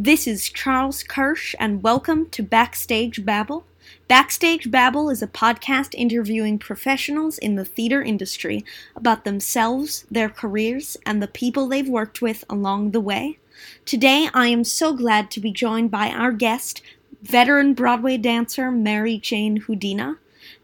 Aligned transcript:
this 0.00 0.28
is 0.28 0.48
Charles 0.48 1.02
Kirsch, 1.02 1.56
and 1.58 1.82
welcome 1.82 2.30
to 2.30 2.40
Backstage 2.40 3.24
Babble. 3.24 3.64
Backstage 4.06 4.70
Babble 4.70 5.10
is 5.10 5.22
a 5.22 5.26
podcast 5.26 5.92
interviewing 5.92 6.56
professionals 6.56 7.36
in 7.36 7.56
the 7.56 7.64
theater 7.64 8.00
industry 8.00 8.64
about 8.94 9.24
themselves, 9.24 10.06
their 10.08 10.28
careers, 10.28 10.96
and 11.04 11.20
the 11.20 11.26
people 11.26 11.66
they've 11.66 11.88
worked 11.88 12.22
with 12.22 12.44
along 12.48 12.92
the 12.92 13.00
way. 13.00 13.40
Today, 13.84 14.28
I 14.32 14.46
am 14.46 14.62
so 14.62 14.92
glad 14.92 15.32
to 15.32 15.40
be 15.40 15.50
joined 15.50 15.90
by 15.90 16.10
our 16.10 16.30
guest, 16.30 16.80
veteran 17.20 17.74
Broadway 17.74 18.18
dancer 18.18 18.70
Mary 18.70 19.18
Jane 19.18 19.62
Houdina. 19.62 20.18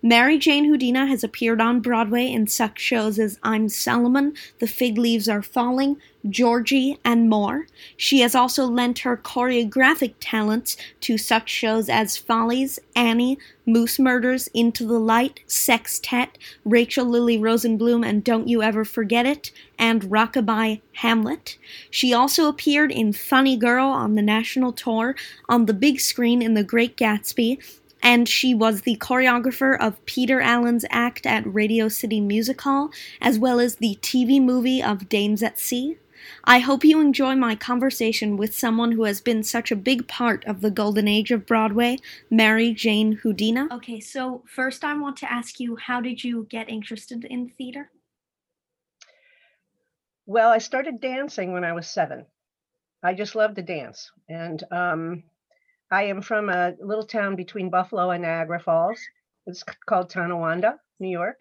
Mary 0.07 0.37
Jane 0.37 0.71
Houdina 0.71 1.09
has 1.09 1.25
appeared 1.25 1.63
on 1.63 1.81
Broadway 1.81 2.27
in 2.31 2.47
such 2.47 2.79
shows 2.79 3.19
as 3.19 3.39
I'm 3.43 3.71
Solomon, 3.71 4.35
The 4.59 4.66
Fig 4.66 4.99
Leaves 4.99 5.30
Are 5.30 5.41
Falling, 5.41 5.96
Georgy, 6.29 6.99
and 7.07 7.30
more. 7.30 7.66
She 7.96 8.21
has 8.21 8.35
also 8.35 8.66
lent 8.66 8.99
her 8.99 9.16
choreographic 9.16 10.16
talents 10.21 10.77
to 11.01 11.16
such 11.16 11.49
shows 11.49 11.88
as 11.88 12.19
Follies, 12.19 12.79
Annie, 12.95 13.38
Moose 13.65 13.99
Murders, 13.99 14.49
Into 14.49 14.87
the 14.87 15.01
Light, 15.01 15.41
Sextet, 15.46 16.37
Rachael 16.66 17.07
Lily 17.07 17.39
Rosenbloom 17.39 18.07
and 18.07 18.23
Don't 18.23 18.46
You 18.46 18.63
Ever 18.63 18.85
Forget 18.85 19.24
It, 19.24 19.52
and 19.79 20.02
Rockabye 20.02 20.83
Hamlet. 20.96 21.57
She 21.91 22.13
also 22.13 22.46
appeared 22.46 22.93
in 22.93 23.15
Funny 23.15 23.57
Girl 23.57 23.87
on 23.87 24.16
the 24.16 24.23
national 24.23 24.74
tour, 24.74 25.16
on 25.49 25.65
the 25.65 25.73
big 25.73 25.99
screen 25.99 26.43
in 26.43 26.52
The 26.52 26.63
Great 26.63 26.99
Gatsby, 26.99 27.57
and 28.05 28.29
she 28.29 28.55
was 28.55 28.83
the 28.83 28.97
choreographer 28.99 29.77
of 29.80 30.05
Peter 30.05 30.43
Allen's 30.43 30.85
act 30.91 31.27
at 31.27 31.52
Radio 31.52 31.88
City 31.88 32.21
Music 32.21 32.61
Hall, 32.61 32.91
as 33.21 33.38
well 33.38 33.59
as 33.59 33.77
the 33.77 33.99
TV 34.02 34.41
movie 34.41 34.83
of 34.83 35.09
Dames 35.09 35.43
at 35.43 35.59
Sea. 35.59 35.96
I 36.45 36.59
hope 36.59 36.85
you 36.85 37.01
enjoy 37.01 37.35
my 37.35 37.55
conversation 37.55 38.37
with 38.37 38.55
someone 38.55 38.93
who 38.93 39.05
has 39.05 39.23
been 39.23 39.43
such 39.43 39.73
a 39.73 39.77
big 39.77 40.07
part 40.07 40.45
of 40.45 40.61
the 40.61 40.71
golden 40.71 41.09
age 41.09 41.30
of 41.30 41.46
Broadway, 41.46 41.96
Mary 42.30 42.74
Jane 42.74 43.19
Houdina. 43.24 43.71
Okay, 43.73 44.01
so 44.01 44.43
first 44.46 44.85
I 44.85 44.95
want 44.95 45.16
to 45.18 45.33
ask 45.33 45.59
you 45.59 45.77
how 45.77 46.01
did 46.01 46.23
you 46.23 46.46
get 46.51 46.68
interested 46.68 47.24
in 47.24 47.49
theater? 47.49 47.91
Well, 50.27 50.51
I 50.51 50.59
started 50.59 51.01
dancing 51.01 51.52
when 51.52 51.65
I 51.65 51.73
was 51.73 51.87
seven. 51.87 52.27
I 53.02 53.15
just 53.15 53.35
loved 53.35 53.57
to 53.57 53.63
dance. 53.63 54.11
And 54.29 54.63
um, 54.71 55.24
I 55.95 56.02
am 56.06 56.23
from 56.23 56.48
a 56.48 56.73
little 56.80 57.06
town 57.06 57.37
between 57.37 57.70
Buffalo 57.70 58.10
and 58.10 58.23
Niagara 58.24 58.59
Falls. 58.59 58.98
It's 59.46 59.62
called 59.88 60.10
Tonawanda, 60.10 60.80
New 60.98 61.09
York. 61.09 61.38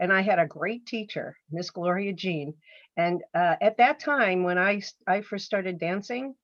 And 0.00 0.10
I 0.10 0.22
had 0.22 0.38
a 0.38 0.46
great 0.46 0.86
teacher, 0.86 1.36
Miss 1.50 1.68
Gloria 1.68 2.14
Jean. 2.14 2.54
And 2.96 3.20
uh, 3.34 3.56
at 3.60 3.76
that 3.76 4.00
time, 4.00 4.42
when 4.42 4.56
I, 4.56 4.80
I 5.06 5.20
first 5.20 5.44
started 5.44 5.78
dancing, 5.78 6.34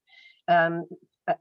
um, 0.49 0.85
uh, 1.27 1.41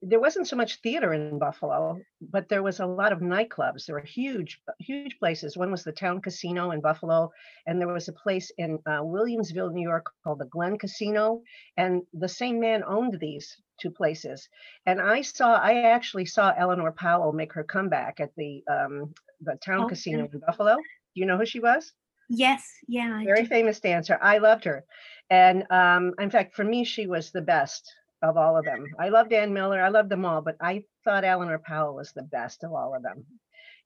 there 0.00 0.18
wasn't 0.18 0.48
so 0.48 0.56
much 0.56 0.80
theater 0.80 1.12
in 1.12 1.38
Buffalo, 1.38 2.00
but 2.20 2.48
there 2.48 2.64
was 2.64 2.80
a 2.80 2.86
lot 2.86 3.12
of 3.12 3.20
nightclubs. 3.20 3.86
There 3.86 3.94
were 3.94 4.00
huge, 4.20 4.60
huge 4.80 5.16
places. 5.20 5.56
One 5.56 5.70
was 5.70 5.84
the 5.84 5.92
Town 5.92 6.20
Casino 6.20 6.72
in 6.72 6.80
Buffalo, 6.80 7.30
and 7.68 7.80
there 7.80 7.86
was 7.86 8.08
a 8.08 8.20
place 8.24 8.50
in 8.58 8.80
uh, 8.84 9.02
Williamsville, 9.02 9.72
New 9.72 9.88
York, 9.88 10.06
called 10.24 10.40
the 10.40 10.46
Glen 10.46 10.76
Casino. 10.76 11.42
And 11.76 12.02
the 12.12 12.28
same 12.28 12.58
man 12.58 12.82
owned 12.82 13.20
these 13.20 13.56
two 13.82 13.90
places. 13.90 14.48
And 14.86 15.00
I 15.00 15.22
saw, 15.22 15.54
I 15.56 15.72
actually 15.96 16.26
saw 16.26 16.54
Eleanor 16.56 16.92
Powell 16.92 17.32
make 17.32 17.52
her 17.54 17.64
comeback 17.64 18.20
at 18.20 18.30
the 18.36 18.62
um, 18.70 19.12
the 19.46 19.56
Town 19.56 19.84
Oh, 19.84 19.88
Casino 19.88 20.20
yeah. 20.20 20.30
in 20.32 20.40
Buffalo. 20.46 20.76
Do 20.76 21.20
you 21.20 21.26
know 21.26 21.38
who 21.38 21.46
she 21.46 21.60
was? 21.60 21.92
Yes, 22.28 22.62
yeah. 22.88 23.18
I 23.20 23.24
Very 23.24 23.42
do. 23.42 23.48
famous 23.48 23.80
dancer. 23.80 24.18
I 24.22 24.38
loved 24.38 24.64
her. 24.64 24.84
And 25.28 25.64
um, 25.70 26.14
in 26.20 26.30
fact, 26.30 26.54
for 26.54 26.64
me, 26.64 26.84
she 26.84 27.06
was 27.06 27.30
the 27.30 27.42
best 27.42 27.82
of 28.22 28.36
all 28.36 28.56
of 28.56 28.64
them. 28.64 28.84
I 28.98 29.08
loved 29.08 29.32
Ann 29.32 29.52
Miller. 29.52 29.82
I 29.82 29.88
loved 29.88 30.08
them 30.10 30.24
all, 30.24 30.40
but 30.40 30.56
I 30.60 30.84
thought 31.04 31.24
Eleanor 31.24 31.58
Powell 31.58 31.94
was 31.96 32.12
the 32.12 32.22
best 32.22 32.62
of 32.64 32.72
all 32.72 32.94
of 32.94 33.02
them. 33.02 33.24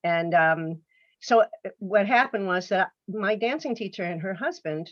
And 0.03 0.33
um, 0.33 0.81
so 1.19 1.41
uh, 1.41 1.45
what 1.79 2.05
happened 2.05 2.45
was 2.47 2.69
that 2.69 2.91
my 3.07 3.35
dancing 3.35 3.75
teacher 3.75 4.03
and 4.03 4.21
her 4.21 4.35
husband, 4.35 4.89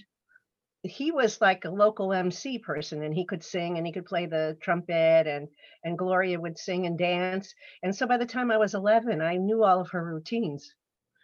he 0.85 1.11
was 1.11 1.41
like 1.41 1.65
a 1.65 1.69
local 1.69 2.13
MC 2.13 2.59
person 2.59 3.03
and 3.03 3.13
he 3.13 3.25
could 3.25 3.43
sing 3.43 3.77
and 3.77 3.85
he 3.85 3.93
could 3.93 4.05
play 4.05 4.25
the 4.25 4.57
trumpet 4.61 5.27
and 5.27 5.47
and 5.83 5.97
Gloria 5.97 6.39
would 6.39 6.57
sing 6.57 6.85
and 6.85 6.97
dance. 6.97 7.53
And 7.83 7.95
so 7.95 8.05
by 8.07 8.17
the 8.17 8.25
time 8.25 8.51
I 8.51 8.57
was 8.57 8.73
11, 8.73 9.21
I 9.21 9.37
knew 9.37 9.63
all 9.63 9.81
of 9.81 9.89
her 9.91 10.03
routines 10.03 10.73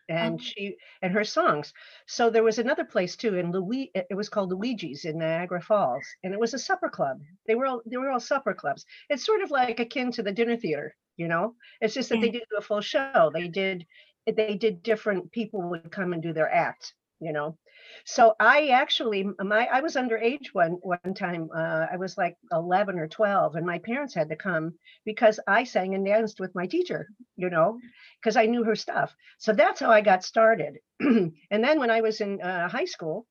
and 0.09 0.35
Oh. 0.35 0.43
she 0.43 0.77
and 1.01 1.13
her 1.13 1.23
songs. 1.23 1.73
So 2.05 2.29
there 2.29 2.43
was 2.43 2.59
another 2.59 2.85
place 2.85 3.15
too 3.15 3.35
in 3.35 3.51
Louis. 3.51 3.91
It 3.95 4.15
was 4.15 4.29
called 4.29 4.51
Luigi's 4.51 5.05
in 5.05 5.19
Niagara 5.19 5.61
Falls, 5.61 6.05
and 6.23 6.33
it 6.33 6.39
was 6.39 6.53
a 6.53 6.59
supper 6.59 6.89
club. 6.89 7.21
They 7.47 7.55
were 7.55 7.65
all 7.65 7.81
they 7.85 7.97
were 7.97 8.11
all 8.11 8.19
supper 8.19 8.53
clubs. 8.53 8.85
It's 9.09 9.25
sort 9.25 9.41
of 9.41 9.51
like 9.51 9.79
akin 9.79 10.11
to 10.13 10.23
the 10.23 10.31
dinner 10.31 10.57
theater, 10.57 10.95
you 11.17 11.27
know. 11.27 11.55
It's 11.79 11.93
just 11.93 12.09
that 12.09 12.19
they 12.19 12.29
mm. 12.29 12.33
didn't 12.33 12.49
do 12.49 12.57
a 12.57 12.61
full 12.61 12.81
show. 12.81 13.31
They 13.33 13.47
did 13.47 13.85
they 14.25 14.55
did 14.55 14.83
different 14.83 15.31
people 15.31 15.61
would 15.69 15.91
come 15.91 16.13
and 16.13 16.21
do 16.21 16.33
their 16.33 16.51
act, 16.51 16.93
you 17.19 17.31
know. 17.31 17.57
So 18.05 18.35
I 18.39 18.67
actually 18.69 19.23
my 19.39 19.67
I 19.67 19.81
was 19.81 19.95
underage 19.95 20.47
one 20.53 20.77
one 20.81 21.13
time. 21.13 21.49
Uh, 21.55 21.87
I 21.91 21.97
was 21.97 22.17
like 22.17 22.37
11 22.51 22.99
or 22.99 23.07
12, 23.07 23.55
and 23.55 23.65
my 23.65 23.79
parents 23.79 24.13
had 24.13 24.29
to 24.29 24.35
come 24.35 24.73
because 25.05 25.39
I 25.47 25.63
sang 25.63 25.95
and 25.95 26.05
danced 26.05 26.39
with 26.39 26.55
my 26.55 26.67
teacher, 26.67 27.07
you 27.35 27.49
know, 27.49 27.79
because 28.21 28.35
I 28.37 28.45
knew 28.45 28.63
her 28.63 28.75
stuff. 28.75 29.13
So 29.39 29.53
that's 29.53 29.79
how 29.79 29.91
I 29.91 30.01
got 30.01 30.23
started. 30.23 30.79
and 30.99 31.33
then 31.51 31.79
when 31.79 31.91
I 31.91 32.01
was 32.01 32.21
in 32.21 32.41
uh, 32.41 32.69
high 32.69 32.85
school, 32.85 33.27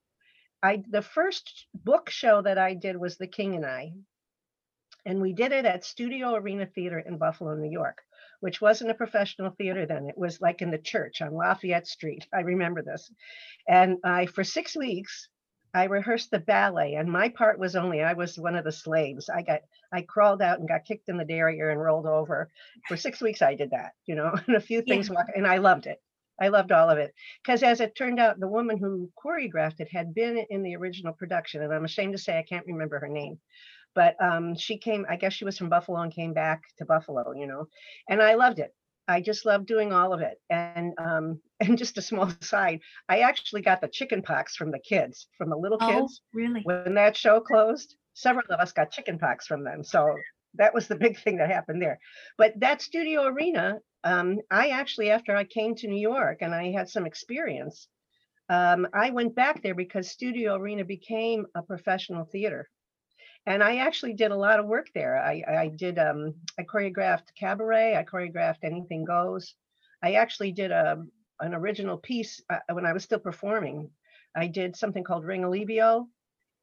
I 0.62 0.82
the 0.88 1.02
first 1.02 1.66
book 1.74 2.10
show 2.10 2.42
that 2.42 2.58
I 2.58 2.74
did 2.74 2.96
was 2.96 3.16
The 3.16 3.26
King 3.26 3.56
and 3.56 3.66
I, 3.66 3.92
and 5.06 5.20
we 5.20 5.32
did 5.32 5.52
it 5.52 5.64
at 5.64 5.84
Studio 5.84 6.34
Arena 6.34 6.66
Theater 6.66 6.98
in 6.98 7.18
Buffalo, 7.18 7.54
New 7.54 7.70
York, 7.70 8.02
which 8.40 8.60
wasn't 8.60 8.90
a 8.90 8.94
professional 8.94 9.50
theater 9.50 9.86
then. 9.86 10.06
It 10.06 10.18
was 10.18 10.40
like 10.40 10.62
in 10.62 10.70
the 10.70 10.78
church 10.78 11.22
on 11.22 11.34
Lafayette 11.34 11.86
Street. 11.86 12.26
I 12.34 12.40
remember 12.40 12.82
this. 12.82 13.10
And 13.68 13.98
I 14.04 14.26
for 14.26 14.44
six 14.44 14.76
weeks 14.76 15.28
I 15.72 15.84
rehearsed 15.84 16.32
the 16.32 16.40
ballet, 16.40 16.94
and 16.94 17.10
my 17.10 17.28
part 17.28 17.58
was 17.58 17.76
only 17.76 18.02
I 18.02 18.14
was 18.14 18.38
one 18.38 18.56
of 18.56 18.64
the 18.64 18.72
slaves. 18.72 19.28
I 19.28 19.42
got 19.42 19.60
I 19.92 20.02
crawled 20.02 20.42
out 20.42 20.58
and 20.58 20.68
got 20.68 20.84
kicked 20.84 21.08
in 21.08 21.16
the 21.16 21.24
derriere 21.24 21.70
and 21.70 21.80
rolled 21.80 22.06
over. 22.06 22.50
For 22.88 22.96
six 22.96 23.20
weeks 23.20 23.42
I 23.42 23.54
did 23.54 23.70
that, 23.70 23.92
you 24.06 24.16
know, 24.16 24.34
and 24.46 24.56
a 24.56 24.60
few 24.60 24.82
things, 24.82 25.10
walk- 25.10 25.30
and 25.34 25.46
I 25.46 25.58
loved 25.58 25.86
it. 25.86 26.02
I 26.40 26.48
loved 26.48 26.72
all 26.72 26.88
of 26.88 26.98
it 26.98 27.14
because, 27.44 27.62
as 27.62 27.80
it 27.80 27.94
turned 27.94 28.18
out, 28.18 28.40
the 28.40 28.48
woman 28.48 28.78
who 28.78 29.10
choreographed 29.22 29.80
it 29.80 29.92
had 29.92 30.14
been 30.14 30.38
in 30.48 30.62
the 30.62 30.74
original 30.74 31.12
production, 31.12 31.62
and 31.62 31.72
I'm 31.72 31.84
ashamed 31.84 32.14
to 32.14 32.18
say 32.18 32.38
I 32.38 32.42
can't 32.42 32.66
remember 32.66 32.98
her 32.98 33.08
name, 33.08 33.38
but 33.94 34.16
um, 34.22 34.56
she 34.56 34.78
came. 34.78 35.06
I 35.08 35.16
guess 35.16 35.32
she 35.32 35.44
was 35.44 35.58
from 35.58 35.68
Buffalo 35.68 36.00
and 36.00 36.12
came 36.12 36.32
back 36.32 36.62
to 36.78 36.84
Buffalo, 36.84 37.32
you 37.32 37.46
know, 37.46 37.66
and 38.08 38.22
I 38.22 38.34
loved 38.34 38.58
it. 38.58 38.74
I 39.08 39.20
just 39.20 39.44
loved 39.44 39.66
doing 39.66 39.92
all 39.92 40.12
of 40.12 40.20
it. 40.20 40.40
And 40.50 40.92
um, 40.98 41.40
and 41.60 41.76
just 41.76 41.98
a 41.98 42.02
small 42.02 42.32
side, 42.40 42.80
I 43.08 43.20
actually 43.20 43.62
got 43.62 43.80
the 43.80 43.88
chicken 43.88 44.22
pox 44.22 44.56
from 44.56 44.70
the 44.70 44.78
kids, 44.78 45.26
from 45.36 45.50
the 45.50 45.56
little 45.56 45.78
kids. 45.78 45.90
Oh, 45.92 46.00
kids 46.02 46.22
really? 46.32 46.62
when 46.62 46.94
that 46.94 47.16
show 47.16 47.40
closed. 47.40 47.96
Several 48.14 48.44
of 48.50 48.60
us 48.60 48.72
got 48.72 48.90
chicken 48.90 49.18
pox 49.18 49.46
from 49.46 49.64
them. 49.64 49.82
So 49.84 50.14
that 50.54 50.74
was 50.74 50.88
the 50.88 50.96
big 50.96 51.18
thing 51.18 51.36
that 51.38 51.50
happened 51.50 51.80
there. 51.80 51.98
But 52.36 52.58
that 52.60 52.82
studio 52.82 53.24
arena, 53.24 53.78
um, 54.04 54.38
I 54.50 54.68
actually, 54.70 55.10
after 55.10 55.34
I 55.34 55.44
came 55.44 55.74
to 55.76 55.88
New 55.88 56.00
York 56.00 56.38
and 56.42 56.54
I 56.54 56.72
had 56.72 56.88
some 56.88 57.06
experience, 57.06 57.88
um, 58.50 58.88
I 58.92 59.10
went 59.10 59.36
back 59.36 59.62
there 59.62 59.76
because 59.76 60.10
Studio 60.10 60.56
Arena 60.56 60.84
became 60.84 61.46
a 61.54 61.62
professional 61.62 62.24
theater. 62.24 62.68
And 63.46 63.62
I 63.62 63.76
actually 63.78 64.14
did 64.14 64.30
a 64.30 64.36
lot 64.36 64.58
of 64.60 64.66
work 64.66 64.88
there. 64.94 65.16
I, 65.18 65.42
I 65.48 65.68
did, 65.68 65.98
um, 65.98 66.34
I 66.58 66.62
choreographed 66.62 67.34
cabaret, 67.38 67.96
I 67.96 68.04
choreographed 68.04 68.64
Anything 68.64 69.04
Goes. 69.04 69.54
I 70.02 70.14
actually 70.14 70.52
did 70.52 70.70
a, 70.70 71.04
an 71.40 71.54
original 71.54 71.98
piece 71.98 72.42
uh, 72.50 72.58
when 72.72 72.86
I 72.86 72.92
was 72.92 73.04
still 73.04 73.18
performing. 73.20 73.90
I 74.36 74.46
did 74.46 74.76
something 74.76 75.04
called 75.04 75.24
Ring 75.24 75.42
Alivio, 75.42 76.08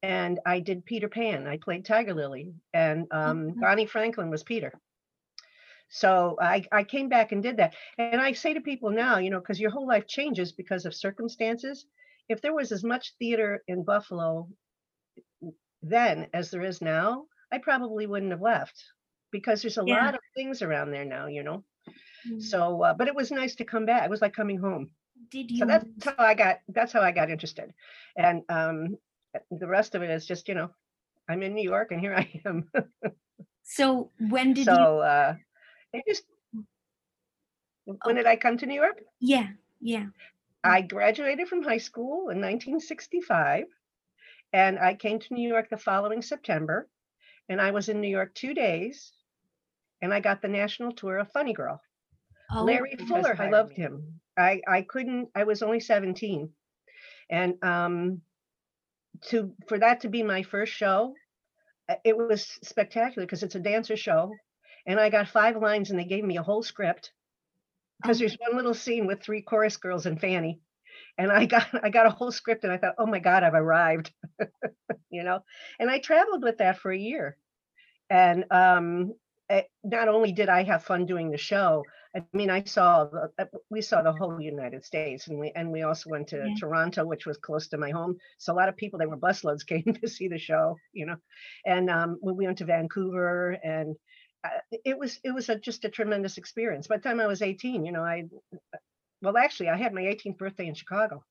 and 0.02 0.40
I 0.46 0.60
did 0.60 0.86
Peter 0.86 1.08
Pan. 1.10 1.48
I 1.48 1.58
played 1.58 1.86
Tiger 1.86 2.14
Lily, 2.14 2.54
and 2.74 3.08
um, 3.12 3.56
Mhm. 3.56 3.62
Bonnie 3.62 3.86
Franklin 3.86 4.30
was 4.30 4.44
Peter. 4.44 4.72
So 5.90 6.38
I, 6.42 6.66
I 6.72 6.84
came 6.84 7.10
back 7.10 7.32
and 7.32 7.44
did 7.44 7.58
that. 7.58 7.76
And 7.98 8.22
I 8.22 8.26
say 8.34 8.54
to 8.54 8.54
people 8.62 8.90
now, 8.92 9.10
you 9.10 9.22
know, 9.22 9.32
because 9.32 9.52
your 9.52 9.64
whole 9.64 9.82
life 9.82 10.00
changes 10.02 10.52
because 10.52 10.86
of 10.86 10.94
circumstances. 10.94 11.86
If 12.30 12.42
there 12.42 12.54
was 12.54 12.72
as 12.72 12.84
much 12.84 13.14
theater 13.18 13.64
in 13.68 13.84
Buffalo 13.84 14.50
then 15.82 16.28
as 16.34 16.52
there 16.52 16.64
is 16.64 16.82
now, 16.82 17.26
I 17.52 17.58
probably 17.60 18.08
wouldn't 18.08 18.32
have 18.32 18.42
left. 18.42 18.84
because 19.30 19.62
there's 19.62 19.78
a 19.78 19.84
Yeah. 19.86 20.06
lot 20.06 20.14
of 20.16 20.22
things 20.36 20.62
around 20.62 20.90
there 20.92 21.04
now, 21.06 21.28
you 21.28 21.44
know. 21.44 21.64
Mm. 22.28 22.42
So, 22.42 22.82
uh, 22.82 22.94
but 22.94 23.08
it 23.10 23.16
was 23.16 23.30
nice 23.30 23.56
to 23.56 23.66
come 23.66 23.86
back. 23.86 24.06
It 24.06 24.10
was 24.10 24.22
like 24.22 24.34
coming 24.34 24.58
home. 24.58 24.90
Did 25.30 25.52
you? 25.52 25.58
So 25.60 25.66
that's 25.66 25.86
how 26.06 26.16
I 26.18 26.34
got. 26.34 26.62
That's 26.70 26.94
how 26.94 27.02
I 27.02 27.12
got 27.12 27.30
interested, 27.30 27.74
and 28.16 28.44
um, 28.50 28.98
the 29.52 29.68
rest 29.68 29.96
of 29.96 30.02
it 30.04 30.10
is 30.10 30.26
just 30.26 30.48
you 30.48 30.56
know, 30.56 30.70
I'm 31.28 31.44
in 31.44 31.54
New 31.56 31.64
York 31.70 31.92
and 31.92 32.00
here 32.00 32.16
I 32.16 32.42
am. 32.46 32.72
So 33.64 34.12
when 34.18 34.54
did 34.54 34.60
you? 34.60 34.64
so 34.64 35.00
uh, 35.00 35.36
it 35.92 36.06
just. 36.08 36.24
When 38.06 38.16
did 38.16 38.26
I 38.28 38.36
come 38.38 38.58
to 38.58 38.66
New 38.66 38.76
York? 38.80 39.02
Yeah, 39.20 39.48
yeah. 39.82 40.08
I 40.64 40.82
graduated 40.82 41.48
from 41.48 41.64
high 41.64 41.78
school 41.80 42.30
in 42.30 42.40
1965, 42.42 43.66
and 44.54 44.80
I 44.80 44.96
came 44.96 45.20
to 45.20 45.34
New 45.34 45.48
York 45.48 45.70
the 45.70 45.78
following 45.78 46.22
September, 46.22 46.88
and 47.50 47.62
I 47.62 47.72
was 47.72 47.90
in 47.90 48.02
New 48.02 48.10
York 48.10 48.34
two 48.36 48.54
days, 48.54 49.12
and 50.02 50.14
I 50.14 50.20
got 50.20 50.42
the 50.42 50.48
national 50.48 50.92
tour 50.94 51.18
of 51.18 51.32
Funny 51.32 51.54
Girl. 51.54 51.82
Oh, 52.52 52.64
Larry 52.64 52.96
Fuller, 53.08 53.36
I 53.40 53.50
loved 53.50 53.74
him. 53.74 54.20
I 54.38 54.62
I 54.68 54.82
couldn't. 54.84 55.30
I 55.36 55.44
was 55.44 55.62
only 55.62 55.80
17, 55.80 56.50
and 57.30 57.64
um, 57.64 58.22
to 59.30 59.54
for 59.68 59.80
that 59.80 60.02
to 60.02 60.10
be 60.10 60.24
my 60.24 60.44
first 60.44 60.72
show, 60.74 61.14
uh, 61.90 61.96
it 62.06 62.16
was 62.18 62.58
spectacular 62.64 63.26
because 63.26 63.44
it's 63.44 63.56
a 63.56 63.60
dancer 63.60 63.98
show, 63.98 64.32
and 64.86 65.00
I 65.00 65.10
got 65.10 65.28
five 65.28 65.58
lines, 65.58 65.90
and 65.90 66.00
they 66.00 66.06
gave 66.06 66.24
me 66.24 66.38
a 66.38 66.44
whole 66.44 66.64
script 66.64 67.12
because 68.02 68.18
Oh. 68.18 68.20
there's 68.20 68.38
one 68.40 68.56
little 68.56 68.74
scene 68.76 69.08
with 69.08 69.22
three 69.22 69.42
chorus 69.42 69.78
girls 69.78 70.06
and 70.06 70.20
Fanny, 70.22 70.62
and 71.18 71.32
I 71.32 71.46
got 71.48 71.68
I 71.84 71.90
got 71.90 72.06
a 72.08 72.12
whole 72.12 72.32
script, 72.32 72.64
and 72.64 72.74
I 72.74 72.78
thought, 72.78 72.96
oh 72.98 73.08
my 73.08 73.20
God, 73.20 73.44
I've 73.44 73.54
arrived, 73.54 74.14
you 75.10 75.24
know. 75.24 75.42
And 75.80 75.90
I 75.90 76.00
traveled 76.00 76.44
with 76.44 76.58
that 76.60 76.80
for 76.80 76.92
a 76.92 76.98
year, 76.98 77.38
and 78.10 78.46
um, 78.52 79.14
eh, 79.50 79.64
not 79.84 80.10
only 80.10 80.32
did 80.34 80.50
I 80.50 80.64
have 80.64 80.84
fun 80.86 81.06
doing 81.06 81.32
the 81.32 81.38
show, 81.38 81.88
I 82.16 82.24
mean, 82.34 82.50
I 82.50 82.64
saw 82.64 83.06
the, 83.06 83.32
uh, 83.40 83.46
we 83.70 83.82
saw 83.82 84.02
the 84.02 84.14
whole 84.14 84.40
United 84.42 84.86
States, 84.86 85.28
and 85.28 85.40
we 85.40 85.52
and 85.56 85.72
we 85.72 85.84
also 85.84 86.10
went 86.10 86.30
to 86.30 86.50
Yeah. 86.50 86.52
Toronto, 86.52 87.06
which 87.06 87.26
was 87.26 87.38
close 87.38 87.68
to 87.70 87.78
my 87.78 87.92
home. 87.92 88.18
So 88.40 88.54
a 88.54 88.56
lot 88.56 88.70
of 88.70 88.78
people, 88.78 89.00
they 89.00 89.06
were 89.08 89.18
busloads, 89.18 89.66
came 89.68 89.84
to 90.02 90.08
see 90.08 90.28
the 90.28 90.40
show, 90.40 90.82
you 90.94 91.06
know. 91.06 91.18
And 91.66 91.90
um, 91.90 92.18
when 92.22 92.38
we 92.38 92.46
went 92.48 92.60
to 92.60 92.66
Vancouver, 92.66 93.52
and 93.64 93.96
uh, 94.44 94.50
it 94.86 94.98
was 94.98 95.20
it 95.24 95.32
was 95.34 95.50
a, 95.50 95.60
just 95.60 95.86
a 95.86 95.90
tremendous 95.90 96.38
experience. 96.38 96.88
By 96.88 96.98
the 96.98 97.04
time 97.04 97.20
I 97.20 97.28
was 97.28 97.42
18, 97.42 97.86
you 97.86 97.92
know, 97.92 98.04
I 98.04 98.26
well, 99.22 99.38
actually, 99.38 99.70
I 99.70 99.78
had 99.78 99.94
my 99.94 100.02
18th 100.02 100.38
birthday 100.38 100.68
in 100.68 100.76
Chicago 100.76 101.24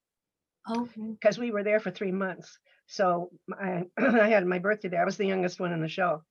Oh, 0.69 0.89
because 1.13 1.39
we 1.39 1.53
were 1.53 1.63
there 1.63 1.79
for 1.79 1.91
three 1.91 2.13
months. 2.13 2.59
So 2.87 3.31
I, 3.53 3.85
I 3.99 4.29
had 4.29 4.47
my 4.47 4.59
birthday 4.59 4.89
there. 4.89 5.03
I 5.03 5.05
was 5.05 5.17
the 5.17 5.27
youngest 5.27 5.61
one 5.61 5.73
in 5.73 5.81
the 5.81 5.89
show, 5.89 6.23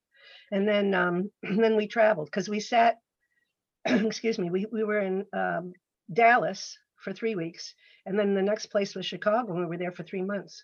and 0.51 0.67
then 0.67 0.93
um, 0.93 1.31
then 1.43 1.75
we 1.75 1.87
traveled 1.87 2.27
because 2.27 2.49
we 2.49 2.59
sat. 2.59 2.97
excuse 3.85 4.37
me. 4.37 4.49
We 4.49 4.65
we 4.71 4.83
were 4.83 4.99
in 4.99 5.25
um, 5.31 5.73
Dallas 6.11 6.77
for 6.97 7.13
three 7.13 7.35
weeks, 7.35 7.73
and 8.05 8.19
then 8.19 8.33
the 8.33 8.41
next 8.41 8.67
place 8.67 8.95
was 8.95 9.05
Chicago, 9.05 9.53
and 9.53 9.59
we 9.59 9.65
were 9.67 9.77
there 9.77 9.91
for 9.91 10.03
three 10.03 10.23
months. 10.23 10.63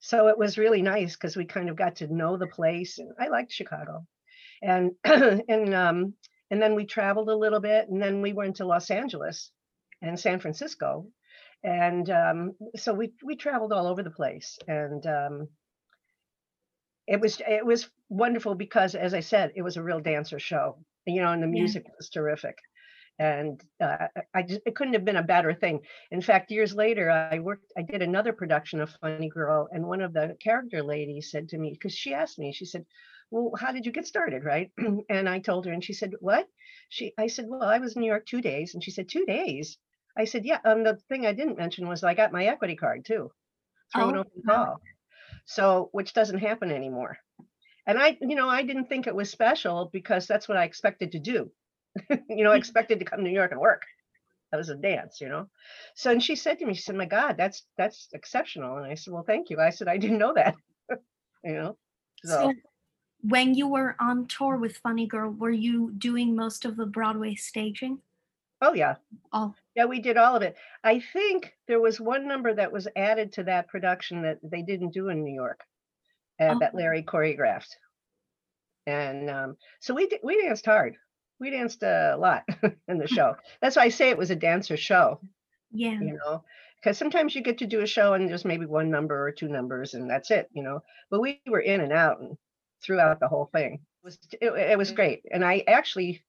So 0.00 0.28
it 0.28 0.36
was 0.36 0.58
really 0.58 0.82
nice 0.82 1.14
because 1.14 1.36
we 1.36 1.46
kind 1.46 1.70
of 1.70 1.76
got 1.76 1.96
to 1.96 2.12
know 2.12 2.36
the 2.36 2.46
place, 2.46 2.98
and 2.98 3.12
I 3.18 3.28
liked 3.28 3.52
Chicago, 3.52 4.06
and 4.62 4.92
and 5.04 5.74
um, 5.74 6.14
and 6.50 6.60
then 6.60 6.74
we 6.74 6.84
traveled 6.84 7.30
a 7.30 7.36
little 7.36 7.60
bit, 7.60 7.88
and 7.88 8.02
then 8.02 8.20
we 8.20 8.34
went 8.34 8.56
to 8.56 8.66
Los 8.66 8.90
Angeles 8.90 9.50
and 10.04 10.18
San 10.20 10.40
Francisco, 10.40 11.10
and 11.64 12.10
um, 12.10 12.52
so 12.76 12.94
we 12.94 13.14
we 13.24 13.36
traveled 13.36 13.72
all 13.72 13.86
over 13.88 14.02
the 14.02 14.10
place, 14.10 14.58
and 14.68 15.06
um, 15.06 15.48
it 17.06 17.20
was 17.20 17.40
it 17.46 17.64
was 17.66 17.90
wonderful 18.08 18.54
because, 18.54 18.94
as 18.94 19.14
I 19.14 19.20
said, 19.20 19.52
it 19.56 19.62
was 19.62 19.76
a 19.76 19.82
real 19.82 20.00
dancer 20.00 20.38
show, 20.38 20.84
you 21.06 21.20
know, 21.20 21.32
and 21.32 21.42
the 21.42 21.46
Yeah. 21.50 21.60
music 21.60 21.84
was 21.98 22.08
terrific, 22.08 22.58
and 23.18 23.62
uh, 23.80 24.08
I 24.34 24.42
just 24.42 24.62
it 24.66 24.76
couldn't 24.76 24.94
have 24.94 25.04
been 25.04 25.16
a 25.16 25.22
better 25.22 25.54
thing. 25.54 25.80
In 26.10 26.22
fact, 26.22 26.50
years 26.50 26.74
later, 26.74 27.10
I 27.10 27.40
worked, 27.40 27.72
I 27.76 27.82
did 27.82 28.02
another 28.02 28.32
production 28.32 28.80
of 28.80 28.90
Funny 29.02 29.28
Girl, 29.28 29.68
and 29.72 29.86
one 29.86 30.00
of 30.02 30.12
the 30.14 30.36
character 30.42 30.82
ladies 30.82 31.30
said 31.30 31.48
to 31.50 31.58
me 31.58 31.72
because 31.72 31.94
she 31.94 32.14
asked 32.14 32.38
me, 32.38 32.52
she 32.52 32.66
said. 32.66 32.86
Well, 33.30 33.52
how 33.58 33.72
did 33.72 33.86
you 33.86 33.92
get 33.92 34.06
started, 34.06 34.44
right? 34.44 34.70
and 35.10 35.28
I 35.28 35.40
told 35.40 35.66
her, 35.66 35.72
and 35.72 35.84
she 35.84 35.92
said, 35.94 36.12
"What?" 36.20 36.48
She, 36.90 37.14
I 37.18 37.26
said, 37.28 37.46
"Well, 37.48 37.62
I 37.64 37.78
was 37.78 37.96
in 37.96 38.02
New 38.02 38.06
York 38.06 38.26
two 38.26 38.40
days," 38.42 38.74
and 38.74 38.84
she 38.84 38.92
said, 38.92 39.08
two 39.08 39.24
days." 39.26 39.78
I 40.16 40.24
said, 40.24 40.44
yeah. 40.44 40.60
Um, 40.64 40.84
the 40.84 40.96
thing 41.08 41.26
I 41.26 41.32
didn't 41.32 41.58
mention 41.58 41.88
was 41.88 42.04
I 42.04 42.14
got 42.14 42.32
my 42.32 42.46
equity 42.46 42.76
card 42.76 43.04
too 43.04 43.32
through 43.92 44.10
an 44.10 44.16
Oh, 44.16 44.18
open 44.18 44.42
wow. 44.46 44.78
So, 45.46 45.88
which 45.92 46.12
doesn't 46.14 46.38
happen 46.38 46.70
anymore. 46.70 47.18
And 47.86 47.98
I, 47.98 48.18
you 48.20 48.36
know, 48.36 48.48
I 48.48 48.62
didn't 48.62 48.86
think 48.86 49.06
it 49.06 49.14
was 49.14 49.30
special 49.30 49.90
because 49.92 50.26
that's 50.26 50.48
what 50.48 50.58
I 50.58 50.64
expected 50.64 51.12
to 51.12 51.18
do. 51.20 51.52
you 52.28 52.44
know, 52.44 52.52
I 52.52 52.56
expected 52.56 52.98
to 53.00 53.04
come 53.04 53.20
to 53.20 53.24
New 53.24 53.34
York 53.34 53.52
and 53.52 53.60
work. 53.60 53.82
That 54.52 54.58
was 54.58 54.68
a 54.70 54.76
dance, 54.76 55.20
you 55.20 55.28
know. 55.28 55.48
So, 55.96 56.12
and 56.12 56.22
she 56.22 56.36
said 56.36 56.58
to 56.60 56.66
me, 56.66 56.74
she 56.74 56.82
said, 56.82 56.96
"My 56.96 57.06
God, 57.06 57.36
that's 57.36 57.66
that's 57.76 58.08
exceptional." 58.14 58.78
And 58.78 58.86
I 58.86 58.94
said, 58.94 59.12
"Well, 59.12 59.24
thank 59.24 59.50
you." 59.50 59.60
I 59.60 59.70
said, 59.70 59.88
"I 59.88 59.98
didn't 59.98 60.18
know 60.18 60.34
that." 60.34 60.56
you 61.44 61.54
know. 61.54 61.78
So, 62.24 62.50
So 62.50 62.54
when 63.22 63.54
you 63.54 63.68
were 63.68 63.96
on 64.00 64.26
tour 64.28 64.56
with 64.58 64.78
Funny 64.78 65.06
Girl, 65.06 65.30
were 65.30 65.50
you 65.50 65.92
doing 65.92 66.36
most 66.36 66.64
of 66.64 66.76
the 66.76 66.86
Broadway 66.86 67.34
staging? 67.34 68.02
oh 68.60 68.74
yeah, 68.74 68.96
Oh, 69.32 69.54
Yeah, 69.74 69.86
we 69.86 70.00
did 70.00 70.16
all 70.16 70.36
of 70.36 70.42
it. 70.42 70.56
I 70.84 71.00
think 71.00 71.52
there 71.66 71.80
was 71.80 72.00
one 72.00 72.28
number 72.28 72.54
that 72.54 72.72
was 72.72 72.88
added 72.96 73.32
to 73.34 73.44
that 73.44 73.68
production 73.68 74.22
that 74.22 74.38
they 74.42 74.62
didn't 74.62 74.92
do 74.94 75.08
in 75.08 75.24
New 75.24 75.34
York, 75.34 75.60
uh, 76.40 76.54
that 76.60 76.74
Oh. 76.74 76.76
Larry 76.76 77.02
choreographed. 77.02 77.74
And 78.86 79.30
um, 79.30 79.56
so 79.80 79.94
we 79.94 80.08
we 80.22 80.42
danced 80.42 80.66
hard. 80.66 80.96
We 81.40 81.50
danced 81.50 81.82
a 81.82 82.16
lot 82.18 82.44
in 82.88 82.98
the 82.98 83.08
show. 83.08 83.36
That's 83.60 83.76
why 83.76 83.84
I 83.84 83.88
say 83.88 84.10
it 84.10 84.18
was 84.18 84.30
a 84.30 84.36
dancer 84.36 84.76
show, 84.76 85.20
yeah. 85.72 85.98
you 86.00 86.18
know, 86.24 86.44
because 86.76 86.98
sometimes 86.98 87.34
you 87.34 87.42
get 87.42 87.58
to 87.58 87.66
do 87.66 87.80
a 87.80 87.86
show 87.86 88.14
and 88.14 88.28
there's 88.28 88.44
maybe 88.44 88.66
one 88.66 88.90
number 88.90 89.26
or 89.26 89.32
two 89.32 89.48
numbers 89.48 89.94
and 89.94 90.08
that's 90.08 90.30
it, 90.30 90.48
you 90.52 90.62
know. 90.62 90.80
But 91.10 91.20
we 91.20 91.40
were 91.46 91.60
in 91.60 91.80
and 91.80 91.92
out 91.92 92.20
and 92.20 92.36
throughout 92.82 93.20
the 93.20 93.28
whole 93.28 93.46
thing. 93.52 93.74
It 93.74 94.04
was 94.04 94.18
it, 94.40 94.70
it 94.72 94.78
was 94.78 94.92
great, 94.92 95.22
and 95.32 95.44
I 95.44 95.64
actually 95.66 96.22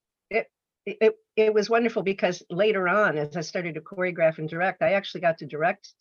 it 0.85 1.15
it 1.35 1.53
was 1.53 1.69
wonderful 1.69 2.03
because 2.03 2.43
later 2.49 2.87
on, 2.87 3.17
as 3.17 3.35
I 3.35 3.41
started 3.41 3.75
to 3.75 3.81
choreograph 3.81 4.37
and 4.37 4.49
direct, 4.49 4.81
I 4.81 4.93
actually 4.93 5.21
got 5.21 5.37
to 5.39 5.45
direct 5.45 5.91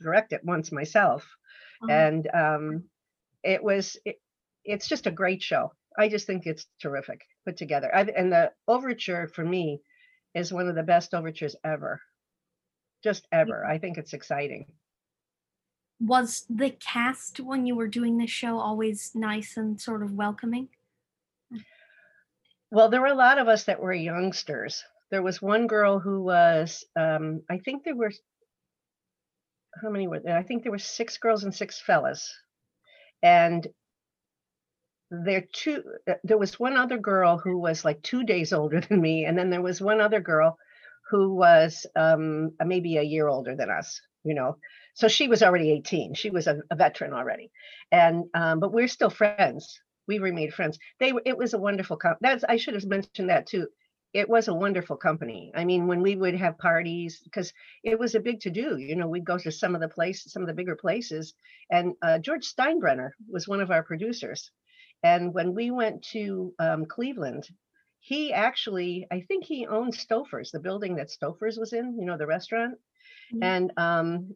direct 0.00 0.32
it 0.32 0.44
once 0.44 0.72
myself, 0.72 1.26
Oh, 1.82 1.88
and 1.88 2.28
um, 2.34 2.84
it 3.42 3.62
was 3.62 3.96
it, 4.04 4.20
it's 4.64 4.88
just 4.88 5.06
a 5.06 5.10
great 5.10 5.42
show. 5.42 5.72
I 5.98 6.08
just 6.08 6.26
think 6.26 6.46
it's 6.46 6.66
terrific 6.80 7.22
put 7.44 7.56
together. 7.56 7.94
I, 7.94 8.02
and 8.02 8.32
the 8.32 8.52
overture 8.68 9.28
for 9.28 9.44
me 9.44 9.82
is 10.34 10.52
one 10.52 10.68
of 10.68 10.74
the 10.74 10.82
best 10.82 11.14
overtures 11.14 11.56
ever, 11.64 12.00
just 13.02 13.26
ever. 13.32 13.64
I 13.64 13.78
think 13.78 13.98
it's 13.98 14.12
exciting. 14.14 14.66
was 16.00 16.44
the 16.48 16.70
cast 16.70 17.40
when 17.40 17.66
you 17.66 17.74
were 17.74 17.88
doing 17.88 18.18
this 18.18 18.30
show 18.30 18.58
always 18.58 19.14
nice 19.14 19.56
and 19.56 19.80
sort 19.80 20.02
of 20.02 20.12
welcoming? 20.12 20.68
Well, 22.70 22.88
there 22.90 23.00
were 23.00 23.06
a 23.06 23.14
lot 23.14 23.38
of 23.38 23.48
us 23.48 23.64
that 23.64 23.80
were 23.80 23.92
youngsters. 23.94 24.84
There 25.10 25.22
was 25.22 25.40
one 25.40 25.66
girl 25.66 25.98
who 26.00 26.22
was, 26.22 26.84
um, 26.96 27.42
I 27.50 27.58
think 27.58 27.84
there 27.84 27.96
were, 27.96 28.12
how 29.82 29.90
many 29.90 30.08
were 30.08 30.20
there? 30.20 30.36
I 30.36 30.42
think 30.42 30.62
there 30.62 30.72
were 30.72 30.78
six 30.78 31.18
girls 31.18 31.44
and 31.44 31.54
six 31.54 31.80
fellas. 31.80 32.32
And 33.22 33.66
there 35.10 35.44
two, 35.52 35.82
uh, 36.08 36.14
there 36.24 36.38
was 36.38 36.58
one 36.58 36.76
other 36.76 36.98
girl 36.98 37.38
who 37.38 37.58
was 37.58 37.84
like 37.84 38.02
two 38.02 38.24
days 38.24 38.52
older 38.52 38.80
than 38.80 39.00
me, 39.00 39.24
and 39.24 39.38
then 39.38 39.50
there 39.50 39.62
was 39.62 39.80
one 39.80 40.00
other 40.00 40.20
girl 40.20 40.58
who 41.10 41.34
was 41.34 41.86
um, 41.96 42.52
maybe 42.64 42.96
a 42.96 43.02
year 43.02 43.28
older 43.28 43.54
than 43.56 43.70
us. 43.70 44.00
You 44.24 44.34
know, 44.34 44.56
so 44.94 45.08
she 45.08 45.28
was 45.28 45.42
already 45.42 45.70
18. 45.70 46.14
She 46.14 46.30
was 46.30 46.46
a, 46.46 46.60
a 46.70 46.76
veteran 46.76 47.12
already, 47.12 47.50
and 47.92 48.24
um, 48.34 48.60
but 48.60 48.72
we're 48.72 48.88
still 48.88 49.10
friends. 49.10 49.80
We 50.06 50.18
remained 50.18 50.54
friends. 50.54 50.78
They 51.00 51.12
were. 51.12 51.22
It 51.24 51.36
was 51.38 51.54
a 51.54 51.58
wonderful. 51.58 51.96
Com- 51.96 52.16
that's 52.20 52.44
I 52.44 52.56
should 52.56 52.74
have 52.74 52.84
mentioned 52.86 53.30
that 53.30 53.46
too. 53.46 53.68
It 54.12 54.28
was 54.28 54.46
a 54.48 54.54
wonderful 54.54 54.96
company. 54.96 55.50
I 55.56 55.64
mean, 55.64 55.86
when 55.88 56.00
we 56.00 56.14
would 56.16 56.36
have 56.36 56.56
parties, 56.58 57.20
because 57.24 57.52
it 57.82 57.98
was 57.98 58.14
a 58.14 58.20
big 58.20 58.40
to 58.40 58.50
do. 58.50 58.76
You 58.78 58.94
know, 58.96 59.08
we'd 59.08 59.24
go 59.24 59.38
to 59.38 59.50
some 59.50 59.74
of 59.74 59.80
the 59.80 59.88
places, 59.88 60.32
some 60.32 60.42
of 60.42 60.48
the 60.48 60.54
bigger 60.54 60.76
places, 60.76 61.34
and 61.70 61.94
uh, 62.02 62.18
George 62.18 62.44
Steinbrenner 62.46 63.10
was 63.28 63.48
one 63.48 63.60
of 63.60 63.70
our 63.72 63.82
producers. 63.82 64.50
And 65.02 65.34
when 65.34 65.54
we 65.54 65.70
went 65.70 66.02
to 66.12 66.54
um, 66.58 66.86
Cleveland, 66.86 67.48
he 68.00 68.32
actually, 68.32 69.06
I 69.10 69.20
think 69.22 69.44
he 69.44 69.66
owned 69.66 69.94
Stouffer's, 69.94 70.50
the 70.50 70.60
building 70.60 70.96
that 70.96 71.10
Stouffer's 71.10 71.58
was 71.58 71.72
in. 71.72 71.98
You 71.98 72.06
know, 72.06 72.16
the 72.16 72.26
restaurant. 72.26 72.78
Mhm. 73.34 73.42
And 73.42 73.72
um, 73.78 74.34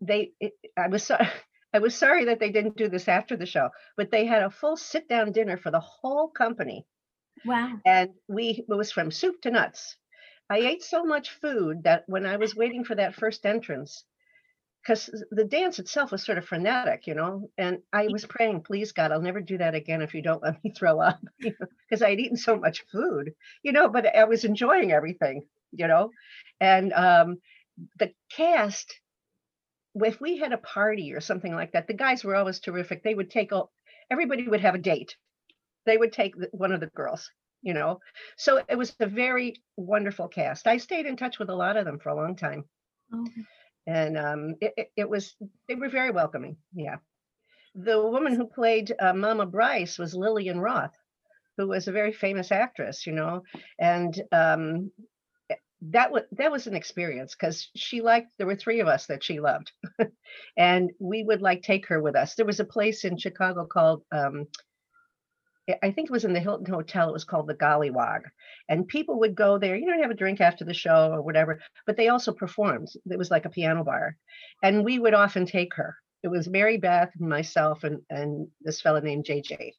they, 0.00 0.32
it, 0.40 0.54
I 0.76 0.88
was 0.88 1.04
sorry. 1.04 1.28
I 1.74 1.78
was 1.80 1.94
sorry 1.94 2.24
that 2.26 2.38
they 2.40 2.50
didn't 2.50 2.76
do 2.76 2.88
this 2.88 3.08
after 3.08 3.36
the 3.36 3.46
show, 3.46 3.70
but 3.96 4.10
they 4.10 4.26
had 4.26 4.42
a 4.42 4.50
full 4.50 4.76
sit 4.76 5.08
down 5.08 5.32
dinner 5.32 5.56
for 5.56 5.70
the 5.70 5.80
whole 5.80 6.28
company 6.28 6.86
Wow. 7.44 7.82
and 7.84 8.10
we 8.28 8.64
it 8.68 8.74
was 8.74 8.92
from 8.92 9.10
soup 9.10 9.40
to 9.42 9.50
nuts. 9.50 9.96
I 10.50 10.58
ate 10.58 10.82
so 10.82 11.04
much 11.04 11.30
food 11.30 11.84
that 11.84 12.04
when 12.06 12.26
I 12.26 12.36
was 12.36 12.54
waiting 12.56 12.84
for 12.84 12.94
that 12.96 13.14
first 13.14 13.46
entrance, 13.46 14.04
because 14.82 15.10
the 15.30 15.44
dance 15.44 15.78
itself 15.78 16.12
was 16.12 16.24
sort 16.24 16.38
of 16.38 16.46
frenetic, 16.46 17.06
you 17.06 17.14
know. 17.14 17.50
And 17.58 17.78
I 17.92 18.08
was 18.08 18.26
praying, 18.26 18.62
please 18.62 18.92
God, 18.92 19.12
I'll 19.12 19.22
never 19.22 19.40
do 19.40 19.58
that 19.58 19.74
again 19.74 20.02
if 20.02 20.14
you 20.14 20.22
don't 20.22 20.42
let 20.42 20.62
me 20.64 20.72
throw 20.72 21.00
up, 21.00 21.20
because 21.40 22.02
I 22.02 22.10
had 22.10 22.20
eaten 22.20 22.36
so 22.36 22.56
much 22.58 22.84
food, 22.92 23.32
you 23.62 23.72
know. 23.72 23.88
But 23.88 24.14
I 24.16 24.24
was 24.24 24.44
enjoying 24.44 24.92
everything, 24.92 25.42
you 25.72 25.86
know. 25.88 26.10
And 26.60 26.92
um, 26.92 27.38
the 27.98 28.12
cast, 28.36 28.94
if 29.94 30.20
we 30.20 30.38
had 30.38 30.52
a 30.52 30.58
party 30.58 31.12
or 31.12 31.20
something 31.20 31.54
like 31.54 31.72
that, 31.72 31.86
the 31.86 31.94
guys 31.94 32.24
were 32.24 32.36
always 32.36 32.60
terrific. 32.60 33.02
They 33.02 33.14
would 33.14 33.30
take 33.30 33.52
all, 33.52 33.72
everybody 34.10 34.48
would 34.48 34.60
have 34.60 34.74
a 34.74 34.78
date. 34.78 35.16
They 35.86 35.96
would 35.96 36.12
take 36.12 36.34
one 36.52 36.72
of 36.72 36.80
the 36.80 36.88
girls, 36.88 37.30
you 37.62 37.74
know. 37.74 38.00
So 38.36 38.62
it 38.68 38.76
was 38.76 38.94
a 39.00 39.06
very 39.06 39.62
wonderful 39.76 40.28
cast. 40.28 40.66
I 40.66 40.78
stayed 40.78 41.06
in 41.06 41.16
touch 41.16 41.38
with 41.38 41.50
a 41.50 41.54
lot 41.54 41.76
of 41.76 41.84
them 41.84 41.98
for 41.98 42.10
a 42.10 42.16
long 42.16 42.36
time 42.36 42.64
Okay. 43.12 43.42
and 43.86 44.16
um, 44.18 44.54
it, 44.60 44.72
it, 44.76 44.90
it 44.96 45.08
was 45.08 45.34
they 45.68 45.74
were 45.74 45.88
very 45.88 46.10
welcoming. 46.10 46.56
Yeah, 46.74 46.96
the 47.74 48.00
woman 48.00 48.34
who 48.34 48.46
played 48.46 48.92
uh, 49.00 49.14
Mama 49.14 49.46
Brice 49.46 49.98
was 49.98 50.14
Lillian 50.14 50.60
Roth, 50.60 50.94
who 51.56 51.68
was 51.68 51.88
a 51.88 51.92
very 51.92 52.12
famous 52.12 52.52
actress, 52.52 53.06
you 53.06 53.12
know, 53.12 53.42
and 53.78 54.20
um, 54.32 54.90
that 55.90 56.12
was 56.12 56.22
that 56.32 56.52
was 56.52 56.66
an 56.66 56.74
experience 56.74 57.34
because 57.34 57.68
she 57.76 58.00
liked. 58.02 58.32
There 58.38 58.46
were 58.46 58.56
three 58.56 58.80
of 58.80 58.88
us 58.88 59.06
that 59.06 59.24
she 59.24 59.40
loved, 59.40 59.72
and 60.56 60.90
we 61.00 61.24
would 61.24 61.42
like 61.42 61.62
take 61.62 61.88
her 61.88 62.00
with 62.00 62.16
us. 62.16 62.34
There 62.34 62.46
was 62.46 62.60
a 62.60 62.64
place 62.64 63.04
in 63.04 63.18
Chicago 63.18 63.66
called. 63.66 64.02
Um, 64.12 64.46
I- 65.82 65.92
think 65.92 66.08
it 66.08 66.12
was 66.12 66.24
in 66.24 66.32
the 66.32 66.40
Hilton 66.40 66.66
Hotel. 66.72 67.08
It 67.08 67.12
was 67.12 67.24
called 67.24 67.46
the 67.48 67.54
Gollywog, 67.54 68.22
and 68.68 68.88
people 68.88 69.20
would 69.20 69.34
go 69.34 69.58
there. 69.58 69.76
You 69.76 69.86
know, 69.86 70.02
have 70.02 70.10
a 70.10 70.14
drink 70.14 70.40
after 70.40 70.64
the 70.64 70.74
show 70.74 71.10
or 71.12 71.22
whatever 71.22 71.60
but 71.86 71.96
they 71.96 72.08
also 72.08 72.32
performed. 72.32 72.88
It 73.10 73.18
was 73.18 73.30
like 73.30 73.44
a 73.44 73.50
piano 73.50 73.84
bar. 73.84 74.16
And 74.62 74.84
we 74.84 74.98
would 74.98 75.14
often 75.14 75.46
take 75.46 75.74
her. 75.74 75.96
It 76.22 76.28
was 76.28 76.48
Mary 76.48 76.78
Beth 76.78 77.10
myself 77.18 77.84
and, 77.84 78.00
and 78.10 78.48
this 78.60 78.80
fellow 78.80 79.00
named 79.00 79.24
JJ, 79.26 79.72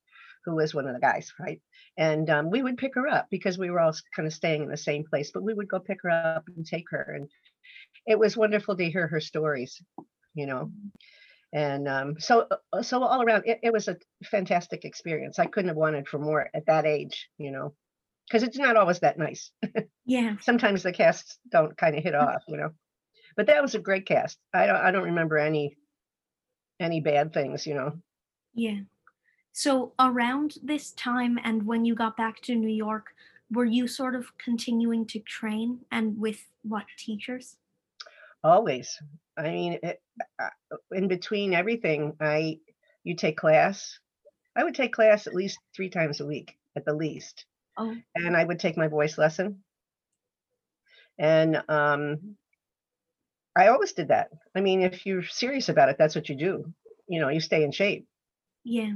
who 0.46 0.56
was 0.56 0.74
one 0.74 0.88
of 0.88 0.94
the 0.94 1.00
guys, 1.00 1.32
right? 1.40 1.62
And 1.98 2.30
um, 2.30 2.50
we 2.50 2.62
would 2.62 2.78
pick 2.78 2.96
her 2.96 3.08
up 3.08 3.28
because 3.30 3.58
we 3.58 3.70
were 3.70 3.80
all 3.80 3.94
kind 4.16 4.28
of 4.28 4.34
staying 4.34 4.64
in 4.64 4.70
the 4.70 4.78
same 4.78 5.04
place, 5.06 5.32
but 5.34 5.44
we 5.44 5.54
would 5.54 5.70
go 5.70 5.80
pick 5.80 6.00
her 6.04 6.10
up 6.10 6.46
and 6.56 6.66
take 6.66 6.90
her. 6.90 7.14
And 7.16 7.30
it 8.06 8.18
was 8.20 8.36
wonderful 8.38 8.76
to 8.76 8.90
hear 8.90 9.08
her 9.08 9.20
stories, 9.20 9.82
you 10.34 10.46
know. 10.46 10.72
And 11.54 11.88
um, 11.88 12.16
so, 12.20 12.48
uh, 12.74 12.82
so 12.82 13.04
all 13.04 13.22
around, 13.22 13.44
it, 13.46 13.60
it 13.62 13.72
was 13.72 13.88
a 13.88 13.98
fantastic 14.26 14.86
experience. 14.86 15.38
I 15.38 15.46
couldn't 15.46 15.70
have 15.70 15.78
wanted 15.78 16.08
for 16.08 16.18
more 16.18 16.50
at 16.54 16.66
that 16.66 16.86
age, 16.86 17.30
you 17.38 17.52
know, 17.52 17.76
because 18.28 18.44
it's 18.44 18.58
not 18.58 18.76
always 18.76 19.00
that 19.02 19.20
nice 19.20 19.52
Yeah. 20.06 20.36
sometimes 20.42 20.84
the 20.84 20.92
casts 20.92 21.38
don't 21.50 21.78
kind 21.78 21.96
of 21.96 22.04
hit 22.04 22.16
off, 22.16 22.44
you 22.48 22.58
know. 22.58 22.72
But 23.36 23.48
that 23.48 23.62
was 23.62 23.76
a 23.76 23.80
great 23.80 24.06
cast. 24.06 24.38
I 24.54 24.66
don't 24.66 24.76
I 24.76 24.92
don't 24.92 25.06
remember 25.06 25.38
any 25.38 25.76
any 26.80 27.02
bad 27.02 27.34
things, 27.34 27.66
you 27.66 27.76
know. 27.76 27.94
Yeah. 28.54 28.82
So 29.54 29.94
around 30.00 30.58
this 30.64 30.92
time 30.92 31.40
and 31.44 31.66
when 31.66 31.86
you 31.86 31.96
got 31.96 32.18
back 32.18 32.42
to 32.42 32.56
New 32.56 32.68
York, 32.68 33.14
were 33.52 33.66
you 33.66 33.88
sort 33.88 34.16
of 34.16 34.36
continuing 34.38 35.06
to 35.08 35.20
train 35.20 35.86
and 35.92 36.20
with 36.20 36.48
what 36.64 36.86
teachers? 36.98 37.58
Always. 38.44 39.00
I 39.38 39.44
mean, 39.44 39.80
it, 39.84 40.02
in 40.92 41.08
between 41.08 41.54
everything, 41.54 42.16
I 42.20 42.60
you 43.04 43.16
take 43.16 43.38
class. 43.38 44.00
I 44.56 44.64
would 44.64 44.76
take 44.76 44.94
class 44.94 45.28
at 45.28 45.36
least 45.36 45.60
three 45.76 45.90
times 45.90 46.20
a 46.20 46.26
week, 46.26 46.58
at 46.76 46.86
the 46.86 46.94
least, 46.94 47.46
Oh, 47.78 47.96
and 48.16 48.36
I 48.36 48.44
would 48.44 48.60
take 48.60 48.78
my 48.78 48.88
voice 48.88 49.18
lesson. 49.18 49.64
And 51.18 51.64
um, 51.70 52.38
I 53.56 53.68
always 53.68 53.94
did 53.94 54.10
that. 54.10 54.30
I 54.56 54.62
mean, 54.62 54.82
if 54.82 55.06
you're 55.06 55.24
serious 55.24 55.70
about 55.70 55.90
it, 55.90 55.98
that's 55.98 56.16
what 56.16 56.30
you 56.30 56.36
do. 56.36 56.74
You 57.08 57.20
know, 57.20 57.30
you 57.30 57.40
stay 57.40 57.64
in 57.64 57.72
shape. 57.72 58.08
Yeah. 58.64 58.94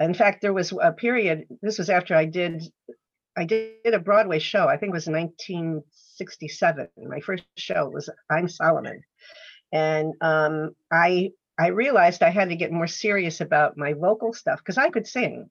In 0.00 0.14
fact, 0.14 0.42
there 0.42 0.52
was 0.52 0.72
a 0.72 0.92
period. 0.92 1.46
This 1.62 1.78
was 1.78 1.88
after 1.88 2.14
I 2.14 2.26
did, 2.26 2.62
I 3.36 3.44
did 3.44 3.94
a 3.94 3.98
Broadway 3.98 4.38
show. 4.38 4.66
I 4.68 4.76
think 4.76 4.90
it 4.90 4.92
was 4.92 5.06
1967. 5.06 6.88
My 7.08 7.20
first 7.20 7.44
show 7.56 7.88
was 7.88 8.10
I'm 8.30 8.48
Solomon, 8.48 9.02
and 9.72 10.12
um, 10.20 10.74
I 10.92 11.30
I 11.58 11.68
realized 11.68 12.22
I 12.22 12.30
had 12.30 12.50
to 12.50 12.56
get 12.56 12.72
more 12.72 12.86
serious 12.86 13.40
about 13.40 13.78
my 13.78 13.94
vocal 13.94 14.32
stuff 14.34 14.58
because 14.58 14.76
I 14.78 14.90
could 14.90 15.06
sing. 15.06 15.48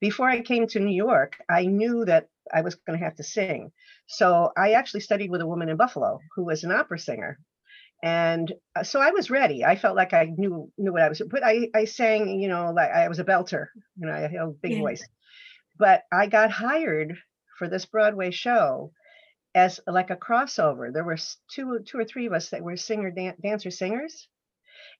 Before 0.00 0.28
I 0.28 0.42
came 0.42 0.66
to 0.68 0.80
New 0.80 0.94
York, 0.94 1.36
I 1.48 1.64
knew 1.64 2.04
that 2.04 2.28
I 2.52 2.60
was 2.60 2.74
going 2.74 2.98
to 2.98 3.04
have 3.04 3.16
to 3.16 3.22
sing. 3.22 3.72
So 4.06 4.52
I 4.56 4.72
actually 4.72 5.00
studied 5.00 5.30
with 5.30 5.40
a 5.40 5.46
woman 5.46 5.70
in 5.70 5.78
Buffalo 5.78 6.20
who 6.34 6.44
was 6.44 6.64
an 6.64 6.72
opera 6.72 6.98
singer, 6.98 7.38
and 8.02 8.52
uh, 8.76 8.82
so 8.82 9.00
I 9.00 9.10
was 9.10 9.30
ready. 9.30 9.64
I 9.64 9.76
felt 9.76 9.96
like 9.96 10.12
I 10.12 10.26
knew 10.36 10.70
knew 10.78 10.92
what 10.92 11.02
I 11.02 11.08
was. 11.08 11.22
But 11.30 11.44
I 11.44 11.68
I 11.74 11.84
sang, 11.86 12.40
you 12.40 12.48
know, 12.48 12.72
like 12.72 12.90
I 12.90 13.08
was 13.08 13.18
a 13.18 13.24
belter. 13.24 13.66
You 13.96 14.06
know, 14.06 14.12
I 14.12 14.20
had 14.20 14.34
a 14.34 14.48
big 14.48 14.72
Yeah. 14.72 14.78
voice. 14.80 15.06
But 15.78 16.04
I 16.12 16.26
got 16.26 16.50
hired 16.50 17.16
for 17.58 17.68
this 17.68 17.86
Broadway 17.86 18.30
show 18.30 18.92
as 19.54 19.80
like 19.86 20.10
a 20.10 20.16
crossover. 20.16 20.92
There 20.92 21.04
were 21.04 21.18
two 21.50 21.80
two 21.86 21.98
or 21.98 22.04
three 22.04 22.26
of 22.26 22.32
us 22.32 22.50
that 22.50 22.62
were 22.62 22.76
singer 22.76 23.10
dan- 23.10 23.36
dancer 23.42 23.70
singers, 23.70 24.28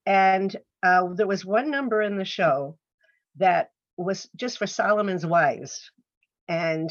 and 0.07 0.55
uh, 0.83 1.09
there 1.15 1.27
was 1.27 1.45
one 1.45 1.71
number 1.71 2.03
in 2.03 2.17
the 2.17 2.25
show 2.25 2.79
that 3.37 3.71
was 3.97 4.29
just 4.37 4.59
for 4.59 4.67
Solomon's 4.67 5.27
wives, 5.27 5.91
and 6.49 6.91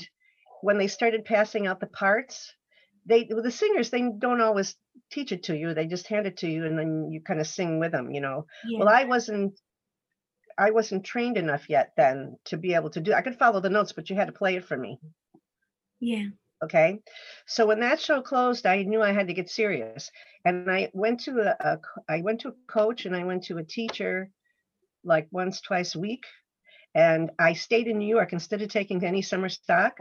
when 0.61 0.77
they 0.77 0.87
started 0.87 1.25
passing 1.25 1.67
out 1.67 1.79
the 1.79 1.87
parts, 1.87 2.53
they 3.05 3.25
the 3.25 3.51
singers 3.51 3.89
they 3.89 4.09
don't 4.17 4.41
always 4.41 4.75
teach 5.11 5.31
it 5.31 5.43
to 5.43 5.57
you. 5.57 5.73
They 5.73 5.87
just 5.87 6.07
hand 6.07 6.27
it 6.27 6.37
to 6.37 6.49
you, 6.49 6.65
and 6.65 6.77
then 6.77 7.09
you 7.11 7.21
kind 7.21 7.39
of 7.39 7.47
sing 7.47 7.79
with 7.79 7.91
them. 7.91 8.11
You 8.11 8.21
know. 8.21 8.45
Yeah. 8.65 8.79
Well, 8.79 8.89
I 8.89 9.05
wasn't. 9.05 9.59
I 10.57 10.71
wasn't 10.71 11.03
trained 11.05 11.37
enough 11.37 11.69
yet 11.69 11.93
then 11.97 12.37
to 12.45 12.57
be 12.57 12.75
able 12.75 12.89
to 12.91 13.01
do. 13.01 13.13
I 13.13 13.21
could 13.21 13.37
follow 13.37 13.59
the 13.59 13.69
notes, 13.69 13.91
but 13.91 14.09
you 14.09 14.15
had 14.15 14.27
to 14.27 14.33
play 14.33 14.55
it 14.55 14.65
for 14.65 14.77
me. 14.77 14.99
yeah. 15.99 16.27
Okay. 16.63 16.99
So 17.47 17.65
when 17.67 17.81
that 17.81 17.99
show 17.99 18.21
closed, 18.21 18.65
I 18.65 18.83
knew 18.83 19.01
I 19.01 19.11
had 19.11 19.27
to 19.27 19.33
get 19.33 19.49
serious. 19.49 20.09
And 20.45 20.71
I 20.71 20.89
went 20.93 21.19
to 21.21 21.41
a, 21.41 21.55
a 21.59 21.79
I 22.09 22.21
went 22.21 22.41
to 22.41 22.49
a 22.49 22.55
coach 22.67 23.05
and 23.05 23.15
I 23.15 23.23
went 23.25 23.43
to 23.45 23.57
a 23.57 23.63
teacher 23.63 24.29
like 25.03 25.27
once, 25.31 25.61
twice 25.61 25.95
a 25.95 25.99
week. 25.99 26.23
And 26.95 27.31
I 27.37 27.53
stayed 27.53 27.87
in 27.87 27.99
New 27.99 28.07
York 28.07 28.33
instead 28.33 28.61
of 28.61 28.69
taking 28.69 29.03
any 29.03 29.21
summer 29.21 29.49
stock. 29.49 29.97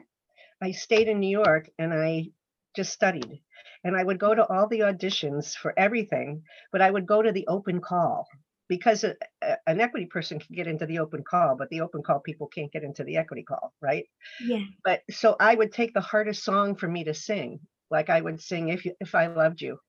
I 0.62 0.70
stayed 0.72 1.08
in 1.08 1.20
New 1.20 1.28
York 1.28 1.68
and 1.78 1.92
I 1.92 2.30
just 2.74 2.92
studied. 2.92 3.40
And 3.84 3.96
I 3.96 4.02
would 4.04 4.18
go 4.18 4.34
to 4.34 4.46
all 4.46 4.68
the 4.68 4.80
auditions 4.80 5.54
for 5.56 5.74
everything, 5.78 6.44
but 6.72 6.82
I 6.82 6.90
would 6.90 7.06
go 7.06 7.22
to 7.22 7.32
the 7.32 7.46
open 7.48 7.80
call 7.80 8.26
because 8.68 9.04
a, 9.04 9.16
a- 9.42 9.58
an 9.66 9.80
equity 9.80 10.06
person 10.06 10.38
can 10.40 10.54
get 10.54 10.66
into 10.66 10.86
the 10.86 10.98
open 11.00 11.22
call, 11.24 11.56
but 11.56 11.68
the 11.70 11.80
open 11.82 12.02
call 12.02 12.20
people 12.20 12.48
can't 12.48 12.72
get 12.72 12.84
into 12.84 13.04
the 13.04 13.16
equity 13.18 13.42
call, 13.44 13.74
right? 13.80 14.06
Yeah. 14.38 14.64
but 14.84 15.02
so 15.10 15.36
I 15.40 15.54
would 15.54 15.72
take 15.72 15.94
the 15.94 16.00
hardest 16.00 16.44
song 16.44 16.76
for 16.76 16.88
me 16.88 17.04
to 17.04 17.14
sing. 17.14 17.60
Like 17.90 18.10
I 18.10 18.20
would 18.20 18.40
sing 18.42 18.68
if 18.70 18.84
you 18.84 18.94
if 19.00 19.14
I 19.14 19.26
loved 19.28 19.60
you, 19.62 19.80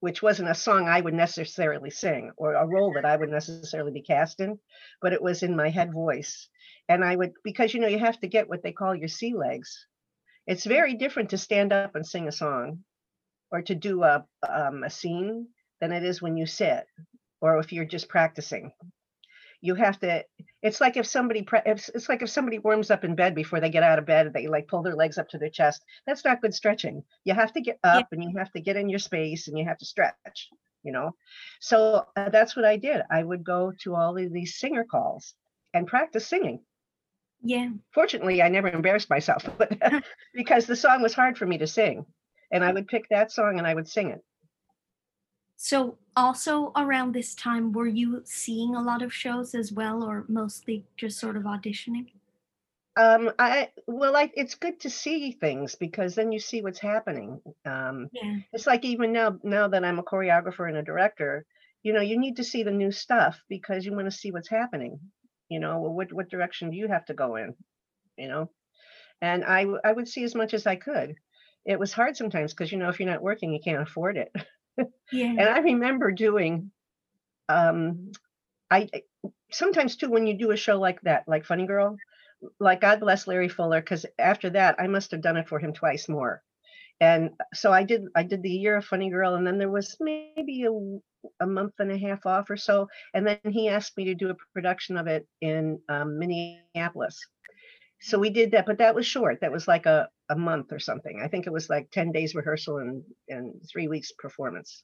which 0.00 0.22
wasn't 0.22 0.48
a 0.50 0.54
song 0.54 0.88
I 0.88 1.00
would 1.00 1.14
necessarily 1.14 1.90
sing 1.90 2.32
or 2.36 2.54
a 2.54 2.66
role 2.66 2.92
that 2.94 3.04
I 3.06 3.16
would 3.16 3.30
necessarily 3.30 3.92
be 3.92 4.02
cast 4.02 4.40
in, 4.40 4.58
but 5.00 5.12
it 5.12 5.22
was 5.22 5.42
in 5.42 5.56
my 5.56 5.70
head 5.70 5.92
voice. 5.92 6.48
And 6.88 7.04
I 7.04 7.16
would 7.16 7.32
because 7.44 7.72
you 7.74 7.80
know 7.80 7.88
you 7.88 7.98
have 7.98 8.20
to 8.20 8.28
get 8.28 8.48
what 8.48 8.62
they 8.62 8.72
call 8.72 8.94
your 8.94 9.08
sea 9.08 9.34
legs. 9.34 9.86
It's 10.50 10.66
very 10.66 10.94
different 10.94 11.30
to 11.30 11.38
stand 11.38 11.72
up 11.72 11.94
and 11.94 12.06
sing 12.06 12.28
a 12.28 12.32
song 12.32 12.84
or 13.52 13.62
to 13.62 13.74
do 13.74 14.02
a 14.02 14.26
um, 14.48 14.82
a 14.84 14.90
scene 14.90 15.48
than 15.80 15.92
it 15.92 16.04
is 16.04 16.20
when 16.20 16.36
you 16.36 16.46
sit 16.46 16.84
or 17.40 17.58
if 17.58 17.72
you're 17.72 17.92
just 17.96 18.08
practicing. 18.08 18.72
You 19.62 19.74
have 19.76 19.98
to 20.00 20.24
it's 20.62 20.80
like 20.80 20.96
if 20.96 21.06
somebody 21.06 21.42
pre- 21.42 21.66
it's, 21.66 21.88
it's 21.90 22.08
like 22.08 22.22
if 22.22 22.30
somebody 22.30 22.58
warms 22.58 22.90
up 22.90 23.04
in 23.04 23.14
bed 23.14 23.34
before 23.34 23.60
they 23.60 23.70
get 23.70 23.84
out 23.84 23.98
of 24.00 24.06
bed 24.06 24.32
they 24.34 24.48
like 24.48 24.68
pull 24.68 24.82
their 24.82 24.96
legs 24.96 25.18
up 25.18 25.28
to 25.30 25.38
their 25.38 25.50
chest. 25.50 25.84
That's 26.06 26.24
not 26.24 26.42
good 26.42 26.54
stretching. 26.54 27.04
You 27.24 27.34
have 27.34 27.52
to 27.54 27.60
get 27.60 27.78
Yeah. 27.92 28.00
up 28.00 28.08
and 28.12 28.22
you 28.24 28.36
have 28.38 28.52
to 28.52 28.60
get 28.60 28.76
in 28.76 28.88
your 28.88 28.98
space 28.98 29.48
and 29.48 29.58
you 29.58 29.64
have 29.66 29.78
to 29.78 29.86
stretch 29.86 30.50
you 30.82 30.92
know? 30.92 31.14
So 31.60 32.06
uh, 32.16 32.30
that's 32.30 32.56
what 32.56 32.64
i 32.64 32.76
did. 32.76 33.02
I 33.10 33.22
would 33.22 33.44
go 33.44 33.72
to 33.82 33.94
all 33.94 34.16
of 34.16 34.32
these 34.32 34.58
singer 34.58 34.84
calls 34.90 35.34
and 35.74 35.86
practice 35.86 36.26
singing 36.26 36.60
Yeah. 37.42 37.70
fortunately 37.92 38.42
i 38.42 38.48
never 38.48 38.68
embarrassed 38.68 39.10
myself 39.10 39.44
but 39.58 39.72
because 40.34 40.66
the 40.66 40.76
song 40.76 41.02
was 41.02 41.14
hard 41.14 41.36
for 41.38 41.46
me 41.46 41.58
to 41.58 41.66
sing 41.66 42.04
and 42.52 42.64
i 42.64 42.72
would 42.72 42.88
pick 42.88 43.08
that 43.08 43.32
song 43.32 43.58
and 43.58 43.66
i 43.66 43.74
would 43.74 43.88
sing 43.88 44.10
it 44.10 44.22
So 45.56 45.98
also 46.16 46.72
around 46.74 47.12
this 47.14 47.36
time, 47.36 47.70
were 47.70 47.86
you 47.86 48.22
seeing 48.24 48.74
a 48.74 48.82
lot 48.82 49.00
of 49.00 49.14
shows 49.14 49.54
as 49.54 49.72
well, 49.72 50.02
or 50.02 50.24
mostly 50.28 50.86
just 50.96 51.20
sort 51.20 51.36
of 51.36 51.44
auditioning? 51.44 52.10
um 52.96 53.30
i 53.38 53.70
well 53.86 54.16
I, 54.16 54.30
it's 54.34 54.54
good 54.56 54.80
to 54.80 54.90
see 54.90 55.32
things 55.32 55.74
because 55.76 56.14
then 56.14 56.32
you 56.32 56.40
see 56.40 56.60
what's 56.62 56.80
happening 56.80 57.40
um 57.64 58.10
Yeah. 58.12 58.38
it's 58.52 58.66
like 58.66 58.84
even 58.84 59.12
now 59.12 59.38
now 59.44 59.68
that 59.68 59.84
i'm 59.84 59.98
a 59.98 60.02
choreographer 60.04 60.68
and 60.68 60.76
a 60.76 60.82
director 60.82 61.46
you 61.82 61.92
know 61.92 62.00
you 62.00 62.18
need 62.18 62.36
to 62.36 62.44
see 62.44 62.62
the 62.64 62.70
new 62.72 62.90
stuff 62.90 63.40
because 63.48 63.84
you 63.86 63.92
want 63.92 64.06
to 64.06 64.10
see 64.16 64.32
what's 64.32 64.48
happening 64.48 64.98
you 65.50 65.60
know 65.60 65.80
well, 65.80 65.92
what 65.92 66.12
what 66.12 66.30
direction 66.30 66.70
do 66.70 66.76
you 66.76 66.88
have 66.88 67.04
to 67.06 67.14
go 67.14 67.36
in 67.36 67.54
you 68.16 68.28
know 68.28 68.50
and 69.20 69.44
i 69.44 69.66
i 69.84 69.92
would 69.92 70.08
see 70.08 70.24
as 70.24 70.34
much 70.34 70.54
as 70.54 70.66
i 70.66 70.76
could 70.76 71.14
it 71.66 71.78
was 71.78 71.92
hard 71.92 72.16
sometimes 72.16 72.54
because 72.54 72.72
you 72.72 72.78
know 72.78 72.88
if 72.88 72.98
you're 73.00 73.10
not 73.10 73.22
working 73.22 73.52
you 73.52 73.60
can't 73.62 73.82
afford 73.82 74.16
it 74.16 74.32
Yeah. 75.12 75.26
And 75.26 75.40
I 75.40 75.58
remember 75.58 76.12
doing, 76.12 76.70
um, 77.48 78.12
I 78.70 78.88
sometimes 79.50 79.96
too 79.96 80.08
when 80.08 80.26
you 80.26 80.38
do 80.38 80.52
a 80.52 80.56
show 80.56 80.78
like 80.78 81.00
that, 81.02 81.24
like 81.26 81.44
Funny 81.44 81.66
Girl, 81.66 81.96
like 82.60 82.80
God 82.80 83.00
bless 83.00 83.26
Larry 83.26 83.48
Fuller, 83.48 83.80
because 83.80 84.06
after 84.18 84.50
that 84.50 84.76
I 84.78 84.86
must 84.86 85.10
have 85.10 85.20
done 85.20 85.36
it 85.36 85.48
for 85.48 85.58
him 85.58 85.72
twice 85.72 86.08
more. 86.08 86.42
And 87.00 87.30
so 87.54 87.72
I 87.72 87.82
did. 87.82 88.02
I 88.14 88.22
did 88.22 88.42
the 88.42 88.50
year 88.50 88.76
of 88.76 88.84
Funny 88.84 89.08
Girl, 89.10 89.34
and 89.34 89.46
then 89.46 89.58
there 89.58 89.70
was 89.70 89.96
maybe 90.00 90.64
a, 90.64 91.42
a 91.42 91.46
month 91.46 91.74
and 91.78 91.90
a 91.90 91.98
half 91.98 92.26
off 92.26 92.50
or 92.50 92.56
so, 92.56 92.88
and 93.14 93.26
then 93.26 93.38
he 93.48 93.68
asked 93.68 93.96
me 93.96 94.04
to 94.04 94.14
do 94.14 94.30
a 94.30 94.36
production 94.52 94.98
of 94.98 95.06
it 95.06 95.26
in 95.40 95.80
um, 95.88 96.18
Minneapolis. 96.18 97.18
So 98.02 98.18
we 98.18 98.30
did 98.30 98.52
that, 98.52 98.66
but 98.66 98.78
that 98.78 98.94
was 98.94 99.06
short. 99.06 99.40
That 99.40 99.52
was 99.52 99.68
like 99.68 99.86
a, 99.86 100.08
a 100.30 100.36
month 100.36 100.72
or 100.72 100.78
something. 100.78 101.20
I 101.22 101.28
think 101.28 101.46
it 101.46 101.52
was 101.52 101.68
like 101.68 101.90
10 101.90 102.12
days 102.12 102.34
rehearsal 102.34 102.78
and, 102.78 103.02
and 103.28 103.54
three 103.70 103.88
weeks 103.88 104.10
performance. 104.18 104.82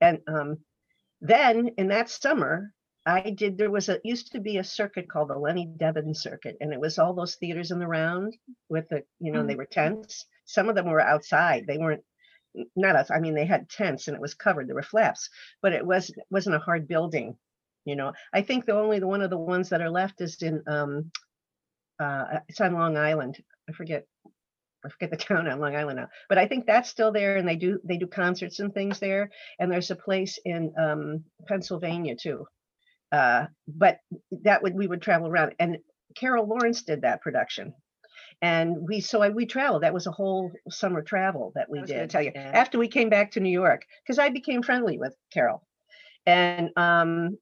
And 0.00 0.18
um, 0.28 0.58
then 1.22 1.70
in 1.78 1.88
that 1.88 2.10
summer, 2.10 2.72
I 3.06 3.30
did, 3.30 3.56
there 3.56 3.70
was 3.70 3.88
a, 3.88 3.98
used 4.04 4.32
to 4.32 4.40
be 4.40 4.58
a 4.58 4.64
circuit 4.64 5.08
called 5.08 5.30
the 5.30 5.38
Lenny 5.38 5.66
Devon 5.78 6.14
circuit, 6.14 6.56
and 6.60 6.72
it 6.72 6.80
was 6.80 6.98
all 6.98 7.14
those 7.14 7.36
theaters 7.36 7.70
in 7.70 7.78
the 7.78 7.86
round 7.86 8.36
with 8.68 8.88
the, 8.90 9.04
you 9.20 9.32
know, 9.32 9.44
they 9.46 9.54
were 9.54 9.64
tents. 9.64 10.26
Some 10.52 10.68
of 10.68 10.74
them 10.74 10.86
were 10.86 11.00
outside. 11.00 11.66
They 11.66 11.78
weren't, 11.78 12.04
not 12.76 12.96
us. 12.96 13.10
I 13.10 13.20
mean, 13.20 13.34
they 13.34 13.46
had 13.46 13.68
tents 13.68 14.08
and 14.08 14.14
it 14.14 14.20
was 14.20 14.34
covered. 14.34 14.68
There 14.68 14.74
were 14.74 14.82
flaps, 14.82 15.30
but 15.62 15.72
it 15.72 15.86
was, 15.86 16.10
wasn't 16.30 16.56
a 16.56 16.60
hard 16.60 16.88
building. 16.88 17.36
You 17.84 17.96
know, 17.96 18.12
I 18.32 18.42
think 18.42 18.66
the 18.66 18.74
only 18.74 18.98
the 18.98 19.06
one 19.06 19.22
of 19.22 19.30
the 19.30 19.38
ones 19.38 19.70
that 19.70 19.80
are 19.80 19.90
left 19.90 20.20
is 20.20 20.40
in 20.42 20.62
um, 20.66 21.10
uh, 21.98 22.40
it's 22.48 22.60
on 22.60 22.74
Long 22.74 22.96
Island. 22.96 23.42
I 23.68 23.72
forget, 23.72 24.06
I 24.84 24.88
forget 24.88 25.10
the 25.10 25.16
town 25.28 25.48
on 25.48 25.60
Long 25.60 25.76
Island 25.76 25.98
now, 25.98 26.08
but 26.28 26.38
I 26.38 26.46
think 26.46 26.66
that's 26.66 26.90
still 26.90 27.12
there, 27.12 27.36
and 27.36 27.48
they 27.48 27.56
do 27.56 27.80
they 27.84 27.96
do 27.96 28.06
concerts 28.06 28.60
and 28.60 28.72
things 28.72 28.98
there. 28.98 29.30
And 29.58 29.72
there's 29.72 29.90
a 29.90 29.96
place 29.96 30.38
in 30.44 30.72
um, 30.78 31.24
Pennsylvania 31.46 32.16
too. 32.16 32.46
Uh, 33.12 33.46
but 33.66 33.98
that 34.30 34.62
would 34.62 34.74
we 34.74 34.86
would 34.86 35.02
travel 35.02 35.28
around, 35.28 35.54
and 35.58 35.78
Carol 36.16 36.46
Lawrence 36.46 36.82
did 36.82 37.02
that 37.02 37.22
production, 37.22 37.74
and 38.42 38.76
we 38.80 39.00
so 39.00 39.22
I, 39.22 39.28
we 39.28 39.46
traveled. 39.46 39.82
That 39.82 39.94
was 39.94 40.06
a 40.06 40.12
whole 40.12 40.50
summer 40.70 41.02
travel 41.02 41.52
that 41.54 41.68
we 41.68 41.82
did. 41.82 42.10
tell 42.10 42.22
you. 42.22 42.32
after 42.34 42.78
we 42.78 42.88
came 42.88 43.10
back 43.10 43.32
to 43.32 43.40
New 43.40 43.50
York 43.50 43.84
because 44.02 44.18
I 44.18 44.30
became 44.30 44.62
friendly 44.62 44.98
with 44.98 45.14
Carol, 45.32 45.62
and 46.26 46.70
um, 46.76 47.38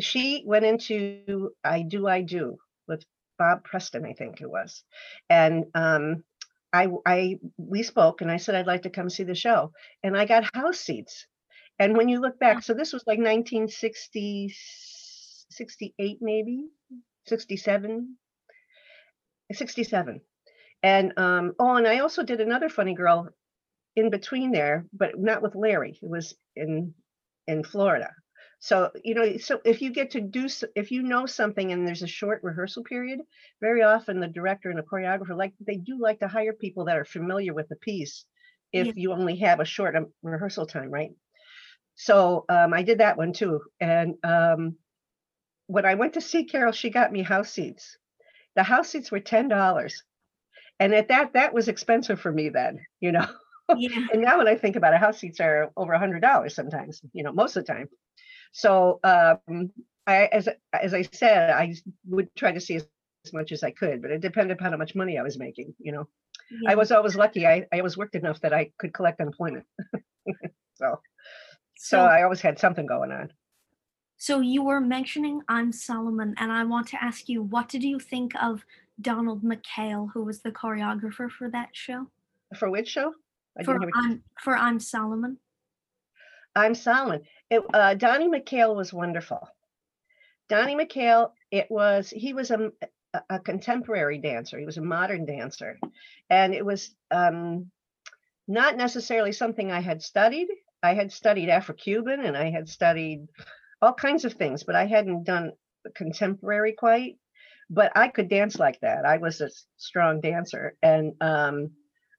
she 0.00 0.42
went 0.46 0.64
into 0.64 1.50
I 1.62 1.82
Do 1.82 2.06
I 2.06 2.22
Do 2.22 2.56
with 2.88 3.04
Bob 3.38 3.64
Preston, 3.64 4.04
I 4.04 4.14
think 4.14 4.40
it 4.40 4.50
was, 4.50 4.82
and 5.28 5.66
um, 5.74 6.24
I 6.72 6.88
I 7.06 7.38
we 7.58 7.82
spoke 7.82 8.20
and 8.20 8.30
I 8.30 8.38
said 8.38 8.54
I'd 8.54 8.66
like 8.66 8.82
to 8.82 8.90
come 8.90 9.10
see 9.10 9.24
the 9.24 9.34
show, 9.34 9.72
and 10.02 10.16
I 10.16 10.24
got 10.24 10.54
house 10.54 10.78
seats. 10.78 11.26
And 11.78 11.96
when 11.96 12.10
you 12.10 12.20
look 12.20 12.38
back, 12.38 12.62
so 12.62 12.74
this 12.74 12.92
was 12.92 13.04
like 13.06 13.16
1960, 13.18 14.54
68 15.50 16.18
maybe, 16.20 16.66
67, 17.26 18.16
67. 19.50 20.20
And 20.82 21.12
um, 21.18 21.54
oh, 21.58 21.76
and 21.76 21.86
I 21.86 21.98
also 22.00 22.22
did 22.22 22.40
another 22.40 22.68
funny 22.68 22.94
girl 22.94 23.28
in 23.96 24.10
between 24.10 24.52
there, 24.52 24.86
but 24.92 25.18
not 25.18 25.42
with 25.42 25.54
Larry. 25.54 25.98
It 26.02 26.08
was 26.10 26.34
in 26.56 26.94
in 27.46 27.64
Florida. 27.64 28.10
So 28.60 28.90
you 29.04 29.14
know, 29.14 29.36
so 29.38 29.60
if 29.64 29.82
you 29.82 29.92
get 29.92 30.12
to 30.12 30.20
do, 30.20 30.48
if 30.76 30.90
you 30.90 31.02
know 31.02 31.26
something 31.26 31.72
and 31.72 31.86
there's 31.86 32.02
a 32.02 32.06
short 32.08 32.42
rehearsal 32.42 32.84
period, 32.84 33.20
very 33.60 33.82
often 33.82 34.20
the 34.20 34.28
director 34.28 34.70
and 34.70 34.78
the 34.78 34.82
choreographer 34.82 35.36
like 35.36 35.54
they 35.66 35.76
do 35.76 35.98
like 36.00 36.20
to 36.20 36.28
hire 36.28 36.52
people 36.52 36.86
that 36.86 36.96
are 36.98 37.04
familiar 37.04 37.54
with 37.54 37.68
the 37.68 37.76
piece. 37.76 38.24
If 38.72 38.88
Yeah. 38.88 38.92
you 38.96 39.12
only 39.12 39.36
have 39.38 39.60
a 39.60 39.64
short 39.64 39.96
um, 39.96 40.12
rehearsal 40.22 40.66
time, 40.66 40.90
right? 40.90 41.10
So 41.96 42.44
um, 42.48 42.72
I 42.74 42.82
did 42.82 42.98
that 42.98 43.16
one 43.18 43.32
too. 43.32 43.60
And 43.80 44.16
um, 44.24 44.76
when 45.66 45.84
I 45.86 45.94
went 45.94 46.14
to 46.14 46.20
see 46.20 46.44
Carol, 46.44 46.72
she 46.72 46.90
got 46.90 47.12
me 47.12 47.22
house 47.22 47.50
seats. 47.52 47.96
The 48.56 48.62
house 48.64 48.90
seats 48.90 49.10
were 49.12 49.20
ten 49.20 49.48
dollars, 49.48 50.02
and 50.80 50.94
at 50.94 51.08
that, 51.08 51.34
that 51.34 51.54
was 51.54 51.68
expensive 51.68 52.20
for 52.20 52.32
me 52.32 52.48
then. 52.48 52.80
You 53.00 53.12
know. 53.12 53.26
Yeah. 53.76 54.06
And 54.12 54.22
now 54.22 54.38
when 54.38 54.48
I 54.48 54.56
think 54.56 54.74
about 54.74 54.94
it, 54.94 55.00
house 55.00 55.20
seats 55.20 55.38
are 55.38 55.70
over 55.76 55.92
a 55.92 55.98
hundred 55.98 56.22
dollars 56.22 56.56
sometimes, 56.56 57.00
you 57.12 57.22
know, 57.22 57.32
most 57.32 57.56
of 57.56 57.64
the 57.64 57.72
time. 57.72 57.88
So 58.50 58.98
um 59.04 59.70
I 60.08 60.24
as 60.26 60.48
as 60.72 60.92
I 60.92 61.02
said, 61.02 61.50
I 61.50 61.76
would 62.08 62.34
try 62.34 62.50
to 62.50 62.60
see 62.60 62.76
as, 62.76 62.86
as 63.24 63.32
much 63.32 63.52
as 63.52 63.62
I 63.62 63.70
could, 63.70 64.02
but 64.02 64.10
it 64.10 64.20
depended 64.20 64.56
upon 64.56 64.72
how 64.72 64.78
much 64.78 64.96
money 64.96 65.18
I 65.18 65.22
was 65.22 65.38
making, 65.38 65.74
you 65.78 65.92
know. 65.92 66.08
yeah. 66.50 66.72
I 66.72 66.74
was 66.74 66.90
always 66.90 67.14
lucky. 67.14 67.46
I, 67.46 67.66
I 67.72 67.78
always 67.78 67.96
worked 67.96 68.16
enough 68.16 68.40
that 68.40 68.52
I 68.52 68.72
could 68.78 68.92
collect 68.92 69.20
unemployment. 69.20 69.66
so 70.74 70.98
so 71.76 71.96
so, 71.96 72.00
I 72.00 72.24
always 72.24 72.40
had 72.40 72.58
something 72.58 72.86
going 72.86 73.12
on. 73.12 73.32
so 74.16 74.40
you 74.40 74.64
were 74.64 74.80
mentioning 74.80 75.42
I'm 75.48 75.70
Solomon, 75.72 76.34
and 76.38 76.50
I 76.50 76.64
want 76.64 76.88
to 76.88 77.02
ask 77.02 77.28
you, 77.28 77.40
what 77.40 77.68
did 77.68 77.84
you 77.84 78.00
think 78.00 78.32
of 78.42 78.64
Donald 79.00 79.42
McKayle, 79.42 80.08
who 80.12 80.24
was 80.24 80.40
the 80.42 80.50
choreographer 80.50 81.30
for 81.30 81.48
that 81.50 81.70
show? 81.72 82.06
For 82.58 82.70
which 82.70 82.88
show? 82.88 83.12
I 83.58 83.64
For 83.64 83.78
I'm 83.94 84.22
for 84.42 84.56
I'm 84.56 84.80
Solomon. 84.80 85.38
I'm 86.54 86.74
Solomon. 86.74 87.22
It, 87.48 87.62
uh, 87.72 87.94
Donnie 87.94 88.28
McKayle 88.28 88.74
was 88.74 88.92
wonderful. 88.92 89.48
Donnie 90.48 90.74
McKayle, 90.76 91.30
it 91.50 91.70
was 91.70 92.10
he 92.10 92.32
was 92.32 92.50
a, 92.50 92.70
a- 93.14 93.22
a 93.28 93.38
contemporary 93.40 94.18
dancer. 94.18 94.58
He 94.58 94.66
was 94.66 94.78
a 94.78 94.82
modern 94.82 95.26
dancer, 95.26 95.78
and 96.28 96.54
it 96.54 96.64
was 96.64 96.94
um, 97.10 97.70
not 98.46 98.76
necessarily 98.76 99.32
something 99.32 99.70
I 99.70 99.80
had 99.80 100.02
studied. 100.02 100.48
I 100.82 100.94
had 100.94 101.12
studied 101.12 101.50
Afro-Cuban 101.50 102.24
and 102.24 102.36
I 102.36 102.50
had 102.50 102.68
studied 102.68 103.28
all 103.82 103.92
kinds 103.92 104.24
of 104.24 104.32
things, 104.34 104.62
but 104.62 104.74
I 104.74 104.86
hadn't 104.86 105.24
done 105.24 105.52
contemporary 105.94 106.72
quite. 106.72 107.18
But 107.70 107.92
I 107.96 108.08
could 108.08 108.28
dance 108.28 108.58
like 108.58 108.80
that. 108.80 109.04
I 109.06 109.18
was 109.18 109.40
a 109.40 109.50
strong 109.76 110.20
dancer, 110.20 110.76
and 110.82 111.14
um, 111.20 111.70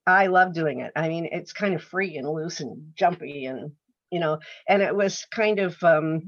I 0.07 0.27
love 0.27 0.53
doing 0.53 0.79
it. 0.79 0.93
I 0.95 1.09
mean, 1.09 1.27
it's 1.31 1.53
kind 1.53 1.75
of 1.75 1.83
free 1.83 2.17
and 2.17 2.29
loose 2.29 2.61
and 2.61 2.93
jumpy 2.95 3.45
and 3.45 3.71
you 4.11 4.19
know 4.19 4.39
and 4.67 4.81
it 4.81 4.95
was 4.95 5.25
kind 5.31 5.59
of 5.59 5.81
um 5.83 6.27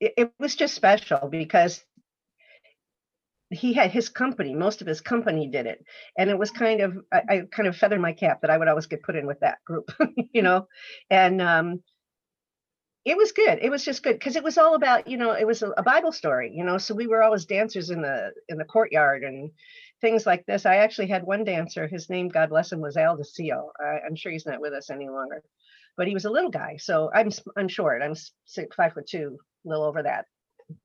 it, 0.00 0.14
it 0.16 0.32
was 0.38 0.54
just 0.56 0.74
special 0.74 1.28
because 1.30 1.84
he 3.50 3.72
had 3.72 3.90
his 3.90 4.08
company 4.08 4.54
most 4.54 4.80
of 4.80 4.86
his 4.86 5.00
company 5.00 5.46
did 5.48 5.66
it 5.66 5.84
and 6.18 6.30
it 6.30 6.38
was 6.38 6.50
kind 6.50 6.80
of 6.80 6.96
I, 7.12 7.22
I 7.28 7.42
kind 7.52 7.68
of 7.68 7.76
feathered 7.76 8.00
my 8.00 8.12
cap 8.12 8.40
that 8.40 8.50
i 8.50 8.58
would 8.58 8.68
always 8.68 8.86
get 8.86 9.02
put 9.02 9.16
in 9.16 9.26
with 9.26 9.40
that 9.40 9.58
group 9.64 9.90
you 10.32 10.42
know 10.42 10.66
and 11.10 11.40
um 11.40 11.82
it 13.04 13.16
was 13.16 13.32
good 13.32 13.58
it 13.60 13.70
was 13.70 13.84
just 13.84 14.02
good 14.02 14.18
because 14.18 14.36
it 14.36 14.44
was 14.44 14.56
all 14.56 14.74
about 14.74 15.06
you 15.06 15.16
know 15.16 15.32
it 15.32 15.46
was 15.46 15.62
a, 15.62 15.70
a 15.76 15.82
bible 15.82 16.12
story 16.12 16.50
you 16.54 16.64
know 16.64 16.78
so 16.78 16.94
we 16.94 17.06
were 17.06 17.22
always 17.22 17.44
dancers 17.44 17.90
in 17.90 18.00
the 18.00 18.32
in 18.48 18.56
the 18.58 18.64
courtyard 18.64 19.22
and 19.22 19.50
things 20.00 20.26
like 20.26 20.44
this 20.46 20.66
i 20.66 20.76
actually 20.76 21.06
had 21.06 21.24
one 21.24 21.44
dancer 21.44 21.86
his 21.86 22.08
name 22.08 22.28
god 22.28 22.48
bless 22.48 22.72
him 22.72 22.80
was 22.80 22.96
al 22.96 23.16
DeCio. 23.16 23.68
I, 23.80 24.06
i'm 24.06 24.16
sure 24.16 24.32
he's 24.32 24.46
not 24.46 24.60
with 24.60 24.72
us 24.72 24.90
any 24.90 25.08
longer 25.08 25.42
but 25.96 26.08
he 26.08 26.14
was 26.14 26.24
a 26.24 26.30
little 26.30 26.50
guy 26.50 26.76
so 26.78 27.10
i'm 27.14 27.30
i'm 27.56 27.68
short 27.68 28.02
i'm 28.02 28.14
six, 28.46 28.74
five 28.74 28.94
foot 28.94 29.06
two 29.06 29.38
a 29.64 29.68
little 29.68 29.84
over 29.84 30.02
that 30.02 30.24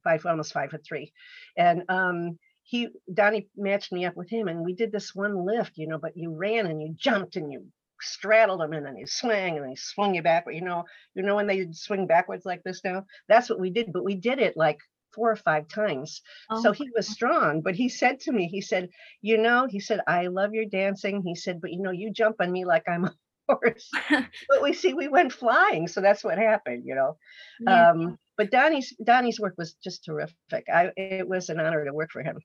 five 0.03 0.25
almost 0.25 0.53
five 0.53 0.71
foot 0.71 0.83
three 0.85 1.13
and 1.57 1.83
um 1.89 2.37
he 2.63 2.89
donnie 3.13 3.47
matched 3.55 3.91
me 3.93 4.05
up 4.05 4.15
with 4.17 4.29
him 4.29 4.47
and 4.47 4.63
we 4.63 4.73
did 4.73 4.91
this 4.91 5.15
one 5.15 5.45
lift 5.45 5.77
you 5.77 5.87
know 5.87 5.97
but 5.97 6.17
you 6.17 6.35
ran 6.35 6.67
and 6.67 6.81
you 6.81 6.93
jumped 6.97 7.37
and 7.37 7.51
you 7.51 7.65
straddled 8.01 8.61
him 8.61 8.73
and 8.73 8.85
then 8.85 8.97
you 8.97 9.05
swang 9.07 9.55
and 9.55 9.63
then 9.63 9.69
he 9.71 9.75
swung 9.75 10.15
you 10.15 10.21
backward 10.21 10.53
you 10.55 10.61
know 10.61 10.83
you 11.15 11.23
know 11.23 11.35
when 11.35 11.47
they 11.47 11.67
swing 11.71 12.07
backwards 12.07 12.45
like 12.45 12.63
this 12.63 12.81
now? 12.83 13.05
That's 13.27 13.49
what 13.49 13.59
we 13.59 13.69
did 13.69 13.91
but 13.93 14.03
we 14.03 14.15
did 14.15 14.39
it 14.39 14.55
like 14.57 14.79
four 15.13 15.31
or 15.31 15.35
five 15.35 15.67
times. 15.67 16.21
So 16.61 16.69
Oh, 16.69 16.71
he 16.71 16.89
was 16.95 17.07
strong 17.07 17.61
but 17.61 17.75
he 17.75 17.89
said 17.89 18.19
to 18.21 18.31
me 18.31 18.47
he 18.47 18.61
said 18.61 18.89
you 19.21 19.37
know 19.37 19.67
he 19.69 19.79
said 19.79 20.01
i 20.07 20.27
love 20.27 20.53
your 20.53 20.65
dancing 20.65 21.21
he 21.25 21.35
said 21.35 21.59
but 21.61 21.71
you 21.71 21.81
know 21.81 21.91
you 21.91 22.11
jump 22.11 22.37
on 22.39 22.51
me 22.51 22.63
like 22.65 22.83
i'm 22.87 23.05
a 23.05 23.13
horse. 23.49 23.89
But 24.49 24.61
we 24.61 24.73
see 24.73 24.93
we 24.93 25.07
went 25.07 25.33
flying 25.33 25.87
so 25.87 26.01
that's 26.01 26.23
what 26.23 26.37
happened 26.37 26.83
you 26.85 26.95
know? 26.95 27.17
Yeah. 27.59 27.89
um 27.89 28.17
but 28.37 28.51
donnie's 28.51 28.93
donnie's 29.03 29.39
work 29.39 29.55
was 29.57 29.73
just 29.83 30.05
terrific. 30.05 30.65
I 30.73 30.91
it 30.95 31.27
was 31.27 31.49
an 31.49 31.59
honor 31.59 31.83
to 31.85 31.93
work 31.93 32.11
for 32.11 32.21
him 32.21 32.39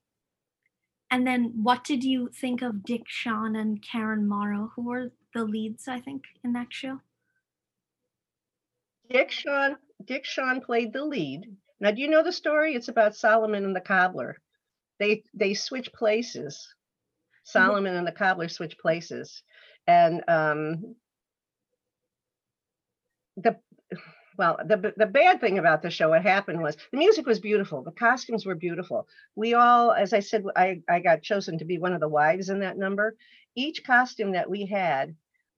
and 1.11 1.27
then 1.27 1.53
what 1.63 1.85
did 1.85 2.05
you 2.05 2.31
think 2.35 2.63
of 2.63 2.85
Dick 2.85 3.03
Shawn 3.07 3.57
and 3.57 3.83
Karen 3.83 4.27
Morrow, 4.27 4.73
who 4.75 4.83
were 4.83 5.13
the 5.35 5.45
leads, 5.45 5.89
I 5.89 6.01
think, 6.01 6.25
in 6.43 6.53
that 6.55 6.69
show? 6.71 7.01
dick 9.11 9.31
shawn 9.31 9.77
dick 10.05 10.25
shawn 10.25 10.61
played 10.61 10.93
the 10.93 11.05
lead. 11.05 11.57
Now 11.81 11.91
do 11.91 12.01
you 12.01 12.09
know 12.09 12.23
the 12.23 12.33
story? 12.33 12.75
It's 12.75 12.89
about 12.89 13.17
solomon 13.17 13.65
and 13.65 13.77
the 13.77 13.81
cobbler. 13.81 14.39
They 14.99 15.25
they 15.35 15.55
switch 15.55 15.93
places. 15.93 16.75
Solomon 17.45 17.95
and 17.95 18.07
the 18.07 18.13
cobbler 18.13 18.49
switch 18.49 18.79
places. 18.79 19.43
And 19.87 20.23
um 20.29 20.97
the 23.37 23.59
well 24.37 24.59
the 24.67 24.93
the 24.97 25.07
bad 25.07 25.41
thing 25.41 25.59
about 25.59 25.83
the 25.83 25.91
show 25.91 26.11
what 26.11 26.23
happened 26.23 26.61
was 26.61 26.77
the 26.93 26.99
music 26.99 27.27
was 27.27 27.41
beautiful 27.41 27.83
the 27.83 27.93
costumes 27.93 28.45
were 28.47 28.55
beautiful 28.55 29.07
we 29.37 29.55
all 29.55 29.93
as 29.93 30.13
i 30.13 30.21
said 30.21 30.45
i 30.57 30.81
i 30.89 30.99
got 31.01 31.23
chosen 31.23 31.59
to 31.59 31.65
be 31.65 31.79
one 31.79 31.93
of 31.93 32.01
the 32.01 32.09
wives 32.09 32.49
in 32.49 32.61
that 32.61 32.79
number 32.79 33.17
each 33.57 33.85
costume 33.85 34.33
that 34.33 34.51
we 34.51 34.67
had 34.67 35.15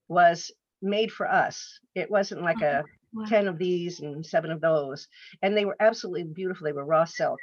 was 0.09 0.51
made 0.83 1.11
for 1.13 1.31
us. 1.31 1.81
It 1.95 2.11
wasn't 2.11 2.43
like 2.43 2.63
a 2.63 2.85
Wow. 3.15 3.27
10 3.27 3.49
of 3.49 3.59
these 3.59 4.01
and 4.01 4.25
seven 4.25 4.51
of 4.51 4.61
those. 4.61 5.09
And 5.43 5.57
they 5.57 5.65
were 5.65 5.77
absolutely 5.81 6.25
beautiful. 6.25 6.65
They 6.65 6.73
were 6.73 6.85
raw 6.85 7.05
silk, 7.05 7.41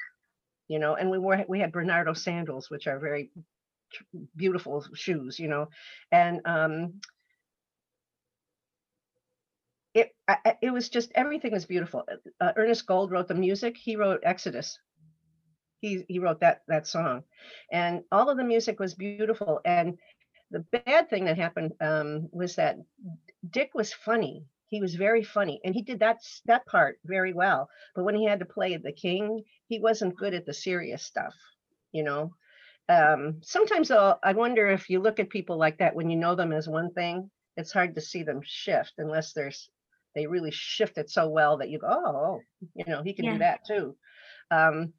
you 0.67 0.79
know, 0.79 0.95
and 0.95 1.09
we 1.09 1.17
wore 1.19 1.43
we 1.47 1.59
had 1.59 1.71
Bernardo 1.71 2.13
sandals, 2.13 2.69
which 2.69 2.87
are 2.87 2.99
very 2.99 3.31
beautiful 4.35 4.85
shoes, 4.93 5.39
you 5.39 5.47
know. 5.47 5.67
And 6.11 6.41
um 6.45 7.01
it 9.93 10.15
it 10.61 10.71
was 10.71 10.89
just 10.89 11.11
everything 11.15 11.51
was 11.51 11.65
beautiful. 11.65 12.03
Uh, 12.41 12.51
Ernest 12.55 12.85
Gold 12.85 13.11
wrote 13.11 13.27
the 13.27 13.35
music. 13.35 13.77
He 13.77 13.95
wrote 13.95 14.21
Exodus. 14.23 14.79
He 15.81 16.05
he 16.07 16.19
wrote 16.19 16.39
that 16.39 16.61
that 16.67 16.87
song, 16.87 17.23
and 17.71 18.03
all 18.11 18.29
of 18.29 18.37
the 18.37 18.43
music 18.43 18.79
was 18.79 18.95
beautiful. 18.95 19.61
And 19.65 19.97
the 20.51 20.65
bad 20.85 21.09
thing 21.09 21.25
that 21.25 21.37
happened 21.37 21.73
um, 21.81 22.29
was 22.31 22.55
that 22.55 22.77
Dick 23.49 23.71
was 23.73 23.93
funny. 23.93 24.45
He 24.67 24.81
was 24.81 24.95
very 24.95 25.23
funny, 25.23 25.61
and 25.63 25.75
he 25.75 25.83
did 25.83 25.99
that 25.99 26.17
that 26.45 26.65
part 26.65 26.99
very 27.05 27.33
well. 27.33 27.69
But 27.95 28.03
when 28.03 28.15
he 28.15 28.25
had 28.25 28.39
to 28.39 28.45
play 28.45 28.75
the 28.77 28.91
king, 28.91 29.43
he 29.67 29.79
wasn't 29.79 30.17
good 30.17 30.33
at 30.33 30.45
the 30.45 30.53
serious 30.53 31.03
stuff. 31.03 31.35
You 31.91 32.03
know, 32.03 32.33
um, 32.89 33.41
sometimes 33.43 33.89
though, 33.89 34.17
I 34.23 34.33
wonder 34.33 34.67
if 34.67 34.89
you 34.89 34.99
look 34.99 35.19
at 35.19 35.29
people 35.29 35.57
like 35.57 35.77
that 35.77 35.95
when 35.95 36.09
you 36.09 36.17
know 36.17 36.33
them 36.33 36.51
as 36.51 36.67
one 36.67 36.91
thing, 36.93 37.29
it's 37.55 37.71
hard 37.71 37.93
to 37.95 38.01
see 38.01 38.23
them 38.23 38.41
shift 38.43 38.93
unless 38.97 39.33
there's 39.33 39.69
they 40.15 40.27
really 40.27 40.51
shift 40.51 40.97
it 40.97 41.09
so 41.09 41.27
well 41.27 41.57
that 41.57 41.69
you 41.69 41.79
go, 41.79 41.87
oh, 41.89 42.15
oh, 42.15 42.43
you 42.75 42.83
know, 42.87 43.01
he 43.03 43.13
can 43.13 43.25
Yeah. 43.25 43.35
do 43.35 43.39
that 43.39 43.59
too. 43.65 43.95
Um, 44.51 44.93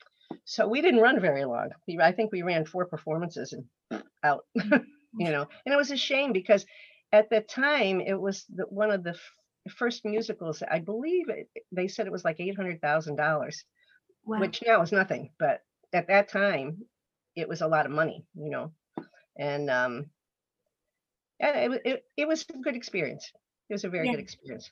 so 0.44 0.66
we 0.66 0.80
didn't 0.80 1.00
run 1.00 1.20
very 1.20 1.44
long. 1.44 1.70
I 2.00 2.12
think 2.12 2.32
we 2.32 2.42
ran 2.42 2.64
four 2.64 2.84
performances 2.86 3.52
and 3.52 3.64
out, 4.24 4.44
you 4.54 5.30
know, 5.30 5.46
and 5.64 5.72
it 5.74 5.76
was 5.76 5.90
a 5.90 5.96
shame 5.96 6.32
because 6.32 6.64
at 7.12 7.28
the 7.30 7.40
time 7.40 8.00
it 8.00 8.18
was 8.20 8.44
the, 8.54 8.64
one 8.68 8.90
of 8.90 9.02
the 9.02 9.10
f- 9.10 9.72
first 9.76 10.04
musicals. 10.04 10.62
I 10.68 10.78
believe 10.80 11.28
it, 11.28 11.48
they 11.72 11.88
said 11.88 12.06
it 12.06 12.12
was 12.12 12.24
like 12.24 12.40
eight 12.40 12.56
hundred 12.56 12.80
thousand 12.80 13.16
dollars, 13.16 13.64
Wow. 14.24 14.36
which 14.36 14.62
now 14.66 14.80
is 14.82 14.92
nothing, 14.92 15.30
but 15.38 15.60
at 15.92 16.06
that 16.08 16.28
time 16.28 16.82
it 17.36 17.48
was 17.48 17.60
a 17.60 17.66
lot 17.68 17.86
of 17.86 17.92
money, 17.92 18.24
you 18.34 18.50
know, 18.50 18.72
and 19.38 19.70
um, 19.70 20.06
yeah, 21.40 21.56
it, 21.58 21.80
it, 21.84 22.04
it 22.16 22.28
was 22.28 22.44
a 22.54 22.58
good 22.58 22.76
experience. 22.76 23.30
It 23.68 23.74
was 23.74 23.84
a 23.84 23.88
very 23.88 24.08
Yeah. 24.08 24.10
good 24.10 24.20
experience. 24.20 24.70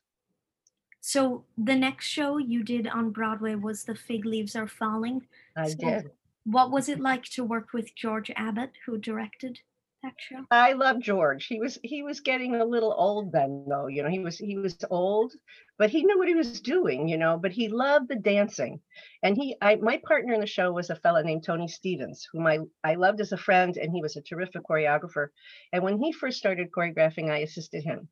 So 1.03 1.45
the 1.59 1.75
next 1.75 2.07
show 2.07 2.39
you 2.39 2.63
did 2.63 2.87
on 2.87 3.11
Broadway 3.11 3.57
was 3.57 3.83
The 3.83 3.95
Fig 3.97 4.25
Leaves 4.25 4.55
Are 4.55 4.69
Falling. 4.69 5.27
I 5.57 5.69
So- 5.69 5.77
did. 5.77 6.11
What 6.45 6.71
was 6.71 6.89
it 6.89 7.01
like 7.01 7.25
to 7.37 7.45
work 7.45 7.73
with 7.73 7.95
George 7.95 8.31
Abbott, 8.37 8.73
who 8.87 8.99
directed 8.99 9.61
that 10.03 10.15
show? 10.19 10.45
I 10.51 10.73
love 10.73 11.01
George. 11.01 11.47
He 11.47 11.59
was 11.61 11.79
he 11.85 12.03
was 12.03 12.21
getting 12.21 12.55
a 12.57 12.65
little 12.65 12.93
old 12.97 13.31
then 13.33 13.65
though, 13.69 13.87
you 13.89 14.03
know, 14.03 14.09
he 14.09 14.19
was 14.21 14.39
he 14.39 14.57
was 14.57 14.77
old, 14.91 15.33
but 15.79 15.91
he 15.91 16.05
knew 16.05 16.19
what 16.19 16.27
he 16.29 16.35
was 16.35 16.61
doing, 16.61 17.09
you 17.09 17.17
know, 17.17 17.37
but 17.39 17.53
he 17.53 17.69
loved 17.69 18.09
the 18.09 18.17
dancing. 18.17 18.81
And 19.23 19.37
he 19.37 19.57
I 19.61 19.77
my 19.77 19.99
partner 20.07 20.35
in 20.35 20.41
the 20.41 20.47
show 20.47 20.73
was 20.73 20.91
a 20.91 20.97
fella 20.97 21.23
named 21.25 21.45
Tony 21.45 21.69
Stevens, 21.69 22.29
whom 22.33 22.47
I 22.47 22.59
I 22.83 22.95
loved 22.95 23.21
as 23.21 23.33
a 23.33 23.37
friend 23.37 23.77
and 23.77 23.93
he 23.93 24.03
was 24.03 24.17
a 24.17 24.23
terrific 24.23 24.63
choreographer. 24.63 25.29
And 25.73 25.83
when 25.85 25.99
he 25.99 26.13
first 26.13 26.39
started 26.39 26.71
choreographing, 26.73 27.31
I 27.31 27.39
assisted 27.39 27.85
him. 27.85 28.09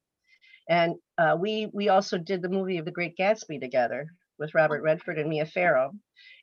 And 0.71 0.95
uh, 1.19 1.37
we 1.39 1.69
we 1.75 1.91
also 1.91 2.17
did 2.19 2.43
the 2.43 2.49
movie 2.49 2.79
of 2.79 2.87
The 2.87 2.93
Great 2.93 3.19
Gatsby 3.19 3.61
together 3.61 4.07
with 4.39 4.55
Robert 4.55 4.83
Redford 4.83 5.19
and 5.19 5.29
Mia 5.29 5.47
Farrow. 5.47 5.93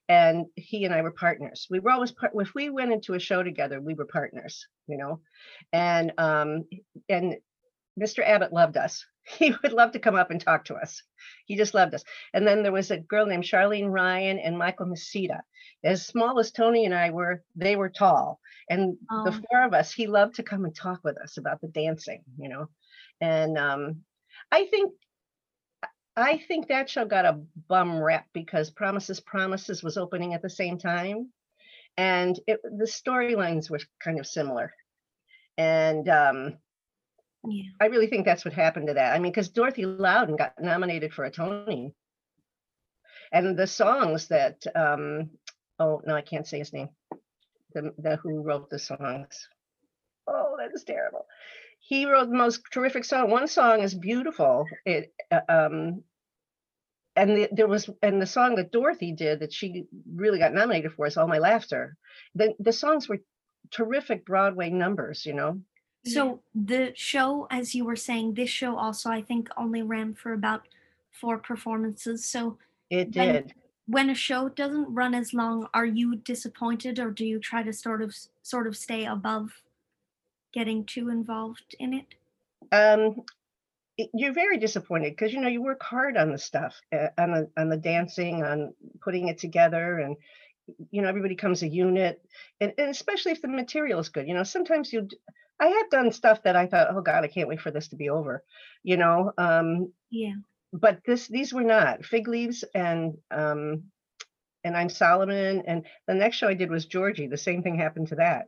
And 0.09 0.45
he 0.55 0.85
and 0.85 0.93
I 0.93 1.01
were 1.01 1.11
partners. 1.11 1.67
We 1.69 1.79
were 1.79 1.91
always 1.91 2.11
part. 2.11 2.33
If 2.35 2.53
we 2.55 2.69
went 2.69 2.93
into 2.93 3.15
a 3.15 3.19
show 3.19 3.43
together, 3.43 3.81
we 3.81 3.95
were 3.95 4.05
partners, 4.05 4.67
you 4.87 4.97
know. 4.97 5.21
And 5.73 6.13
um, 6.19 6.65
and 7.09 7.37
Mr. 7.99 8.25
Abbott 8.27 8.53
loved 8.53 8.77
us. 8.77 9.03
He 9.39 9.53
would 9.61 9.73
love 9.73 9.91
to 9.91 9.99
come 9.99 10.15
up 10.15 10.31
and 10.31 10.39
talk 10.39 10.65
to 10.65 10.75
us. 10.75 11.03
He 11.47 11.57
just 11.57 11.73
loved 11.73 11.93
us. 11.93 12.03
And 12.33 12.47
then 12.47 12.63
there 12.63 12.71
was 12.71 12.91
a 12.91 12.97
girl 12.97 13.25
named 13.25 13.43
Charlene 13.43 13.89
Ryan 13.91 14.39
and 14.39 14.57
Michael 14.57 14.85
Masita. 14.87 15.41
As 15.83 16.05
small 16.07 16.39
as 16.39 16.51
Tony 16.51 16.85
and 16.85 16.95
I 16.95 17.09
were, 17.09 17.43
they 17.53 17.75
were 17.75 17.89
tall. 17.89 18.39
And 18.69 18.97
the 19.09 19.31
Oh. 19.35 19.39
four 19.49 19.65
of 19.65 19.73
us, 19.73 19.91
he 19.93 20.07
loved 20.07 20.35
to 20.35 20.43
come 20.43 20.63
and 20.63 20.73
talk 20.73 21.01
with 21.03 21.17
us 21.17 21.37
about 21.37 21.59
the 21.59 21.67
dancing, 21.67 22.23
you 22.39 22.47
know. 22.47 22.69
And 23.19 23.57
um, 23.57 24.03
I 24.51 24.65
think 24.67 24.93
I 26.15 26.37
think 26.47 26.67
that 26.67 26.89
show 26.89 27.05
got 27.05 27.25
a 27.25 27.41
bum 27.67 28.01
rap 28.01 28.25
because 28.33 28.71
Promises 28.71 29.19
Promises 29.19 29.83
was 29.83 29.97
opening 29.97 30.33
at 30.33 30.41
the 30.41 30.49
same 30.49 30.77
time, 30.79 31.31
and 31.95 32.39
it, 32.47 32.59
the 32.63 32.85
storylines 32.85 33.69
were 33.69 33.79
kind 33.99 34.19
of 34.19 34.25
similar. 34.25 34.73
And 35.57 36.09
um, 36.09 36.57
Yeah. 37.45 37.69
I 37.79 37.85
really 37.87 38.07
think 38.07 38.25
that's 38.25 38.45
what 38.45 38.53
happened 38.53 38.87
to 38.87 38.95
that. 38.95 39.15
I 39.15 39.19
mean, 39.19 39.31
because 39.31 39.49
Dorothy 39.49 39.85
Loudon 39.85 40.35
got 40.35 40.53
nominated 40.59 41.13
for 41.13 41.25
a 41.25 41.31
Tony, 41.31 41.93
and 43.31 43.57
the 43.57 43.67
songs 43.67 44.27
that 44.29 44.65
um, 44.75 45.29
oh 45.79 46.01
no, 46.05 46.15
I 46.15 46.21
can't 46.21 46.47
say 46.47 46.59
his 46.59 46.73
name. 46.73 46.89
The, 47.73 47.93
the 47.97 48.15
who 48.17 48.41
wrote 48.41 48.69
the 48.69 48.79
songs. 48.79 49.47
Oh, 50.25 50.55
that 50.57 50.71
is 50.73 50.83
terrible. 50.83 51.25
He 51.87 52.05
wrote 52.05 52.29
the 52.29 52.35
most 52.35 52.61
terrific 52.73 53.05
song. 53.05 53.29
One 53.29 53.47
song 53.47 53.81
is 53.81 53.95
beautiful. 53.95 54.65
It 54.85 55.13
uh, 55.31 55.39
um, 55.47 56.03
and 57.15 57.29
the, 57.37 57.49
there 57.51 57.67
was 57.67 57.89
and 58.01 58.21
the 58.21 58.25
song 58.25 58.55
that 58.55 58.73
Dorothy 58.73 59.13
did 59.13 59.39
that 59.39 59.53
she 59.53 59.85
really 60.13 60.37
got 60.37 60.53
nominated 60.53 60.91
for 60.91 61.07
is 61.07 61.15
"All 61.15 61.27
My 61.27 61.37
Laughter." 61.39 61.95
The 62.35 62.55
the 62.59 62.73
songs 62.73 63.07
were 63.07 63.21
terrific 63.71 64.25
Broadway 64.25 64.69
numbers. 64.69 65.25
You 65.25 65.33
know. 65.33 65.61
So 66.05 66.41
the 66.53 66.91
show, 66.95 67.47
as 67.51 67.73
you 67.73 67.85
were 67.85 67.95
saying, 67.95 68.33
this 68.33 68.49
show 68.49 68.75
also 68.77 69.09
I 69.09 69.21
think 69.21 69.49
only 69.55 69.81
ran 69.81 70.13
for 70.13 70.33
about 70.33 70.67
four 71.11 71.37
performances. 71.37 72.25
So 72.25 72.57
It 72.89 73.15
When- 73.15 73.33
did. 73.33 73.53
when 73.85 74.09
a 74.09 74.15
show 74.15 74.49
doesn't 74.49 74.93
run 74.93 75.13
as 75.15 75.33
long, 75.33 75.67
are 75.73 75.85
you 75.85 76.17
disappointed 76.17 76.99
or 76.99 77.11
do 77.11 77.25
you 77.25 77.39
try 77.39 77.63
to 77.63 77.71
sort 77.71 78.01
of 78.01 78.13
sort 78.41 78.67
of 78.67 78.75
stay 78.75 79.05
above 79.05 79.63
getting 80.57 80.85
too 80.85 81.09
involved 81.09 81.75
in 81.79 81.93
it? 81.93 82.15
um 82.71 83.15
you're 84.13 84.33
very 84.33 84.57
disappointed 84.59 85.11
because 85.11 85.33
you 85.33 85.41
know 85.41 85.47
you 85.47 85.61
work 85.61 85.81
hard 85.81 86.17
on 86.17 86.31
the 86.31 86.37
stuff 86.37 86.75
uh, 86.93 87.07
on 87.17 87.31
the 87.31 87.49
on 87.57 87.69
the 87.69 87.77
dancing 87.77 88.43
on 88.43 88.73
putting 89.03 89.27
it 89.27 89.37
together 89.39 89.99
and 89.99 90.15
you 90.91 91.01
know 91.01 91.09
everybody 91.09 91.35
comes 91.35 91.63
a 91.63 91.67
unit 91.67 92.21
and, 92.61 92.73
and 92.77 92.89
especially 92.89 93.31
if 93.31 93.41
the 93.41 93.47
material 93.47 93.99
is 93.99 94.09
good 94.09 94.27
you 94.27 94.33
know 94.33 94.43
sometimes 94.43 94.91
you 94.93 95.07
i 95.59 95.67
have 95.67 95.89
done 95.89 96.11
stuff 96.11 96.43
that 96.43 96.55
i 96.55 96.67
thought 96.67 96.89
oh 96.91 97.01
god 97.01 97.23
i 97.23 97.27
can't 97.27 97.47
wait 97.49 97.61
for 97.61 97.71
this 97.71 97.87
to 97.87 97.95
be 97.95 98.09
over 98.09 98.43
you 98.83 98.97
know 98.97 99.31
um 99.37 99.91
Yeah. 100.11 100.35
but 100.73 100.99
this 101.05 101.27
these 101.27 101.53
were 101.53 101.63
not 101.63 102.05
fig 102.05 102.27
leaves 102.27 102.63
and 102.75 103.17
um 103.31 103.83
and 104.63 104.77
i'm 104.77 104.89
solomon 104.89 105.63
and 105.65 105.85
the 106.07 106.13
next 106.13 106.37
show 106.37 106.49
i 106.49 106.53
did 106.53 106.69
was 106.69 106.85
georgy 106.85 107.27
the 107.27 107.37
same 107.37 107.63
thing 107.63 107.77
happened 107.77 108.09
to 108.09 108.15
that 108.15 108.47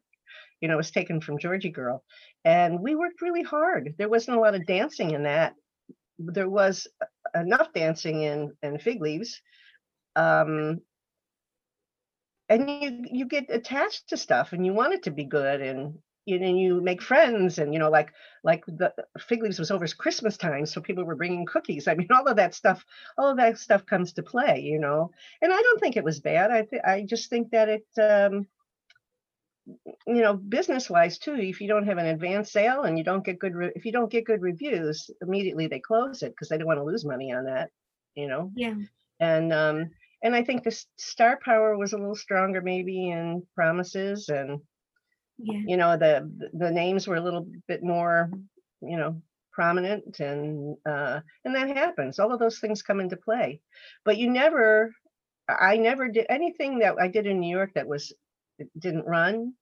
you 0.62 0.67
know 0.67 0.76
it 0.76 0.78
was 0.78 0.91
taken 0.91 1.22
from 1.22 1.39
georgy 1.39 1.69
girl 1.69 2.04
and 2.45 2.80
we 2.82 2.95
worked 2.95 3.22
really 3.22 3.43
hard. 3.43 3.95
There 3.98 4.10
wasn't 4.10 4.38
a 4.38 4.39
lot 4.39 4.56
of 4.56 4.65
dancing 4.65 5.12
in 5.12 5.24
that. 5.24 5.56
There 6.19 6.50
was 6.50 6.88
enough 7.36 7.74
dancing 7.74 8.24
in 8.24 8.54
in 8.63 8.80
fig 8.80 9.02
leaves 9.02 9.41
um 10.15 10.82
and 12.50 12.69
you 12.69 13.06
you 13.12 13.26
get 13.26 13.45
attached 13.50 14.10
to 14.10 14.17
stuff 14.17 14.54
and 14.54 14.65
you 14.65 14.74
want 14.74 14.93
it 14.93 15.04
to 15.04 15.12
be 15.12 15.24
good 15.26 15.62
and 15.62 15.98
you 16.26 16.39
know 16.39 16.48
you 16.56 16.82
make 16.82 17.02
friends 17.02 17.60
and 17.60 17.74
you 17.74 17.80
know 17.80 17.89
like 17.89 18.12
like 18.43 18.65
the 18.65 18.93
fig 19.19 19.41
leaves 19.43 19.60
was 19.60 19.72
over 19.72 19.88
christmas 19.88 20.38
time 20.38 20.65
so 20.65 20.82
people 20.82 21.04
were 21.06 21.15
bringing 21.15 21.45
cookies. 21.45 21.88
I 21.88 21.95
mean 21.95 22.08
all 22.12 22.28
of 22.28 22.38
that 22.38 22.56
stuff 22.56 22.84
all 23.17 23.30
of 23.30 23.38
that 23.38 23.58
stuff 23.58 23.86
comes 23.86 24.13
to 24.13 24.24
play 24.24 24.60
you 24.62 24.80
know? 24.80 25.12
And 25.41 25.54
i 25.54 25.62
don't 25.62 25.80
think 25.80 25.98
it 25.98 26.04
was 26.04 26.19
bad. 26.19 26.52
I 26.52 26.63
th- 26.63 26.84
i 26.86 27.04
just 27.08 27.30
think 27.30 27.52
that 27.52 27.69
it 27.69 27.86
um 28.02 28.48
you 30.08 30.21
know 30.21 30.34
business 30.34 30.89
wise 30.89 31.17
too 31.17 31.36
if 31.36 31.62
you 31.62 31.67
don't 31.67 31.86
have 31.86 31.97
an 31.97 32.05
advance 32.08 32.51
sale 32.51 32.84
and 32.84 32.97
you 32.97 33.03
don't 33.03 33.25
get 33.25 33.39
good 33.39 33.55
re- 33.55 33.71
if 33.75 33.86
you 33.86 33.91
don't 33.91 34.12
get 34.12 34.25
good 34.25 34.41
reviews 34.41 35.10
immediately 35.21 35.67
they 35.67 35.79
close 35.79 36.23
it 36.23 36.32
because 36.32 36.49
they 36.49 36.58
don't 36.58 36.67
want 36.67 36.79
to 36.79 36.84
lose 36.84 37.05
money 37.05 37.32
on 37.32 37.45
that 37.45 37.69
you 38.15 38.27
know 38.27 38.51
Yeah. 38.55 38.75
and 39.19 39.53
um 39.53 39.89
and 40.23 40.36
i 40.36 40.43
think 40.43 40.63
the 40.63 40.71
star 40.97 41.39
power 41.43 41.77
was 41.77 41.93
a 41.93 41.97
little 41.97 42.15
stronger 42.15 42.62
maybe 42.62 43.10
in 43.10 43.43
promises 43.55 44.29
and 44.29 44.60
Yeah. 45.38 45.62
you 45.67 45.77
know 45.77 45.97
the 45.97 46.29
the 46.53 46.71
names 46.71 47.08
were 47.08 47.15
a 47.15 47.21
little 47.21 47.45
bit 47.67 47.84
more 47.84 48.29
you 48.82 48.97
know 48.97 49.21
prominent 49.53 50.19
and 50.19 50.77
uh 50.88 51.19
and 51.45 51.55
that 51.55 51.67
happens 51.75 52.19
all 52.19 52.32
of 52.34 52.39
those 52.39 52.60
things 52.60 52.82
come 52.82 52.99
into 52.99 53.17
play 53.17 53.62
but 54.05 54.17
you 54.17 54.29
never 54.29 54.93
i 55.49 55.77
never 55.77 56.08
did 56.08 56.25
anything 56.29 56.79
that 56.79 56.95
i 56.99 57.08
did 57.08 57.25
in 57.25 57.39
new 57.39 57.55
york 57.55 57.71
that 57.75 57.88
was 57.88 58.13
didn't 58.77 59.05
run 59.05 59.53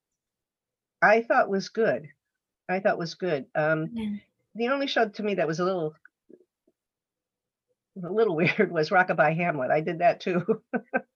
i 1.01 1.21
thought 1.21 1.49
was 1.49 1.69
good. 1.69 2.07
I 2.69 2.79
thought 2.79 2.97
was 2.97 3.15
good. 3.15 3.45
Um 3.55 3.89
Yeah. 3.93 4.15
the 4.55 4.67
only 4.69 4.87
show 4.87 5.07
to 5.07 5.23
me 5.23 5.35
that 5.35 5.47
was 5.47 5.59
a 5.59 5.65
little 5.65 5.95
a 8.03 8.11
little 8.11 8.35
weird 8.41 8.71
was 8.71 8.89
rockabye 8.89 9.35
hamlet. 9.35 9.71
I 9.71 9.81
did 9.81 9.99
that 9.99 10.19
too. 10.19 10.43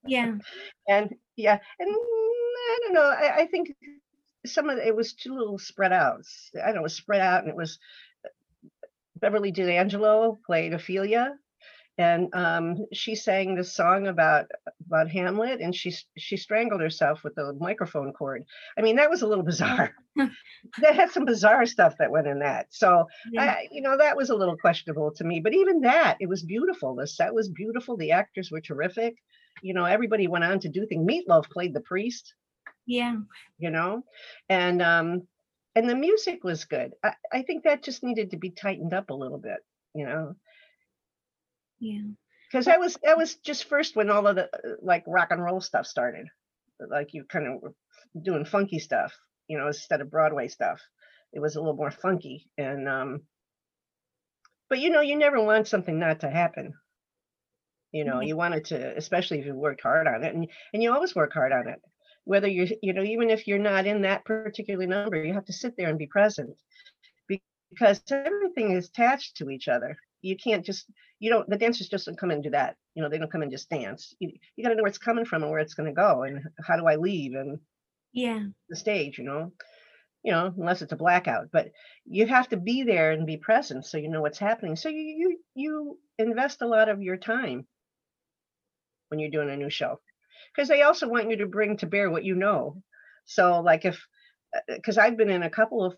Yeah. 0.05 0.35
and 0.87 1.15
yeah 1.35 1.59
and 1.79 1.89
i 1.89 2.79
don't 2.83 2.93
know 2.93 3.03
i, 3.03 3.41
I 3.41 3.47
think 3.47 3.75
some 4.45 4.69
of 4.69 4.77
it, 4.77 4.87
it 4.87 4.95
was 4.95 5.13
too 5.13 5.35
little 5.37 5.59
spread 5.59 5.93
out. 5.93 6.25
I 6.55 6.65
don't 6.67 6.75
know 6.75 6.79
it 6.81 6.83
was 6.83 6.95
spread 6.95 7.21
out 7.21 7.41
and 7.41 7.49
it 7.49 7.55
was 7.55 7.77
Beverly 9.15 9.51
D'Angelo 9.51 10.39
played 10.45 10.73
Ophelia, 10.73 11.35
and 12.01 12.33
um, 12.33 12.87
she 12.91 13.13
sang 13.13 13.53
this 13.53 13.75
song 13.75 14.07
about 14.07 14.47
about 14.87 15.09
Hamlet, 15.09 15.61
and 15.61 15.75
she 15.75 15.93
she 16.17 16.35
strangled 16.35 16.81
herself 16.81 17.23
with 17.23 17.35
the 17.35 17.53
microphone 17.59 18.11
cord. 18.11 18.43
I 18.75 18.81
mean, 18.81 18.95
that 18.95 19.09
was 19.09 19.21
a 19.21 19.27
little 19.27 19.43
bizarre. 19.43 19.93
that 20.15 20.95
had 20.95 21.11
some 21.11 21.25
bizarre 21.25 21.67
stuff 21.67 21.93
that 21.99 22.09
went 22.09 22.25
in 22.25 22.39
that. 22.39 22.67
So, 22.71 23.05
yeah. 23.31 23.43
I, 23.43 23.67
you 23.71 23.81
know, 23.81 23.97
that 23.97 24.17
was 24.17 24.31
a 24.31 24.35
little 24.35 24.57
questionable 24.57 25.11
to 25.11 25.23
me. 25.23 25.39
But 25.39 25.53
even 25.53 25.81
that, 25.81 26.17
it 26.19 26.27
was 26.27 26.43
beautiful. 26.43 26.95
The 26.95 27.05
set 27.05 27.33
was 27.33 27.49
beautiful. 27.49 27.95
The 27.97 28.11
actors 28.11 28.49
were 28.51 28.61
terrific. 28.61 29.15
You 29.61 29.75
know, 29.75 29.85
everybody 29.85 30.27
went 30.27 30.43
on 30.43 30.59
to 30.61 30.69
do 30.69 30.87
things. 30.87 31.07
Meatloaf 31.07 31.49
played 31.51 31.75
the 31.75 31.81
priest. 31.81 32.33
Yeah. 32.87 33.17
You 33.59 33.69
know, 33.69 34.03
and 34.49 34.81
um, 34.81 35.27
and 35.75 35.87
the 35.87 35.95
music 35.95 36.43
was 36.43 36.65
good. 36.65 36.93
I, 37.03 37.13
I 37.31 37.41
think 37.43 37.63
that 37.63 37.83
just 37.83 38.01
needed 38.01 38.31
to 38.31 38.37
be 38.37 38.49
tightened 38.49 38.95
up 38.95 39.11
a 39.11 39.13
little 39.15 39.37
bit. 39.37 39.59
You 39.93 40.05
know 40.05 40.35
yeah. 41.81 42.01
Because 42.49 42.65
that 42.65 42.79
was 42.79 42.97
that 43.03 43.17
was 43.17 43.35
just 43.35 43.65
first 43.65 43.95
when 43.95 44.09
all 44.09 44.27
of 44.27 44.35
the 44.35 44.45
uh, 44.45 44.75
like 44.81 45.03
rock 45.07 45.29
and 45.31 45.43
roll 45.43 45.59
stuff 45.59 45.87
started. 45.87 46.27
Like 46.79 47.13
you 47.13 47.25
kind 47.25 47.47
of 47.47 47.61
were 47.61 47.73
doing 48.21 48.45
funky 48.45 48.79
stuff, 48.79 49.13
you 49.47 49.57
know, 49.57 49.67
instead 49.67 50.01
of 50.01 50.11
Broadway 50.11 50.47
stuff. 50.47 50.79
It 51.33 51.39
was 51.39 51.55
a 51.55 51.59
little 51.59 51.75
more 51.75 51.91
funky. 51.91 52.49
And 52.57 52.87
um 52.87 53.21
but 54.69 54.79
you 54.79 54.89
know, 54.89 55.01
you 55.01 55.17
never 55.17 55.41
want 55.41 55.67
something 55.67 55.97
not 55.99 56.21
to 56.21 56.29
happen. 56.29 56.73
You 57.91 58.05
know, 58.05 58.15
mm-hmm. 58.15 58.27
you 58.27 58.37
want 58.37 58.55
it 58.55 58.65
to, 58.65 58.97
especially 58.97 59.39
if 59.39 59.45
you 59.45 59.55
worked 59.55 59.81
hard 59.81 60.07
on 60.07 60.23
it, 60.23 60.33
and 60.33 60.47
and 60.73 60.83
you 60.83 60.93
always 60.93 61.15
work 61.15 61.33
hard 61.33 61.51
on 61.51 61.67
it. 61.67 61.81
Whether 62.25 62.47
you're, 62.47 62.67
you 62.83 62.93
know, 62.93 63.01
even 63.01 63.29
if 63.29 63.47
you're 63.47 63.59
not 63.59 63.87
in 63.87 64.03
that 64.03 64.23
particular 64.25 64.85
number, 64.85 65.23
you 65.23 65.33
have 65.33 65.45
to 65.45 65.53
sit 65.53 65.75
there 65.77 65.89
and 65.89 65.97
be 65.97 66.07
present 66.07 66.55
because 67.27 68.01
everything 68.11 68.71
is 68.71 68.89
attached 68.89 69.37
to 69.37 69.49
each 69.49 69.67
other 69.67 69.97
you 70.21 70.35
can't 70.35 70.65
just 70.65 70.85
you 71.19 71.29
don't 71.29 71.49
the 71.49 71.57
dancers 71.57 71.89
just 71.89 72.05
don't 72.05 72.17
come 72.17 72.31
and 72.31 72.43
do 72.43 72.49
that 72.49 72.75
you 72.95 73.01
know 73.01 73.09
they 73.09 73.17
don't 73.17 73.31
come 73.31 73.41
and 73.41 73.51
just 73.51 73.69
dance. 73.69 74.13
You, 74.19 74.31
you 74.55 74.63
got 74.63 74.69
to 74.69 74.75
know 74.75 74.83
where 74.83 74.89
it's 74.89 74.97
coming 74.97 75.25
from 75.25 75.43
and 75.43 75.51
where 75.51 75.59
it's 75.59 75.73
going 75.73 75.87
to 75.87 75.93
go 75.93 76.23
and 76.23 76.41
how 76.65 76.77
do 76.77 76.85
i 76.85 76.95
leave 76.95 77.33
and 77.33 77.59
yeah. 78.13 78.43
the 78.69 78.75
stage 78.75 79.17
you 79.17 79.23
know? 79.23 79.51
You 80.23 80.31
know 80.31 80.53
unless 80.57 80.81
it's 80.81 80.93
a 80.93 80.97
blackout 80.97 81.47
but 81.51 81.71
you 82.05 82.27
have 82.27 82.49
to 82.49 82.57
be 82.57 82.83
there 82.83 83.11
and 83.11 83.25
be 83.25 83.37
present 83.37 83.85
so 83.85 83.97
you 83.97 84.09
know 84.09 84.21
what's 84.21 84.39
happening. 84.39 84.75
So 84.75 84.89
you 84.89 84.97
you, 85.17 85.39
you 85.55 85.99
invest 86.17 86.61
a 86.61 86.67
lot 86.67 86.89
of 86.89 87.01
your 87.01 87.17
time 87.17 87.65
when 89.09 89.19
you're 89.19 89.31
doing 89.31 89.49
a 89.49 89.57
new 89.57 89.69
show. 89.69 89.99
Because 90.55 90.69
they 90.69 90.83
also 90.83 91.07
want 91.07 91.29
you 91.29 91.37
to 91.37 91.45
bring 91.45 91.77
to 91.77 91.85
bear 91.85 92.09
what 92.09 92.23
you 92.23 92.35
know. 92.35 92.81
So 93.25 93.61
like 93.61 93.85
if 93.85 94.05
because 94.67 94.97
uh, 94.97 95.01
i've 95.01 95.17
been 95.17 95.29
in 95.29 95.43
a 95.43 95.49
couple 95.49 95.83
of 95.83 95.95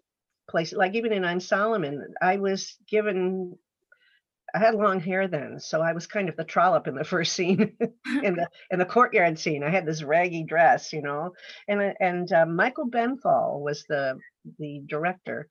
places 0.49 0.77
like 0.77 0.95
even 0.95 1.13
in 1.13 1.25
i'm 1.25 1.39
solomon 1.39 2.13
i 2.21 2.37
was 2.37 2.75
given 2.89 3.57
I 4.53 4.59
had 4.59 4.75
long 4.75 4.99
hair 4.99 5.27
then, 5.27 5.59
so 5.59 5.81
I 5.81 5.93
was 5.93 6.05
kind 6.05 6.29
of 6.29 6.35
the 6.35 6.43
trollop 6.43 6.87
in 6.87 6.95
the 6.95 7.03
first 7.13 7.33
scene, 7.33 7.75
in 8.23 8.35
the 8.35 8.47
in 8.71 8.79
the 8.79 8.85
courtyard 8.85 9.39
scene. 9.39 9.63
I 9.63 9.69
had 9.69 9.85
this 9.85 10.03
raggy 10.03 10.43
dress, 10.43 10.93
you 10.93 11.01
know, 11.01 11.33
and 11.67 11.81
uh, 11.81 11.93
and 11.99 12.31
uh, 12.31 12.45
Michael 12.45 12.89
Benthall 12.89 13.61
was 13.61 13.83
the 13.89 14.19
the 14.59 14.81
director, 14.85 15.47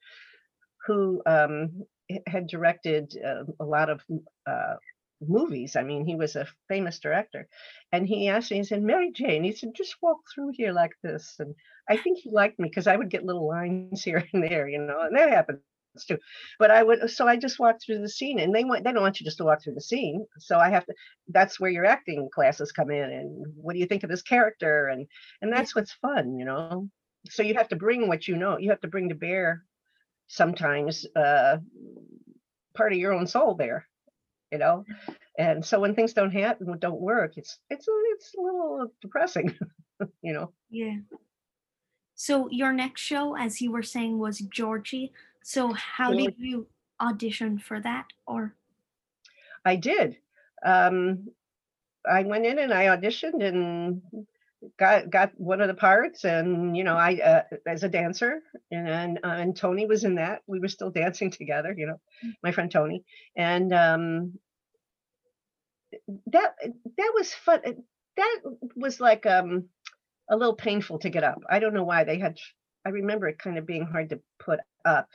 who 0.86 1.22
um, 1.26 1.84
had 2.26 2.46
directed 2.46 3.12
uh, 3.24 3.44
a 3.58 3.64
lot 3.64 3.90
of 3.90 4.02
uh, 4.46 4.74
movies. 5.20 5.74
I 5.74 5.82
mean, 5.82 6.04
he 6.04 6.14
was 6.14 6.36
a 6.36 6.48
famous 6.68 7.00
director, 7.00 7.48
and 7.90 8.06
he 8.06 8.28
asked 8.28 8.52
me. 8.52 8.58
He 8.58 8.64
said, 8.64 8.82
"Mary 8.82 9.10
Jane," 9.12 9.42
he 9.42 9.52
said, 9.52 9.74
"just 9.74 9.96
walk 10.00 10.18
through 10.32 10.52
here 10.54 10.72
like 10.72 10.92
this." 11.02 11.36
And 11.40 11.54
I 11.88 11.96
think 11.96 12.18
he 12.18 12.30
liked 12.30 12.60
me 12.60 12.68
because 12.68 12.86
I 12.86 12.96
would 12.96 13.10
get 13.10 13.24
little 13.24 13.48
lines 13.48 14.02
here 14.04 14.24
and 14.32 14.44
there, 14.44 14.68
you 14.68 14.78
know, 14.78 15.00
and 15.00 15.16
that 15.16 15.30
happened 15.30 15.58
too. 16.00 16.18
But 16.58 16.70
I 16.70 16.82
would 16.82 17.10
so 17.10 17.26
I 17.28 17.36
just 17.36 17.58
walked 17.58 17.84
through 17.84 18.00
the 18.00 18.08
scene 18.08 18.38
and 18.38 18.54
they 18.54 18.64
want 18.64 18.84
they 18.84 18.92
don't 18.92 19.02
want 19.02 19.20
you 19.20 19.24
just 19.24 19.38
to 19.38 19.44
walk 19.44 19.62
through 19.62 19.74
the 19.74 19.80
scene. 19.80 20.26
So 20.38 20.58
I 20.58 20.70
have 20.70 20.86
to 20.86 20.94
that's 21.28 21.60
where 21.60 21.70
your 21.70 21.84
acting 21.84 22.28
classes 22.34 22.72
come 22.72 22.90
in 22.90 23.10
and 23.10 23.46
what 23.56 23.74
do 23.74 23.78
you 23.78 23.86
think 23.86 24.02
of 24.02 24.10
this 24.10 24.22
character 24.22 24.88
and 24.88 25.06
and 25.40 25.52
that's 25.52 25.74
what's 25.74 25.92
fun, 25.92 26.38
you 26.38 26.44
know. 26.44 26.88
So 27.28 27.42
you 27.42 27.54
have 27.54 27.68
to 27.68 27.76
bring 27.76 28.08
what 28.08 28.26
you 28.26 28.36
know. 28.36 28.58
You 28.58 28.70
have 28.70 28.80
to 28.80 28.88
bring 28.88 29.08
to 29.10 29.14
bear 29.14 29.64
sometimes 30.28 31.06
uh 31.14 31.58
part 32.74 32.92
of 32.92 32.98
your 32.98 33.12
own 33.12 33.26
soul 33.26 33.54
there, 33.54 33.86
you 34.50 34.58
know. 34.58 34.84
And 35.38 35.64
so 35.64 35.80
when 35.80 35.94
things 35.94 36.12
don't 36.12 36.30
happen, 36.30 36.78
don't 36.78 37.00
work, 37.00 37.34
it's 37.36 37.58
it's 37.70 37.86
it's 37.88 38.34
a 38.38 38.40
little 38.40 38.92
depressing, 39.00 39.54
you 40.22 40.32
know. 40.32 40.52
Yeah. 40.70 40.96
So 42.14 42.48
your 42.50 42.72
next 42.72 43.00
show, 43.00 43.36
as 43.36 43.60
you 43.60 43.72
were 43.72 43.82
saying, 43.82 44.18
was 44.18 44.38
Georgy. 44.38 45.12
So 45.42 45.72
how 45.72 46.12
did 46.12 46.34
you 46.38 46.66
audition 47.00 47.58
for 47.58 47.80
that 47.80 48.06
or? 48.26 48.54
I 49.64 49.76
did. 49.76 50.16
Um, 50.64 51.28
I 52.08 52.22
went 52.22 52.46
in 52.46 52.58
and 52.58 52.72
I 52.72 52.86
auditioned 52.86 53.42
and 53.42 54.02
got 54.78 55.10
got 55.10 55.32
one 55.36 55.60
of 55.60 55.68
the 55.68 55.74
parts 55.74 56.24
and 56.24 56.76
you 56.76 56.84
know 56.84 56.96
I 56.96 57.16
uh, 57.16 57.42
as 57.66 57.82
a 57.82 57.88
dancer 57.88 58.40
and 58.70 58.88
and, 58.88 59.18
uh, 59.24 59.28
and 59.28 59.56
Tony 59.56 59.86
was 59.86 60.04
in 60.04 60.16
that 60.16 60.42
we 60.46 60.60
were 60.60 60.68
still 60.68 60.90
dancing 60.90 61.30
together 61.30 61.74
you 61.76 61.86
know 61.86 62.00
mm. 62.24 62.32
my 62.44 62.52
friend 62.52 62.70
Tony 62.70 63.04
and 63.36 63.72
um 63.72 64.32
that 66.26 66.54
that 66.96 67.12
was 67.14 67.34
fun 67.34 67.60
that 68.16 68.38
was 68.76 69.00
like 69.00 69.26
um 69.26 69.64
a 70.30 70.36
little 70.36 70.54
painful 70.54 71.00
to 71.00 71.10
get 71.10 71.24
up 71.24 71.40
I 71.50 71.58
don't 71.58 71.74
know 71.74 71.84
why 71.84 72.04
they 72.04 72.18
had 72.18 72.38
I 72.84 72.90
remember 72.90 73.28
it 73.28 73.38
kind 73.38 73.58
of 73.58 73.66
being 73.66 73.84
hard 73.84 74.10
to 74.10 74.20
put 74.38 74.60
up. 74.84 75.08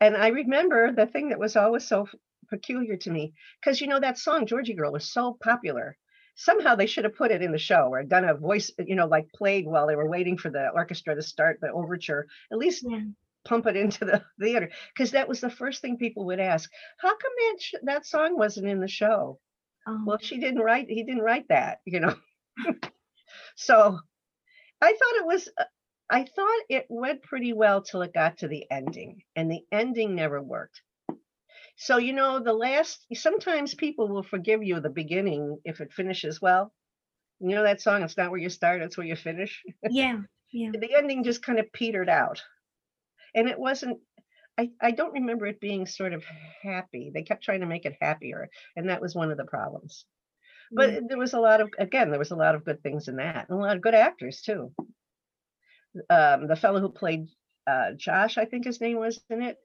And 0.00 0.16
I 0.16 0.28
remember 0.28 0.92
the 0.92 1.06
thing 1.06 1.28
that 1.28 1.38
was 1.38 1.56
always 1.56 1.86
so 1.86 2.08
peculiar 2.48 2.96
to 2.96 3.10
me, 3.10 3.34
because 3.60 3.80
you 3.80 3.86
know 3.86 4.00
that 4.00 4.18
song 4.18 4.46
Georgy 4.46 4.74
Girl 4.74 4.92
was 4.92 5.10
so 5.10 5.38
popular. 5.40 5.96
Somehow 6.34 6.74
they 6.74 6.86
should 6.86 7.04
have 7.04 7.14
put 7.14 7.30
it 7.30 7.42
in 7.42 7.52
the 7.52 7.58
show 7.58 7.88
or 7.88 8.02
done 8.02 8.24
a 8.24 8.34
voice, 8.34 8.70
you 8.78 8.96
know, 8.96 9.06
like 9.06 9.32
played 9.32 9.66
while 9.66 9.86
they 9.86 9.96
were 9.96 10.08
waiting 10.08 10.38
for 10.38 10.50
the 10.50 10.70
orchestra 10.70 11.14
to 11.14 11.22
start 11.22 11.58
the 11.60 11.70
overture. 11.70 12.26
At 12.50 12.58
least 12.58 12.84
yeah. 12.88 13.02
pump 13.44 13.66
it 13.66 13.76
into 13.76 14.04
the 14.04 14.24
theater, 14.40 14.70
because 14.94 15.12
that 15.12 15.28
was 15.28 15.40
the 15.40 15.50
first 15.50 15.82
thing 15.82 15.98
people 15.98 16.24
would 16.26 16.40
ask. 16.40 16.70
How 16.98 17.10
come 17.10 17.32
that 17.38 17.56
sh- 17.60 17.74
that 17.82 18.06
song 18.06 18.36
wasn't 18.36 18.68
in 18.68 18.80
the 18.80 18.88
show? 18.88 19.38
Oh. 19.86 20.02
Well, 20.06 20.18
she 20.20 20.38
didn't 20.38 20.60
write. 20.60 20.88
He 20.88 21.02
didn't 21.04 21.22
write 21.22 21.48
that, 21.48 21.80
you 21.84 22.00
know. 22.00 22.14
so 23.56 23.98
I 24.80 24.92
thought 24.92 25.20
it 25.20 25.26
was 25.26 25.48
uh, 25.58 25.64
I 26.12 26.24
thought 26.24 26.60
it 26.68 26.84
went 26.90 27.22
pretty 27.22 27.54
well 27.54 27.80
till 27.80 28.02
it 28.02 28.12
got 28.12 28.36
to 28.38 28.48
the 28.48 28.70
ending, 28.70 29.22
and 29.34 29.50
the 29.50 29.62
ending 29.72 30.14
never 30.14 30.42
worked. 30.42 30.82
So, 31.76 31.96
you 31.96 32.12
know, 32.12 32.38
the 32.38 32.52
last, 32.52 33.06
sometimes 33.14 33.74
people 33.74 34.08
will 34.08 34.22
forgive 34.22 34.62
you 34.62 34.78
the 34.78 34.90
beginning 34.90 35.58
if 35.64 35.80
it 35.80 35.90
finishes 35.90 36.38
well. 36.38 36.70
You 37.40 37.54
know 37.54 37.62
that 37.62 37.80
song, 37.80 38.02
It's 38.02 38.18
Not 38.18 38.30
Where 38.30 38.38
You 38.38 38.50
Start, 38.50 38.82
It's 38.82 38.98
Where 38.98 39.06
You 39.06 39.16
Finish? 39.16 39.62
Yeah. 39.90 40.20
Yeah. 40.52 40.72
the 40.78 40.94
ending 40.94 41.24
just 41.24 41.42
kind 41.42 41.58
of 41.58 41.72
petered 41.72 42.10
out. 42.10 42.42
And 43.34 43.48
it 43.48 43.58
wasn't, 43.58 43.98
I, 44.58 44.68
I 44.82 44.90
don't 44.90 45.14
remember 45.14 45.46
it 45.46 45.60
being 45.60 45.86
sort 45.86 46.12
of 46.12 46.22
happy. 46.62 47.10
They 47.12 47.22
kept 47.22 47.42
trying 47.42 47.60
to 47.60 47.66
make 47.66 47.86
it 47.86 47.96
happier. 48.02 48.50
And 48.76 48.90
that 48.90 49.00
was 49.00 49.14
one 49.14 49.30
of 49.30 49.38
the 49.38 49.46
problems. 49.46 50.04
But 50.70 50.90
mm. 50.90 51.08
there 51.08 51.16
was 51.16 51.32
a 51.32 51.40
lot 51.40 51.62
of, 51.62 51.70
again, 51.78 52.10
there 52.10 52.18
was 52.18 52.32
a 52.32 52.36
lot 52.36 52.54
of 52.54 52.66
good 52.66 52.82
things 52.82 53.08
in 53.08 53.16
that, 53.16 53.46
and 53.48 53.58
a 53.58 53.62
lot 53.62 53.76
of 53.76 53.82
good 53.82 53.94
actors 53.94 54.42
too 54.42 54.74
um, 56.10 56.46
the 56.46 56.56
fellow 56.56 56.80
who 56.80 56.88
played 56.88 57.28
uh, 57.66 57.92
Josh, 57.96 58.38
I 58.38 58.44
think 58.44 58.64
his 58.64 58.80
name 58.80 58.98
was 58.98 59.20
in 59.30 59.42
it, 59.42 59.58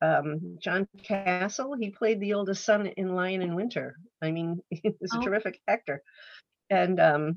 um, 0.00 0.58
John 0.60 0.88
Castle. 1.02 1.74
He 1.78 1.90
played 1.90 2.20
the 2.20 2.34
oldest 2.34 2.64
son 2.64 2.86
in 2.86 3.14
Lion 3.14 3.42
in 3.42 3.54
Winter. 3.54 3.96
I 4.22 4.30
mean, 4.30 4.60
he's 4.70 5.12
a 5.14 5.18
oh. 5.18 5.22
terrific 5.22 5.60
actor, 5.68 6.02
and 6.70 6.98
um, 7.00 7.36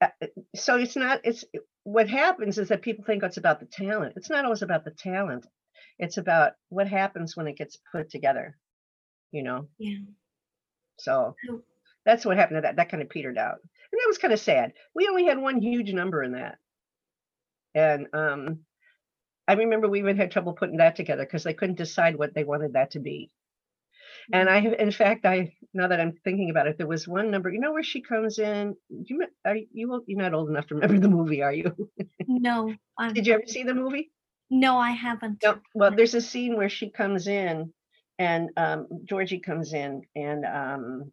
uh, 0.00 0.08
so 0.54 0.76
it's 0.76 0.96
not. 0.96 1.20
It's 1.24 1.44
what 1.84 2.08
happens 2.08 2.58
is 2.58 2.68
that 2.68 2.82
people 2.82 3.04
think 3.04 3.22
it's 3.22 3.36
about 3.36 3.60
the 3.60 3.66
talent. 3.66 4.14
It's 4.16 4.30
not 4.30 4.44
always 4.44 4.62
about 4.62 4.84
the 4.84 4.90
talent. 4.92 5.46
It's 5.98 6.18
about 6.18 6.52
what 6.68 6.88
happens 6.88 7.36
when 7.36 7.46
it 7.46 7.56
gets 7.56 7.78
put 7.92 8.10
together. 8.10 8.56
You 9.32 9.42
know. 9.42 9.68
Yeah. 9.78 9.98
So 10.98 11.36
that's 12.06 12.24
what 12.24 12.36
happened 12.38 12.58
to 12.58 12.60
that. 12.62 12.76
That 12.76 12.90
kind 12.90 13.02
of 13.02 13.10
petered 13.10 13.38
out, 13.38 13.58
and 13.60 13.98
that 13.98 14.08
was 14.08 14.18
kind 14.18 14.32
of 14.32 14.40
sad. 14.40 14.72
We 14.94 15.08
only 15.08 15.26
had 15.26 15.38
one 15.38 15.60
huge 15.60 15.92
number 15.92 16.22
in 16.22 16.32
that 16.32 16.58
and 17.76 18.08
um, 18.12 18.60
I 19.46 19.52
remember 19.52 19.88
we 19.88 20.00
even 20.00 20.16
had 20.16 20.32
trouble 20.32 20.54
putting 20.54 20.78
that 20.78 20.96
together 20.96 21.24
because 21.24 21.44
they 21.44 21.54
couldn't 21.54 21.78
decide 21.78 22.16
what 22.16 22.34
they 22.34 22.44
wanted 22.44 22.72
that 22.72 22.92
to 22.92 23.00
be. 23.00 23.30
And 24.32 24.48
I, 24.50 24.58
in 24.58 24.90
fact, 24.90 25.24
I 25.24 25.54
now 25.72 25.86
that 25.88 26.00
I'm 26.00 26.14
thinking 26.24 26.50
about 26.50 26.66
it, 26.66 26.78
there 26.78 26.86
was 26.86 27.06
one 27.06 27.30
number. 27.30 27.50
You 27.50 27.60
know 27.60 27.72
where 27.72 27.84
she 27.84 28.00
comes 28.00 28.38
in? 28.38 28.74
You 28.88 29.26
are 29.44 29.56
you 29.72 30.02
you're 30.06 30.20
not 30.20 30.34
old 30.34 30.48
enough 30.50 30.66
to 30.68 30.74
remember 30.74 30.98
the 30.98 31.08
movie, 31.08 31.42
are 31.42 31.52
you? 31.52 31.72
No. 32.26 32.74
I'm 32.98 33.14
Did 33.14 33.26
you 33.26 33.34
ever 33.34 33.46
see 33.46 33.62
the 33.62 33.74
movie? 33.74 34.10
No, 34.50 34.78
I 34.78 34.90
haven't. 34.90 35.42
No. 35.44 35.58
Well, 35.74 35.92
there's 35.94 36.14
a 36.14 36.20
scene 36.20 36.56
where 36.56 36.68
she 36.68 36.90
comes 36.90 37.28
in, 37.28 37.72
and 38.18 38.50
um, 38.56 38.88
Georgie 39.04 39.38
comes 39.40 39.72
in, 39.72 40.02
and 40.16 40.44
um, 40.44 41.12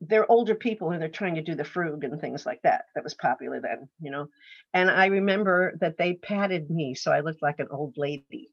they're 0.00 0.30
older 0.30 0.54
people 0.54 0.90
and 0.90 1.00
they're 1.02 1.08
trying 1.08 1.34
to 1.34 1.42
do 1.42 1.54
the 1.54 1.62
frug 1.64 2.04
and 2.04 2.20
things 2.20 2.46
like 2.46 2.60
that 2.62 2.84
that 2.94 3.04
was 3.04 3.14
popular 3.14 3.60
then 3.60 3.88
you 4.00 4.10
know 4.10 4.26
and 4.74 4.90
i 4.90 5.06
remember 5.06 5.74
that 5.80 5.96
they 5.98 6.14
patted 6.14 6.70
me 6.70 6.94
so 6.94 7.12
i 7.12 7.20
looked 7.20 7.42
like 7.42 7.58
an 7.60 7.68
old 7.70 7.94
lady 7.96 8.50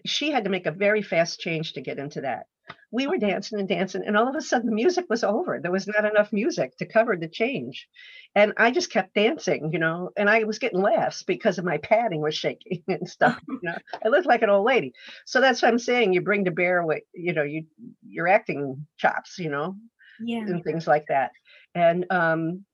she 0.07 0.31
had 0.31 0.44
to 0.44 0.50
make 0.50 0.66
a 0.66 0.70
very 0.70 1.02
fast 1.02 1.40
change 1.40 1.72
to 1.72 1.81
get 1.81 1.98
into 1.98 2.20
that. 2.22 2.46
We 2.90 3.07
were 3.07 3.16
dancing 3.18 3.59
and 3.59 3.68
dancing, 3.68 4.03
and 4.07 4.16
all 4.16 4.29
of 4.29 4.35
a 4.37 4.40
sudden 4.42 4.68
the 4.68 4.75
music 4.75 5.07
was 5.09 5.25
over. 5.25 5.59
There 5.61 5.72
was 5.72 5.87
not 5.88 6.05
enough 6.05 6.33
music 6.33 6.77
to 6.79 6.87
cover 6.87 7.16
the 7.16 7.29
change. 7.29 7.88
And 8.35 8.53
I 8.57 8.70
just 8.70 8.90
kept 8.90 9.14
dancing, 9.14 9.72
you 9.72 9.79
know, 9.79 10.11
and 10.16 10.29
I 10.29 10.44
was 10.44 10.59
getting 10.59 10.81
laughs 10.81 11.22
because 11.22 11.59
of 11.59 11.64
my 11.64 11.79
padding 11.79 12.20
was 12.20 12.35
shaking 12.35 12.83
and 12.88 13.09
stuff. 13.09 13.40
You 13.48 13.59
know, 13.62 13.79
I 14.05 14.09
looked 14.09 14.27
like 14.27 14.42
an 14.42 14.51
old 14.51 14.66
lady. 14.66 14.92
So 15.27 15.40
that's 15.40 15.62
what 15.62 15.68
I'm 15.68 15.79
saying. 15.79 16.12
You 16.12 16.20
bring 16.20 16.44
to 16.44 16.51
bear 16.51 16.85
what, 16.85 17.03
you 17.14 17.33
know, 17.33 17.42
you 17.44 17.64
your 18.07 18.29
acting 18.29 18.87
chops, 18.98 19.38
you 19.38 19.51
know, 19.51 19.77
Yeah. 20.20 20.40
and 20.46 20.62
things 20.64 20.87
like 20.87 21.07
that. 21.09 21.33
And 21.75 22.07
um 22.11 22.64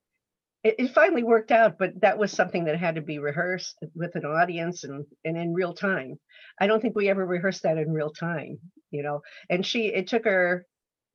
it, 0.68 0.74
it 0.78 0.94
finally 0.94 1.22
worked 1.22 1.50
out, 1.50 1.78
but 1.78 2.00
that 2.00 2.18
was 2.18 2.30
something 2.32 2.64
that 2.64 2.78
had 2.78 2.94
to 2.96 3.00
be 3.00 3.18
rehearsed 3.18 3.78
with 3.94 4.14
an 4.14 4.24
audience 4.24 4.84
and 4.84 5.04
and 5.24 5.36
in 5.36 5.54
real 5.54 5.72
time. 5.74 6.18
I 6.60 6.66
don't 6.66 6.80
think 6.80 6.96
we 6.96 7.08
ever 7.08 7.24
rehearsed 7.26 7.62
that 7.62 7.78
in 7.78 7.92
real 7.92 8.10
time, 8.10 8.58
you 8.90 9.02
know. 9.02 9.20
And 9.50 9.64
she 9.64 9.86
it 9.86 10.08
took 10.08 10.24
her 10.24 10.64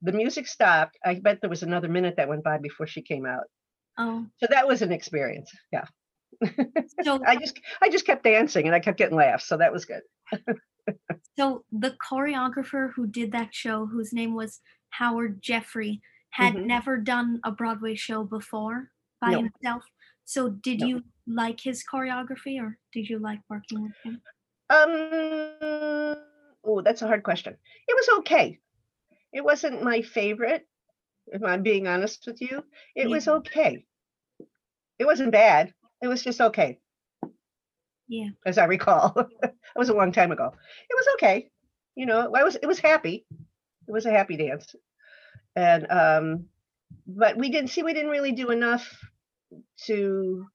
the 0.02 0.12
music 0.12 0.48
stopped. 0.48 0.98
I 1.06 1.16
bet 1.20 1.40
there 1.42 1.50
was 1.50 1.64
another 1.64 1.88
minute 1.88 2.16
that 2.18 2.28
went 2.28 2.44
by 2.44 2.58
before 2.58 2.88
she 2.88 3.02
came 3.02 3.26
out. 3.26 3.46
Oh. 3.98 4.26
So 4.40 4.48
that 4.50 4.68
was 4.68 4.82
an 4.82 4.92
experience. 4.92 5.52
Yeah. 5.72 5.86
So 7.04 7.24
I 7.28 7.36
just 7.38 7.60
I 7.82 7.90
just 7.90 8.06
kept 8.06 8.24
dancing 8.24 8.66
and 8.66 8.76
I 8.76 8.80
kept 8.80 8.98
getting 8.98 9.18
laughs. 9.18 9.48
So 9.48 9.58
that 9.58 9.72
was 9.72 9.86
good. 9.86 10.02
so 11.38 11.64
the 11.72 11.96
choreographer 12.10 12.92
who 12.96 13.08
did 13.08 13.32
that 13.32 13.54
show, 13.54 13.86
whose 13.86 14.14
name 14.14 14.34
was 14.36 14.60
Howard 14.90 15.42
Jeffrey, 15.42 16.02
had 16.32 16.56
Mhm. 16.56 16.66
never 16.66 16.98
done 16.98 17.40
a 17.44 17.52
Broadway 17.52 17.96
show 17.96 18.24
before 18.24 18.90
by 19.24 19.32
No. 19.32 19.40
himself. 19.48 19.84
So 20.26 20.50
did 20.50 20.82
No. 20.82 20.88
you 20.88 21.04
like 21.28 21.60
his 21.60 21.84
choreography 21.92 22.60
or 22.62 22.78
did 22.92 23.10
you 23.10 23.20
like 23.20 23.40
working 23.50 23.84
with 23.84 23.98
him? 24.04 24.22
Um 24.70 26.18
oh, 26.64 26.82
that's 26.84 27.02
a 27.02 27.08
hard 27.08 27.24
question. 27.24 27.56
It 27.88 27.96
was 27.96 28.10
okay. 28.20 28.60
It 29.32 29.44
wasn't 29.44 29.84
my 29.84 30.02
favorite, 30.02 30.68
if 31.28 31.44
I'm 31.44 31.64
being 31.64 31.88
honest 31.88 32.26
with 32.28 32.40
you. 32.42 32.64
It 32.96 33.10
was 33.10 33.28
okay. 33.28 33.86
It 35.00 35.06
wasn't 35.06 35.32
bad. 35.32 35.74
It 36.02 36.08
was 36.08 36.22
just 36.24 36.42
okay, 36.42 36.80
Yeah. 38.08 38.30
as 38.46 38.58
I 38.58 38.66
recall. 38.66 39.14
it 39.44 39.54
was 39.76 39.90
a 39.90 39.94
long 40.02 40.12
time 40.12 40.32
ago. 40.32 40.48
It 40.90 40.96
was 41.00 41.08
okay. 41.16 41.50
You 41.96 42.06
know, 42.06 42.20
I 42.36 42.44
was 42.44 42.56
it 42.56 42.68
was 42.68 42.80
happy. 42.80 43.26
It 43.88 43.92
was 43.92 44.06
a 44.06 44.12
happy 44.12 44.38
dance. 44.38 44.76
And 45.56 45.88
um 45.92 46.46
but 47.08 47.38
we 47.38 47.50
didn't 47.50 47.70
see 47.72 47.84
we 47.84 47.94
didn't 47.94 48.12
really 48.12 48.32
do 48.34 48.52
enough 48.52 48.86
to 49.86 50.46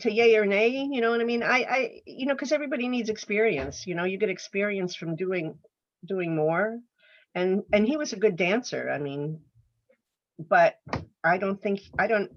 to 0.00 0.12
yay 0.12 0.36
or 0.36 0.46
nay, 0.46 0.68
you 0.68 1.00
know 1.00 1.10
what 1.10 1.20
I 1.20 1.24
mean? 1.24 1.42
I 1.42 1.58
I 1.68 2.02
you 2.06 2.26
know, 2.26 2.34
because 2.34 2.52
everybody 2.52 2.88
needs 2.88 3.08
experience, 3.08 3.86
you 3.86 3.94
know, 3.94 4.04
you 4.04 4.18
get 4.18 4.30
experience 4.30 4.94
from 4.94 5.16
doing 5.16 5.58
doing 6.06 6.36
more. 6.36 6.78
And 7.34 7.62
and 7.72 7.86
he 7.86 7.96
was 7.96 8.12
a 8.12 8.18
good 8.18 8.36
dancer. 8.36 8.90
I 8.90 8.98
mean, 8.98 9.40
but 10.38 10.76
I 11.24 11.38
don't 11.38 11.60
think 11.60 11.80
I 11.98 12.06
don't 12.06 12.30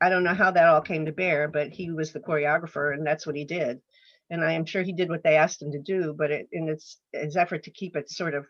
I 0.00 0.08
don't 0.08 0.24
know 0.24 0.34
how 0.34 0.50
that 0.50 0.68
all 0.68 0.80
came 0.80 1.06
to 1.06 1.12
bear, 1.12 1.48
but 1.48 1.70
he 1.70 1.90
was 1.90 2.12
the 2.12 2.20
choreographer 2.20 2.94
and 2.94 3.06
that's 3.06 3.26
what 3.26 3.36
he 3.36 3.44
did. 3.44 3.80
And 4.30 4.44
I 4.44 4.52
am 4.52 4.66
sure 4.66 4.82
he 4.82 4.92
did 4.92 5.08
what 5.08 5.22
they 5.24 5.36
asked 5.36 5.62
him 5.62 5.72
to 5.72 5.80
do, 5.80 6.14
but 6.16 6.30
it, 6.30 6.48
in 6.52 6.68
its 6.68 6.98
his 7.12 7.36
effort 7.36 7.64
to 7.64 7.70
keep 7.70 7.96
it 7.96 8.10
sort 8.10 8.34
of 8.34 8.46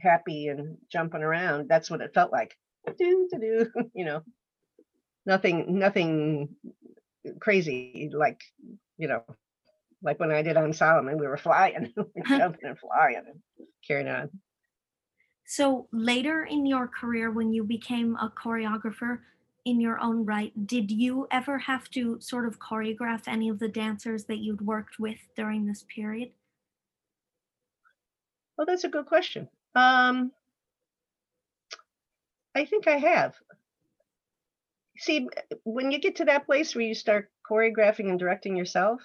happy 0.00 0.48
and 0.48 0.76
jumping 0.92 1.22
around, 1.22 1.68
that's 1.68 1.90
what 1.90 2.00
it 2.02 2.14
felt 2.14 2.32
like. 2.32 2.54
Do 2.98 3.28
do 3.32 3.38
do, 3.40 3.70
you 3.94 4.04
know. 4.04 4.22
Nothing 5.26 5.78
nothing 5.78 6.56
crazy 7.40 8.10
like, 8.12 8.40
you 8.96 9.08
know, 9.08 9.24
like 10.02 10.20
when 10.20 10.30
I 10.30 10.42
did 10.42 10.56
on 10.56 10.72
Solomon, 10.72 11.18
we 11.18 11.26
were 11.26 11.36
flying, 11.36 11.92
jumping 12.28 12.68
and 12.68 12.78
flying 12.78 13.16
and 13.16 13.66
carrying 13.86 14.08
on. 14.08 14.30
So 15.46 15.88
later 15.92 16.44
in 16.44 16.66
your 16.66 16.88
career, 16.88 17.30
when 17.30 17.52
you 17.52 17.64
became 17.64 18.16
a 18.16 18.30
choreographer 18.30 19.20
in 19.64 19.80
your 19.80 20.00
own 20.00 20.24
right, 20.24 20.52
did 20.66 20.90
you 20.90 21.26
ever 21.30 21.58
have 21.58 21.90
to 21.90 22.20
sort 22.20 22.46
of 22.46 22.58
choreograph 22.58 23.22
any 23.26 23.48
of 23.48 23.58
the 23.58 23.68
dancers 23.68 24.24
that 24.24 24.38
you'd 24.38 24.60
worked 24.60 24.98
with 24.98 25.18
during 25.36 25.66
this 25.66 25.84
period? 25.92 26.30
Well, 28.56 28.66
that's 28.66 28.84
a 28.84 28.88
good 28.88 29.06
question. 29.06 29.48
Um, 29.74 30.32
I 32.54 32.64
think 32.64 32.86
I 32.86 32.96
have. 32.96 33.34
See, 34.98 35.28
when 35.64 35.90
you 35.90 35.98
get 35.98 36.16
to 36.16 36.24
that 36.26 36.46
place 36.46 36.74
where 36.74 36.84
you 36.84 36.94
start 36.94 37.30
choreographing 37.50 38.08
and 38.10 38.18
directing 38.18 38.56
yourself, 38.56 39.02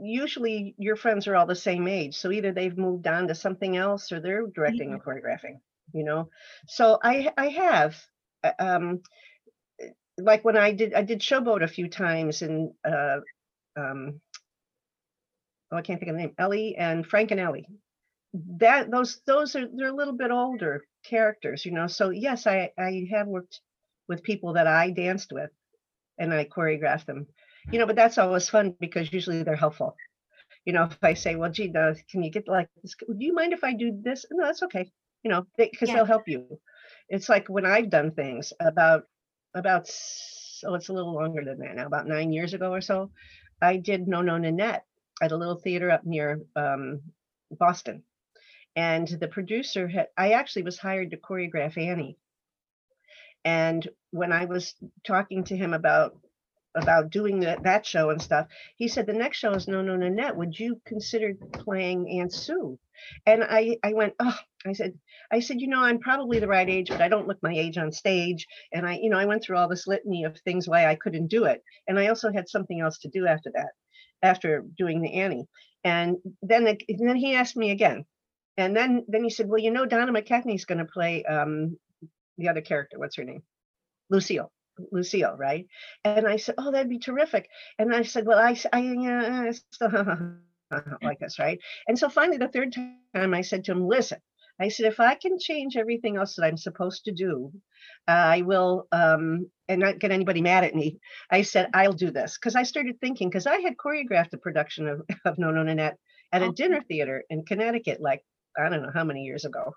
usually 0.00 0.74
your 0.78 0.96
friends 0.96 1.26
are 1.26 1.36
all 1.36 1.46
the 1.46 1.54
same 1.54 1.88
age. 1.88 2.16
So 2.16 2.30
either 2.32 2.52
they've 2.52 2.76
moved 2.76 3.06
on 3.06 3.28
to 3.28 3.34
something 3.34 3.76
else 3.76 4.12
or 4.12 4.20
they're 4.20 4.46
directing 4.46 4.90
Yeah. 4.90 4.94
and 4.94 5.02
choreographing, 5.02 5.60
you 5.92 6.04
know? 6.04 6.30
So 6.66 6.98
I 7.02 7.32
I 7.36 7.48
have 7.48 7.96
uh, 8.44 8.52
um 8.58 9.02
like 10.18 10.44
when 10.44 10.56
I 10.56 10.72
did 10.72 10.94
I 10.94 11.02
did 11.02 11.20
Showboat 11.20 11.62
a 11.62 11.68
few 11.68 11.88
times 11.88 12.42
and 12.42 12.72
uh 12.84 13.20
um 13.76 14.20
oh 15.72 15.76
I 15.76 15.82
can't 15.82 16.00
think 16.00 16.10
of 16.10 16.16
the 16.16 16.22
name, 16.22 16.34
Ellie 16.38 16.76
and 16.76 17.06
Frank 17.06 17.30
and 17.30 17.40
Ellie. 17.40 17.68
That 18.58 18.90
those 18.90 19.20
those 19.26 19.56
are 19.56 19.66
they're 19.74 19.88
a 19.88 19.96
little 19.96 20.16
bit 20.16 20.30
older 20.30 20.84
characters, 21.04 21.64
you 21.64 21.72
know. 21.72 21.86
So 21.86 22.10
yes, 22.10 22.46
I 22.46 22.72
I 22.78 23.06
have 23.10 23.26
worked 23.28 23.60
with 24.08 24.22
people 24.22 24.54
that 24.54 24.66
I 24.66 24.90
danced 24.90 25.32
with 25.32 25.50
and 26.18 26.32
I 26.32 26.44
choreographed 26.44 27.06
them. 27.06 27.26
You 27.72 27.78
know, 27.78 27.86
but 27.86 27.96
that's 27.96 28.18
always 28.18 28.48
fun 28.48 28.74
because 28.80 29.12
usually 29.12 29.42
they're 29.42 29.56
helpful. 29.56 29.96
You 30.64 30.72
know, 30.72 30.84
if 30.84 30.98
I 31.02 31.14
say, 31.14 31.34
"Well, 31.36 31.50
gee, 31.50 31.72
can 31.72 32.22
you 32.22 32.30
get 32.30 32.48
like 32.48 32.68
this? 32.82 32.94
Do 32.94 33.16
you 33.18 33.34
mind 33.34 33.52
if 33.52 33.64
I 33.64 33.72
do 33.74 33.98
this?" 34.02 34.24
No, 34.30 34.44
that's 34.44 34.62
okay. 34.64 34.90
You 35.22 35.30
know, 35.30 35.46
because 35.56 35.88
Yeah. 35.88 35.96
they'll 35.96 36.04
help 36.04 36.28
you. 36.28 36.60
It's 37.08 37.28
like 37.28 37.48
when 37.48 37.66
I've 37.66 37.90
done 37.90 38.12
things 38.12 38.52
about 38.60 39.04
about 39.54 39.88
oh, 40.64 40.74
it's 40.74 40.88
a 40.88 40.92
little 40.92 41.14
longer 41.14 41.44
than 41.44 41.58
that 41.58 41.76
now, 41.76 41.86
about 41.86 42.06
nine 42.06 42.32
years 42.32 42.54
ago 42.54 42.72
or 42.72 42.80
so. 42.80 43.10
I 43.62 43.76
did 43.76 44.08
No 44.08 44.20
No 44.22 44.36
Nanette 44.38 44.84
at 45.22 45.32
a 45.32 45.36
little 45.36 45.56
theater 45.56 45.90
up 45.90 46.04
near 46.04 46.40
um, 46.56 47.00
Boston, 47.50 48.02
and 48.76 49.06
the 49.08 49.28
producer 49.28 49.88
had. 49.88 50.08
I 50.16 50.32
actually 50.32 50.62
was 50.62 50.78
hired 50.78 51.10
to 51.12 51.16
choreograph 51.16 51.76
Annie, 51.78 52.18
and 53.44 53.86
when 54.10 54.32
I 54.32 54.46
was 54.46 54.74
talking 55.06 55.44
to 55.44 55.56
him 55.56 55.74
about 55.74 56.16
about 56.74 57.10
doing 57.10 57.40
that 57.40 57.62
that 57.64 57.86
show 57.86 58.10
and 58.10 58.20
stuff, 58.20 58.48
he 58.76 58.88
said 58.88 59.06
the 59.06 59.12
next 59.12 59.38
show 59.38 59.52
is 59.52 59.68
No 59.68 59.82
No 59.82 59.96
Nanette. 59.96 60.36
Would 60.36 60.58
you 60.58 60.80
consider 60.86 61.34
playing 61.52 62.20
Aunt 62.20 62.32
Sue? 62.32 62.78
And 63.26 63.44
I 63.44 63.78
I 63.82 63.92
went, 63.92 64.14
oh, 64.20 64.36
I 64.66 64.72
said, 64.72 64.98
I 65.30 65.40
said, 65.40 65.60
you 65.60 65.68
know, 65.68 65.80
I'm 65.80 65.98
probably 65.98 66.38
the 66.38 66.48
right 66.48 66.68
age, 66.68 66.88
but 66.88 67.02
I 67.02 67.08
don't 67.08 67.28
look 67.28 67.42
my 67.42 67.52
age 67.52 67.76
on 67.78 67.92
stage. 67.92 68.46
And 68.72 68.86
I, 68.86 68.98
you 69.00 69.10
know, 69.10 69.18
I 69.18 69.26
went 69.26 69.42
through 69.42 69.58
all 69.58 69.68
this 69.68 69.86
litany 69.86 70.24
of 70.24 70.38
things 70.40 70.68
why 70.68 70.86
I 70.86 70.94
couldn't 70.94 71.28
do 71.28 71.44
it. 71.44 71.62
And 71.86 71.98
I 71.98 72.08
also 72.08 72.32
had 72.32 72.48
something 72.48 72.80
else 72.80 72.98
to 73.00 73.08
do 73.08 73.26
after 73.26 73.50
that, 73.54 73.72
after 74.22 74.64
doing 74.78 75.02
the 75.02 75.14
Annie. 75.14 75.46
And 75.84 76.16
then 76.42 76.66
it, 76.66 76.82
and 76.88 77.08
then 77.08 77.16
he 77.16 77.34
asked 77.34 77.56
me 77.56 77.70
again. 77.70 78.04
And 78.56 78.76
then 78.76 79.04
then 79.08 79.24
he 79.24 79.30
said, 79.30 79.48
Well, 79.48 79.60
you 79.60 79.70
know, 79.70 79.86
Donna 79.86 80.12
McKechnie's 80.12 80.64
gonna 80.64 80.86
play 80.86 81.24
um 81.24 81.76
the 82.38 82.48
other 82.48 82.60
character. 82.60 82.98
What's 82.98 83.16
her 83.16 83.24
name? 83.24 83.42
Lucille. 84.10 84.50
Lucille, 84.90 85.36
right? 85.36 85.66
And 86.04 86.26
I 86.26 86.36
said, 86.36 86.56
"Oh, 86.58 86.70
that'd 86.70 86.88
be 86.88 86.98
terrific." 86.98 87.48
And 87.78 87.94
I 87.94 88.02
said, 88.02 88.26
"Well, 88.26 88.38
I, 88.38 88.52
uh, 88.52 89.52
still 89.52 90.36
like 91.02 91.20
this, 91.20 91.38
right?" 91.38 91.60
And 91.86 91.98
so 91.98 92.08
finally, 92.08 92.38
the 92.38 92.48
third 92.48 92.72
time, 92.72 93.34
I 93.34 93.42
said 93.42 93.64
to 93.64 93.72
him, 93.72 93.86
"Listen," 93.86 94.18
I 94.60 94.68
said, 94.68 94.86
"if 94.86 95.00
I 95.00 95.14
can 95.14 95.38
change 95.38 95.76
everything 95.76 96.16
else 96.16 96.34
that 96.34 96.44
I'm 96.44 96.56
supposed 96.56 97.04
to 97.04 97.12
do, 97.12 97.52
I 98.08 98.42
will, 98.42 98.88
um, 98.92 99.50
and 99.68 99.80
not 99.80 99.98
get 100.00 100.10
anybody 100.10 100.40
mad 100.40 100.64
at 100.64 100.74
me." 100.74 100.98
I 101.30 101.42
said, 101.42 101.70
"I'll 101.72 101.92
do 101.92 102.10
this," 102.10 102.36
because 102.36 102.56
I 102.56 102.64
started 102.64 103.00
thinking, 103.00 103.28
because 103.28 103.46
I 103.46 103.60
had 103.60 103.76
choreographed 103.76 104.34
a 104.34 104.38
production 104.38 104.88
of 104.88 105.02
of 105.24 105.38
No 105.38 105.50
No 105.50 105.62
Nanette 105.62 105.98
at 106.32 106.42
a 106.42 106.50
dinner 106.50 106.80
theater 106.82 107.24
in 107.30 107.44
Connecticut, 107.44 108.00
like 108.00 108.24
I 108.58 108.68
don't 108.68 108.82
know 108.82 108.92
how 108.92 109.04
many 109.04 109.22
years 109.22 109.44
ago, 109.44 109.74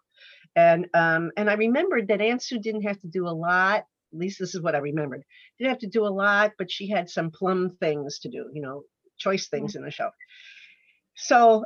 and 0.58 0.88
um, 0.94 1.32
and 1.38 1.50
I 1.50 1.54
remembered 1.54 2.10
that 2.10 2.20
Aunt 2.20 2.44
Sue 2.44 2.60
didn't 2.60 2.82
have 2.82 3.00
to 3.00 3.08
do 3.08 3.28
a 3.28 3.32
lot 3.32 3.86
at 4.14 4.20
least 4.20 4.40
this 4.40 4.56
is 4.56 4.62
what 4.62 4.76
I 4.76 4.80
remembered. 4.80 5.24
Didn't 5.58 5.72
have 5.72 5.80
to 5.80 5.88
do 5.88 6.06
a 6.06 6.10
lot, 6.10 6.54
but 6.58 6.72
she 6.72 6.90
had 6.90 7.10
some 7.10 7.32
plum 7.32 7.70
things 7.80 8.20
to 8.20 8.30
do, 8.30 8.50
you 8.54 8.62
know, 8.62 8.84
choice 9.18 9.48
things 9.48 9.76
in 9.76 9.84
the 9.84 9.92
show. 9.92 10.10
So 11.16 11.66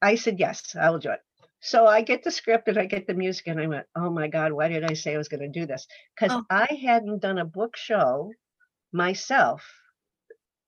I 0.00 0.14
said, 0.14 0.38
yes, 0.38 0.74
I 0.80 0.90
will 0.90 0.98
do 0.98 1.10
it. 1.10 1.20
So 1.60 1.86
I 1.86 2.02
get 2.02 2.22
the 2.22 2.30
script 2.30 2.68
and 2.68 2.78
I 2.78 2.86
get 2.86 3.06
the 3.06 3.14
music 3.14 3.46
and 3.48 3.60
I 3.60 3.66
went, 3.66 3.86
oh 3.96 4.10
my 4.10 4.28
God, 4.28 4.52
why 4.52 4.68
did 4.68 4.84
I 4.84 4.94
say 4.94 5.14
I 5.14 5.18
was 5.18 5.28
going 5.28 5.40
to 5.40 5.60
do 5.60 5.66
this? 5.66 5.86
Because 6.14 6.36
Oh. 6.36 6.44
I 6.50 6.78
hadn't 6.80 7.22
done 7.22 7.38
a 7.38 7.44
book 7.44 7.76
show 7.76 8.30
myself 8.92 9.64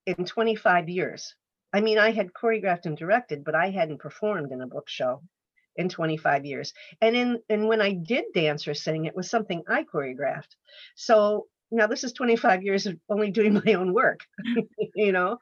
in 0.07 0.25
25 0.25 0.89
years. 0.89 1.35
I 1.73 1.81
mean, 1.81 1.99
I 1.99 2.11
had 2.11 2.33
choreographed 2.33 2.87
and 2.87 2.97
directed, 2.97 3.45
but 3.45 3.55
I 3.55 3.71
hadn't 3.71 4.01
performed 4.01 4.51
in 4.53 4.61
a 4.63 4.67
book 4.67 4.89
show 4.89 5.23
in 5.79 5.89
25 5.89 6.45
years. 6.45 6.75
And 7.01 7.17
in 7.17 7.39
and 7.49 7.69
when 7.69 7.81
I 7.81 7.93
did 7.93 8.25
dance 8.35 8.69
or 8.69 8.75
sing, 8.75 9.07
it 9.07 9.17
was 9.17 9.31
something 9.31 9.63
I 9.69 9.85
choreographed. 9.85 10.55
So 10.97 11.47
now 11.71 11.87
this 11.87 12.05
is 12.05 12.13
25 12.13 12.63
years 12.63 12.87
of 12.87 12.99
only 13.09 13.31
doing 13.31 13.55
my 13.65 13.75
own 13.75 13.95
work, 13.95 14.21
you 14.95 15.13
know, 15.13 15.31
and 15.31 15.39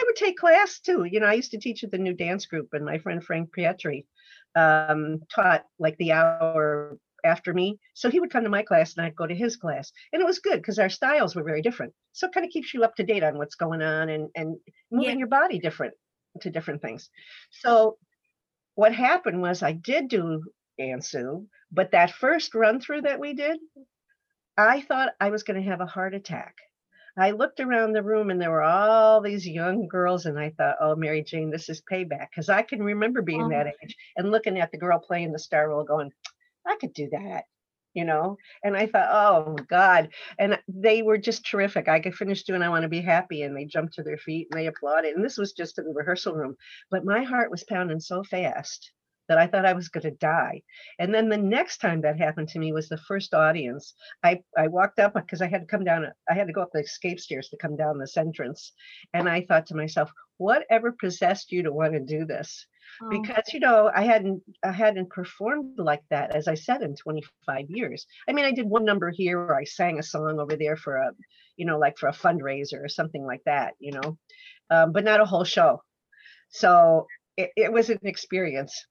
I 0.00 0.02
would 0.06 0.16
take 0.16 0.36
class 0.36 0.78
too. 0.78 1.04
You 1.04 1.20
know, 1.20 1.26
I 1.26 1.34
used 1.34 1.50
to 1.52 1.58
teach 1.58 1.82
at 1.82 1.90
the 1.90 1.98
new 1.98 2.14
dance 2.14 2.46
group, 2.46 2.68
and 2.72 2.84
my 2.84 2.98
friend 2.98 3.24
Frank 3.24 3.50
Pietri 3.56 4.04
um, 4.54 5.20
taught 5.34 5.64
like 5.78 5.96
the 5.98 6.12
hour 6.12 6.98
after 7.24 7.52
me. 7.52 7.78
So 7.94 8.10
he 8.10 8.20
would 8.20 8.30
come 8.30 8.44
to 8.44 8.50
my 8.50 8.62
class 8.62 8.96
and 8.96 9.04
I'd 9.04 9.16
go 9.16 9.26
to 9.26 9.34
his 9.34 9.56
class. 9.56 9.90
And 10.12 10.22
it 10.22 10.24
was 10.24 10.38
good 10.38 10.58
because 10.58 10.78
our 10.78 10.88
styles 10.88 11.34
were 11.34 11.42
very 11.42 11.62
different. 11.62 11.92
So 12.12 12.28
it 12.28 12.32
kind 12.32 12.46
of 12.46 12.52
keeps 12.52 12.72
you 12.72 12.84
up 12.84 12.94
to 12.96 13.02
date 13.02 13.24
on 13.24 13.38
what's 13.38 13.56
going 13.56 13.82
on 13.82 14.08
and, 14.08 14.28
and 14.36 14.56
moving 14.92 15.10
yeah. 15.10 15.18
your 15.18 15.28
body 15.28 15.58
different 15.58 15.94
to 16.42 16.50
different 16.50 16.80
things. 16.80 17.10
So 17.50 17.98
what 18.78 18.94
happened 18.94 19.42
was 19.42 19.60
I 19.60 19.72
did 19.72 20.06
do 20.06 20.40
Aunt 20.78 21.04
Sue, 21.04 21.48
but 21.72 21.90
that 21.90 22.12
first 22.12 22.54
run 22.54 22.80
through 22.80 23.00
that 23.02 23.18
we 23.18 23.34
did, 23.34 23.58
I 24.56 24.82
thought 24.82 25.14
I 25.20 25.30
was 25.30 25.42
going 25.42 25.60
to 25.60 25.68
have 25.68 25.80
a 25.80 25.86
heart 25.86 26.14
attack. 26.14 26.54
I 27.18 27.32
looked 27.32 27.58
around 27.58 27.92
the 27.92 28.04
room 28.04 28.30
and 28.30 28.40
there 28.40 28.52
were 28.52 28.62
all 28.62 29.20
these 29.20 29.44
young 29.44 29.88
girls, 29.88 30.26
and 30.26 30.38
I 30.38 30.50
thought, 30.50 30.76
oh, 30.80 30.94
Mary 30.94 31.24
Jane, 31.24 31.50
this 31.50 31.68
is 31.68 31.82
payback. 31.90 32.28
Because 32.30 32.48
I 32.48 32.62
can 32.62 32.80
remember 32.80 33.20
being 33.20 33.46
oh. 33.46 33.48
that 33.48 33.66
age 33.66 33.96
and 34.16 34.30
looking 34.30 34.60
at 34.60 34.70
the 34.70 34.78
girl 34.78 35.00
playing 35.00 35.32
the 35.32 35.40
star 35.40 35.70
role 35.70 35.82
going, 35.82 36.12
I 36.64 36.76
could 36.80 36.94
do 36.94 37.08
that, 37.10 37.46
you 37.98 38.04
know? 38.04 38.38
And 38.62 38.76
I 38.76 38.86
thought, 38.86 39.08
oh 39.10 39.56
God. 39.68 40.10
And 40.38 40.58
they 40.68 41.02
were 41.02 41.18
just 41.18 41.44
terrific. 41.44 41.88
I 41.88 41.98
could 41.98 42.14
finish 42.14 42.44
doing 42.44 42.62
I 42.62 42.68
Want 42.68 42.82
to 42.82 42.88
Be 42.88 43.00
Happy, 43.00 43.42
and 43.42 43.56
they 43.56 43.64
jumped 43.64 43.94
to 43.94 44.04
their 44.04 44.18
feet 44.18 44.46
and 44.50 44.58
they 44.58 44.68
applauded. 44.68 45.16
And 45.16 45.24
this 45.24 45.36
was 45.36 45.52
just 45.52 45.78
in 45.78 45.84
the 45.84 45.92
rehearsal 45.92 46.34
room. 46.34 46.54
But 46.90 47.04
my 47.04 47.24
heart 47.24 47.50
was 47.50 47.64
pounding 47.64 47.98
so 47.98 48.22
fast 48.22 48.92
that 49.28 49.38
I 49.38 49.46
thought 49.46 49.66
I 49.66 49.74
was 49.74 49.88
going 49.88 50.02
to 50.02 50.10
die. 50.12 50.62
And 50.98 51.12
then 51.14 51.28
the 51.28 51.36
next 51.36 51.78
time 51.78 52.00
that 52.02 52.18
happened 52.18 52.48
to 52.50 52.58
me 52.58 52.72
was 52.72 52.88
the 52.88 52.96
first 52.96 53.34
audience. 53.34 53.94
I, 54.22 54.40
I 54.56 54.68
walked 54.68 54.98
up 55.00 55.14
because 55.14 55.42
I 55.42 55.48
had 55.48 55.62
to 55.62 55.66
come 55.66 55.84
down, 55.84 56.06
I 56.30 56.34
had 56.34 56.46
to 56.46 56.52
go 56.52 56.62
up 56.62 56.70
the 56.72 56.80
escape 56.80 57.20
stairs 57.20 57.48
to 57.50 57.58
come 57.58 57.76
down 57.76 57.98
this 57.98 58.16
entrance. 58.16 58.72
And 59.12 59.28
I 59.28 59.42
thought 59.42 59.66
to 59.66 59.76
myself, 59.76 60.10
whatever 60.38 60.92
possessed 60.92 61.52
you 61.52 61.64
to 61.64 61.72
want 61.72 61.92
to 61.92 62.00
do 62.00 62.24
this? 62.24 62.66
Oh. 63.02 63.10
Because 63.10 63.52
you 63.52 63.60
know, 63.60 63.90
I 63.94 64.02
hadn't 64.02 64.42
I 64.64 64.72
hadn't 64.72 65.10
performed 65.10 65.78
like 65.78 66.02
that, 66.10 66.34
as 66.34 66.48
I 66.48 66.54
said, 66.54 66.82
in 66.82 66.96
25 66.96 67.66
years. 67.68 68.06
I 68.28 68.32
mean, 68.32 68.44
I 68.44 68.52
did 68.52 68.68
one 68.68 68.84
number 68.84 69.10
here 69.10 69.38
or 69.38 69.56
I 69.58 69.64
sang 69.64 69.98
a 69.98 70.02
song 70.02 70.38
over 70.40 70.56
there 70.56 70.76
for 70.76 70.96
a, 70.96 71.10
you 71.56 71.66
know, 71.66 71.78
like 71.78 71.98
for 71.98 72.08
a 72.08 72.12
fundraiser 72.12 72.84
or 72.84 72.88
something 72.88 73.24
like 73.24 73.42
that, 73.44 73.74
you 73.78 73.92
know, 73.92 74.18
um, 74.70 74.92
but 74.92 75.04
not 75.04 75.20
a 75.20 75.24
whole 75.24 75.44
show. 75.44 75.82
So 76.50 77.06
it, 77.36 77.50
it 77.56 77.72
was 77.72 77.90
an 77.90 78.00
experience 78.02 78.86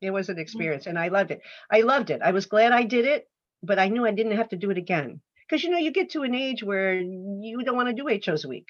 it 0.00 0.10
was 0.10 0.28
an 0.28 0.36
mm. 0.36 0.40
experience 0.40 0.86
and 0.86 0.98
I 0.98 1.08
loved 1.08 1.30
it. 1.30 1.40
I 1.70 1.80
loved 1.80 2.10
it. 2.10 2.20
I 2.22 2.32
was 2.32 2.46
glad 2.46 2.72
I 2.72 2.84
did 2.84 3.04
it, 3.04 3.28
but 3.62 3.78
I 3.78 3.88
knew 3.88 4.06
I 4.06 4.12
didn't 4.12 4.36
have 4.36 4.50
to 4.50 4.56
do 4.56 4.70
it 4.70 4.78
again. 4.78 5.20
Because 5.48 5.64
you 5.64 5.70
know, 5.70 5.78
you 5.78 5.90
get 5.90 6.10
to 6.10 6.22
an 6.22 6.34
age 6.34 6.62
where 6.62 6.94
you 6.94 7.62
don't 7.64 7.76
want 7.76 7.88
to 7.88 7.94
do 7.94 8.08
eight 8.08 8.24
shows 8.24 8.44
a 8.44 8.48
week. 8.48 8.66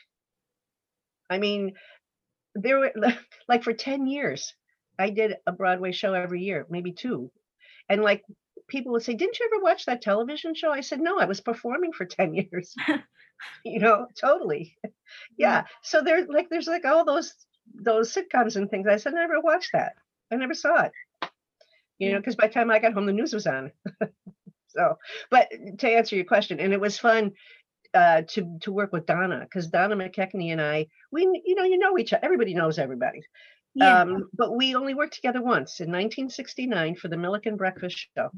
I 1.29 1.39
mean, 1.39 1.73
there 2.63 2.79
were 2.79 2.93
like 3.49 3.63
for 3.63 3.73
10 3.73 4.07
years, 4.07 4.55
I 4.99 5.11
did 5.11 5.37
a 5.47 5.53
Broadway 5.53 5.93
show 5.93 6.15
every 6.15 6.43
year, 6.43 6.67
maybe 6.71 6.93
two. 6.93 7.31
And 7.89 8.03
like 8.03 8.25
people 8.69 8.93
would 8.93 9.03
say, 9.03 9.15
Didn't 9.15 9.39
you 9.39 9.51
ever 9.53 9.63
watch 9.63 9.87
that 9.87 10.03
television 10.03 10.55
show? 10.55 10.73
I 10.73 10.81
said, 10.81 11.01
No, 11.01 11.19
I 11.19 11.25
was 11.25 11.41
performing 11.41 11.93
for 11.93 12.05
10 12.07 12.35
years. 12.35 12.75
you 13.65 13.79
know, 13.79 14.07
totally. 14.21 14.77
yeah. 15.37 15.65
So 15.83 16.03
there's 16.03 16.29
like 16.29 16.49
there's 16.51 16.69
like 16.69 16.85
all 16.85 17.05
those 17.05 17.35
those 17.75 18.15
sitcoms 18.15 18.57
and 18.57 18.71
things. 18.71 18.87
I 18.87 18.97
said, 18.97 19.15
I 19.15 19.21
never 19.21 19.41
watched 19.41 19.73
that. 19.73 19.95
I 20.31 20.37
never 20.37 20.55
saw 20.55 20.85
it 20.85 20.93
you 21.99 22.13
know, 22.13 22.19
because 22.19 22.37
by 22.37 22.47
the 22.47 22.53
time 22.53 22.71
I 22.71 22.79
got 22.79 22.93
home, 22.93 23.07
the 23.07 23.13
news 23.13 23.33
was 23.33 23.47
on. 23.47 23.73
so, 24.69 24.97
but 25.31 25.49
to 25.79 25.89
answer 25.89 26.17
your 26.17 26.25
question, 26.25 26.61
and 26.61 26.73
it 26.73 26.81
was 26.81 26.99
fun 26.99 27.33
uh, 27.95 28.23
to 28.29 28.59
to 28.61 28.73
work 28.73 28.93
with 28.93 29.07
Donna 29.07 29.41
because 29.41 29.69
Donna 29.69 29.97
McKechnie 29.97 30.53
and 30.53 30.61
I, 30.61 30.87
we 31.11 31.23
you 31.45 31.55
know 31.55 31.65
you 31.65 31.79
know 31.79 31.99
each 31.99 32.13
other. 32.13 32.25
Everybody 32.25 32.55
knows 32.55 32.79
everybody. 32.79 33.21
Yeah. 33.75 34.01
Um, 34.01 34.29
but 34.33 34.57
we 34.57 34.75
only 34.75 34.95
worked 34.95 35.15
together 35.15 35.41
once 35.41 35.81
in 35.81 35.89
1969 35.89 36.97
for 36.97 37.09
the 37.09 37.17
Milliken 37.17 37.57
Breakfast 37.57 38.09
Show. 38.17 38.31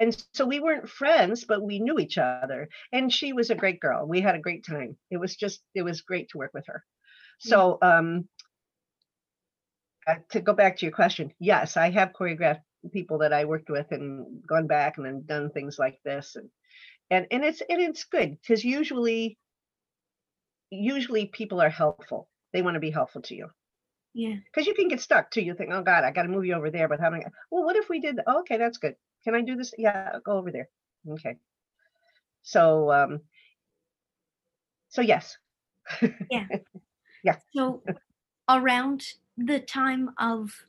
And 0.00 0.16
so 0.32 0.44
we 0.44 0.58
weren't 0.58 0.88
friends, 0.88 1.44
but 1.44 1.62
we 1.62 1.78
knew 1.78 1.98
each 1.98 2.18
other. 2.18 2.68
And 2.92 3.12
she 3.12 3.32
was 3.32 3.50
a 3.50 3.54
great 3.54 3.78
girl. 3.78 4.06
We 4.06 4.20
had 4.20 4.34
a 4.34 4.40
great 4.40 4.64
time. 4.64 4.96
It 5.10 5.18
was 5.18 5.36
just, 5.36 5.60
it 5.74 5.82
was 5.82 6.00
great 6.00 6.30
to 6.30 6.38
work 6.38 6.52
with 6.54 6.64
her. 6.66 6.82
So 7.38 7.78
um, 7.82 8.28
uh, 10.06 10.16
to 10.30 10.40
go 10.40 10.52
back 10.52 10.78
to 10.78 10.86
your 10.86 10.94
question, 10.94 11.32
yes, 11.38 11.76
I 11.76 11.90
have 11.90 12.12
choreographed 12.12 12.62
people 12.92 13.18
that 13.18 13.32
I 13.32 13.44
worked 13.44 13.70
with 13.70 13.90
and 13.90 14.42
gone 14.46 14.66
back 14.66 14.96
and 14.96 15.06
then 15.06 15.24
done 15.26 15.50
things 15.50 15.78
like 15.78 15.98
this, 16.04 16.36
and 16.36 16.48
and 17.10 17.26
and 17.30 17.44
it's 17.44 17.62
and 17.68 17.80
it's 17.80 18.04
good 18.04 18.38
because 18.40 18.64
usually, 18.64 19.38
usually 20.70 21.26
people 21.26 21.60
are 21.60 21.70
helpful. 21.70 22.28
They 22.52 22.62
want 22.62 22.74
to 22.74 22.80
be 22.80 22.90
helpful 22.90 23.22
to 23.22 23.34
you. 23.34 23.48
Yeah. 24.14 24.36
Because 24.46 24.66
you 24.66 24.74
can 24.74 24.88
get 24.88 25.02
stuck 25.02 25.30
too. 25.30 25.42
You 25.42 25.54
think, 25.54 25.70
oh 25.72 25.82
God, 25.82 26.02
I 26.02 26.10
got 26.10 26.22
to 26.22 26.28
move 26.28 26.46
you 26.46 26.54
over 26.54 26.70
there, 26.70 26.88
but 26.88 27.00
how 27.00 27.08
am 27.08 27.14
I? 27.14 27.24
Well, 27.50 27.64
what 27.64 27.76
if 27.76 27.88
we 27.90 28.00
did? 28.00 28.18
Oh, 28.26 28.40
okay, 28.40 28.56
that's 28.56 28.78
good. 28.78 28.94
Can 29.24 29.34
I 29.34 29.42
do 29.42 29.56
this? 29.56 29.74
Yeah, 29.76 30.18
go 30.24 30.32
over 30.32 30.50
there. 30.50 30.68
Okay. 31.06 31.36
So, 32.42 32.90
um, 32.90 33.20
so 34.88 35.02
yes. 35.02 35.36
Yeah. 36.30 36.46
yeah. 37.24 37.36
So 37.54 37.82
around 38.48 39.04
the 39.36 39.60
time 39.60 40.12
of 40.18 40.64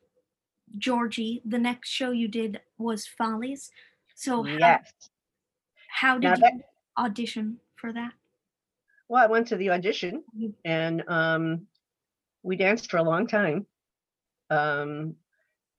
Georgy, 0.77 1.41
the 1.45 1.59
next 1.59 1.89
show 1.89 2.11
you 2.11 2.27
did 2.27 2.59
was 2.77 3.07
Follies. 3.07 3.71
So 4.15 4.45
yes. 4.45 4.91
How, 5.97 6.17
did 6.19 6.37
you 6.37 6.61
audition 6.97 7.57
for 7.75 7.91
that? 7.91 8.13
Well, 9.09 9.23
I 9.23 9.27
went 9.27 9.47
to 9.47 9.55
the 9.55 9.71
audition 9.71 10.23
mm-hmm. 10.35 10.51
and 10.65 11.03
um, 11.07 11.67
we 12.43 12.55
danced 12.55 12.91
for 12.91 12.97
a 12.97 13.03
long 13.03 13.27
time. 13.27 13.65
Um, 14.49 15.15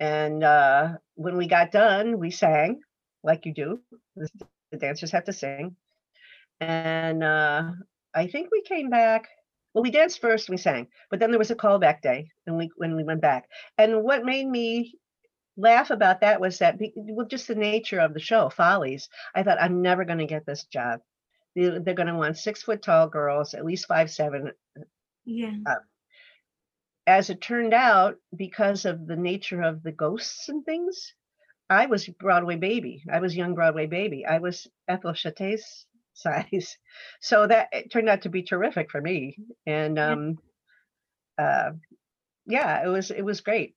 and 0.01 0.43
uh, 0.43 0.95
when 1.15 1.37
we 1.37 1.47
got 1.47 1.73
done, 1.73 2.19
we 2.19 2.31
sang 2.31 2.81
like 3.23 3.47
you 3.47 3.55
do. 3.55 3.81
The 4.17 4.79
dancers 4.79 5.13
have 5.13 5.25
to 5.25 5.33
sing. 5.33 5.77
And 6.61 7.23
uh, 7.23 7.71
I 8.15 8.27
think 8.27 8.49
we 8.51 8.63
came 8.63 8.91
back 8.91 9.29
well, 9.75 9.83
we 9.83 9.91
danced 9.91 10.21
first, 10.21 10.49
we 10.49 10.57
sang, 10.57 10.89
but 11.11 11.21
then 11.21 11.31
there 11.31 11.39
was 11.39 11.51
a 11.51 11.55
callback 11.55 12.01
day, 12.01 12.31
and 12.47 12.57
we 12.57 12.71
when 12.77 12.97
we 12.97 13.05
went 13.05 13.21
back. 13.21 13.49
And 13.77 14.03
what 14.03 14.25
made 14.25 14.49
me 14.49 14.95
laugh 15.59 15.91
about 15.91 16.21
that 16.21 16.41
was 16.41 16.59
that 16.61 16.79
well, 16.95 17.27
just 17.27 17.49
the 17.49 17.55
nature 17.55 17.99
of 17.99 18.15
the 18.15 18.21
show, 18.21 18.49
Follies. 18.49 19.09
I 19.35 19.43
thought 19.43 19.61
I'm 19.61 19.83
never 19.83 20.05
going 20.05 20.19
to 20.19 20.27
get 20.27 20.47
this 20.47 20.65
job. 20.65 21.01
They're 21.55 21.81
going 21.81 22.07
to 22.07 22.15
want 22.15 22.39
six 22.39 22.63
foot 22.63 22.83
tall 22.83 23.09
girls, 23.09 23.53
at 23.55 23.65
least 23.65 23.87
five 23.87 24.11
seven. 24.11 24.53
Yeah. 25.25 25.57
Uh, 25.67 25.75
as 27.07 27.31
it 27.31 27.41
turned 27.41 27.75
out, 27.75 28.17
because 28.37 28.85
of 28.85 29.07
the 29.07 29.17
nature 29.17 29.63
of 29.63 29.83
the 29.83 29.93
ghosts 29.93 30.49
and 30.49 30.65
things, 30.65 31.15
I 31.69 31.87
was 31.87 32.07
Broadway 32.07 32.57
baby. 32.57 33.03
I 33.11 33.21
was 33.21 33.37
young 33.37 33.55
Broadway 33.55 33.87
baby. 33.87 34.25
I 34.25 34.39
was 34.39 34.67
Ethel 34.87 35.13
Shutta's 35.13 35.87
size. 36.15 36.77
So 37.21 37.47
that 37.47 37.69
it 37.73 37.91
turned 37.91 38.09
out 38.09 38.23
to 38.23 38.29
be 38.29 38.43
terrific 38.43 38.91
for 38.91 39.01
me. 39.01 39.37
And 39.67 39.99
um, 39.99 40.39
uh, 41.37 41.73
yeah, 42.47 42.85
it 42.85 42.89
was 42.89 43.11
it 43.11 43.23
was 43.23 43.41
great. 43.41 43.75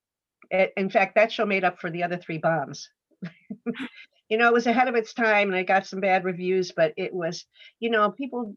It, 0.51 0.73
in 0.77 0.89
fact, 0.89 1.15
that 1.15 1.31
show 1.31 1.45
made 1.45 1.63
up 1.63 1.79
for 1.79 1.89
the 1.89 2.03
other 2.03 2.17
three 2.17 2.37
bombs. 2.37 2.89
you 4.29 4.37
know, 4.37 4.47
it 4.47 4.53
was 4.53 4.67
ahead 4.67 4.87
of 4.87 4.95
its 4.95 5.13
time, 5.13 5.47
and 5.47 5.55
I 5.55 5.63
got 5.63 5.87
some 5.87 6.01
bad 6.01 6.25
reviews, 6.25 6.71
but 6.71 6.93
it 6.97 7.13
was, 7.13 7.45
you 7.79 7.89
know, 7.89 8.11
people. 8.11 8.55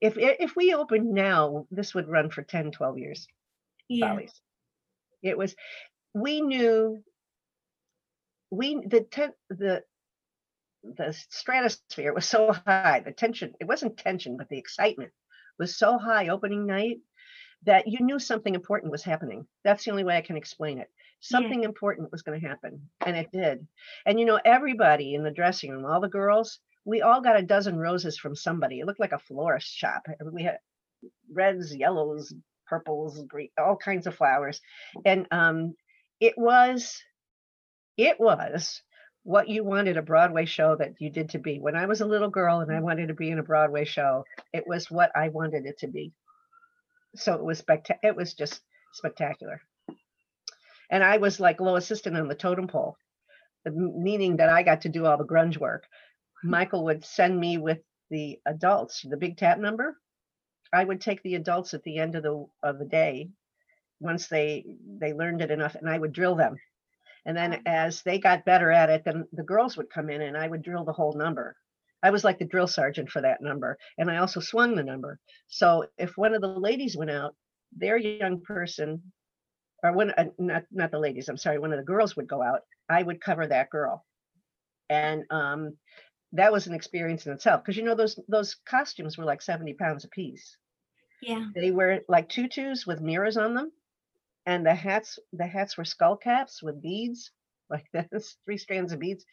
If 0.00 0.14
if 0.16 0.56
we 0.56 0.74
opened 0.74 1.12
now, 1.12 1.66
this 1.70 1.94
would 1.94 2.08
run 2.08 2.30
for 2.30 2.42
10, 2.42 2.72
12 2.72 2.98
years. 2.98 3.26
Yeah. 3.88 4.10
Follies. 4.10 4.40
It 5.22 5.36
was. 5.36 5.54
We 6.14 6.40
knew. 6.40 7.02
We 8.50 8.80
the 8.86 9.00
ten, 9.00 9.32
the 9.50 9.82
the 10.84 11.16
stratosphere 11.30 12.12
was 12.12 12.26
so 12.26 12.52
high, 12.66 13.00
the 13.04 13.12
tension, 13.12 13.54
it 13.60 13.66
wasn't 13.66 13.96
tension, 13.96 14.36
but 14.36 14.48
the 14.48 14.58
excitement 14.58 15.10
was 15.58 15.76
so 15.76 15.98
high 15.98 16.28
opening 16.28 16.66
night 16.66 16.98
that 17.64 17.88
you 17.88 18.00
knew 18.00 18.18
something 18.18 18.54
important 18.54 18.92
was 18.92 19.02
happening. 19.02 19.46
That's 19.64 19.84
the 19.84 19.90
only 19.90 20.04
way 20.04 20.16
I 20.16 20.20
can 20.20 20.36
explain 20.36 20.78
it. 20.78 20.88
Something 21.26 21.62
yeah. 21.62 21.68
important 21.68 22.12
was 22.12 22.20
going 22.20 22.38
to 22.38 22.46
happen, 22.46 22.90
and 23.06 23.16
it 23.16 23.32
did. 23.32 23.66
And 24.04 24.20
you 24.20 24.26
know, 24.26 24.38
everybody 24.44 25.14
in 25.14 25.22
the 25.22 25.30
dressing 25.30 25.70
room, 25.70 25.86
all 25.86 26.00
the 26.00 26.08
girls, 26.08 26.58
we 26.84 27.00
all 27.00 27.22
got 27.22 27.38
a 27.38 27.42
dozen 27.42 27.78
roses 27.78 28.18
from 28.18 28.36
somebody. 28.36 28.80
It 28.80 28.86
looked 28.86 29.00
like 29.00 29.12
a 29.12 29.18
florist 29.18 29.72
shop. 29.72 30.02
We 30.32 30.42
had 30.42 30.58
reds, 31.32 31.74
yellows, 31.74 32.34
purples, 32.66 33.22
green, 33.26 33.48
all 33.58 33.76
kinds 33.76 34.06
of 34.06 34.14
flowers. 34.14 34.60
And 35.06 35.26
um, 35.30 35.74
it 36.20 36.34
was, 36.36 37.02
it 37.96 38.20
was 38.20 38.82
what 39.22 39.48
you 39.48 39.64
wanted 39.64 39.96
a 39.96 40.02
Broadway 40.02 40.44
show 40.44 40.76
that 40.76 40.92
you 40.98 41.08
did 41.08 41.30
to 41.30 41.38
be. 41.38 41.58
When 41.58 41.74
I 41.74 41.86
was 41.86 42.02
a 42.02 42.06
little 42.06 42.28
girl 42.28 42.60
and 42.60 42.70
I 42.70 42.80
wanted 42.80 43.08
to 43.08 43.14
be 43.14 43.30
in 43.30 43.38
a 43.38 43.42
Broadway 43.42 43.86
show, 43.86 44.24
it 44.52 44.66
was 44.66 44.90
what 44.90 45.10
I 45.16 45.30
wanted 45.30 45.64
it 45.64 45.78
to 45.78 45.88
be. 45.88 46.12
So 47.16 47.32
it 47.32 47.42
was 47.42 47.58
spectacular. 47.58 48.12
It 48.12 48.16
was 48.16 48.34
just 48.34 48.60
spectacular. 48.92 49.62
And 50.90 51.02
I 51.02 51.16
was 51.18 51.40
like 51.40 51.60
low 51.60 51.76
assistant 51.76 52.16
on 52.16 52.28
the 52.28 52.34
totem 52.34 52.68
pole, 52.68 52.96
meaning 53.64 54.36
that 54.36 54.50
I 54.50 54.62
got 54.62 54.82
to 54.82 54.88
do 54.88 55.06
all 55.06 55.16
the 55.16 55.24
grunge 55.24 55.58
work. 55.58 55.86
Hmm. 56.42 56.50
Michael 56.50 56.84
would 56.84 57.04
send 57.04 57.38
me 57.38 57.58
with 57.58 57.78
the 58.10 58.38
adults, 58.46 59.02
the 59.08 59.16
big 59.16 59.36
tap 59.36 59.58
number, 59.58 59.96
I 60.74 60.84
would 60.84 61.00
take 61.00 61.22
the 61.22 61.36
adults 61.36 61.72
at 61.72 61.84
the 61.84 61.98
end 61.98 62.16
of 62.16 62.22
the 62.24 62.46
of 62.62 62.78
the 62.78 62.84
day 62.84 63.30
once 64.00 64.26
they 64.26 64.64
they 64.98 65.12
learned 65.12 65.40
it 65.40 65.50
enough 65.50 65.76
and 65.76 65.88
I 65.88 65.98
would 65.98 66.12
drill 66.12 66.34
them. 66.34 66.56
And 67.24 67.36
then 67.36 67.52
hmm. 67.52 67.60
as 67.66 68.02
they 68.02 68.18
got 68.18 68.44
better 68.44 68.70
at 68.70 68.90
it, 68.90 69.04
then 69.04 69.26
the 69.32 69.44
girls 69.44 69.76
would 69.76 69.90
come 69.90 70.10
in 70.10 70.20
and 70.20 70.36
I 70.36 70.48
would 70.48 70.62
drill 70.62 70.84
the 70.84 70.92
whole 70.92 71.14
number. 71.14 71.56
I 72.02 72.10
was 72.10 72.24
like 72.24 72.38
the 72.38 72.44
drill 72.44 72.66
sergeant 72.66 73.08
for 73.08 73.22
that 73.22 73.40
number. 73.40 73.78
And 73.96 74.10
I 74.10 74.18
also 74.18 74.40
swung 74.40 74.74
the 74.74 74.82
number. 74.82 75.18
So 75.46 75.86
if 75.96 76.18
one 76.18 76.34
of 76.34 76.42
the 76.42 76.48
ladies 76.48 76.96
went 76.96 77.10
out, 77.10 77.34
their 77.74 77.96
young 77.96 78.42
person, 78.42 79.12
or 79.84 79.92
one, 79.92 80.10
uh, 80.12 80.24
not, 80.38 80.64
not 80.72 80.90
the 80.90 80.98
ladies, 80.98 81.28
I'm 81.28 81.36
sorry, 81.36 81.58
one 81.58 81.72
of 81.72 81.78
the 81.78 81.84
girls 81.84 82.16
would 82.16 82.26
go 82.26 82.42
out, 82.42 82.60
I 82.88 83.02
would 83.02 83.20
cover 83.20 83.46
that 83.46 83.70
girl. 83.70 84.04
And 84.88 85.24
um, 85.30 85.76
that 86.32 86.50
was 86.52 86.66
an 86.66 86.74
experience 86.74 87.26
in 87.26 87.32
itself. 87.32 87.62
Because 87.62 87.76
you 87.76 87.84
know, 87.84 87.94
those 87.94 88.18
those 88.28 88.56
costumes 88.66 89.16
were 89.16 89.24
like 89.24 89.42
70 89.42 89.74
pounds 89.74 90.04
a 90.04 90.08
piece. 90.08 90.56
Yeah. 91.22 91.46
They 91.54 91.70
were 91.70 92.00
like 92.08 92.28
tutus 92.28 92.86
with 92.86 93.00
mirrors 93.00 93.36
on 93.36 93.54
them. 93.54 93.72
And 94.46 94.66
the 94.66 94.74
hats, 94.74 95.18
the 95.32 95.46
hats 95.46 95.76
were 95.76 95.84
skull 95.84 96.16
caps 96.16 96.62
with 96.62 96.82
beads, 96.82 97.30
like 97.70 97.86
this, 97.92 98.36
three 98.44 98.58
strands 98.58 98.92
of 98.92 99.00
beads. 99.00 99.24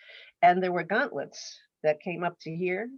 And 0.42 0.62
there 0.62 0.72
were 0.72 0.84
gauntlets 0.84 1.60
that 1.84 2.02
came 2.02 2.24
up 2.24 2.38
to 2.42 2.56
here. 2.56 2.90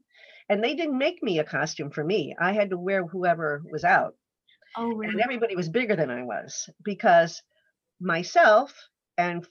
And 0.49 0.63
they 0.63 0.75
didn't 0.75 0.97
make 0.97 1.23
me 1.23 1.39
a 1.39 1.43
costume 1.43 1.91
for 1.91 2.03
me. 2.03 2.35
I 2.39 2.51
had 2.51 2.71
to 2.71 2.77
wear 2.77 3.05
whoever 3.05 3.63
was 3.71 3.83
out. 3.83 4.15
Oh, 4.75 5.01
And 5.01 5.21
everybody 5.21 5.55
was 5.55 5.69
bigger 5.69 5.95
than 5.95 6.09
I 6.09 6.23
was 6.23 6.69
because 6.83 7.43
myself 7.99 8.73
and 9.17 9.45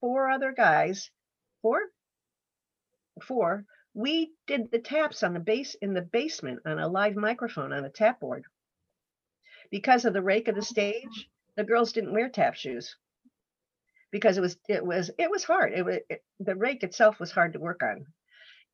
four 0.00 0.30
other 0.30 0.52
guys, 0.52 1.10
four, 1.62 1.80
four, 3.22 3.64
we 3.94 4.32
did 4.46 4.70
the 4.70 4.80
taps 4.80 5.22
on 5.22 5.34
the 5.34 5.40
base 5.40 5.74
in 5.80 5.94
the 5.94 6.02
basement 6.02 6.60
on 6.66 6.78
a 6.78 6.88
live 6.88 7.16
microphone 7.16 7.72
on 7.72 7.84
a 7.84 7.90
tap 7.90 8.20
board. 8.20 8.44
Because 9.70 10.04
of 10.04 10.12
the 10.12 10.22
rake 10.22 10.48
of 10.48 10.56
the 10.56 10.62
stage, 10.62 11.28
the 11.56 11.64
girls 11.64 11.92
didn't 11.92 12.12
wear 12.12 12.28
tap 12.28 12.54
shoes. 12.54 12.96
Because 14.10 14.38
it 14.38 14.40
was 14.40 14.56
it 14.68 14.84
was 14.84 15.10
it 15.18 15.30
was 15.30 15.44
hard. 15.44 15.72
It 15.72 15.84
was 15.84 15.98
it, 16.08 16.24
the 16.40 16.56
rake 16.56 16.82
itself 16.82 17.20
was 17.20 17.30
hard 17.30 17.52
to 17.52 17.60
work 17.60 17.80
on, 17.84 18.06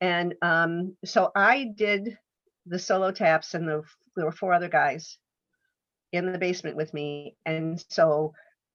and 0.01 0.35
um, 0.41 0.97
so 1.05 1.31
I 1.37 1.73
did 1.77 2.17
the 2.65 2.79
solo 2.79 3.13
taps, 3.13 3.53
and 3.53 3.69
the 3.69 3.83
there 4.15 4.25
were 4.25 4.33
four 4.33 4.55
other 4.55 4.71
guys 4.71 5.19
in 6.13 6.33
the 6.33 6.39
basement 6.39 6.77
with 6.77 6.93
me, 6.95 7.37
and 7.45 7.83
so 7.89 8.33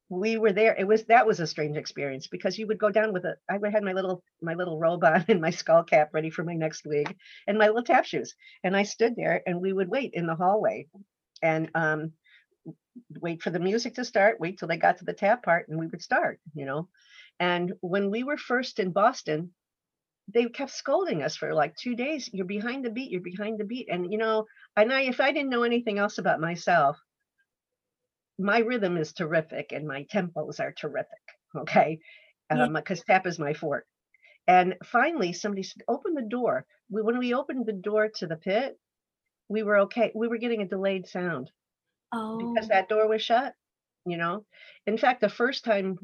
we 0.09 0.38
were 0.38 0.51
there. 0.51 0.75
It 0.77 0.88
was 0.88 1.05
that 1.05 1.25
was 1.25 1.39
a 1.39 1.47
strange 1.47 1.77
experience 1.77 2.27
because 2.27 2.57
you 2.57 2.67
would 2.67 2.77
go 2.77 2.89
down 2.89 3.13
with 3.13 3.25
a. 3.25 3.36
I 3.49 3.57
had 3.69 3.84
my 3.84 3.93
little 3.93 4.23
my 4.41 4.53
little 4.55 4.77
robe 4.77 5.03
on 5.03 5.25
and 5.29 5.41
my 5.41 5.51
skull 5.51 5.84
cap 5.84 6.09
ready 6.13 6.29
for 6.29 6.43
my 6.43 6.53
next 6.53 6.86
wig, 6.86 7.15
and 7.47 7.57
my 7.57 7.67
little 7.67 7.84
tap 7.84 8.05
shoes, 8.05 8.36
and 8.63 8.75
I 8.75 8.84
stood 8.84 9.15
there, 9.15 9.41
and 9.45 9.61
we 9.61 9.73
would 9.73 9.89
wait 9.89 10.11
in 10.13 10.27
the 10.27 10.36
hallway, 10.36 10.88
and 11.41 11.69
um, 11.75 12.11
wait 13.21 13.41
for 13.41 13.49
the 13.49 13.59
music 13.59 13.95
to 13.95 14.05
start, 14.05 14.39
wait 14.39 14.59
till 14.59 14.67
they 14.67 14.77
got 14.77 14.97
to 14.97 15.05
the 15.05 15.13
tap 15.13 15.43
part, 15.43 15.67
and 15.69 15.79
we 15.79 15.88
would 15.88 16.01
start, 16.01 16.39
you 16.53 16.65
know. 16.65 16.89
And 17.39 17.73
when 17.82 18.11
we 18.11 18.23
were 18.23 18.38
first 18.38 18.79
in 18.79 18.91
Boston, 18.91 19.51
they 20.34 20.45
kept 20.45 20.71
scolding 20.71 21.23
us 21.23 21.36
for 21.36 21.53
like 21.53 21.75
two 21.75 21.95
days. 21.95 22.29
You're 22.32 22.45
behind 22.45 22.86
the 22.86 22.89
beat, 22.89 23.11
you're 23.11 23.21
behind 23.21 23.59
the 23.59 23.65
beat. 23.65 23.88
And 23.89 24.11
you 24.11 24.17
know, 24.17 24.45
and 24.75 24.91
I 24.91 25.01
if 25.01 25.19
I 25.19 25.32
didn't 25.32 25.49
know 25.49 25.63
anything 25.63 25.99
else 25.99 26.17
about 26.17 26.41
myself, 26.41 26.99
my 28.41 28.59
rhythm 28.59 28.97
is 28.97 29.13
terrific 29.13 29.71
and 29.71 29.87
my 29.87 30.05
tempos 30.13 30.59
are 30.59 30.71
terrific. 30.71 31.07
Okay. 31.55 31.99
Um, 32.49 32.73
because 32.73 33.01
tap 33.03 33.27
is 33.27 33.39
my 33.39 33.53
fort. 33.53 33.87
And 34.47 34.75
finally 34.83 35.33
somebody 35.33 35.63
said, 35.63 35.83
open 35.87 36.13
the 36.13 36.21
door. 36.21 36.65
We, 36.89 37.01
when 37.01 37.17
we 37.17 37.33
opened 37.33 37.65
the 37.65 37.73
door 37.73 38.09
to 38.15 38.27
the 38.27 38.35
pit, 38.35 38.77
we 39.49 39.63
were 39.63 39.79
okay. 39.79 40.11
We 40.15 40.27
were 40.27 40.37
getting 40.37 40.61
a 40.61 40.67
delayed 40.67 41.07
sound 41.07 41.51
Oh, 42.13 42.53
because 42.53 42.67
that 42.67 42.89
door 42.89 43.07
was 43.07 43.21
shut 43.21 43.53
you 44.05 44.17
know 44.17 44.45
in 44.85 44.97
fact 44.97 45.21
the 45.21 45.29
first 45.29 45.63
time 45.63 45.97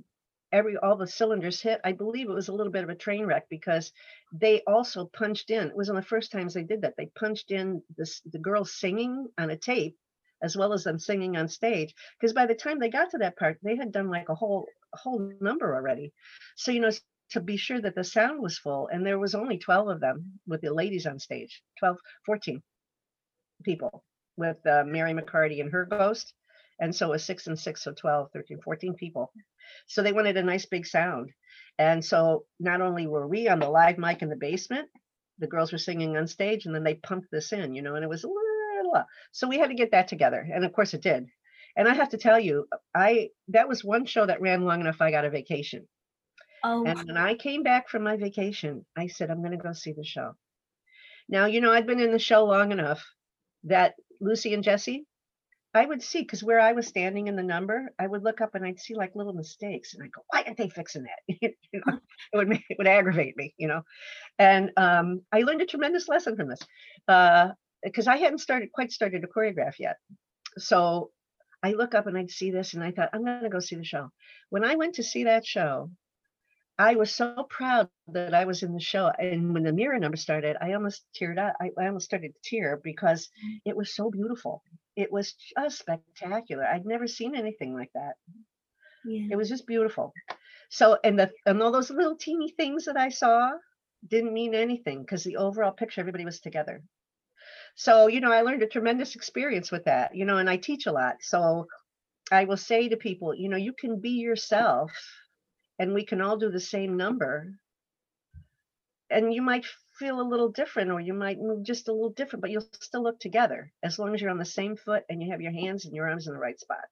every 0.51 0.77
all 0.77 0.95
the 0.95 1.07
cylinders 1.07 1.61
hit 1.61 1.81
i 1.83 1.91
believe 1.91 2.29
it 2.29 2.33
was 2.33 2.47
a 2.47 2.53
little 2.53 2.71
bit 2.71 2.83
of 2.83 2.89
a 2.89 2.95
train 2.95 3.25
wreck 3.25 3.47
because 3.49 3.91
they 4.31 4.61
also 4.67 5.05
punched 5.05 5.49
in 5.49 5.67
it 5.67 5.75
was 5.75 5.89
one 5.89 5.97
of 5.97 6.03
the 6.03 6.07
first 6.07 6.31
times 6.31 6.53
they 6.53 6.63
did 6.63 6.81
that 6.81 6.93
they 6.97 7.07
punched 7.19 7.51
in 7.51 7.81
this 7.97 8.21
the 8.31 8.39
girl 8.39 8.63
singing 8.63 9.27
on 9.37 9.49
a 9.49 9.57
tape 9.57 9.97
as 10.41 10.55
well 10.55 10.73
as 10.73 10.83
them 10.83 10.99
singing 10.99 11.35
on 11.37 11.47
stage 11.47 11.93
because 12.19 12.33
by 12.33 12.45
the 12.45 12.55
time 12.55 12.79
they 12.79 12.89
got 12.89 13.09
to 13.09 13.17
that 13.17 13.37
part 13.37 13.57
they 13.63 13.75
had 13.75 13.91
done 13.91 14.09
like 14.09 14.29
a 14.29 14.35
whole 14.35 14.67
whole 14.93 15.31
number 15.41 15.75
already 15.75 16.13
so 16.55 16.71
you 16.71 16.79
know 16.79 16.91
to 17.29 17.41
be 17.41 17.57
sure 17.57 17.81
that 17.81 17.95
the 17.95 18.03
sound 18.03 18.41
was 18.41 18.57
full 18.57 18.87
and 18.87 19.05
there 19.05 19.19
was 19.19 19.35
only 19.35 19.57
12 19.57 19.89
of 19.89 19.99
them 19.99 20.39
with 20.47 20.61
the 20.61 20.73
ladies 20.73 21.05
on 21.05 21.19
stage 21.19 21.61
12 21.79 21.97
14 22.25 22.61
people 23.63 24.03
with 24.37 24.57
uh, 24.65 24.83
Mary 24.85 25.13
McCarty 25.13 25.59
and 25.59 25.71
her 25.71 25.85
ghost. 25.85 26.33
And 26.79 26.95
so 26.95 27.09
was 27.09 27.25
six 27.25 27.47
and 27.47 27.59
six, 27.59 27.83
so 27.83 27.91
12, 27.91 28.29
13, 28.31 28.59
14 28.63 28.93
people. 28.93 29.31
So 29.87 30.03
they 30.03 30.13
wanted 30.13 30.37
a 30.37 30.43
nice 30.43 30.65
big 30.65 30.85
sound. 30.85 31.31
And 31.79 32.05
so 32.05 32.45
not 32.59 32.81
only 32.81 33.07
were 33.07 33.27
we 33.27 33.47
on 33.47 33.59
the 33.59 33.69
live 33.69 33.97
mic 33.97 34.21
in 34.21 34.29
the 34.29 34.35
basement, 34.35 34.87
the 35.39 35.47
girls 35.47 35.71
were 35.71 35.77
singing 35.79 36.17
on 36.17 36.27
stage 36.27 36.65
and 36.65 36.73
then 36.73 36.83
they 36.83 36.95
pumped 36.95 37.27
this 37.31 37.51
in, 37.51 37.73
you 37.73 37.81
know, 37.81 37.95
and 37.95 38.03
it 38.03 38.09
was 38.09 38.23
a 38.23 38.27
little, 38.27 38.41
uh, 38.93 39.03
so 39.31 39.47
we 39.47 39.59
had 39.59 39.69
to 39.69 39.75
get 39.75 39.91
that 39.91 40.07
together. 40.07 40.47
And 40.53 40.65
of 40.65 40.73
course 40.73 40.93
it 40.93 41.01
did. 41.01 41.27
And 41.75 41.87
I 41.87 41.93
have 41.93 42.09
to 42.09 42.17
tell 42.17 42.39
you, 42.39 42.67
I 42.95 43.29
that 43.49 43.67
was 43.67 43.83
one 43.83 44.05
show 44.05 44.25
that 44.25 44.41
ran 44.41 44.65
long 44.65 44.81
enough 44.81 45.01
I 45.01 45.11
got 45.11 45.25
a 45.25 45.29
vacation. 45.29 45.87
oh, 46.63 46.83
And 46.85 46.97
when 47.05 47.17
I 47.17 47.35
came 47.35 47.63
back 47.63 47.89
from 47.89 48.03
my 48.03 48.17
vacation, 48.17 48.85
I 48.95 49.07
said, 49.07 49.29
I'm 49.29 49.41
going 49.41 49.51
to 49.51 49.57
go 49.57 49.73
see 49.73 49.93
the 49.93 50.03
show. 50.03 50.35
Now, 51.29 51.45
you 51.45 51.61
know, 51.61 51.71
I'd 51.71 51.87
been 51.87 51.99
in 51.99 52.11
the 52.11 52.19
show 52.19 52.45
long 52.45 52.71
enough 52.71 53.05
that 53.65 53.95
Lucy 54.19 54.53
and 54.53 54.63
Jessie, 54.63 55.05
I 55.73 55.85
would 55.85 56.01
see 56.01 56.21
because 56.21 56.43
where 56.43 56.59
I 56.59 56.71
was 56.71 56.87
standing 56.87 57.27
in 57.27 57.35
the 57.35 57.43
number, 57.43 57.91
I 57.99 58.07
would 58.07 58.23
look 58.23 58.41
up 58.41 58.55
and 58.55 58.65
I'd 58.65 58.79
see 58.79 58.95
like 58.95 59.15
little 59.15 59.33
mistakes, 59.33 59.93
and 59.93 60.03
I 60.03 60.07
go, 60.07 60.21
"Why 60.29 60.41
aren't 60.43 60.57
they 60.57 60.69
fixing 60.69 61.03
that?" 61.03 61.19
you 61.41 61.81
know, 61.85 61.99
it 62.33 62.37
would 62.37 62.47
make, 62.47 62.63
it 62.69 62.77
would 62.77 62.87
aggravate 62.87 63.37
me, 63.37 63.53
you 63.57 63.67
know. 63.67 63.83
And 64.39 64.71
um, 64.77 65.21
I 65.31 65.41
learned 65.41 65.61
a 65.61 65.65
tremendous 65.65 66.07
lesson 66.07 66.35
from 66.35 66.47
this 66.49 66.59
because 67.89 68.07
I 68.07 68.17
hadn't 68.17 68.39
started 68.39 68.71
quite 68.71 68.91
started 68.91 69.21
to 69.21 69.27
choreograph 69.27 69.79
yet. 69.79 69.97
So 70.57 71.11
I 71.63 71.71
look 71.71 71.95
up 71.95 72.07
and 72.07 72.17
I'd 72.17 72.29
see 72.29 72.51
this, 72.51 72.73
and 72.73 72.83
I 72.83 72.91
thought, 72.91 73.09
I'm 73.13 73.23
going 73.23 73.43
to 73.43 73.49
go 73.49 73.59
see 73.59 73.75
the 73.75 73.83
show. 73.83 74.11
When 74.49 74.63
I 74.63 74.75
went 74.75 74.95
to 74.95 75.03
see 75.03 75.23
that 75.23 75.45
show, 75.45 75.89
I 76.79 76.95
was 76.95 77.13
so 77.13 77.47
proud 77.49 77.89
that 78.09 78.35
I 78.35 78.45
was 78.45 78.61
in 78.61 78.73
the 78.73 78.79
show. 78.79 79.11
And 79.17 79.53
when 79.53 79.63
the 79.63 79.73
mirror 79.73 79.97
number 79.97 80.17
started, 80.17 80.57
I 80.61 80.73
almost 80.73 81.03
teared 81.19 81.39
up. 81.39 81.55
I, 81.59 81.71
I 81.77 81.87
almost 81.87 82.05
started 82.05 82.33
to 82.33 82.49
tear 82.49 82.79
because 82.83 83.29
mm. 83.43 83.59
it 83.65 83.75
was 83.75 83.95
so 83.95 84.11
beautiful. 84.11 84.61
It 84.95 85.11
was 85.11 85.33
just 85.33 85.79
spectacular. 85.79 86.65
I'd 86.65 86.85
never 86.85 87.07
seen 87.07 87.35
anything 87.35 87.73
like 87.73 87.91
that. 87.95 88.13
yeah. 89.05 89.29
It 89.31 89.35
was 89.35 89.49
just 89.49 89.65
beautiful. 89.65 90.13
So, 90.69 90.97
and 91.03 91.17
the 91.17 91.31
and 91.45 91.61
all 91.63 91.71
those 91.71 91.89
little 91.89 92.17
teeny 92.17 92.51
things 92.51 92.85
that 92.85 92.97
I 92.97 93.09
saw 93.09 93.51
didn't 94.07 94.33
mean 94.33 94.53
anything 94.53 95.01
because 95.01 95.23
the 95.23 95.37
overall 95.37 95.71
picture, 95.71 96.01
everybody 96.01 96.25
was 96.25 96.39
together. 96.39 96.83
So, 97.79 98.07
you 98.07 98.21
know, 98.21 98.31
I 98.31 98.41
learned 98.41 98.63
a 98.63 98.67
tremendous 98.67 99.15
experience 99.15 99.71
with 99.71 99.85
that, 99.85 100.15
you 100.15 100.25
know, 100.25 100.37
and 100.37 100.49
I 100.49 100.57
teach 100.57 100.87
a 100.87 100.91
lot. 100.91 101.17
So 101.21 101.67
I 102.31 102.45
will 102.45 102.57
say 102.57 102.89
to 102.89 102.97
people, 102.97 103.35
you 103.35 103.49
know, 103.49 103.57
you 103.57 103.71
can 103.71 104.01
be 104.01 104.09
yourself 104.09 104.91
and 105.77 105.93
we 105.93 106.03
can 106.03 106.19
all 106.19 106.37
do 106.37 106.49
the 106.49 106.59
same 106.59 106.97
number. 106.97 107.53
And 109.11 109.31
you 109.31 109.43
might 109.43 109.67
feel 109.99 110.19
a 110.19 110.27
little 110.27 110.49
different 110.49 110.89
or 110.89 110.99
you 110.99 111.13
might 111.13 111.37
move 111.39 111.63
just 111.63 111.87
a 111.87 111.93
little 111.93 112.09
different, 112.09 112.41
but 112.41 112.49
you'll 112.49 112.67
still 112.81 113.03
look 113.03 113.19
together 113.19 113.71
as 113.83 113.99
long 113.99 114.15
as 114.15 114.21
you're 114.21 114.31
on 114.31 114.39
the 114.39 114.45
same 114.45 114.75
foot 114.75 115.03
and 115.07 115.21
you 115.21 115.29
have 115.31 115.41
your 115.41 115.51
hands 115.51 115.85
and 115.85 115.93
your 115.93 116.09
arms 116.09 116.25
in 116.25 116.33
the 116.33 116.39
right 116.39 116.59
spot. 116.59 116.85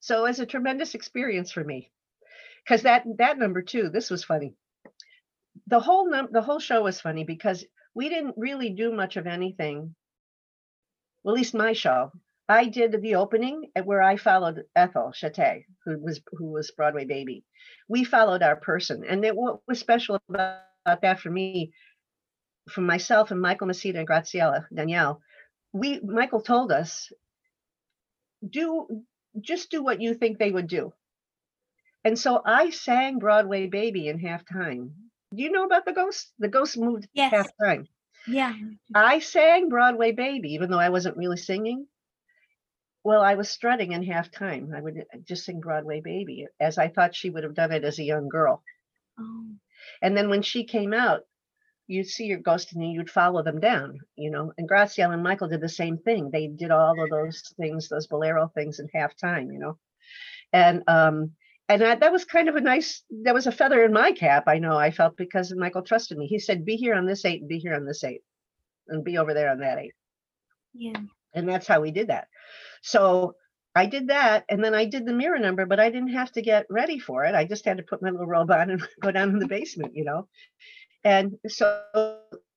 So 0.00 0.24
it's 0.24 0.40
a 0.40 0.46
tremendous 0.46 0.96
experience 0.96 1.52
for 1.52 1.62
me. 1.62 1.92
Because 2.64 2.82
that 2.82 3.04
that 3.18 3.38
number 3.38 3.62
two, 3.62 3.90
this 3.90 4.10
was 4.10 4.24
funny. 4.24 4.54
The 5.68 5.78
whole 5.78 6.10
num 6.10 6.28
the 6.32 6.42
whole 6.42 6.58
show 6.58 6.82
was 6.82 7.00
funny 7.00 7.22
because 7.22 7.64
we 8.00 8.08
didn't 8.08 8.34
really 8.38 8.70
do 8.70 8.94
much 8.94 9.18
of 9.18 9.26
anything. 9.26 9.94
Well, 11.22 11.34
at 11.34 11.38
least 11.38 11.52
my 11.52 11.74
show. 11.74 12.10
I 12.48 12.64
did 12.64 12.92
the 13.02 13.16
opening 13.16 13.70
where 13.84 14.00
I 14.00 14.16
followed 14.16 14.64
Ethel 14.74 15.12
Shutta, 15.12 15.62
who 15.84 15.98
was 15.98 16.18
who 16.32 16.46
was 16.46 16.70
Broadway 16.70 17.04
baby. 17.04 17.44
We 17.88 18.04
followed 18.04 18.42
our 18.42 18.56
person, 18.56 19.04
and 19.06 19.22
then 19.22 19.36
what 19.36 19.60
was 19.68 19.78
special 19.78 20.18
about, 20.30 20.62
that 20.86 21.20
for 21.20 21.28
me, 21.28 21.72
for 22.70 22.80
myself 22.80 23.32
and 23.32 23.42
Michael 23.42 23.66
Misita 23.66 23.98
and 23.98 24.08
Graciela 24.08 24.64
Daniele, 24.74 25.20
we 25.74 26.00
Michael 26.00 26.40
told 26.40 26.72
us, 26.72 27.12
do 28.48 29.04
just 29.42 29.70
do 29.70 29.84
what 29.84 30.00
you 30.00 30.14
think 30.14 30.38
they 30.38 30.50
would 30.50 30.68
do. 30.68 30.94
And 32.02 32.18
so 32.18 32.40
I 32.46 32.70
sang 32.70 33.18
Broadway 33.18 33.66
Baby 33.66 34.08
in 34.08 34.18
halftime. 34.18 34.92
Do 35.34 35.42
you 35.42 35.50
know 35.52 35.64
about 35.64 35.84
the 35.84 35.92
ghost? 35.92 36.32
The 36.38 36.48
ghost 36.48 36.76
moved 36.76 37.08
Yes. 37.14 37.32
halftime. 37.32 37.86
Yeah. 38.26 38.54
I 38.94 39.20
sang 39.20 39.68
Broadway 39.68 40.12
Baby, 40.12 40.54
even 40.54 40.70
though 40.70 40.78
I 40.78 40.88
wasn't 40.90 41.16
really 41.16 41.36
singing. 41.36 41.86
Well, 43.04 43.22
I 43.22 43.34
was 43.34 43.48
strutting 43.48 43.92
in 43.92 44.02
half 44.02 44.30
time. 44.30 44.72
I 44.76 44.80
would 44.80 44.98
uh, 44.98 45.18
just 45.24 45.44
sing 45.44 45.60
Broadway 45.60 46.00
Baby, 46.00 46.46
as 46.58 46.76
I 46.78 46.88
thought 46.88 47.14
she 47.14 47.30
would 47.30 47.44
have 47.44 47.54
done 47.54 47.72
it 47.72 47.84
as 47.84 47.98
a 47.98 48.04
young 48.04 48.28
girl. 48.28 48.62
Oh, 49.18 49.46
And 50.02 50.16
then 50.16 50.28
when 50.28 50.42
she 50.42 50.64
came 50.64 50.92
out, 50.92 51.22
you'd 51.86 52.06
see 52.08 52.26
your 52.26 52.38
ghost 52.38 52.72
and 52.74 52.92
you'd 52.92 53.10
follow 53.10 53.42
them 53.42 53.58
down, 53.58 53.98
you 54.16 54.30
know. 54.30 54.52
And 54.58 54.68
Graciela 54.68 55.14
and 55.14 55.22
Michael 55.22 55.48
did 55.48 55.60
the 55.60 55.68
same 55.68 55.98
thing. 55.98 56.30
They 56.30 56.46
did 56.48 56.70
all 56.70 57.02
of 57.02 57.10
those 57.10 57.42
things, 57.56 57.88
those 57.88 58.06
bolero 58.06 58.48
things 58.54 58.78
in 58.80 58.88
half 58.94 59.16
time, 59.16 59.50
you 59.50 59.58
know. 59.58 59.78
And 60.52 60.82
um, 60.88 61.32
and 61.70 61.84
I, 61.84 61.94
that 61.94 62.10
was 62.10 62.24
kind 62.24 62.48
of 62.48 62.56
a 62.56 62.60
nice. 62.60 63.04
That 63.22 63.32
was 63.32 63.46
a 63.46 63.52
feather 63.52 63.84
in 63.84 63.92
my 63.92 64.10
cap. 64.10 64.44
I 64.48 64.58
know 64.58 64.76
I 64.76 64.90
felt 64.90 65.16
because 65.16 65.54
Michael 65.54 65.82
trusted 65.82 66.18
me. 66.18 66.26
He 66.26 66.40
said, 66.40 66.64
"Be 66.64 66.74
here 66.74 66.94
on 66.94 67.06
this 67.06 67.24
eight, 67.24 67.40
and 67.40 67.48
be 67.48 67.58
here 67.58 67.74
on 67.74 67.86
this 67.86 68.02
eight, 68.02 68.22
and 68.88 69.04
be 69.04 69.18
over 69.18 69.32
there 69.32 69.50
on 69.50 69.60
that 69.60 69.78
eight. 69.78 69.94
Yeah. 70.74 71.00
And 71.32 71.48
that's 71.48 71.68
how 71.68 71.80
we 71.80 71.92
did 71.92 72.08
that. 72.08 72.26
So 72.82 73.36
I 73.76 73.86
did 73.86 74.08
that, 74.08 74.44
and 74.50 74.64
then 74.64 74.74
I 74.74 74.84
did 74.84 75.06
the 75.06 75.12
mirror 75.12 75.38
number, 75.38 75.64
but 75.64 75.78
I 75.78 75.90
didn't 75.90 76.12
have 76.12 76.32
to 76.32 76.42
get 76.42 76.66
ready 76.68 76.98
for 76.98 77.24
it. 77.24 77.36
I 77.36 77.44
just 77.44 77.64
had 77.64 77.76
to 77.76 77.84
put 77.84 78.02
my 78.02 78.10
little 78.10 78.26
robe 78.26 78.50
on 78.50 78.70
and 78.70 78.82
go 79.00 79.12
down 79.12 79.30
in 79.30 79.38
the 79.38 79.46
basement, 79.46 79.94
you 79.94 80.04
know. 80.04 80.26
And 81.04 81.38
so 81.46 81.82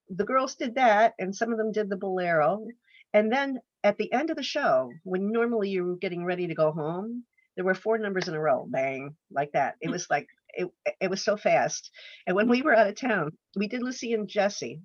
the 0.09 0.25
girls 0.25 0.55
did 0.55 0.73
that, 0.75 1.13
and 1.19 1.35
some 1.35 1.51
of 1.51 1.59
them 1.59 1.71
did 1.71 1.87
the 1.87 1.97
bolero. 1.97 2.65
And 3.13 3.31
then 3.31 3.59
at 3.83 3.99
the 3.99 4.11
end 4.11 4.31
of 4.31 4.37
the 4.37 4.43
show, 4.43 4.91
when 5.03 5.31
normally 5.31 5.69
you're 5.69 5.97
getting 5.97 6.25
ready 6.25 6.47
to 6.47 6.55
go 6.55 6.71
home, 6.71 7.25
there 7.55 7.65
were 7.65 7.75
four 7.75 7.97
numbers 7.97 8.27
in 8.27 8.33
a 8.33 8.39
row, 8.39 8.65
bang, 8.67 9.15
like 9.31 9.51
that. 9.53 9.75
It 9.81 9.89
mm. 9.89 9.91
was 9.91 10.09
like 10.09 10.27
it, 10.49 10.69
it 11.01 11.09
was 11.09 11.23
so 11.23 11.37
fast. 11.37 11.91
And 12.27 12.35
when 12.35 12.47
mm. 12.47 12.51
we 12.51 12.61
were 12.61 12.75
out 12.75 12.87
of 12.87 12.95
town, 12.95 13.31
we 13.55 13.67
did 13.67 13.83
Lucy 13.83 14.13
and 14.13 14.27
Jessie. 14.27 14.81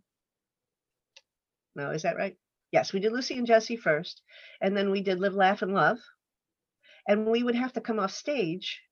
No, 1.74 1.90
is 1.90 2.02
that 2.02 2.16
right? 2.16 2.36
Yes, 2.72 2.92
we 2.92 3.00
did 3.00 3.12
Lucy 3.12 3.38
and 3.38 3.46
Jessie 3.46 3.76
first, 3.76 4.22
and 4.60 4.76
then 4.76 4.90
we 4.90 5.00
did 5.00 5.20
Live, 5.20 5.34
Laugh, 5.34 5.62
and 5.62 5.72
Love. 5.72 5.98
And 7.06 7.26
we 7.26 7.42
would 7.42 7.54
have 7.54 7.72
to 7.74 7.80
come 7.80 7.98
off 7.98 8.12
stage 8.12 8.82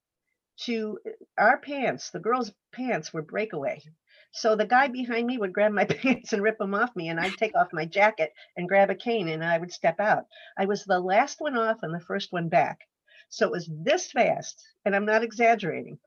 to 0.61 0.99
our 1.37 1.59
pants, 1.59 2.11
the 2.11 2.19
girls' 2.19 2.53
pants 2.73 3.13
were 3.13 3.23
breakaway. 3.23 3.83
So 4.33 4.57
the 4.57 4.67
guy 4.67 4.89
behind 4.89 5.27
me 5.27 5.39
would 5.39 5.53
grab 5.53 5.73
my 5.73 5.85
pants 6.03 6.33
and 6.33 6.43
rip 6.43 6.59
them 6.59 6.75
off 6.75 6.95
me, 6.97 7.09
and 7.09 7.21
I'd 7.21 7.37
take 7.37 7.55
off 7.55 7.73
my 7.73 7.85
jacket 7.85 8.33
and 8.57 8.69
grab 8.69 8.91
a 8.91 8.95
cane 8.95 9.29
and 9.29 9.45
I 9.45 9.59
would 9.59 9.73
step 9.73 10.01
out. 10.01 10.25
I 10.59 10.67
was 10.67 10.85
the 10.85 11.01
last 11.01 11.41
one 11.41 11.57
off 11.57 11.79
and 11.83 11.95
the 11.95 12.01
first 12.01 12.33
one 12.33 12.49
back. 12.49 12.81
So 13.29 13.47
it 13.47 13.53
was 13.53 13.69
this 13.71 14.11
fast, 14.13 14.63
and 14.85 14.95
I'm 14.95 15.05
not 15.05 15.23
exaggerating. 15.23 15.99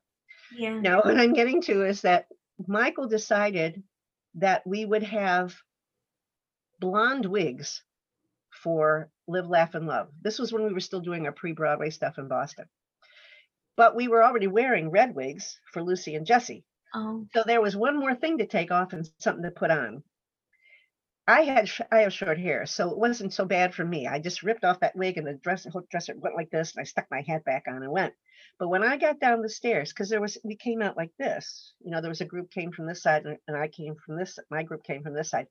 Yeah. 0.56 0.78
Now, 0.80 1.00
what 1.02 1.18
I'm 1.18 1.32
getting 1.32 1.62
to 1.62 1.84
is 1.84 2.02
that 2.02 2.26
Michael 2.66 3.08
decided 3.08 3.82
that 4.34 4.66
we 4.66 4.84
would 4.84 5.02
have 5.02 5.54
blonde 6.78 7.26
wigs 7.26 7.82
for 8.50 9.10
Live, 9.26 9.48
Laugh, 9.48 9.74
and 9.74 9.86
Love. 9.86 10.08
This 10.22 10.38
was 10.38 10.52
when 10.52 10.64
we 10.64 10.72
were 10.72 10.80
still 10.80 11.00
doing 11.00 11.26
our 11.26 11.32
pre 11.32 11.52
Broadway 11.52 11.90
stuff 11.90 12.18
in 12.18 12.28
Boston. 12.28 12.66
But 13.76 13.96
we 13.96 14.08
were 14.08 14.24
already 14.24 14.46
wearing 14.46 14.90
red 14.90 15.14
wigs 15.14 15.58
for 15.72 15.82
Lucy 15.82 16.14
and 16.16 16.26
Jessie. 16.26 16.64
Oh. 16.94 17.26
So 17.32 17.44
there 17.46 17.60
was 17.60 17.76
one 17.76 17.98
more 17.98 18.14
thing 18.14 18.38
to 18.38 18.46
take 18.46 18.70
off 18.70 18.92
and 18.92 19.08
something 19.18 19.44
to 19.44 19.50
put 19.50 19.70
on. 19.70 20.02
I 21.30 21.42
had 21.42 21.70
I 21.92 22.00
have 22.00 22.12
short 22.12 22.38
hair, 22.38 22.66
so 22.66 22.90
it 22.90 22.98
wasn't 22.98 23.32
so 23.32 23.44
bad 23.44 23.72
for 23.72 23.84
me. 23.84 24.08
I 24.08 24.18
just 24.18 24.42
ripped 24.42 24.64
off 24.64 24.80
that 24.80 24.96
wig 24.96 25.16
and 25.16 25.24
the 25.24 25.34
dress 25.34 25.62
hook 25.64 25.88
dresser 25.88 26.16
went 26.16 26.34
like 26.34 26.50
this, 26.50 26.74
and 26.74 26.80
I 26.80 26.84
stuck 26.84 27.06
my 27.08 27.20
hat 27.20 27.44
back 27.44 27.66
on 27.68 27.84
and 27.84 27.92
went. 27.92 28.14
But 28.58 28.66
when 28.66 28.82
I 28.82 28.96
got 28.96 29.20
down 29.20 29.40
the 29.40 29.48
stairs, 29.48 29.90
because 29.92 30.08
there 30.08 30.20
was 30.20 30.38
we 30.42 30.56
came 30.56 30.82
out 30.82 30.96
like 30.96 31.12
this, 31.20 31.72
you 31.84 31.92
know, 31.92 32.00
there 32.00 32.10
was 32.10 32.20
a 32.20 32.24
group 32.24 32.50
came 32.50 32.72
from 32.72 32.86
this 32.86 33.04
side 33.04 33.26
and, 33.26 33.38
and 33.46 33.56
I 33.56 33.68
came 33.68 33.94
from 34.04 34.16
this. 34.16 34.40
My 34.50 34.64
group 34.64 34.82
came 34.82 35.04
from 35.04 35.14
this 35.14 35.30
side. 35.30 35.46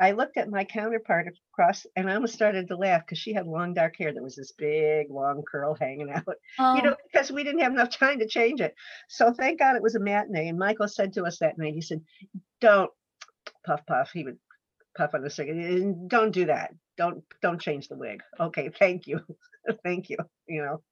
I 0.00 0.12
looked 0.12 0.36
at 0.36 0.48
my 0.48 0.62
counterpart 0.62 1.26
across, 1.52 1.84
and 1.96 2.08
I 2.08 2.14
almost 2.14 2.34
started 2.34 2.68
to 2.68 2.76
laugh 2.76 3.04
because 3.04 3.18
she 3.18 3.34
had 3.34 3.48
long 3.48 3.74
dark 3.74 3.96
hair 3.98 4.12
that 4.14 4.22
was 4.22 4.36
this 4.36 4.52
big 4.52 5.10
long 5.10 5.42
curl 5.50 5.74
hanging 5.74 6.10
out. 6.14 6.36
Oh. 6.60 6.76
You 6.76 6.82
know, 6.82 6.92
oh. 6.92 7.02
because 7.12 7.32
we 7.32 7.42
didn't 7.42 7.62
have 7.62 7.72
enough 7.72 7.90
time 7.90 8.20
to 8.20 8.28
change 8.28 8.60
it. 8.60 8.76
So 9.08 9.32
thank 9.32 9.58
God 9.58 9.74
it 9.74 9.82
was 9.82 9.96
a 9.96 10.00
matinee. 10.00 10.48
And 10.48 10.58
Michael 10.60 10.86
said 10.86 11.12
to 11.14 11.24
us 11.24 11.40
that 11.40 11.58
night, 11.58 11.74
he 11.74 11.80
said, 11.80 12.02
"Don't 12.60 12.92
puff 13.66 13.84
puff." 13.84 14.12
He 14.12 14.22
would 14.22 14.38
puff 14.96 15.14
on 15.14 15.22
the 15.22 15.30
cigarette. 15.30 16.08
Don't 16.08 16.32
do 16.32 16.46
that. 16.46 16.72
Don't 16.96 17.24
don't 17.42 17.60
change 17.60 17.88
the 17.88 17.96
wig. 17.96 18.22
Okay, 18.38 18.70
thank 18.78 19.06
you, 19.06 19.20
thank 19.84 20.10
you. 20.10 20.18
You 20.46 20.62
know, 20.62 20.82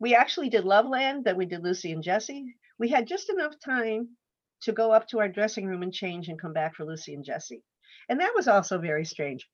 we 0.00 0.14
actually 0.14 0.48
did 0.48 0.64
Loveland. 0.64 1.24
Then 1.24 1.36
we 1.36 1.46
did 1.46 1.62
Lucy 1.62 1.92
and 1.92 2.02
Jessie. 2.02 2.54
We 2.78 2.88
had 2.88 3.06
just 3.06 3.30
enough 3.30 3.54
time 3.64 4.16
to 4.62 4.72
go 4.72 4.92
up 4.92 5.08
to 5.08 5.20
our 5.20 5.28
dressing 5.28 5.66
room 5.66 5.82
and 5.82 5.92
change 5.92 6.28
and 6.28 6.40
come 6.40 6.52
back 6.52 6.74
for 6.74 6.84
Lucy 6.84 7.14
and 7.14 7.24
Jessie, 7.24 7.62
and 8.08 8.20
that 8.20 8.34
was 8.34 8.48
also 8.48 8.78
very 8.78 9.04
strange. 9.04 9.46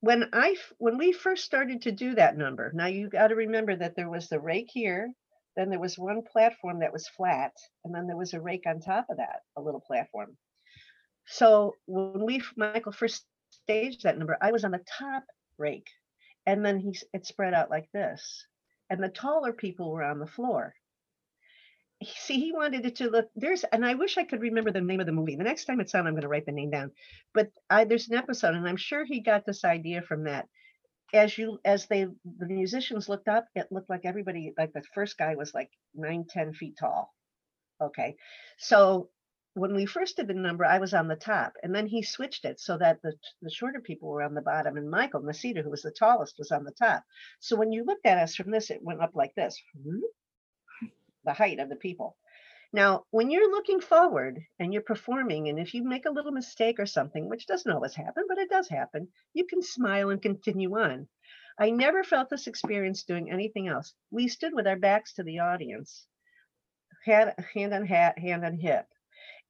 When 0.00 0.28
I 0.32 0.56
when 0.78 0.98
we 0.98 1.12
first 1.12 1.44
started 1.44 1.82
to 1.82 1.92
do 1.92 2.14
that 2.14 2.36
number, 2.36 2.70
now 2.74 2.86
you 2.86 3.08
got 3.08 3.28
to 3.28 3.34
remember 3.34 3.74
that 3.76 3.96
there 3.96 4.10
was 4.10 4.28
the 4.28 4.38
rake 4.38 4.70
here, 4.72 5.10
then 5.56 5.70
there 5.70 5.80
was 5.80 5.98
one 5.98 6.22
platform 6.22 6.80
that 6.80 6.92
was 6.92 7.08
flat, 7.08 7.52
and 7.84 7.94
then 7.94 8.06
there 8.06 8.16
was 8.16 8.34
a 8.34 8.40
rake 8.40 8.64
on 8.66 8.78
top 8.78 9.06
of 9.10 9.16
that, 9.16 9.40
a 9.56 9.62
little 9.62 9.80
platform. 9.80 10.36
So 11.26 11.74
when 11.86 12.24
we 12.24 12.42
Michael 12.56 12.92
first 12.92 13.24
staged 13.50 14.04
that 14.04 14.18
number, 14.18 14.36
I 14.40 14.52
was 14.52 14.64
on 14.64 14.70
the 14.70 14.84
top 14.98 15.24
rake, 15.58 15.88
and 16.46 16.64
then 16.64 16.78
he 16.78 16.96
it 17.12 17.26
spread 17.26 17.54
out 17.54 17.70
like 17.70 17.90
this, 17.92 18.46
and 18.90 19.02
the 19.02 19.08
taller 19.08 19.52
people 19.52 19.90
were 19.90 20.04
on 20.04 20.18
the 20.18 20.26
floor. 20.26 20.74
See, 22.04 22.38
he 22.38 22.52
wanted 22.52 22.84
it 22.84 22.96
to 22.96 23.08
look 23.08 23.28
there's, 23.34 23.64
and 23.64 23.84
I 23.84 23.94
wish 23.94 24.18
I 24.18 24.24
could 24.24 24.42
remember 24.42 24.70
the 24.70 24.82
name 24.82 25.00
of 25.00 25.06
the 25.06 25.12
movie. 25.12 25.34
The 25.34 25.44
next 25.44 25.64
time 25.64 25.80
it's 25.80 25.94
on, 25.94 26.06
I'm 26.06 26.12
going 26.12 26.22
to 26.22 26.28
write 26.28 26.44
the 26.44 26.52
name 26.52 26.70
down. 26.70 26.92
But 27.32 27.50
I, 27.70 27.84
there's 27.84 28.08
an 28.08 28.16
episode, 28.16 28.54
and 28.54 28.68
I'm 28.68 28.76
sure 28.76 29.04
he 29.04 29.20
got 29.20 29.46
this 29.46 29.64
idea 29.64 30.02
from 30.02 30.24
that. 30.24 30.46
As 31.14 31.38
you, 31.38 31.58
as 31.64 31.86
they, 31.86 32.04
the 32.04 32.46
musicians 32.46 33.08
looked 33.08 33.28
up, 33.28 33.46
it 33.54 33.68
looked 33.70 33.88
like 33.88 34.02
everybody, 34.04 34.52
like 34.58 34.72
the 34.74 34.82
first 34.94 35.16
guy 35.16 35.36
was 35.36 35.54
like 35.54 35.70
nine, 35.94 36.26
ten 36.28 36.52
feet 36.52 36.76
tall. 36.78 37.14
Okay, 37.80 38.16
so 38.58 39.08
when 39.56 39.74
we 39.74 39.86
first 39.86 40.16
did 40.16 40.28
the 40.28 40.34
number, 40.34 40.66
I 40.66 40.78
was 40.78 40.92
on 40.92 41.08
the 41.08 41.16
top, 41.16 41.54
and 41.62 41.74
then 41.74 41.86
he 41.86 42.02
switched 42.02 42.44
it 42.44 42.60
so 42.60 42.76
that 42.76 43.00
the 43.02 43.14
the 43.40 43.50
shorter 43.50 43.80
people 43.80 44.10
were 44.10 44.22
on 44.22 44.34
the 44.34 44.42
bottom, 44.42 44.76
and 44.76 44.90
Michael 44.90 45.22
Misita, 45.22 45.62
who 45.62 45.70
was 45.70 45.80
the 45.80 45.90
tallest, 45.90 46.36
was 46.38 46.52
on 46.52 46.64
the 46.64 46.72
top. 46.72 47.02
So 47.40 47.56
when 47.56 47.72
you 47.72 47.82
looked 47.82 48.04
at 48.04 48.18
us 48.18 48.34
from 48.34 48.50
this, 48.50 48.70
it 48.70 48.82
went 48.82 49.00
up 49.00 49.12
like 49.14 49.34
this, 49.34 49.58
hmm, 49.82 50.00
the 51.24 51.32
height 51.32 51.58
of 51.58 51.70
the 51.70 51.76
people. 51.76 52.18
Now, 52.74 53.06
when 53.12 53.30
you're 53.30 53.50
looking 53.50 53.80
forward 53.80 54.42
and 54.58 54.74
you're 54.74 54.82
performing, 54.82 55.48
and 55.48 55.58
if 55.58 55.72
you 55.72 55.82
make 55.82 56.04
a 56.04 56.10
little 56.10 56.32
mistake 56.32 56.78
or 56.78 56.84
something, 56.84 57.26
which 57.26 57.46
doesn't 57.46 57.72
always 57.72 57.94
happen, 57.94 58.24
but 58.28 58.36
it 58.36 58.50
does 58.50 58.68
happen, 58.68 59.08
you 59.32 59.46
can 59.46 59.62
smile 59.62 60.10
and 60.10 60.20
continue 60.20 60.78
on. 60.78 61.08
I 61.58 61.70
never 61.70 62.04
felt 62.04 62.28
this 62.28 62.46
experience 62.46 63.04
doing 63.04 63.30
anything 63.30 63.68
else. 63.68 63.94
We 64.10 64.28
stood 64.28 64.52
with 64.52 64.66
our 64.66 64.76
backs 64.76 65.14
to 65.14 65.22
the 65.22 65.38
audience, 65.38 66.06
hand 67.06 67.32
on 67.72 67.86
hat, 67.86 68.18
hand 68.18 68.44
on 68.44 68.58
hip. 68.58 68.86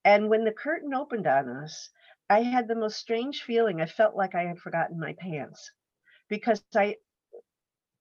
And 0.07 0.30
when 0.30 0.44
the 0.44 0.52
curtain 0.52 0.94
opened 0.94 1.26
on 1.26 1.50
us, 1.50 1.90
I 2.30 2.40
had 2.42 2.66
the 2.66 2.74
most 2.74 2.96
strange 2.98 3.42
feeling. 3.42 3.82
I 3.82 3.86
felt 3.86 4.16
like 4.16 4.34
I 4.34 4.44
had 4.44 4.59
forgotten 4.59 4.98
my 4.98 5.12
pants 5.14 5.70
because 6.28 6.64
I, 6.76 6.96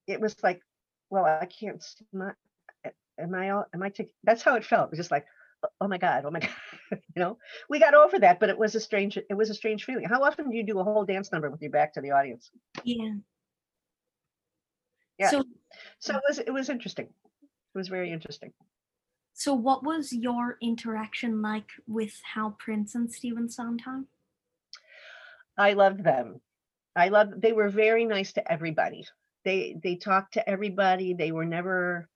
it 0.07 0.19
was 0.21 0.35
like, 0.43 0.61
well, 1.09 1.25
I 1.25 1.45
can't, 1.45 1.77
s- 1.77 2.01
my, 2.13 2.31
am 3.19 3.33
I, 3.35 3.49
all- 3.51 3.67
am 3.73 3.83
I 3.83 3.89
taking, 3.89 4.13
that's 4.23 4.41
how 4.43 4.55
it 4.55 4.65
felt. 4.65 4.87
It 4.87 4.91
was 4.91 4.99
just 4.99 5.11
like, 5.11 5.25
"Oh- 5.63 5.69
oh 5.81 5.87
my 5.87 5.97
God, 5.97 6.25
oh 6.25 6.31
my 6.31 6.39
God, 6.41 6.49
you 6.91 6.99
know, 7.21 7.37
we 7.69 7.79
got 7.79 7.93
over 7.93 8.19
that, 8.19 8.39
but 8.39 8.49
it 8.49 8.57
was 8.57 8.75
a 8.75 8.79
strange, 8.79 9.17
it 9.17 9.33
was 9.35 9.49
a 9.49 9.55
strange 9.55 9.83
feeling. 9.85 10.05
How 10.05 10.23
often 10.23 10.49
do 10.49 10.57
you 10.57 10.63
do 10.65 10.79
a 10.79 10.83
whole 10.83 11.05
dance 11.05 11.31
number 11.31 11.49
with 11.49 11.61
your 11.61 11.71
back 11.71 11.93
to 11.93 12.01
the 12.01 12.11
audience? 12.11 12.49
Yeah. 12.83 13.15
Yeah. 15.17 15.29
So 15.31 15.43
So 15.99 16.15
it 16.15 16.21
was, 16.27 16.39
it 16.39 16.51
was 16.51 16.69
interesting. 16.69 17.07
It 17.07 17.77
was 17.77 17.87
very 17.87 18.11
interesting. 18.11 18.53
So 19.36 19.53
what 19.53 19.83
was 19.83 20.13
your 20.13 20.57
interaction 20.61 21.41
like 21.41 21.69
with 21.88 22.21
Hal 22.33 22.55
Prince 22.57 22.95
and 22.95 23.11
Stephen 23.11 23.49
Sondheim? 23.49 24.07
I 25.57 25.73
loved 25.73 26.03
them. 26.03 26.39
I 26.95 27.09
loved 27.09 27.41
they 27.41 27.51
were 27.51 27.69
very 27.69 28.05
nice 28.05 28.31
to 28.33 28.51
everybody. 28.51 29.05
They 29.43 29.75
they 29.83 29.97
talked 29.97 30.36
to 30.36 30.49
everybody. 30.49 31.13
They 31.13 31.33
were 31.33 31.45
never 31.45 32.07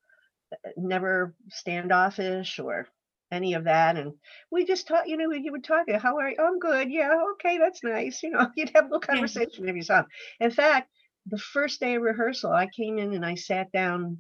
never 0.78 1.36
standoffish 1.49 2.57
or 2.57 2.88
any 3.32 3.53
of 3.53 3.65
that. 3.65 3.97
And 3.97 4.13
we 4.49 4.65
just 4.65 4.88
talked, 4.88 5.09
you 5.09 5.17
know, 5.17 5.32
you 5.32 5.51
would 5.51 5.65
talk, 5.65 5.89
how 5.89 6.17
are 6.17 6.30
you? 6.30 6.38
Oh, 6.39 6.47
I'm 6.47 6.59
good. 6.59 6.89
Yeah, 6.89 7.11
okay, 7.34 7.57
that's 7.57 7.84
nice. 7.84 8.24
You 8.24 8.32
know, 8.32 8.49
you'd 8.55 8.72
have 8.74 8.86
a 8.86 8.88
little 8.88 9.01
conversation 9.01 9.67
every 9.67 9.82
song. 9.82 10.05
In 10.39 10.51
fact, 10.51 10.89
the 11.28 11.38
first 11.38 11.82
day 11.82 11.95
of 11.95 12.01
rehearsal, 12.01 12.53
I 12.53 12.67
came 12.67 12.97
in 12.97 13.13
and 13.13 13.26
I 13.26 13.36
sat 13.36 13.74
down. 13.74 14.17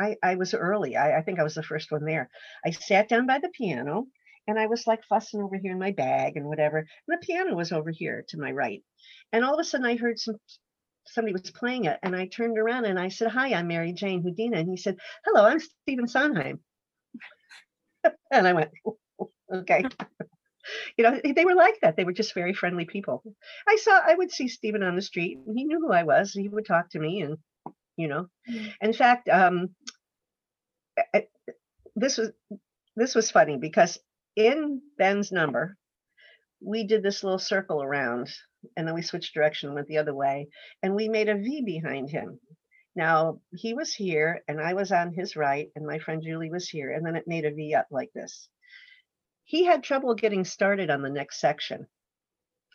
I, 0.00 0.16
I 0.22 0.34
was 0.36 0.54
early. 0.54 0.96
I, 0.96 1.18
I 1.18 1.22
think 1.22 1.38
I 1.38 1.44
was 1.44 1.54
the 1.54 1.62
first 1.62 1.92
one 1.92 2.04
there. 2.04 2.30
I 2.64 2.70
sat 2.70 3.08
down 3.08 3.26
by 3.26 3.38
the 3.38 3.50
piano 3.50 4.06
and 4.48 4.58
I 4.58 4.66
was 4.66 4.86
like 4.86 5.04
fussing 5.08 5.42
over 5.42 5.56
here 5.56 5.72
in 5.72 5.78
my 5.78 5.92
bag 5.92 6.36
and 6.36 6.46
whatever. 6.46 6.78
And 6.78 6.86
the 7.08 7.26
piano 7.26 7.54
was 7.54 7.72
over 7.72 7.90
here 7.90 8.24
to 8.28 8.38
my 8.38 8.50
right. 8.52 8.82
And 9.32 9.44
all 9.44 9.54
of 9.54 9.60
a 9.60 9.64
sudden 9.64 9.86
I 9.86 9.96
heard 9.96 10.18
some 10.18 10.36
somebody 11.06 11.32
was 11.32 11.50
playing 11.50 11.86
it 11.86 11.98
and 12.02 12.14
I 12.14 12.26
turned 12.26 12.58
around 12.58 12.84
and 12.84 12.98
I 12.98 13.08
said, 13.08 13.28
Hi, 13.28 13.52
I'm 13.54 13.68
Mary 13.68 13.92
Jane 13.92 14.22
Houdina. 14.22 14.58
And 14.58 14.70
he 14.70 14.76
said, 14.76 14.96
Hello, 15.24 15.44
I'm 15.44 15.60
Stephen 15.60 16.08
Sondheim. 16.08 16.60
and 18.30 18.46
I 18.46 18.52
went, 18.52 18.70
Okay. 19.52 19.84
you 20.96 21.04
know, 21.04 21.20
they 21.24 21.44
were 21.44 21.54
like 21.54 21.80
that. 21.80 21.96
They 21.96 22.04
were 22.04 22.12
just 22.12 22.34
very 22.34 22.54
friendly 22.54 22.84
people. 22.84 23.22
I 23.68 23.76
saw 23.76 24.00
I 24.04 24.14
would 24.14 24.30
see 24.30 24.48
Stephen 24.48 24.82
on 24.82 24.96
the 24.96 25.02
street 25.02 25.38
and 25.46 25.58
he 25.58 25.64
knew 25.64 25.80
who 25.80 25.92
I 25.92 26.04
was. 26.04 26.32
He 26.32 26.48
would 26.48 26.66
talk 26.66 26.90
to 26.90 26.98
me 26.98 27.22
and 27.22 27.36
you 28.00 28.08
know. 28.08 28.26
Mm. 28.50 28.72
In 28.80 28.92
fact, 28.92 29.28
um 29.28 29.70
I- 31.14 31.28
this 31.96 32.18
was 32.18 32.30
this 32.96 33.14
was 33.14 33.30
funny 33.30 33.56
because 33.56 33.98
in 34.36 34.80
Ben's 34.98 35.32
number, 35.32 35.76
we 36.64 36.86
did 36.86 37.02
this 37.02 37.22
little 37.24 37.38
circle 37.38 37.82
around 37.82 38.28
and 38.76 38.86
then 38.86 38.94
we 38.94 39.02
switched 39.02 39.34
direction 39.34 39.74
went 39.74 39.86
the 39.88 39.98
other 39.98 40.14
way 40.14 40.48
and 40.82 40.94
we 40.94 41.08
made 41.08 41.28
a 41.28 41.36
V 41.36 41.62
behind 41.64 42.10
him. 42.10 42.40
Now 42.96 43.40
he 43.54 43.74
was 43.74 43.94
here 43.94 44.42
and 44.48 44.60
I 44.60 44.74
was 44.74 44.92
on 44.92 45.12
his 45.12 45.36
right 45.36 45.68
and 45.76 45.86
my 45.86 45.98
friend 45.98 46.22
Julie 46.22 46.50
was 46.50 46.68
here 46.68 46.92
and 46.92 47.06
then 47.06 47.16
it 47.16 47.28
made 47.28 47.44
a 47.44 47.54
V 47.54 47.74
up 47.74 47.86
like 47.90 48.10
this. 48.14 48.48
He 49.44 49.64
had 49.64 49.82
trouble 49.82 50.14
getting 50.14 50.44
started 50.44 50.90
on 50.90 51.02
the 51.02 51.10
next 51.10 51.40
section 51.40 51.86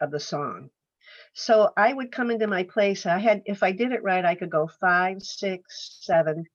of 0.01 0.11
the 0.11 0.19
song. 0.19 0.69
So 1.37 1.69
I 1.75 1.91
would 1.91 2.13
come 2.13 2.31
into 2.31 2.47
my 2.47 2.63
place. 2.63 3.05
I 3.05 3.19
had, 3.19 3.41
if 3.45 3.61
I 3.61 3.73
did 3.73 3.91
it 3.91 4.03
right, 4.03 4.23
I 4.23 4.35
could 4.35 4.49
go 4.49 4.67
five, 4.79 5.21
six, 5.21 5.99
seven, 6.01 6.45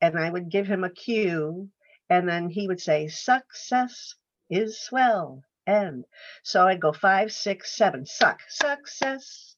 and 0.00 0.16
I 0.16 0.30
would 0.30 0.50
give 0.50 0.68
him 0.68 0.84
a 0.84 0.90
cue. 0.90 1.68
And 2.08 2.28
then 2.28 2.48
he 2.48 2.68
would 2.68 2.80
say, 2.80 3.08
Success 3.08 4.14
is 4.48 4.80
swell. 4.80 5.42
And 5.66 6.04
so 6.44 6.68
I'd 6.68 6.80
go 6.80 6.92
five, 6.92 7.32
six, 7.32 7.74
seven, 7.76 8.06
suck, 8.06 8.38
success. 8.48 9.56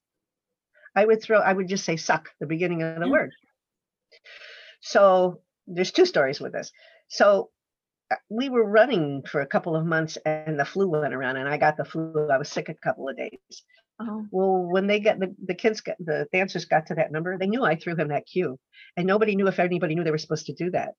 I 0.95 1.05
would 1.05 1.23
throw, 1.23 1.41
I 1.41 1.53
would 1.53 1.69
just 1.69 1.85
say 1.85 1.97
suck, 1.97 2.31
the 2.41 2.47
beginning 2.47 2.83
of 2.83 2.99
the 2.99 3.07
mm. 3.07 3.11
word. 3.11 3.33
So 4.81 5.43
there's 5.67 5.93
two 5.93 6.07
stories 6.07 6.41
with 6.41 6.53
this. 6.53 6.73
So 7.09 7.51
uh, 8.11 8.17
we 8.31 8.49
were 8.49 8.65
running 8.65 9.23
for 9.31 9.43
a 9.43 9.47
couple 9.47 9.77
of 9.77 9.85
months 9.85 10.17
and 10.25 10.59
the 10.59 10.65
flu 10.65 10.89
went 10.89 11.13
around 11.13 11.37
and 11.37 11.49
I 11.49 11.59
got 11.59 11.77
the 11.77 11.85
flu. 11.85 12.31
I 12.33 12.39
was 12.39 12.49
sick 12.49 12.71
a 12.71 12.75
couple 12.75 13.11
of 13.11 13.19
days. 13.19 13.63
Oh. 13.99 14.27
Well, 14.31 14.63
when 14.63 14.87
they 14.87 15.01
get 15.01 15.19
the, 15.19 15.35
the 15.43 15.55
kids, 15.55 15.81
got, 15.81 15.97
the 15.99 16.27
dancers 16.33 16.67
got 16.67 16.87
to 16.87 16.97
that 16.97 17.13
number, 17.13 17.39
they 17.39 17.47
knew 17.47 17.65
I 17.65 17.77
threw 17.77 17.97
him 17.97 18.09
that 18.09 18.27
cue. 18.27 18.59
And 18.97 19.07
nobody 19.07 19.37
knew 19.37 19.49
if 19.49 19.59
anybody 19.59 19.95
knew 19.95 20.05
they 20.05 20.11
were 20.11 20.19
supposed 20.19 20.47
to 20.47 20.55
do 20.55 20.71
that. 20.73 20.95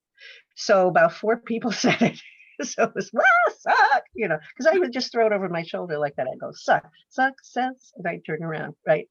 So 0.55 0.87
about 0.87 1.13
four 1.13 1.37
people 1.45 1.71
said 1.71 2.01
it. 2.01 2.19
so 2.67 2.83
it 2.83 2.95
was, 2.95 3.11
ah, 3.15 3.51
suck, 3.59 4.03
you 4.15 4.27
know, 4.27 4.39
because 4.55 4.73
I 4.73 4.79
would 4.79 4.91
just 4.91 5.11
throw 5.11 5.27
it 5.27 5.33
over 5.33 5.47
my 5.47 5.61
shoulder 5.61 5.99
like 5.99 6.15
that. 6.15 6.27
I'd 6.27 6.39
go, 6.39 6.51
suck, 6.53 6.89
suck 7.09 7.33
success. 7.43 7.91
And 7.95 8.07
I'd 8.07 8.25
turn 8.25 8.43
around, 8.43 8.75
right? 8.85 9.07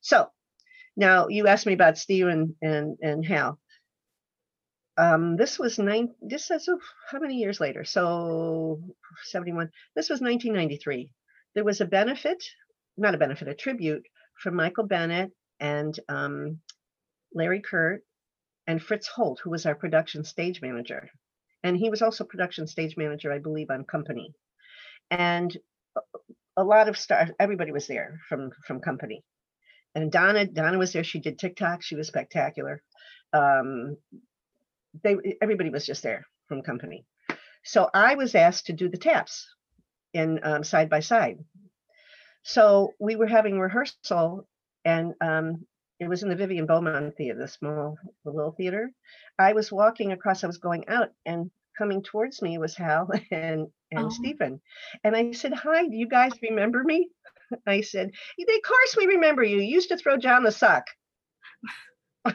So 0.00 0.28
now 0.96 1.28
you 1.28 1.46
asked 1.46 1.66
me 1.66 1.74
about 1.74 1.96
Steve 1.96 2.26
and, 2.26 2.54
and, 2.60 2.98
and 3.00 3.24
Hal. 3.24 3.60
Um, 4.96 5.36
this 5.36 5.60
was 5.60 5.78
nine, 5.78 6.08
this 6.20 6.50
is 6.50 6.68
how 7.08 7.20
many 7.20 7.36
years 7.36 7.60
later? 7.60 7.84
So 7.84 8.82
71, 9.26 9.70
this 9.94 10.10
was 10.10 10.20
1993. 10.20 11.08
There 11.54 11.62
was 11.62 11.80
a 11.80 11.84
benefit 11.84 12.42
not 12.98 13.14
a 13.14 13.18
benefit, 13.18 13.48
a 13.48 13.54
tribute 13.54 14.04
from 14.42 14.56
Michael 14.56 14.86
Bennett 14.86 15.30
and 15.60 15.98
um, 16.08 16.58
Larry 17.34 17.62
Kert 17.62 18.02
and 18.66 18.82
Fritz 18.82 19.08
Holt, 19.08 19.40
who 19.42 19.50
was 19.50 19.66
our 19.66 19.74
production 19.74 20.24
stage 20.24 20.60
manager. 20.60 21.08
And 21.64 21.76
he 21.76 21.90
was 21.90 22.02
also 22.02 22.24
production 22.24 22.66
stage 22.66 22.96
manager, 22.96 23.32
I 23.32 23.38
believe, 23.38 23.70
on 23.70 23.84
Company. 23.84 24.32
And 25.10 25.56
a 26.56 26.64
lot 26.64 26.88
of 26.88 26.98
stars, 26.98 27.30
everybody 27.40 27.72
was 27.72 27.86
there 27.86 28.20
from 28.28 28.50
from 28.66 28.80
Company. 28.80 29.24
And 29.94 30.12
Donna, 30.12 30.46
Donna 30.46 30.78
was 30.78 30.92
there. 30.92 31.02
She 31.02 31.18
did 31.18 31.38
Tick-Tock. 31.38 31.82
She 31.82 31.96
was 31.96 32.06
spectacular. 32.06 32.82
Um, 33.32 33.96
they, 35.02 35.16
everybody 35.42 35.70
was 35.70 35.86
just 35.86 36.02
there 36.02 36.26
from 36.46 36.62
Company. 36.62 37.04
So 37.64 37.90
I 37.92 38.14
was 38.14 38.34
asked 38.34 38.66
to 38.66 38.72
do 38.72 38.88
the 38.88 38.98
taps 38.98 39.46
in 40.12 40.40
um, 40.42 40.62
side 40.62 40.88
by 40.88 41.00
side 41.00 41.38
so 42.48 42.94
we 42.98 43.14
were 43.14 43.26
having 43.26 43.60
rehearsal, 43.60 44.48
and 44.82 45.12
um, 45.20 45.66
it 46.00 46.08
was 46.08 46.22
in 46.22 46.30
the 46.30 46.34
Vivian 46.34 46.64
Beaumont 46.64 47.14
Theater, 47.14 47.38
the 47.38 47.46
small, 47.46 47.98
the 48.24 48.30
little 48.30 48.52
theater. 48.52 48.90
I 49.38 49.52
was 49.52 49.70
walking 49.70 50.12
across. 50.12 50.42
I 50.42 50.46
was 50.46 50.56
going 50.56 50.88
out, 50.88 51.10
and 51.26 51.50
coming 51.76 52.02
towards 52.02 52.40
me 52.40 52.56
was 52.56 52.74
Hal 52.74 53.10
and 53.30 53.66
and 53.90 54.06
oh. 54.06 54.08
Stephen. 54.08 54.62
And 55.04 55.14
I 55.14 55.32
said, 55.32 55.52
"Hi, 55.52 55.86
do 55.86 55.94
you 55.94 56.08
guys 56.08 56.32
remember 56.40 56.82
me?" 56.82 57.10
I 57.66 57.82
said, 57.82 58.12
"Of 58.40 58.62
course 58.64 58.96
we 58.96 59.04
remember 59.04 59.42
you. 59.42 59.58
You 59.58 59.74
used 59.74 59.90
to 59.90 59.98
throw 59.98 60.16
John 60.16 60.42
the 60.42 60.50
sock." 60.50 60.84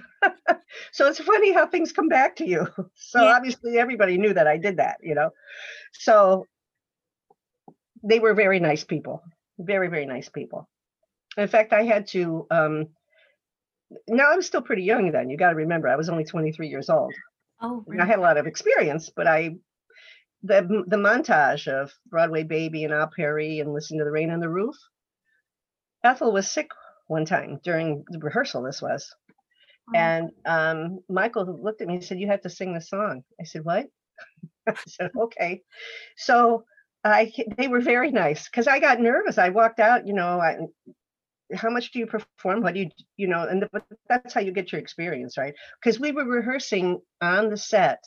so 0.92 1.08
it's 1.08 1.20
funny 1.20 1.54
how 1.54 1.66
things 1.66 1.92
come 1.92 2.08
back 2.08 2.36
to 2.36 2.48
you. 2.48 2.68
So 2.96 3.24
yeah. 3.24 3.36
obviously 3.36 3.80
everybody 3.80 4.20
knew 4.20 4.36
that 4.36 4.46
I 4.46 4.58
did 4.58 4.78
that, 4.78 4.98
you 5.02 5.16
know. 5.16 5.32
So 5.94 6.46
they 8.04 8.20
were 8.20 8.36
very 8.36 8.60
nice 8.60 8.84
people 8.84 9.24
very 9.64 9.88
very 9.88 10.06
nice 10.06 10.30
people. 10.30 10.70
In 11.38 11.48
fact 11.48 11.74
i 11.74 11.84
had 11.84 12.08
to 12.08 12.46
um 12.52 12.88
now 14.08 14.32
i 14.32 14.36
was 14.36 14.46
still 14.48 14.62
pretty 14.62 14.84
young 14.84 15.12
then 15.12 15.30
you 15.30 15.38
got 15.38 15.50
to 15.50 15.56
remember 15.56 15.88
i 15.88 15.96
was 15.96 16.10
only 16.10 16.24
23 16.24 16.68
years 16.68 16.90
old. 16.90 17.14
Oh 17.62 17.84
really? 17.88 18.02
i 18.02 18.06
had 18.06 18.20
a 18.20 18.22
lot 18.22 18.38
of 18.38 18.48
experience 18.48 19.10
but 19.16 19.28
i 19.28 19.56
the 20.44 20.84
the 20.88 20.98
montage 20.98 21.68
of 21.68 21.94
broadway 22.08 22.44
baby 22.44 22.84
and 22.84 22.94
al 22.94 23.10
perry 23.16 23.60
and 23.60 23.74
listen 23.74 23.98
to 23.98 24.04
the 24.04 24.12
rain 24.12 24.30
on 24.32 24.40
the 24.40 24.50
roof 24.50 24.76
ethel 26.04 26.32
was 26.34 26.50
sick 26.50 26.70
one 27.08 27.26
time 27.26 27.60
during 27.64 28.04
the 28.10 28.20
rehearsal 28.20 28.64
this 28.64 28.82
was. 28.82 29.14
Oh. 29.90 29.98
and 29.98 30.32
um 30.46 31.00
michael 31.10 31.46
looked 31.62 31.82
at 31.82 31.88
me 31.88 31.96
and 31.96 32.04
said 32.04 32.20
you 32.20 32.28
have 32.28 32.42
to 32.42 32.50
sing 32.50 32.74
the 32.74 32.82
song. 32.82 33.24
I 33.40 33.44
said 33.44 33.64
what? 33.66 33.88
I 34.68 34.76
said 34.88 35.12
okay. 35.18 35.62
So 36.16 36.64
I 37.04 37.32
they 37.58 37.68
were 37.68 37.82
very 37.82 38.12
nice 38.12 38.46
because 38.46 38.68
I 38.68 38.80
got 38.80 39.00
nervous. 39.00 39.38
I 39.38 39.50
walked 39.50 39.80
out, 39.80 40.08
you 40.08 40.14
know, 40.14 40.40
I, 40.40 40.58
how 41.54 41.70
much 41.70 41.92
do 41.92 42.00
you 42.00 42.08
perform? 42.08 42.62
What 42.62 42.74
do 42.74 42.82
you, 42.82 42.90
you 43.18 43.28
know, 43.28 43.44
and 43.44 43.62
the, 43.62 43.84
that's 44.08 44.34
how 44.34 44.42
you 44.42 44.52
get 44.52 44.72
your 44.72 44.80
experience, 44.80 45.38
right? 45.38 45.54
Because 45.82 46.00
we 46.00 46.12
were 46.12 46.26
rehearsing 46.26 47.02
on 47.22 47.50
the 47.50 47.58
set 47.58 48.00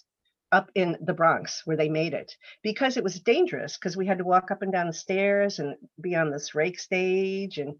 up 0.53 0.71
in 0.75 0.97
the 1.03 1.13
Bronx 1.13 1.63
where 1.65 1.77
they 1.77 1.89
made 1.89 2.15
it 2.15 2.33
because 2.63 2.97
it 2.97 3.05
was 3.05 3.21
dangerous 3.21 3.77
because 3.77 3.97
we 3.97 4.07
had 4.07 4.19
to 4.19 4.25
walk 4.25 4.51
up 4.51 4.63
and 4.63 4.73
down 4.73 4.87
the 4.87 4.93
stairs 4.93 5.59
and 5.59 5.75
be 6.01 6.15
on 6.15 6.31
this 6.31 6.55
rake 6.55 6.79
stage 6.79 7.59
and 7.59 7.75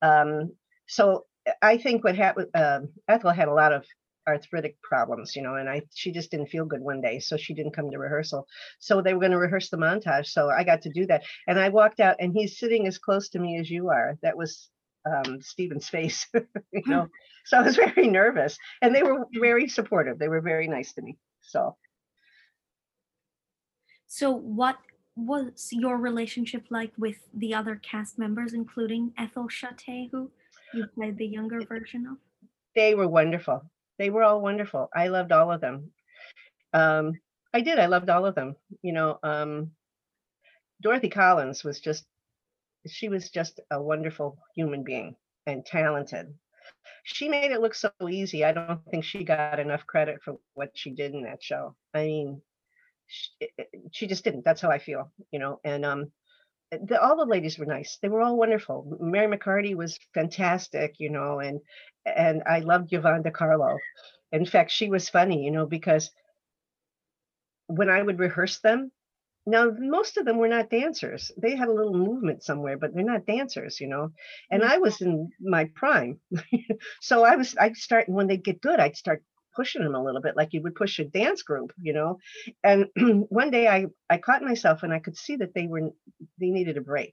um, 0.00 0.52
so 0.86 1.26
I 1.62 1.78
think 1.78 2.04
what 2.04 2.16
happened, 2.16 2.48
uh, 2.54 2.80
Ethel 3.06 3.30
had 3.30 3.48
a 3.48 3.54
lot 3.54 3.72
of 3.72 3.84
arthritic 4.28 4.80
problems, 4.82 5.34
you 5.34 5.42
know, 5.42 5.56
and 5.56 5.68
I 5.68 5.82
she 5.94 6.12
just 6.12 6.30
didn't 6.30 6.48
feel 6.48 6.66
good 6.66 6.82
one 6.82 7.00
day, 7.00 7.18
so 7.18 7.36
she 7.36 7.54
didn't 7.54 7.72
come 7.72 7.90
to 7.90 7.98
rehearsal. 7.98 8.46
So 8.78 9.00
they 9.00 9.14
were 9.14 9.20
going 9.20 9.32
to 9.32 9.38
rehearse 9.38 9.70
the 9.70 9.78
montage, 9.78 10.26
so 10.26 10.50
I 10.50 10.62
got 10.62 10.82
to 10.82 10.90
do 10.90 11.06
that. 11.06 11.24
And 11.46 11.58
I 11.58 11.70
walked 11.70 12.00
out, 12.00 12.16
and 12.20 12.32
he's 12.32 12.58
sitting 12.58 12.86
as 12.86 12.98
close 12.98 13.30
to 13.30 13.38
me 13.38 13.58
as 13.58 13.70
you 13.70 13.88
are. 13.88 14.18
That 14.22 14.36
was 14.36 14.68
um, 15.06 15.40
Stephen's 15.40 15.88
face, 15.88 16.26
you 16.72 16.82
know. 16.86 17.08
so 17.46 17.58
I 17.58 17.62
was 17.62 17.76
very 17.76 18.08
nervous, 18.08 18.58
and 18.82 18.94
they 18.94 19.02
were 19.02 19.26
very 19.40 19.68
supportive. 19.68 20.18
They 20.18 20.28
were 20.28 20.42
very 20.42 20.68
nice 20.68 20.92
to 20.94 21.02
me. 21.02 21.16
So. 21.40 21.76
So 24.06 24.30
what 24.30 24.78
was 25.16 25.68
your 25.72 25.98
relationship 25.98 26.64
like 26.70 26.92
with 26.96 27.16
the 27.34 27.52
other 27.54 27.76
cast 27.76 28.18
members, 28.18 28.54
including 28.54 29.12
Ethel 29.18 29.48
Shutta, 29.48 30.08
who 30.10 30.30
you 30.72 30.86
played 30.94 31.18
the 31.18 31.26
younger 31.26 31.60
version 31.60 32.06
of? 32.06 32.16
They 32.74 32.94
were 32.94 33.08
wonderful 33.08 33.68
they 33.98 34.10
were 34.10 34.22
all 34.22 34.40
wonderful. 34.40 34.88
I 34.94 35.08
loved 35.08 35.32
all 35.32 35.50
of 35.52 35.60
them. 35.60 35.90
Um, 36.72 37.12
I 37.52 37.60
did. 37.60 37.78
I 37.78 37.86
loved 37.86 38.10
all 38.10 38.26
of 38.26 38.34
them. 38.34 38.56
You 38.82 38.92
know, 38.92 39.18
um, 39.22 39.72
Dorothy 40.80 41.08
Collins 41.08 41.64
was 41.64 41.80
just, 41.80 42.04
she 42.86 43.08
was 43.08 43.30
just 43.30 43.60
a 43.70 43.82
wonderful 43.82 44.38
human 44.54 44.84
being 44.84 45.16
and 45.46 45.64
talented. 45.64 46.34
She 47.04 47.28
made 47.28 47.52
it 47.52 47.60
look 47.60 47.74
so 47.74 47.90
easy. 48.08 48.44
I 48.44 48.52
don't 48.52 48.80
think 48.90 49.04
she 49.04 49.24
got 49.24 49.58
enough 49.58 49.86
credit 49.86 50.22
for 50.22 50.36
what 50.54 50.70
she 50.74 50.90
did 50.90 51.14
in 51.14 51.22
that 51.22 51.42
show. 51.42 51.74
I 51.94 52.04
mean, 52.04 52.42
she, 53.06 53.30
she 53.92 54.06
just 54.06 54.24
didn't. 54.24 54.44
That's 54.44 54.60
how 54.60 54.70
I 54.70 54.78
feel, 54.78 55.10
you 55.30 55.38
know. 55.38 55.58
And 55.64 55.84
um, 55.86 56.12
the, 56.70 57.00
all 57.00 57.16
the 57.16 57.24
ladies 57.24 57.58
were 57.58 57.64
nice. 57.64 57.98
They 58.02 58.08
were 58.08 58.20
all 58.20 58.36
wonderful. 58.36 58.98
Mary 59.00 59.34
McCarty 59.34 59.74
was 59.74 59.98
fantastic, 60.12 60.96
you 60.98 61.10
know, 61.10 61.40
and 61.40 61.60
and 62.16 62.42
I 62.46 62.60
loved 62.60 62.92
Yvonne 62.92 63.24
Carlo. 63.32 63.78
In 64.32 64.44
fact, 64.44 64.70
she 64.70 64.90
was 64.90 65.08
funny, 65.08 65.44
you 65.44 65.50
know, 65.50 65.66
because 65.66 66.10
when 67.66 67.88
I 67.88 68.02
would 68.02 68.18
rehearse 68.18 68.60
them, 68.60 68.90
now 69.46 69.70
most 69.78 70.18
of 70.18 70.26
them 70.26 70.36
were 70.36 70.48
not 70.48 70.68
dancers. 70.70 71.30
They 71.40 71.56
had 71.56 71.68
a 71.68 71.72
little 71.72 71.96
movement 71.96 72.42
somewhere, 72.42 72.76
but 72.76 72.94
they're 72.94 73.04
not 73.04 73.26
dancers, 73.26 73.80
you 73.80 73.88
know. 73.88 74.10
And. 74.50 74.62
I 74.62 74.76
was 74.78 75.00
in 75.00 75.30
my 75.40 75.70
prime, 75.74 76.20
so 77.00 77.24
I 77.24 77.36
was. 77.36 77.56
I'd 77.58 77.76
start 77.76 78.08
when 78.08 78.26
they'd 78.26 78.44
get 78.44 78.60
good. 78.60 78.78
I'd 78.78 78.96
start 78.96 79.22
pushing 79.58 79.82
them 79.82 79.96
a 79.96 80.04
little 80.04 80.20
bit 80.20 80.36
like 80.36 80.52
you 80.52 80.62
would 80.62 80.76
push 80.76 81.00
a 81.00 81.04
dance 81.04 81.42
group 81.42 81.72
you 81.82 81.92
know 81.92 82.18
and 82.62 82.86
one 83.28 83.50
day 83.50 83.66
i 83.66 83.86
i 84.08 84.16
caught 84.16 84.40
myself 84.40 84.84
and 84.84 84.92
i 84.92 85.00
could 85.00 85.16
see 85.16 85.34
that 85.34 85.52
they 85.52 85.66
were 85.66 85.90
they 86.38 86.50
needed 86.50 86.76
a 86.76 86.80
break 86.80 87.12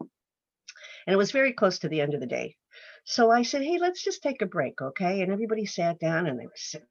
and 0.00 1.12
it 1.12 1.18
was 1.18 1.32
very 1.32 1.52
close 1.52 1.80
to 1.80 1.88
the 1.88 2.00
end 2.00 2.14
of 2.14 2.20
the 2.20 2.26
day 2.26 2.56
so 3.04 3.30
i 3.30 3.42
said 3.42 3.62
hey 3.62 3.78
let's 3.78 4.02
just 4.02 4.22
take 4.22 4.42
a 4.42 4.46
break 4.46 4.80
okay 4.80 5.22
and 5.22 5.32
everybody 5.32 5.66
sat 5.66 5.98
down 5.98 6.26
and 6.26 6.38
they 6.38 6.46
were 6.46 6.52
sitting 6.54 6.86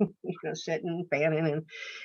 you 0.00 0.36
know 0.44 0.54
sitting 0.54 1.06
fanning 1.10 1.46
and 1.46 1.62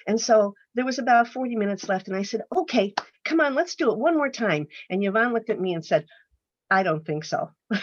and 0.08 0.20
so 0.20 0.54
there 0.76 0.86
was 0.86 1.00
about 1.00 1.28
40 1.28 1.56
minutes 1.56 1.88
left 1.88 2.08
and 2.08 2.18
i 2.18 2.24
said 2.24 2.42
okay 2.56 2.94
come 3.26 3.40
on 3.40 3.56
let's 3.56 3.76
do 3.76 3.92
it 3.92 3.98
one 3.98 4.18
more 4.18 4.30
time 4.30 4.68
and 4.90 5.04
yvonne 5.04 5.34
looked 5.34 5.50
at 5.50 5.60
me 5.60 5.74
and 5.74 5.86
said 5.86 6.06
i 6.70 6.84
don't 6.84 7.06
think 7.06 7.24
so 7.24 7.50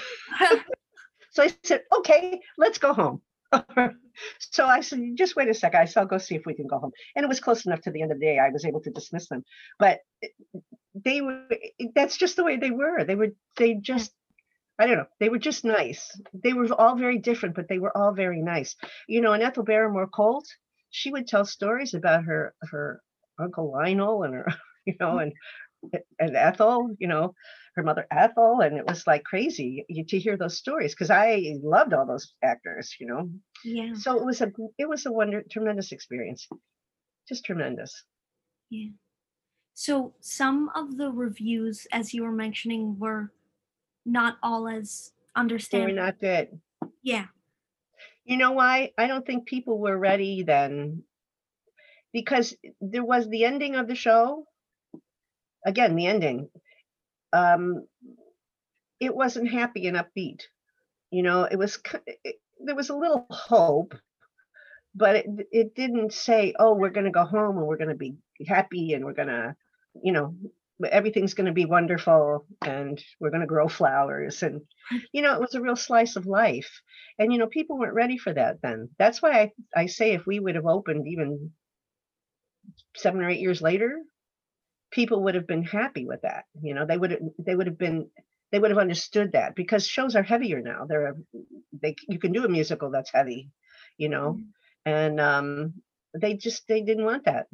so 1.31 1.43
i 1.43 1.55
said 1.63 1.83
okay 1.97 2.41
let's 2.59 2.79
go 2.79 2.93
home 2.93 3.23
so 4.39 4.67
I 4.67 4.81
said, 4.81 5.01
just 5.15 5.37
wait 5.37 5.49
a 5.49 5.55
second. 5.55 5.81
I 5.81 5.85
said, 5.85 6.01
I'll 6.01 6.07
go 6.07 6.19
see 6.19 6.35
if 6.35 6.47
we 6.47 6.55
can 6.55 6.67
go 6.67 6.79
home. 6.79 6.93
And 7.17 7.25
it 7.25 7.29
was 7.29 7.41
close 7.41 7.67
enough 7.67 7.81
to 7.83 7.91
the 7.91 8.03
end 8.03 8.13
of 8.13 8.21
the 8.21 8.27
day. 8.27 8.39
I 8.39 8.51
was 8.51 8.65
able 8.65 8.81
to 8.83 8.91
dismiss 8.91 9.29
them. 9.29 9.45
But 9.79 10.01
eh, 10.23 10.29
they 10.95 11.21
were 11.21 11.43
eh, 11.51 11.87
that's 11.95 12.17
just 12.17 12.37
the 12.37 12.45
way 12.45 12.57
they 12.57 12.71
were 12.71 13.05
they 13.05 13.15
were 13.15 13.29
they 13.57 13.75
just 13.75 14.13
i 14.81 14.87
don't 14.87 14.97
know 14.97 15.07
they 15.21 15.29
were 15.29 15.39
just 15.39 15.65
nice. 15.65 16.19
They 16.33 16.53
were 16.53 16.69
all 16.73 16.97
very 16.97 17.19
different 17.19 17.55
but 17.55 17.69
they 17.69 17.79
were 17.79 17.97
all 17.97 18.13
very 18.13 18.43
nice. 18.43 18.75
You 19.09 19.21
know 19.21 19.33
and 19.33 19.43
ethel 19.43 19.65
barrymore 19.65 20.09
colt 20.09 20.47
she 20.91 21.11
would 21.11 21.27
tell 21.29 21.45
stories 21.45 21.95
about 21.95 22.25
her 22.25 22.55
her 22.71 23.03
uncle 23.39 23.71
lionel 23.71 24.25
and 24.25 24.35
her 24.35 24.47
you 24.87 24.95
know 24.99 25.17
mm. 25.17 25.23
and 25.23 25.33
and 26.19 26.37
ethel 26.37 26.91
you 26.99 27.09
know 27.09 27.35
her 27.77 27.83
mother 27.83 28.07
ethel 28.11 28.61
and 28.61 28.77
it 28.77 28.87
was 28.87 29.07
like 29.07 29.23
crazy 29.25 29.87
to 30.09 30.19
hear 30.19 30.37
those 30.37 30.59
stories 30.59 30.93
because 30.95 31.11
i 31.11 31.55
loved 31.63 31.95
all 31.95 32.07
those 32.07 32.35
actors 32.43 32.97
you 32.99 33.07
know? 33.07 33.31
Yeah. 33.65 33.95
So 33.95 34.19
it 34.19 34.25
was 34.25 34.41
a 34.41 34.53
it 34.79 34.89
was 34.89 35.07
a 35.07 35.13
wonder 35.13 35.43
tremendous 35.51 35.93
experience. 35.93 36.49
Just 37.29 37.45
tremendous. 37.45 38.05
Yeah. 38.71 38.89
So 39.75 40.15
some 40.21 40.71
of 40.75 40.97
the 40.97 41.11
reviews, 41.11 41.87
as 41.93 42.13
you 42.13 42.23
were 42.23 42.33
mentioning, 42.33 42.99
were 42.99 43.33
not 44.05 44.39
all 44.43 44.69
as 44.69 45.13
were 45.37 45.41
understandable. 45.41 45.95
not 45.95 46.21
good. 46.21 46.61
Yeah. 47.03 47.27
you 48.25 48.37
know 48.37 48.53
why? 48.53 48.93
I 48.99 49.07
don't 49.07 49.25
think 49.27 49.47
people 49.47 49.79
were 49.79 49.97
ready 49.97 50.43
then. 50.43 51.03
Because 52.13 52.57
there 52.81 53.05
was 53.05 53.29
the 53.29 53.45
ending 53.45 53.77
of 53.77 53.87
the 53.87 53.95
show. 53.95 54.47
Again 55.65 55.95
the 55.97 56.07
ending. 56.07 56.49
Um 57.33 57.87
it 58.99 59.15
wasn't 59.15 59.51
happy 59.51 59.87
and 59.87 59.97
upbeat. 59.97 60.43
You 61.11 61.23
know 61.23 61.45
it 61.45 61.57
was 61.57 61.79
it, 62.07 62.37
there 62.65 62.75
was 62.75 62.91
a 62.91 62.97
little 62.97 63.27
hope 63.31 63.95
but 64.95 65.17
it 65.17 65.27
it 65.53 65.75
didn't 65.75 66.13
say 66.13 66.55
oh 66.59 66.75
we're 66.75 66.91
going 66.91 67.05
to 67.07 67.13
go 67.13 67.25
home 67.25 67.59
and 67.59 67.67
we're 67.67 67.77
going 67.77 67.89
to 67.91 67.95
be 67.95 68.17
happy 68.47 68.95
and 68.95 69.05
we're 69.05 69.13
going 69.13 69.29
to 69.29 69.55
you 70.03 70.13
know 70.13 70.35
everything's 70.85 71.35
going 71.35 71.47
to 71.47 71.53
be 71.53 71.65
wonderful 71.67 72.47
and 72.65 73.03
we're 73.21 73.31
going 73.31 73.41
to 73.43 73.47
grow 73.47 73.69
flowers 73.69 74.43
and 74.43 74.63
you 75.13 75.23
know 75.23 75.35
it 75.35 75.41
was 75.41 75.55
a 75.55 75.61
real 75.61 75.77
slice 75.77 76.17
of 76.17 76.27
life. 76.27 76.71
And 77.19 77.33
you 77.33 77.39
know 77.39 77.47
people 77.47 77.79
weren't 77.79 77.95
ready 77.95 78.19
for 78.19 78.33
that 78.33 78.63
then. 78.63 78.89
That's 78.99 79.23
why 79.23 79.33
i, 79.41 79.53
I 79.83 79.87
say 79.87 80.13
if 80.13 80.27
we 80.27 80.41
would 80.41 80.55
have 80.55 80.67
opened 80.67 81.07
even 81.09 81.53
seven 82.97 83.21
or 83.21 83.29
eight 83.31 83.41
years 83.41 83.63
later 83.63 84.01
people 84.91 85.23
would 85.25 85.35
have 85.35 85.47
been 85.47 85.63
happy 85.65 86.05
with 86.07 86.23
that. 86.23 86.45
You 86.63 86.75
know 86.75 86.87
they 86.87 86.99
would 86.99 87.13
have 87.13 87.21
they 87.39 87.55
would 87.55 87.67
have 87.67 87.79
been 87.79 88.11
they 88.53 88.59
would 88.59 88.71
have 88.71 88.79
understood 88.79 89.33
that 89.33 89.55
because 89.55 89.87
shows 89.87 90.17
are 90.17 90.23
heavier 90.23 90.61
now. 90.63 90.87
They're 90.89 91.17
they 91.83 91.95
you 92.09 92.19
can 92.19 92.33
do 92.33 92.45
a 92.45 92.49
musical 92.49 92.91
that's 92.91 93.13
heavy 93.13 93.51
you 93.99 94.09
know? 94.09 94.39
Mhm. 94.39 94.47
and 94.87 95.21
um 95.21 95.75
they 96.21 96.35
just 96.35 96.67
they 96.69 96.81
didn't 96.83 97.05
want 97.05 97.25
that 97.27 97.47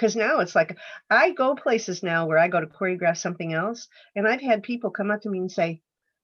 because 0.00 0.16
now 0.16 0.40
it's 0.40 0.54
like 0.54 0.78
i 1.10 1.30
go 1.30 1.54
places 1.54 2.02
now 2.02 2.26
where 2.26 2.38
i 2.38 2.48
go 2.48 2.60
to 2.60 2.66
choreograph 2.66 3.18
something 3.18 3.52
else 3.52 3.86
and 4.16 4.26
i've 4.26 4.40
had 4.40 4.62
people 4.62 4.90
come 4.90 5.10
up 5.10 5.20
to 5.20 5.28
me 5.28 5.38
and 5.38 5.52
say 5.52 5.80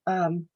um 0.06 0.48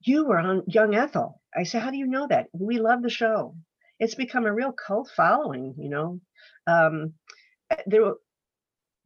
you 0.00 0.24
were 0.24 0.38
on 0.38 0.62
young 0.68 0.94
ethel. 0.94 1.40
I 1.56 1.64
say 1.64 1.80
how 1.80 1.90
do 1.90 1.96
you 1.96 2.06
know 2.06 2.28
that? 2.28 2.46
We 2.52 2.78
love 2.78 3.02
the 3.02 3.10
show. 3.10 3.56
It's 3.98 4.14
become 4.14 4.46
a 4.46 4.52
real 4.52 4.72
cult 4.72 5.10
following 5.16 5.74
you 5.76 5.88
know? 5.88 6.20
Um 6.66 7.14
there 7.86 8.12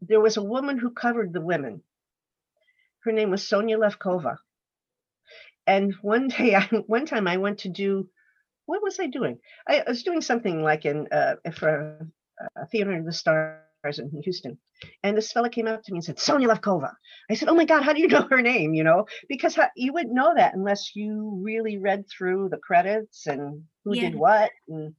there 0.02 0.20
was 0.20 0.36
a 0.36 0.42
woman 0.42 0.78
who 0.78 0.90
covered 0.90 1.32
the 1.32 1.40
women. 1.40 1.82
Her 3.04 3.12
name 3.12 3.30
was 3.30 3.46
sonia 3.46 3.78
levkova 3.78 4.36
and 5.66 5.94
one 6.02 6.28
day 6.36 6.54
i 6.54 6.62
one 6.86 7.06
time 7.06 7.26
i 7.26 7.36
went 7.38 7.60
to 7.60 7.68
do 7.68 8.08
what 8.66 8.82
was 8.82 9.00
i 9.00 9.06
doing? 9.06 9.38
I, 9.66 9.80
I 9.80 9.88
was 9.88 10.02
doing 10.02 10.20
something 10.20 10.62
like 10.62 10.84
in 10.84 11.08
uh 11.10 11.36
for 11.54 12.06
a 12.57 12.66
theater 12.66 12.97
of 12.97 13.05
the 13.05 13.12
stars 13.12 13.59
in 13.99 14.22
houston. 14.22 14.59
And 15.03 15.16
this 15.16 15.32
fella 15.32 15.51
came 15.51 15.66
up 15.66 15.82
to 15.82 15.93
me 15.93 15.99
and 15.99 16.05
said 16.05 16.18
sonia 16.18 16.49
levkova 16.49 16.93
i 17.30 17.34
said 17.34 17.49
oh 17.49 17.55
my 17.55 17.64
god 17.64 17.82
how 17.82 17.93
do 17.93 18.01
you 18.01 18.09
know 18.14 18.26
her 18.30 18.43
name 18.43 18.74
you 18.74 18.84
know? 18.84 19.07
Because 19.28 19.57
how, 19.57 19.68
you 19.76 19.93
wouldn't 19.93 20.14
know 20.14 20.32
that 20.34 20.55
unless 20.55 20.95
you 20.95 21.40
really 21.43 21.78
read 21.78 22.05
through 22.09 22.49
the 22.51 22.59
credits 22.59 23.26
and 23.26 23.62
who 23.84 23.95
did 23.95 24.14
what 24.14 24.51
and 24.68 24.95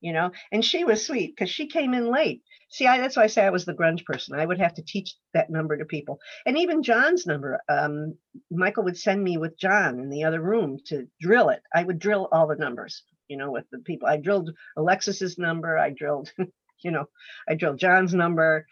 you 0.00 0.12
know? 0.12 0.32
And 0.50 0.64
she 0.64 0.82
was 0.84 1.06
sweet 1.06 1.34
because 1.34 1.48
she 1.48 1.68
came 1.68 1.94
in 1.94 2.10
late. 2.10 2.42
See 2.70 2.86
I, 2.86 2.98
that's 2.98 3.16
why 3.16 3.24
i 3.24 3.26
say 3.28 3.44
i 3.44 3.50
was 3.50 3.64
the 3.64 3.74
grunge 3.74 4.04
person. 4.04 4.38
I 4.38 4.46
would 4.46 4.58
have 4.58 4.74
to 4.74 4.82
teach 4.82 5.14
that 5.34 5.50
number 5.50 5.76
to 5.76 5.84
people. 5.84 6.18
And 6.46 6.58
even 6.58 6.82
john's 6.82 7.26
number 7.26 7.60
um, 7.68 8.16
michael 8.50 8.84
would 8.84 8.98
send 8.98 9.22
me 9.22 9.36
with 9.36 9.58
john 9.58 10.00
in 10.00 10.08
the 10.08 10.24
other 10.24 10.40
room 10.40 10.78
to 10.86 11.06
drill 11.20 11.50
it. 11.50 11.62
I 11.74 11.84
would 11.84 11.98
drill 11.98 12.28
all 12.32 12.46
the 12.46 12.56
numbers 12.56 13.04
you 13.32 13.38
know 13.38 13.50
with 13.50 13.64
the 13.72 13.78
people 13.78 14.06
i 14.06 14.18
drilled 14.18 14.50
alexis's 14.76 15.38
number 15.38 15.78
i 15.78 15.88
drilled 15.90 16.30
you 16.84 16.90
know 16.90 17.06
i 17.48 17.54
drilled 17.54 17.78
john's 17.78 18.14
number. 18.14 18.66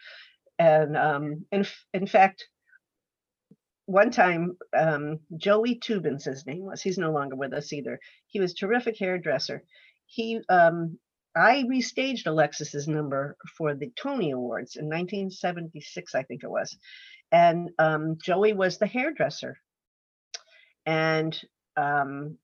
And 0.59 0.95
um 0.95 1.45
in, 1.51 1.65
in 1.93 2.05
fact 2.05 2.47
one 3.87 4.11
time 4.11 4.57
um 4.77 5.19
joey 5.35 5.79
tubins 5.79 6.25
his 6.25 6.45
name 6.45 6.65
was 6.65 6.81
he's 6.83 6.99
no 6.99 7.11
longer 7.11 7.35
with 7.35 7.53
us 7.53 7.73
either. 7.73 7.99
He 8.27 8.39
was 8.39 8.53
terrific 8.53 8.97
hairdresser. 8.99 9.63
He 10.05 10.39
um 10.49 10.99
i 11.35 11.63
restaged 11.63 12.27
alexis's 12.27 12.87
number 12.87 13.35
for 13.57 13.73
the 13.73 13.91
tony 14.01 14.31
awards 14.31 14.75
in 14.75 14.85
1976 14.85 16.13
i 16.13 16.23
think 16.23 16.43
it 16.43 16.51
was. 16.51 16.77
And 17.31 17.71
um 17.79 18.17
joey 18.23 18.53
was 18.53 18.77
the 18.77 18.87
hairdresser. 18.87 19.55
And 20.85 21.33
um 21.75 22.37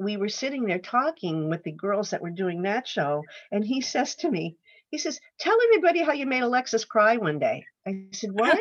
we 0.00 0.16
were 0.16 0.28
sitting 0.28 0.64
there 0.64 0.78
talking 0.78 1.50
with 1.50 1.62
the 1.62 1.72
girls 1.72 2.10
that 2.10 2.22
were 2.22 2.30
doing 2.30 2.62
that 2.62 2.88
show 2.88 3.22
and 3.52 3.64
he 3.64 3.80
says 3.80 4.14
to 4.16 4.30
me 4.30 4.56
he 4.88 4.98
says 4.98 5.20
tell 5.38 5.56
everybody 5.66 6.02
how 6.02 6.12
you 6.12 6.26
made 6.26 6.42
alexis 6.42 6.84
cry 6.84 7.16
one 7.16 7.38
day. 7.38 7.64
I 7.86 8.06
said 8.12 8.30
what? 8.40 8.58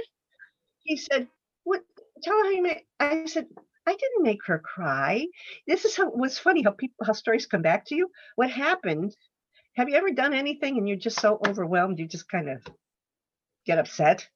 He 0.84 0.98
said 0.98 1.28
what 1.64 1.82
tell 2.22 2.38
her 2.38 2.44
how 2.44 2.50
you 2.52 2.62
made 2.62 2.82
i 3.00 3.26
said 3.26 3.48
i 3.88 3.96
didn't 3.96 4.24
make 4.24 4.46
her 4.46 4.60
cry. 4.60 5.26
This 5.66 5.86
is 5.86 5.96
how 5.96 6.10
what's 6.10 6.38
funny 6.38 6.62
how 6.62 6.72
people 6.72 7.06
how 7.06 7.14
stories 7.14 7.46
come 7.46 7.62
back 7.62 7.86
to 7.86 7.96
you. 7.96 8.12
What 8.36 8.52
happened 8.52 9.16
have 9.76 9.88
you 9.88 9.96
ever 9.96 10.12
done 10.12 10.34
anything 10.34 10.78
and 10.78 10.88
you're 10.88 10.98
just 10.98 11.22
so 11.22 11.40
overwhelmed 11.48 12.00
you 12.00 12.08
just 12.08 12.30
kind 12.30 12.50
of 12.50 12.62
get 13.66 13.80
upset 13.80 14.28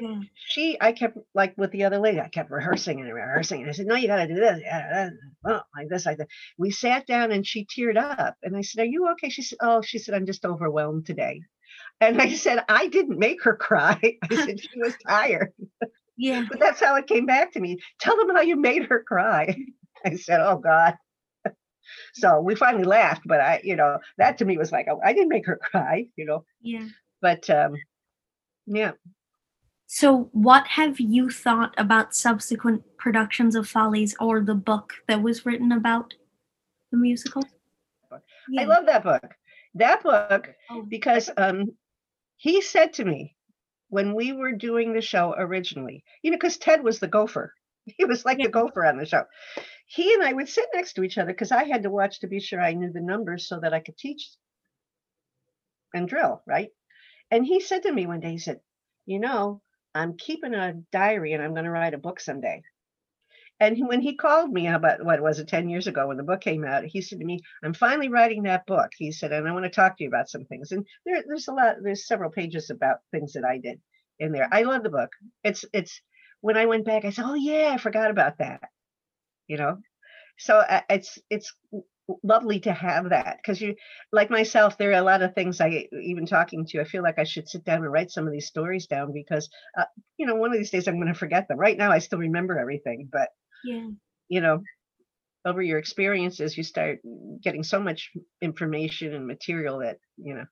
Yeah. 0.00 0.20
she 0.34 0.76
i 0.80 0.92
kept 0.92 1.18
like 1.34 1.54
with 1.56 1.70
the 1.70 1.84
other 1.84 1.98
lady 1.98 2.18
i 2.18 2.28
kept 2.28 2.50
rehearsing 2.50 3.00
and 3.00 3.12
rehearsing 3.12 3.60
and 3.60 3.70
i 3.70 3.72
said 3.72 3.86
no 3.86 3.94
you 3.94 4.08
got 4.08 4.16
to 4.16 4.26
do 4.26 4.34
this 4.34 4.60
yeah, 4.62 4.88
that, 4.92 5.12
oh, 5.46 5.60
like 5.76 5.88
this 5.88 6.06
like 6.06 6.18
that. 6.18 6.28
We 6.58 6.70
sat 6.70 7.06
down 7.06 7.30
and 7.30 7.46
she 7.46 7.66
teared 7.66 7.96
up 7.96 8.36
and 8.42 8.56
i 8.56 8.62
said 8.62 8.82
are 8.82 8.86
you 8.86 9.08
okay? 9.12 9.28
She 9.28 9.42
said 9.42 9.58
oh 9.60 9.82
she 9.82 9.98
said 9.98 10.14
i'm 10.14 10.26
just 10.26 10.44
overwhelmed 10.44 11.06
today. 11.06 11.42
And 12.00 12.20
i 12.20 12.32
said 12.32 12.64
i 12.68 12.86
didn't 12.88 13.18
make 13.18 13.42
her 13.44 13.54
cry. 13.68 13.98
I 14.30 14.34
said 14.34 14.60
she 14.60 14.80
was 14.80 14.94
tired. 15.06 15.52
Yeah. 16.16 16.46
but 16.48 16.58
that's 16.58 16.80
how 16.80 16.96
it 16.96 17.06
came 17.06 17.26
back 17.26 17.52
to 17.52 17.60
me. 17.60 17.78
Tell 18.00 18.16
them 18.16 18.34
how 18.34 18.42
you 18.42 18.56
made 18.56 18.84
her 18.84 19.04
cry. 19.06 19.56
I 20.04 20.16
said 20.16 20.40
oh 20.40 20.58
god. 20.58 20.96
So 22.14 22.40
we 22.40 22.54
finally 22.54 22.84
laughed 22.84 23.22
but 23.26 23.40
i 23.40 23.60
you 23.62 23.76
know 23.76 23.98
that 24.18 24.38
to 24.38 24.44
me 24.44 24.56
was 24.58 24.72
like 24.72 24.86
i 25.04 25.12
didn't 25.12 25.28
make 25.28 25.46
her 25.46 25.56
cry 25.70 26.06
you 26.16 26.24
know? 26.24 26.44
Yeah. 26.62 26.88
but 27.20 27.48
um 27.50 27.74
yeah 28.66 28.92
So, 29.94 30.30
what 30.32 30.66
have 30.68 30.98
you 31.00 31.28
thought 31.28 31.74
about 31.76 32.14
subsequent 32.14 32.82
productions 32.96 33.54
of 33.54 33.68
Follies 33.68 34.16
or 34.18 34.40
the 34.40 34.54
book 34.54 34.94
that 35.06 35.22
was 35.22 35.44
written 35.44 35.70
about 35.70 36.14
the 36.90 36.96
musical? 36.96 37.42
I 38.58 38.64
love 38.64 38.86
that 38.86 39.02
book. 39.02 39.34
That 39.74 40.02
book 40.02 40.48
Oh, 40.70 40.80
because 40.80 41.28
um 41.36 41.76
he 42.38 42.62
said 42.62 42.94
to 42.94 43.04
me 43.04 43.36
when 43.90 44.14
we 44.14 44.32
were 44.32 44.52
doing 44.52 44.94
the 44.94 45.02
show 45.02 45.34
originally, 45.36 46.04
you 46.22 46.30
know, 46.30 46.38
because 46.38 46.56
Ted 46.56 46.82
was 46.82 46.98
the 46.98 47.06
gopher. 47.08 47.52
He 47.98 48.06
was 48.06 48.24
like 48.24 48.38
Yeah. 48.38 48.46
the 48.46 48.52
gopher 48.52 48.86
on 48.86 48.96
the 48.96 49.04
show. 49.04 49.24
He 49.86 50.14
and 50.14 50.22
I 50.22 50.32
would 50.32 50.48
sit 50.48 50.68
next 50.72 50.94
to 50.94 51.02
each 51.04 51.18
other 51.18 51.32
because 51.34 51.52
I 51.52 51.64
had 51.64 51.82
to 51.82 51.90
watch 51.90 52.20
to 52.20 52.28
be 52.28 52.40
sure 52.40 52.62
I 52.62 52.72
knew 52.72 52.90
the 52.90 53.02
numbers 53.02 53.46
so 53.46 53.60
that 53.60 53.74
I 53.74 53.80
could 53.80 53.98
teach 53.98 54.30
and 55.92 56.08
drill, 56.08 56.42
right? 56.46 56.70
And 57.30 57.44
he 57.44 57.60
said 57.60 57.82
to 57.82 57.92
me 57.92 58.06
one 58.06 58.20
day, 58.20 58.30
he 58.30 58.38
said, 58.38 58.60
You 59.04 59.20
know, 59.20 59.60
I'm 59.94 60.16
keeping 60.16 60.54
a 60.54 60.74
diary 60.90 61.32
and 61.32 61.42
I'm 61.42 61.52
going 61.52 61.64
to 61.64 61.70
write 61.70 61.94
a 61.94 61.98
book 61.98 62.20
someday. 62.20 62.62
And 63.60 63.78
when 63.86 64.00
he 64.00 64.16
called 64.16 64.52
me 64.52 64.66
about 64.66 65.04
what 65.04 65.20
was 65.22 65.38
it 65.38 65.46
10 65.46 65.68
years 65.68 65.86
ago 65.86 66.08
when 66.08 66.16
the 66.16 66.24
book 66.24 66.40
came 66.40 66.64
out, 66.64 66.84
he 66.84 67.00
said 67.00 67.20
to 67.20 67.24
me, 67.24 67.40
I'm 67.62 67.74
finally 67.74 68.08
writing 68.08 68.42
that 68.42 68.66
book. 68.66 68.90
He 68.96 69.12
said, 69.12 69.32
and 69.32 69.46
I 69.46 69.52
want 69.52 69.64
to 69.64 69.70
talk 69.70 69.96
to 69.96 70.02
you 70.04 70.08
about 70.08 70.28
some 70.28 70.44
things. 70.46 70.72
And 70.72 70.84
there, 71.06 71.22
there's 71.26 71.46
a 71.46 71.52
lot, 71.52 71.76
there's 71.80 72.06
several 72.06 72.30
pages 72.30 72.70
about 72.70 72.98
things 73.12 73.34
that 73.34 73.44
I 73.44 73.58
did 73.58 73.80
in 74.18 74.32
there. 74.32 74.48
I 74.50 74.62
love 74.62 74.82
the 74.82 74.90
book. 74.90 75.10
It's, 75.44 75.64
it's, 75.72 76.00
when 76.40 76.56
I 76.56 76.66
went 76.66 76.84
back, 76.84 77.04
I 77.04 77.10
said, 77.10 77.24
oh 77.24 77.34
yeah, 77.34 77.70
I 77.72 77.78
forgot 77.78 78.10
about 78.10 78.38
that. 78.38 78.62
You 79.46 79.58
know? 79.58 79.78
So 80.38 80.56
uh, 80.58 80.80
it's, 80.90 81.18
it's 81.30 81.54
lovely 82.22 82.60
to 82.60 82.72
have 82.72 83.10
that 83.10 83.38
because 83.38 83.60
you, 83.60 83.74
like 84.12 84.30
myself, 84.30 84.76
there 84.76 84.90
are 84.90 85.00
a 85.00 85.02
lot 85.02 85.22
of 85.22 85.34
things 85.34 85.60
I, 85.60 85.88
even 86.02 86.26
talking 86.26 86.66
to 86.66 86.80
I 86.80 86.84
feel 86.84 87.02
like 87.02 87.18
I 87.18 87.24
should 87.24 87.48
sit 87.48 87.64
down 87.64 87.82
and 87.82 87.92
write 87.92 88.10
some 88.10 88.26
of 88.26 88.32
these 88.32 88.46
stories 88.46 88.86
down 88.86 89.12
because, 89.12 89.48
uh, 89.78 89.84
you 90.16 90.26
know, 90.26 90.34
one 90.34 90.52
of 90.52 90.58
these 90.58 90.70
days 90.70 90.88
I'm 90.88 90.96
going 90.96 91.12
to 91.12 91.18
forget 91.18 91.48
them. 91.48 91.58
Right 91.58 91.78
now, 91.78 91.90
I 91.90 91.98
still 91.98 92.18
remember 92.18 92.58
everything, 92.58 93.08
but 93.10 93.28
yeah. 93.64 93.88
you 94.28 94.40
know, 94.40 94.62
over 95.44 95.62
your 95.62 95.78
experiences, 95.78 96.56
you 96.56 96.62
start 96.62 97.00
getting 97.42 97.62
so 97.62 97.80
much 97.80 98.10
information 98.40 99.14
and 99.14 99.26
material 99.26 99.78
that, 99.80 99.98
you 100.16 100.34
know, 100.34 100.44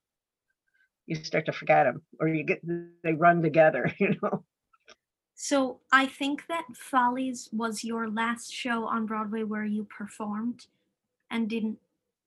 you 1.07 1.15
start 1.15 1.45
to 1.45 1.51
forget 1.51 1.85
them 1.85 2.01
or 2.19 2.27
you 2.27 2.43
get 2.43 2.61
they 3.03 3.13
run 3.13 3.41
together 3.41 3.93
you 3.99 4.15
know 4.21 4.43
So 5.33 5.79
I 5.91 6.05
think 6.05 6.45
that 6.47 6.65
Follies 6.75 7.49
was 7.51 7.83
your 7.83 8.09
last 8.09 8.53
show 8.53 8.85
on 8.85 9.07
Broadway 9.07 9.41
where 9.41 9.65
you 9.65 9.85
performed 9.85 10.67
and 11.31 11.49
didn't 11.49 11.79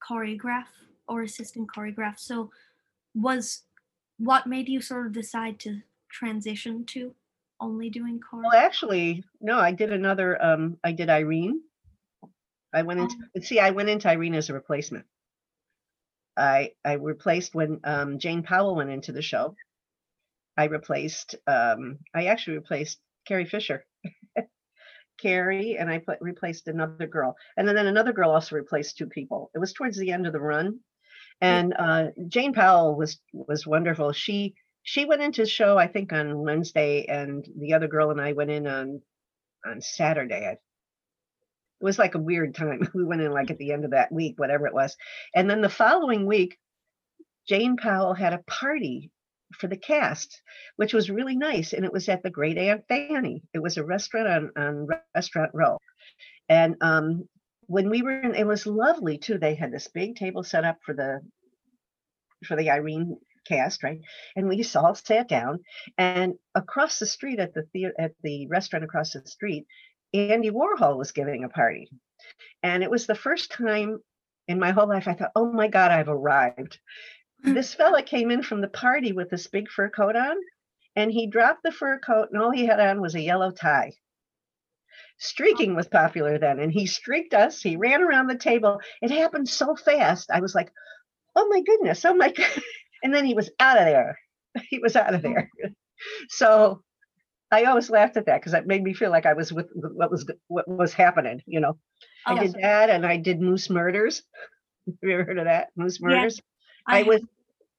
choreograph 0.02 0.66
or 1.06 1.22
assist 1.22 1.56
in 1.56 1.66
choreograph. 1.66 2.18
So 2.18 2.50
was 3.14 3.62
what 4.18 4.46
made 4.46 4.68
you 4.68 4.80
sort 4.80 5.06
of 5.06 5.12
decide 5.12 5.58
to 5.60 5.80
transition 6.10 6.84
to 6.86 7.14
only 7.60 7.90
doing 7.90 8.20
choreo? 8.20 8.42
well 8.44 8.52
actually 8.56 9.24
no 9.40 9.58
i 9.58 9.72
did 9.72 9.92
another 9.92 10.42
um 10.42 10.76
i 10.84 10.92
did 10.92 11.08
irene. 11.08 11.60
I 12.72 12.82
went 12.82 13.00
into 13.00 13.46
see 13.46 13.58
i 13.60 13.70
went 13.70 13.88
into 13.88 14.08
irene 14.08 14.34
as 14.34 14.50
a 14.50 14.54
replacement. 14.54 15.06
I 16.36 16.72
i 16.84 16.94
replaced 16.94 17.54
when 17.54 17.80
um 17.84 18.18
jane 18.18 18.42
powell 18.42 18.74
went 18.76 18.90
into 18.90 19.12
the 19.12 19.22
show. 19.22 19.54
I 20.56 20.64
replaced 20.64 21.36
um 21.46 21.98
i 22.14 22.26
actually 22.26 22.56
replaced 22.56 22.98
carrie 23.26 23.46
fisher 23.46 23.84
carrie 25.20 25.76
and 25.78 25.90
i 25.90 25.98
put 25.98 26.18
replaced 26.20 26.68
another 26.68 27.06
girl 27.06 27.36
and 27.56 27.66
then, 27.66 27.74
then 27.74 27.86
another 27.86 28.12
girl 28.12 28.30
also 28.30 28.56
replaced 28.56 28.96
two 28.96 29.06
people. 29.06 29.50
It 29.54 29.58
was 29.58 29.72
towards 29.72 29.98
the 29.98 30.10
end 30.12 30.26
of 30.26 30.32
the 30.32 30.40
run 30.40 30.80
and 31.40 31.74
uh 31.78 32.06
jane 32.28 32.52
powell 32.52 32.96
was 32.96 33.20
was 33.32 33.66
wonderful. 33.66 34.12
She 34.12 34.54
she 34.82 35.06
went 35.06 35.22
into 35.22 35.42
the 35.42 35.48
show 35.48 35.78
i 35.78 35.86
think 35.86 36.12
on 36.12 36.38
wednesday 36.38 37.06
and 37.06 37.48
the 37.58 37.72
other 37.72 37.88
girl 37.88 38.10
and 38.10 38.20
i 38.20 38.32
went 38.32 38.50
in 38.50 38.66
on 38.66 39.00
on 39.66 39.80
saturday. 39.80 40.44
It 40.44 40.58
was 41.80 41.98
like 41.98 42.14
a 42.14 42.18
weird 42.18 42.54
time. 42.54 42.88
We 42.94 43.04
went 43.04 43.22
in 43.22 43.32
like 43.32 43.50
at 43.50 43.58
the 43.58 43.72
end 43.72 43.84
of 43.84 43.90
that 43.92 44.12
week 44.12 44.34
whatever 44.38 44.66
it 44.66 44.74
was. 44.74 44.96
And 45.34 45.48
then 45.48 45.60
the 45.60 45.68
following 45.68 46.26
week 46.26 46.58
jane 47.48 47.76
powell 47.76 48.14
had 48.14 48.32
a 48.32 48.44
party 48.46 49.10
for 49.58 49.66
the 49.66 49.76
cast 49.76 50.42
which 50.76 50.92
was 50.94 51.10
really 51.10 51.36
nice 51.36 51.72
and 51.72 51.84
it 51.84 51.92
was 51.92 52.08
at 52.08 52.22
the 52.22 52.30
great 52.30 52.58
aunt 52.58 52.82
fanny 52.88 53.42
it 53.52 53.60
was 53.60 53.76
a 53.76 53.84
restaurant 53.84 54.28
on, 54.56 54.62
on 54.62 54.88
restaurant 55.14 55.50
row 55.54 55.78
and 56.48 56.76
um 56.80 57.28
when 57.66 57.88
we 57.88 58.02
were 58.02 58.20
in 58.20 58.34
it 58.34 58.46
was 58.46 58.66
lovely 58.66 59.18
too 59.18 59.38
they 59.38 59.54
had 59.54 59.72
this 59.72 59.88
big 59.88 60.16
table 60.16 60.42
set 60.42 60.64
up 60.64 60.78
for 60.84 60.94
the 60.94 61.20
for 62.46 62.56
the 62.56 62.70
irene 62.70 63.16
cast, 63.44 63.82
right? 63.82 64.00
And 64.36 64.48
we 64.48 64.64
all 64.74 64.94
sat 64.94 65.28
down, 65.28 65.60
and 65.98 66.34
across 66.54 66.98
the 66.98 67.06
street 67.06 67.38
at 67.38 67.54
the 67.54 67.62
theater, 67.72 67.94
at 67.98 68.12
the 68.22 68.46
restaurant 68.48 68.84
across 68.84 69.12
the 69.12 69.26
street, 69.26 69.66
Andy 70.12 70.50
Warhol 70.50 70.96
was 70.96 71.12
giving 71.12 71.44
a 71.44 71.48
party, 71.48 71.90
and 72.62 72.82
it 72.82 72.90
was 72.90 73.06
the 73.06 73.14
first 73.14 73.50
time 73.50 73.98
in 74.48 74.58
my 74.58 74.70
whole 74.70 74.88
life 74.88 75.08
I 75.08 75.14
thought, 75.14 75.32
"Oh 75.34 75.52
my 75.52 75.68
God, 75.68 75.90
I've 75.90 76.08
arrived." 76.08 76.78
Mm. 77.44 77.54
this 77.54 77.74
fella 77.74 78.02
came 78.02 78.30
in 78.30 78.42
from 78.42 78.60
the 78.60 78.68
party 78.68 79.12
with 79.12 79.30
this 79.30 79.46
big 79.46 79.68
fur 79.70 79.90
coat 79.90 80.16
on, 80.16 80.36
and 80.96 81.10
he 81.12 81.26
dropped 81.26 81.62
the 81.62 81.72
fur 81.72 81.98
coat, 81.98 82.28
and 82.32 82.40
all 82.40 82.50
he 82.50 82.66
had 82.66 82.80
on 82.80 83.00
was 83.00 83.14
a 83.14 83.20
yellow 83.20 83.50
tie. 83.50 83.92
Streaking 85.18 85.74
was 85.74 85.86
popular 85.88 86.38
then, 86.38 86.58
and 86.58 86.72
he 86.72 86.86
streaked 86.86 87.34
us. 87.34 87.60
He 87.62 87.76
ran 87.76 88.02
around 88.02 88.26
the 88.26 88.36
table. 88.36 88.80
It 89.02 89.10
happened 89.10 89.48
so 89.48 89.76
fast. 89.76 90.30
I 90.30 90.40
was 90.40 90.54
like, 90.54 90.72
"Oh 91.36 91.46
my 91.48 91.60
goodness! 91.62 92.04
Oh 92.04 92.14
my 92.14 92.30
god!" 92.30 92.46
and 93.02 93.14
then 93.14 93.24
he 93.24 93.34
was 93.34 93.50
out 93.60 93.78
of 93.78 93.84
there. 93.84 94.18
He 94.70 94.78
was 94.78 94.94
out 94.96 95.14
of 95.14 95.22
there. 95.22 95.50
So 96.28 96.82
I 97.50 97.64
always 97.64 97.88
laughed 97.88 98.16
at 98.16 98.26
that 98.26 98.40
because 98.40 98.52
it 98.52 98.66
made 98.66 98.82
me 98.82 98.92
feel 98.94 99.10
like 99.10 99.26
I 99.26 99.32
was 99.32 99.52
with 99.52 99.70
with 99.74 99.92
what 99.94 100.10
was 100.10 100.28
what 100.48 100.68
was 100.68 100.92
happening. 100.92 101.40
You 101.46 101.60
know, 101.60 101.78
I 102.26 102.34
Oh, 102.34 102.40
did 102.40 102.54
that, 102.60 102.90
and 102.90 103.06
I 103.06 103.16
did 103.16 103.40
Moose 103.40 103.70
Murders. 103.70 104.22
Have 104.86 104.96
you 105.02 105.14
ever 105.14 105.24
heard 105.24 105.38
of 105.38 105.44
that? 105.46 105.68
Moose 105.76 106.00
murders 106.00 106.40
Yeah, 106.88 106.94
Murders. 106.94 107.06
I 107.06 107.08
was 107.08 107.20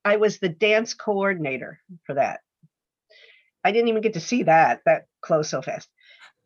I 0.06 0.18
was 0.18 0.38
the 0.38 0.50
dance 0.50 0.94
coordinator 0.94 1.80
for 2.06 2.14
that. 2.14 2.40
I 3.64 3.72
didn't 3.72 3.88
even 3.90 4.02
get 4.02 4.14
to 4.14 4.20
see 4.20 4.44
that 4.44 4.82
that 4.86 5.08
closed 5.22 5.50
so 5.50 5.62
fast. 5.62 5.90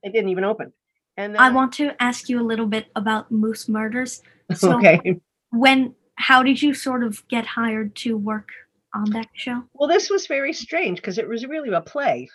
It 0.02 0.14
didn't 0.14 0.30
even 0.30 0.46
open. 0.46 0.72
And 1.18 1.38
I 1.38 1.50
want 1.52 1.74
to 1.74 1.92
ask 2.02 2.30
you 2.30 2.40
a 2.40 2.48
little 2.48 2.66
bit 2.66 2.88
about 2.96 3.32
Moose 3.32 3.68
Murders. 3.68 4.22
So 4.56 4.78
okay. 4.78 5.22
when 5.52 5.94
how 6.16 6.42
did 6.42 6.60
you 6.60 6.74
sort 6.74 7.04
of 7.04 7.22
get 7.28 7.46
hired 7.46 7.96
to 7.98 8.18
work 8.18 8.50
on 8.96 9.12
that 9.12 9.28
show? 9.34 9.62
Well, 9.76 9.88
this 9.88 10.10
was 10.10 10.26
very 10.26 10.54
strange 10.54 10.98
because 10.98 11.20
it 11.20 11.30
was 11.30 11.46
really 11.46 11.70
a 11.72 11.82
play. 11.82 12.28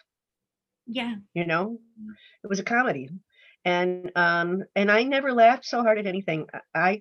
Yeah. 0.86 1.14
you 1.32 1.46
know 1.46 1.78
it 2.42 2.46
was 2.46 2.58
a 2.58 2.64
comedy 2.64 3.08
and 3.64 4.12
um 4.16 4.64
and 4.76 4.90
i 4.90 5.02
never 5.02 5.32
laughed 5.32 5.64
so 5.64 5.82
hard 5.82 5.98
at 5.98 6.06
anything 6.06 6.46
i 6.74 7.00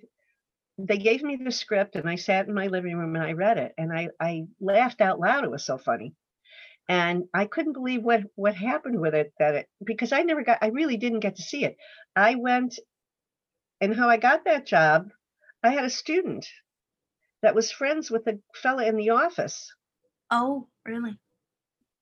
they 0.78 0.98
gave 0.98 1.22
me 1.22 1.36
the 1.36 1.52
script 1.52 1.96
and 1.96 2.08
i 2.08 2.16
sat 2.16 2.46
in 2.48 2.54
my 2.54 2.66
living 2.66 2.96
room 2.96 3.14
and 3.14 3.24
i 3.24 3.32
read 3.32 3.58
it 3.58 3.72
and 3.78 3.92
i 3.92 4.08
i 4.20 4.44
laughed 4.60 5.00
out 5.00 5.20
loud 5.20 5.44
it 5.44 5.50
was 5.50 5.64
so 5.64 5.78
funny 5.78 6.14
and 6.88 7.24
i 7.34 7.46
couldn't 7.46 7.72
believe 7.74 8.02
what 8.02 8.22
what 8.34 8.54
happened 8.54 9.00
with 9.00 9.14
it 9.14 9.32
that 9.38 9.54
it 9.54 9.68
because 9.84 10.12
i 10.12 10.22
never 10.22 10.42
got 10.42 10.58
i 10.62 10.68
really 10.68 10.96
didn't 10.96 11.20
get 11.20 11.36
to 11.36 11.42
see 11.42 11.64
it 11.64 11.76
i 12.16 12.34
went 12.34 12.78
and 13.80 13.94
how 13.94 14.08
i 14.08 14.16
got 14.16 14.44
that 14.44 14.66
job 14.66 15.08
i 15.62 15.70
had 15.70 15.84
a 15.84 15.90
student 15.90 16.46
that 17.42 17.54
was 17.54 17.70
friends 17.70 18.10
with 18.10 18.26
a 18.26 18.38
fella 18.54 18.84
in 18.86 18.96
the 18.96 19.10
office 19.10 19.72
Oh, 20.30 20.68
really? 20.84 21.18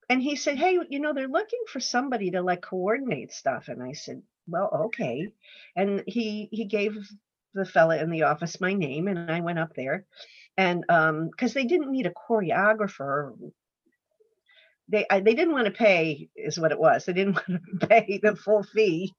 and 0.08 0.22
he 0.22 0.36
said, 0.36 0.58
"Hey, 0.58 0.78
you 0.90 1.00
know, 1.00 1.12
they're 1.12 1.28
looking 1.28 1.62
for 1.68 1.80
somebody 1.80 2.30
to 2.32 2.42
like 2.42 2.62
coordinate 2.62 3.32
stuff." 3.32 3.68
And 3.68 3.82
I 3.82 3.92
said, 3.92 4.22
"Well, 4.46 4.68
okay." 4.86 5.32
And 5.76 6.04
he 6.06 6.48
he 6.52 6.66
gave 6.66 6.96
the 7.54 7.64
fella 7.64 7.98
in 7.98 8.10
the 8.10 8.22
office 8.22 8.60
my 8.60 8.74
name, 8.74 9.08
and 9.08 9.30
I 9.30 9.40
went 9.40 9.58
up 9.58 9.74
there, 9.74 10.06
and 10.56 10.84
um, 10.88 11.28
because 11.30 11.54
they 11.54 11.64
didn't 11.64 11.90
need 11.90 12.06
a 12.06 12.12
choreographer, 12.12 13.34
they 14.88 15.06
I, 15.10 15.20
they 15.20 15.34
didn't 15.34 15.54
want 15.54 15.66
to 15.66 15.72
pay, 15.72 16.28
is 16.36 16.58
what 16.58 16.72
it 16.72 16.78
was. 16.78 17.04
They 17.04 17.12
didn't 17.12 17.34
want 17.48 17.62
to 17.80 17.86
pay 17.86 18.20
the 18.22 18.36
full 18.36 18.62
fee, 18.62 19.12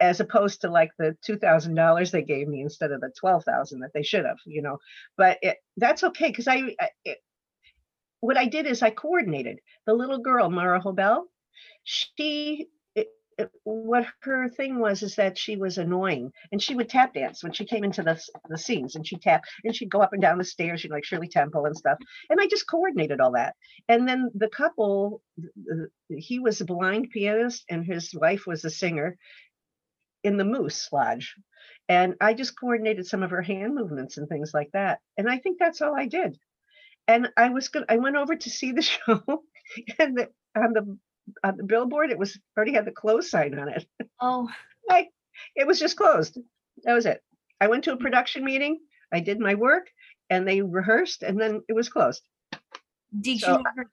as 0.00 0.20
opposed 0.20 0.62
to 0.62 0.70
like 0.70 0.90
the 0.98 1.16
two 1.22 1.38
thousand 1.38 1.74
dollars 1.74 2.10
they 2.10 2.22
gave 2.22 2.48
me 2.48 2.62
instead 2.62 2.92
of 2.92 3.00
the 3.00 3.12
twelve 3.18 3.44
thousand 3.44 3.80
that 3.80 3.92
they 3.94 4.02
should 4.02 4.24
have, 4.24 4.38
you 4.46 4.62
know. 4.62 4.78
But 5.16 5.38
it, 5.42 5.56
that's 5.76 6.04
okay 6.04 6.28
because 6.28 6.48
I. 6.48 6.74
I 6.80 6.90
it, 7.04 7.18
what 8.22 8.38
I 8.38 8.46
did 8.46 8.66
is 8.66 8.82
I 8.82 8.90
coordinated 8.90 9.58
the 9.84 9.94
little 9.94 10.18
girl, 10.18 10.48
Mara 10.48 10.80
Hobel. 10.80 11.26
She, 11.82 12.68
what 13.64 14.06
her 14.20 14.48
thing 14.48 14.78
was 14.78 15.02
is 15.02 15.16
that 15.16 15.38
she 15.38 15.56
was 15.56 15.78
annoying 15.78 16.32
and 16.50 16.62
she 16.62 16.74
would 16.74 16.88
tap 16.88 17.14
dance 17.14 17.42
when 17.42 17.52
she 17.52 17.64
came 17.64 17.84
into 17.84 18.02
the, 18.02 18.20
the 18.48 18.58
scenes 18.58 18.96
and 18.96 19.06
she'd 19.06 19.22
tap 19.22 19.44
and 19.64 19.74
she'd 19.74 19.90
go 19.90 20.00
up 20.00 20.12
and 20.12 20.22
down 20.22 20.38
the 20.38 20.44
stairs. 20.44 20.82
you 20.82 20.90
know 20.90 20.96
like 20.96 21.04
Shirley 21.04 21.28
Temple 21.28 21.66
and 21.66 21.76
stuff. 21.76 21.98
And 22.30 22.40
I 22.40 22.46
just 22.46 22.68
coordinated 22.68 23.20
all 23.20 23.32
that. 23.32 23.54
And 23.88 24.08
then 24.08 24.30
the 24.34 24.48
couple, 24.48 25.22
he 26.08 26.38
was 26.38 26.60
a 26.60 26.64
blind 26.64 27.10
pianist 27.10 27.64
and 27.70 27.84
his 27.84 28.14
wife 28.14 28.46
was 28.46 28.64
a 28.64 28.70
singer 28.70 29.16
in 30.24 30.36
the 30.36 30.44
Moose 30.44 30.88
Lodge. 30.92 31.34
And 31.88 32.14
I 32.20 32.34
just 32.34 32.58
coordinated 32.58 33.06
some 33.06 33.22
of 33.22 33.30
her 33.30 33.42
hand 33.42 33.74
movements 33.74 34.16
and 34.16 34.28
things 34.28 34.52
like 34.54 34.70
that. 34.72 35.00
And 35.16 35.28
I 35.28 35.38
think 35.38 35.58
that's 35.58 35.82
all 35.82 35.94
I 35.94 36.06
did 36.06 36.38
and 37.08 37.28
I 37.36 37.48
was 37.48 37.68
good. 37.68 37.84
I 37.88 37.96
went 37.96 38.16
over 38.16 38.36
to 38.36 38.50
see 38.50 38.72
the 38.72 38.82
show, 38.82 39.22
and 39.98 40.16
the, 40.16 40.28
on 40.56 40.72
the 40.72 40.98
on 41.44 41.56
the 41.56 41.64
billboard, 41.64 42.10
it 42.10 42.18
was 42.18 42.38
already 42.56 42.72
had 42.72 42.84
the 42.84 42.92
close 42.92 43.30
sign 43.30 43.58
on 43.58 43.68
it. 43.68 43.86
Oh, 44.20 44.48
Like 44.88 45.08
it 45.56 45.66
was 45.66 45.80
just 45.80 45.96
closed. 45.96 46.38
That 46.84 46.94
was 46.94 47.06
it. 47.06 47.20
I 47.60 47.68
went 47.68 47.84
to 47.84 47.92
a 47.92 47.96
mm. 47.96 48.00
production 48.00 48.44
meeting. 48.44 48.80
I 49.12 49.20
did 49.20 49.40
my 49.40 49.54
work, 49.54 49.88
and 50.30 50.46
they 50.46 50.62
rehearsed, 50.62 51.22
and 51.22 51.40
then 51.40 51.62
it 51.68 51.72
was 51.72 51.88
closed. 51.88 52.22
did 53.20 53.40
So- 53.40 53.58
you 53.58 53.64
ever 53.66 53.90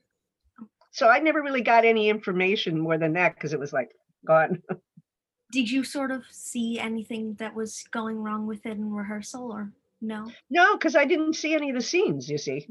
So 0.91 1.07
I 1.07 1.19
never 1.19 1.41
really 1.41 1.61
got 1.61 1.85
any 1.85 2.09
information 2.09 2.79
more 2.79 2.97
than 2.97 3.13
that 3.13 3.35
because 3.35 3.53
it 3.53 3.59
was 3.59 3.73
like 3.73 3.91
gone. 4.25 4.61
did 5.51 5.69
you 5.69 5.83
sort 5.83 6.11
of 6.11 6.23
see 6.29 6.79
anything 6.79 7.35
that 7.35 7.55
was 7.55 7.83
going 7.91 8.17
wrong 8.17 8.45
with 8.45 8.65
it 8.65 8.77
in 8.77 8.91
rehearsal 8.91 9.51
or 9.51 9.71
no? 10.01 10.31
No, 10.49 10.75
because 10.75 10.95
I 10.95 11.05
didn't 11.05 11.33
see 11.33 11.53
any 11.53 11.69
of 11.69 11.75
the 11.75 11.81
scenes. 11.81 12.29
You 12.29 12.37
see, 12.37 12.67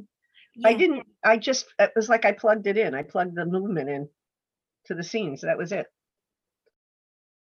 I 0.64 0.74
didn't. 0.74 1.06
I 1.24 1.36
just 1.36 1.66
it 1.78 1.92
was 1.96 2.08
like 2.08 2.24
I 2.24 2.32
plugged 2.32 2.66
it 2.66 2.76
in. 2.76 2.94
I 2.94 3.02
plugged 3.02 3.36
the 3.36 3.46
movement 3.46 3.88
in 3.88 4.08
to 4.89 4.95
the 4.95 5.05
scenes. 5.05 5.43
That 5.43 5.59
was 5.59 5.72
it. 5.72 5.86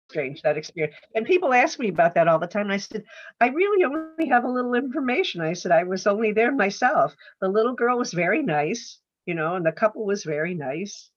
Strange 0.09 0.41
that 0.41 0.57
experience. 0.57 0.95
And 1.15 1.25
people 1.25 1.53
ask 1.53 1.79
me 1.79 1.89
about 1.89 2.15
that 2.15 2.27
all 2.27 2.39
the 2.39 2.47
time. 2.47 2.65
And 2.65 2.73
I 2.73 2.77
said, 2.77 3.03
I 3.39 3.47
really 3.47 3.83
only 3.83 4.29
have 4.29 4.43
a 4.43 4.51
little 4.51 4.73
information. 4.73 5.41
I 5.41 5.53
said 5.53 5.71
I 5.71 5.83
was 5.83 6.05
only 6.07 6.33
there 6.33 6.51
myself. 6.51 7.15
The 7.41 7.47
little 7.47 7.73
girl 7.73 7.97
was 7.97 8.13
very 8.13 8.43
nice, 8.43 8.99
you 9.25 9.33
know, 9.33 9.55
and 9.55 9.65
the 9.65 9.71
couple 9.71 10.05
was 10.05 10.23
very 10.23 10.53
nice, 10.53 11.09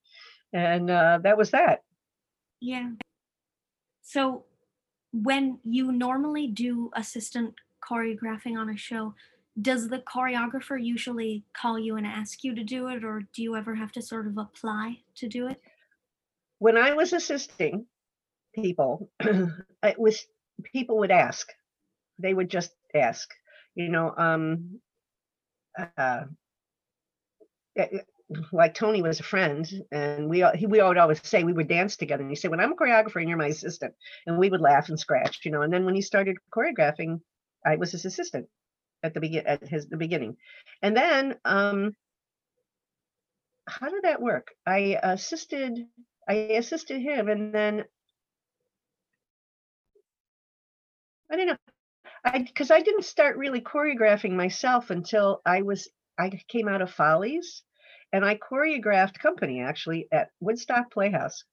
and 0.52 0.90
uh, 0.90 1.18
that 1.22 1.36
was 1.36 1.50
that. 1.50 1.82
Yeah. 2.60 2.90
So 4.02 4.44
when 5.12 5.58
you 5.64 5.92
normally 5.92 6.46
do 6.46 6.90
assistant 6.94 7.54
choreographing 7.82 8.56
on 8.56 8.70
a 8.70 8.76
show, 8.76 9.14
does 9.60 9.88
the 9.88 9.98
choreographer 9.98 10.82
usually 10.82 11.44
call 11.52 11.78
you 11.78 11.96
and 11.96 12.06
ask 12.06 12.44
you 12.44 12.54
to 12.54 12.62
do 12.62 12.88
it, 12.88 13.04
or 13.04 13.22
do 13.34 13.42
you 13.42 13.56
ever 13.56 13.74
have 13.74 13.92
to 13.92 14.02
sort 14.02 14.26
of 14.26 14.38
apply 14.38 15.00
to 15.16 15.28
do 15.28 15.48
it? 15.48 15.60
When 16.58 16.76
I 16.76 16.94
was 16.94 17.12
assisting 17.12 17.86
people, 18.54 19.10
it 19.20 19.98
was 19.98 20.26
people 20.62 20.98
would 20.98 21.10
ask. 21.10 21.48
They 22.18 22.32
would 22.32 22.48
just 22.48 22.72
ask, 22.94 23.28
you 23.74 23.90
know, 23.90 24.14
um, 24.16 24.80
uh, 25.78 26.24
eh, 27.76 27.86
eh, 27.92 27.98
like 28.52 28.74
Tony 28.74 29.02
was 29.02 29.20
a 29.20 29.24
friend, 29.24 29.66
and 29.92 30.28
we 30.28 30.44
he, 30.54 30.66
we 30.66 30.82
would 30.82 30.98
always 30.98 31.20
say 31.26 31.44
we 31.44 31.52
would 31.52 31.68
dance 31.68 31.96
together. 31.96 32.22
And 32.22 32.30
he 32.30 32.36
said, 32.36 32.50
"When 32.50 32.60
I'm 32.60 32.72
a 32.72 32.76
choreographer 32.76 33.20
and 33.20 33.28
you're 33.28 33.38
my 33.38 33.48
assistant," 33.48 33.94
and 34.26 34.38
we 34.38 34.50
would 34.50 34.60
laugh 34.60 34.88
and 34.88 34.98
scratch, 34.98 35.44
you 35.44 35.50
know. 35.50 35.62
And 35.62 35.72
then 35.72 35.84
when 35.84 35.94
he 35.94 36.02
started 36.02 36.36
choreographing, 36.50 37.20
I 37.64 37.76
was 37.76 37.92
his 37.92 38.04
assistant 38.04 38.48
at 39.02 39.14
the 39.14 39.20
begin 39.20 39.46
at 39.46 39.66
his 39.68 39.88
the 39.88 39.96
beginning, 39.96 40.36
and 40.82 40.96
then 40.96 41.36
um, 41.44 41.94
how 43.68 43.90
did 43.90 44.04
that 44.04 44.22
work? 44.22 44.48
I 44.66 44.98
assisted 45.02 45.86
I 46.28 46.34
assisted 46.34 47.00
him, 47.00 47.28
and 47.28 47.54
then 47.54 47.84
I 51.30 51.36
don't 51.36 51.46
know. 51.46 51.56
I 52.24 52.38
because 52.38 52.70
I 52.70 52.80
didn't 52.80 53.04
start 53.04 53.36
really 53.36 53.60
choreographing 53.60 54.32
myself 54.32 54.90
until 54.90 55.40
I 55.46 55.62
was 55.62 55.88
I 56.18 56.30
came 56.48 56.68
out 56.68 56.82
of 56.82 56.90
Follies, 56.90 57.62
and 58.12 58.24
I 58.24 58.36
choreographed 58.36 59.18
company 59.18 59.60
actually 59.60 60.08
at 60.10 60.30
Woodstock 60.40 60.90
Playhouse, 60.92 61.44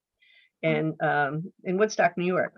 and 0.64 1.00
um, 1.02 1.52
in 1.64 1.78
Woodstock, 1.78 2.18
New 2.18 2.26
York. 2.26 2.56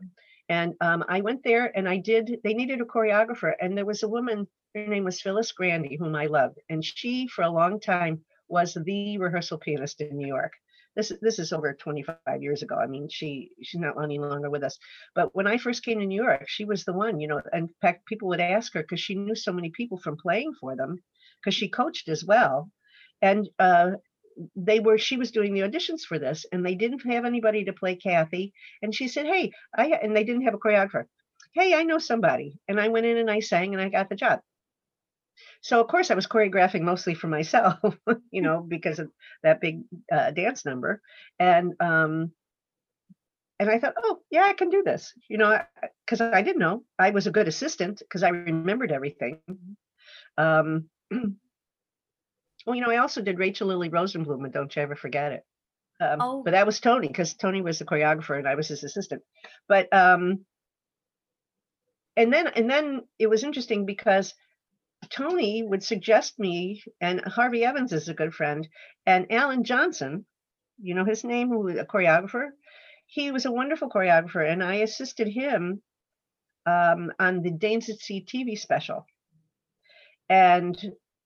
And 0.47 0.75
um, 0.79 1.03
I 1.09 1.21
went 1.21 1.43
there 1.43 1.75
and 1.75 1.89
I 1.89 1.97
did. 1.97 2.39
They 2.43 2.53
needed 2.53 2.79
a 2.79 2.85
choreographer, 2.85 3.53
and 3.59 3.77
there 3.77 3.85
was 3.85 4.03
a 4.03 4.07
woman. 4.07 4.47
Her 4.73 4.87
name 4.87 5.05
was 5.05 5.21
Phyllis 5.21 5.51
Grandy, 5.51 5.95
whom 5.97 6.15
I 6.15 6.27
loved, 6.27 6.59
and 6.69 6.83
she 6.83 7.27
for 7.27 7.43
a 7.43 7.49
long 7.49 7.79
time 7.79 8.23
was 8.47 8.77
the 8.85 9.17
rehearsal 9.17 9.57
pianist 9.57 10.01
in 10.01 10.15
New 10.15 10.27
York 10.27 10.53
this 10.95 11.11
this 11.21 11.39
is 11.39 11.53
over 11.53 11.73
25 11.73 12.41
years 12.41 12.63
ago. 12.63 12.75
I 12.75 12.87
mean, 12.87 13.07
she 13.09 13.51
she's 13.63 13.81
not 13.81 14.01
any 14.01 14.19
longer 14.19 14.49
with 14.49 14.63
us. 14.63 14.77
But 15.13 15.35
when 15.35 15.47
I 15.47 15.57
first 15.57 15.83
came 15.83 15.99
to 15.99 16.05
New 16.05 16.21
York, 16.21 16.45
she 16.47 16.65
was 16.65 16.85
the 16.85 16.93
one, 16.93 17.19
you 17.19 17.27
know. 17.27 17.41
In 17.53 17.69
fact, 17.81 18.05
people 18.07 18.29
would 18.29 18.41
ask 18.41 18.73
her 18.73 18.81
because 18.81 18.99
she 18.99 19.15
knew 19.15 19.35
so 19.35 19.53
many 19.53 19.71
people 19.71 19.97
from 19.99 20.17
playing 20.17 20.53
for 20.59 20.75
them, 20.75 20.97
because 21.41 21.55
she 21.55 21.69
coached 21.69 22.09
as 22.09 22.25
well, 22.25 22.69
and 23.21 23.49
uh, 23.59 23.91
they 24.55 24.79
were 24.79 24.97
she 24.97 25.17
was 25.17 25.31
doing 25.31 25.53
the 25.53 25.61
auditions 25.61 26.01
for 26.01 26.19
this, 26.19 26.45
and 26.51 26.65
they 26.65 26.75
didn't 26.75 27.05
have 27.11 27.25
anybody 27.25 27.65
to 27.65 27.73
play 27.73 27.95
Kathy, 27.95 28.53
and 28.81 28.93
she 28.93 29.07
said, 29.07 29.25
"Hey, 29.25 29.51
I," 29.75 29.87
and 29.87 30.15
they 30.15 30.23
didn't 30.23 30.43
have 30.45 30.53
a 30.53 30.59
choreographer. 30.59 31.05
Hey, 31.53 31.73
I 31.73 31.83
know 31.83 31.99
somebody, 31.99 32.59
and 32.67 32.79
I 32.79 32.89
went 32.89 33.05
in 33.05 33.17
and 33.17 33.31
I 33.31 33.39
sang, 33.39 33.73
and 33.73 33.81
I 33.81 33.89
got 33.89 34.09
the 34.09 34.15
job. 34.15 34.41
So 35.61 35.81
of 35.81 35.87
course 35.87 36.11
I 36.11 36.15
was 36.15 36.27
choreographing 36.27 36.81
mostly 36.81 37.13
for 37.13 37.27
myself, 37.27 37.79
you 38.31 38.41
know, 38.41 38.61
because 38.61 38.99
of 38.99 39.09
that 39.43 39.61
big 39.61 39.83
uh, 40.11 40.31
dance 40.31 40.65
number, 40.65 41.01
and 41.39 41.73
um, 41.79 42.31
and 43.59 43.69
I 43.69 43.79
thought, 43.79 43.95
oh 43.97 44.19
yeah, 44.29 44.43
I 44.43 44.53
can 44.53 44.69
do 44.69 44.83
this, 44.83 45.13
you 45.29 45.37
know, 45.37 45.59
because 46.05 46.21
I, 46.21 46.39
I 46.39 46.41
didn't 46.41 46.59
know 46.59 46.83
I 46.99 47.11
was 47.11 47.27
a 47.27 47.31
good 47.31 47.47
assistant 47.47 47.99
because 47.99 48.23
I 48.23 48.29
remembered 48.29 48.91
everything. 48.91 49.39
Um, 50.37 50.89
well, 51.11 52.75
you 52.75 52.81
know, 52.81 52.91
I 52.91 52.97
also 52.97 53.21
did 53.21 53.39
Rachael 53.39 53.67
Lily 53.67 53.89
Rosenbloom, 53.89 54.43
and 54.43 54.53
don't 54.53 54.75
you 54.75 54.81
ever 54.81 54.95
forget 54.95 55.31
it. 55.31 55.43
Um, 55.99 56.21
oh. 56.21 56.43
But 56.43 56.51
that 56.51 56.65
was 56.65 56.79
Tony 56.79 57.07
because 57.07 57.33
Tony 57.35 57.61
was 57.61 57.79
the 57.79 57.85
choreographer 57.85 58.37
and 58.37 58.47
I 58.47 58.55
was 58.55 58.67
his 58.67 58.83
assistant. 58.83 59.21
But 59.67 59.91
um, 59.93 60.45
and 62.17 62.33
then 62.33 62.47
and 62.47 62.69
then 62.69 63.03
it 63.19 63.27
was 63.27 63.43
interesting 63.43 63.85
because 63.85 64.33
Tony 65.09 65.63
would 65.63 65.83
suggest 65.83 66.39
me, 66.39 66.83
and 67.01 67.21
Harvey 67.25 67.63
Evans 67.63 67.93
is 67.93 68.09
a 68.09 68.13
good 68.13 68.33
friend, 68.33 68.67
and 69.05 69.31
Alan 69.31 69.63
Johnson, 69.63 70.25
you 70.77 70.93
know 70.95 71.05
his 71.05 71.23
name, 71.23 71.49
who 71.49 71.59
was 71.59 71.77
a 71.77 71.85
choreographer. 71.85 72.49
He 73.05 73.31
was 73.31 73.45
a 73.45 73.51
wonderful 73.51 73.89
choreographer, 73.89 74.49
and 74.49 74.63
I 74.63 74.75
assisted 74.75 75.27
him 75.27 75.81
um, 76.65 77.11
on 77.19 77.41
the 77.41 77.51
Dames 77.51 77.89
at 77.89 77.99
Sea 77.99 78.25
TV 78.25 78.57
special. 78.57 79.05
And 80.29 80.77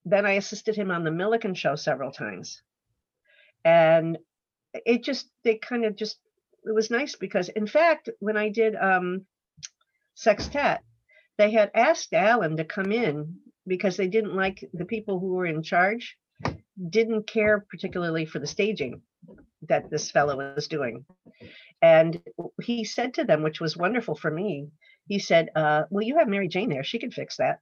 then 0.05 0.25
I 0.25 0.34
assisted 0.34 0.75
him 0.75 0.91
on 0.91 1.03
the 1.03 1.11
Milliken 1.11 1.53
show 1.53 1.75
several 1.75 2.11
times. 2.11 2.61
And 3.63 4.17
it 4.73 5.03
just, 5.03 5.30
they 5.43 5.55
kind 5.55 5.86
of 5.86 5.95
just, 5.95 6.17
it 6.65 6.73
was 6.73 6.91
nice 6.91 7.15
because, 7.15 7.49
in 7.49 7.67
fact, 7.67 8.09
when 8.19 8.38
I 8.38 8.49
did 8.49 8.75
um, 8.75 9.25
Sextet, 10.15 10.82
they 11.38 11.51
had 11.51 11.71
asked 11.73 12.13
Alan 12.13 12.57
to 12.57 12.65
come 12.65 12.91
in 12.91 13.39
because 13.70 13.95
they 13.95 14.07
didn't 14.07 14.36
like 14.36 14.67
the 14.74 14.86
people 14.86 15.20
who 15.20 15.34
were 15.34 15.45
in 15.45 15.63
charge 15.63 16.17
didn't 16.89 17.28
care 17.28 17.65
particularly 17.70 18.26
for 18.26 18.39
the 18.39 18.47
staging 18.47 19.01
that 19.67 19.89
this 19.89 20.11
fellow 20.11 20.38
was 20.55 20.67
doing. 20.67 21.05
And 21.82 22.22
he 22.61 22.84
said 22.84 23.13
to 23.13 23.24
them 23.24 23.43
which 23.43 23.61
was 23.61 23.78
wonderful 23.78 24.15
for 24.15 24.32
me 24.32 24.70
he 25.07 25.20
said 25.20 25.49
uh, 25.55 25.84
well 25.89 26.03
you 26.03 26.17
have 26.17 26.28
mary 26.28 26.47
jane 26.49 26.70
there. 26.70 26.84
She 26.84 26.99
can 26.99 27.11
fix 27.11 27.38
that. 27.38 27.59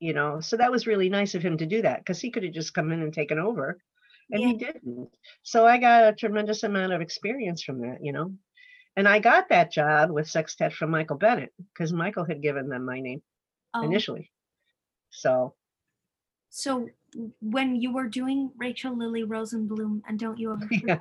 You 0.00 0.12
know 0.12 0.40
so 0.40 0.56
that 0.56 0.72
was 0.72 0.86
really 0.86 1.08
nice 1.08 1.34
of 1.34 1.42
him 1.42 1.56
to 1.58 1.66
do 1.66 1.82
that 1.82 2.00
because 2.00 2.20
he 2.20 2.30
could 2.30 2.44
have 2.44 2.52
just 2.52 2.74
come 2.74 2.92
in 2.92 3.02
and 3.02 3.12
taken 3.14 3.38
over 3.38 3.78
and 4.30 4.42
yeah. 4.42 4.48
he 4.48 4.54
didn't. 4.54 5.08
So 5.42 5.66
i 5.66 5.78
got 5.78 6.08
a 6.08 6.16
tremendous 6.16 6.62
amount 6.62 6.92
of 6.92 7.00
experience 7.00 7.62
from 7.62 7.80
that 7.80 7.98
you 8.02 8.12
know? 8.12 8.32
And 8.96 9.08
i 9.08 9.18
got 9.18 9.50
that 9.50 9.72
job 9.72 10.10
with 10.10 10.28
sextet 10.28 10.72
from 10.72 10.90
michael 10.90 11.16
bennett 11.16 11.52
because 11.72 11.92
michael 11.92 12.24
had 12.24 12.42
given 12.42 12.68
them 12.68 12.84
my 12.84 13.00
name 13.00 13.22
oh. 13.74 13.82
initially 13.82 14.30
so 15.18 15.52
so 16.48 16.88
when 17.40 17.76
you 17.80 17.92
were 17.92 18.06
doing 18.06 18.50
Rachael 18.56 18.96
Lily 18.96 19.24
Rosenbloom 19.24 20.02
and 20.06 20.18
Don't 20.18 20.38
You 20.38 20.52
Ever 20.52 20.60
Forget, 20.66 20.82
yeah. 20.86 20.98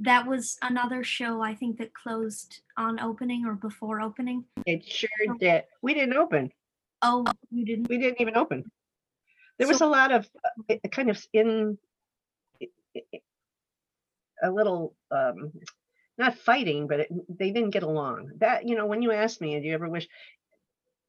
that 0.00 0.26
was 0.26 0.58
another 0.62 1.04
show 1.04 1.40
I 1.40 1.54
think 1.54 1.78
that 1.78 1.94
closed 1.94 2.60
on 2.76 2.98
opening 3.00 3.46
or 3.46 3.54
before 3.54 4.00
opening. 4.00 4.44
It 4.66 4.84
sure 4.84 5.08
so, 5.26 5.34
did. 5.38 5.64
We 5.80 5.94
didn't 5.94 6.16
open. 6.16 6.52
Oh, 7.02 7.24
you 7.50 7.64
didn't? 7.64 7.88
We 7.88 7.98
didn't 7.98 8.20
even 8.20 8.36
open. 8.36 8.70
There 9.58 9.66
so, 9.66 9.72
was 9.72 9.80
a 9.80 9.86
lot 9.86 10.12
of 10.12 10.28
uh, 10.68 10.76
kind 10.90 11.10
of 11.10 11.24
in 11.32 11.78
a 14.42 14.50
little 14.50 14.94
um 15.10 15.52
not 16.18 16.38
fighting, 16.38 16.86
but 16.86 17.00
it, 17.00 17.38
they 17.38 17.50
didn't 17.50 17.70
get 17.70 17.82
along. 17.82 18.32
That 18.38 18.66
you 18.66 18.74
know, 18.74 18.86
when 18.86 19.02
you 19.02 19.12
asked 19.12 19.40
me, 19.40 19.58
do 19.60 19.66
you 19.66 19.74
ever 19.74 19.88
wish? 19.88 20.08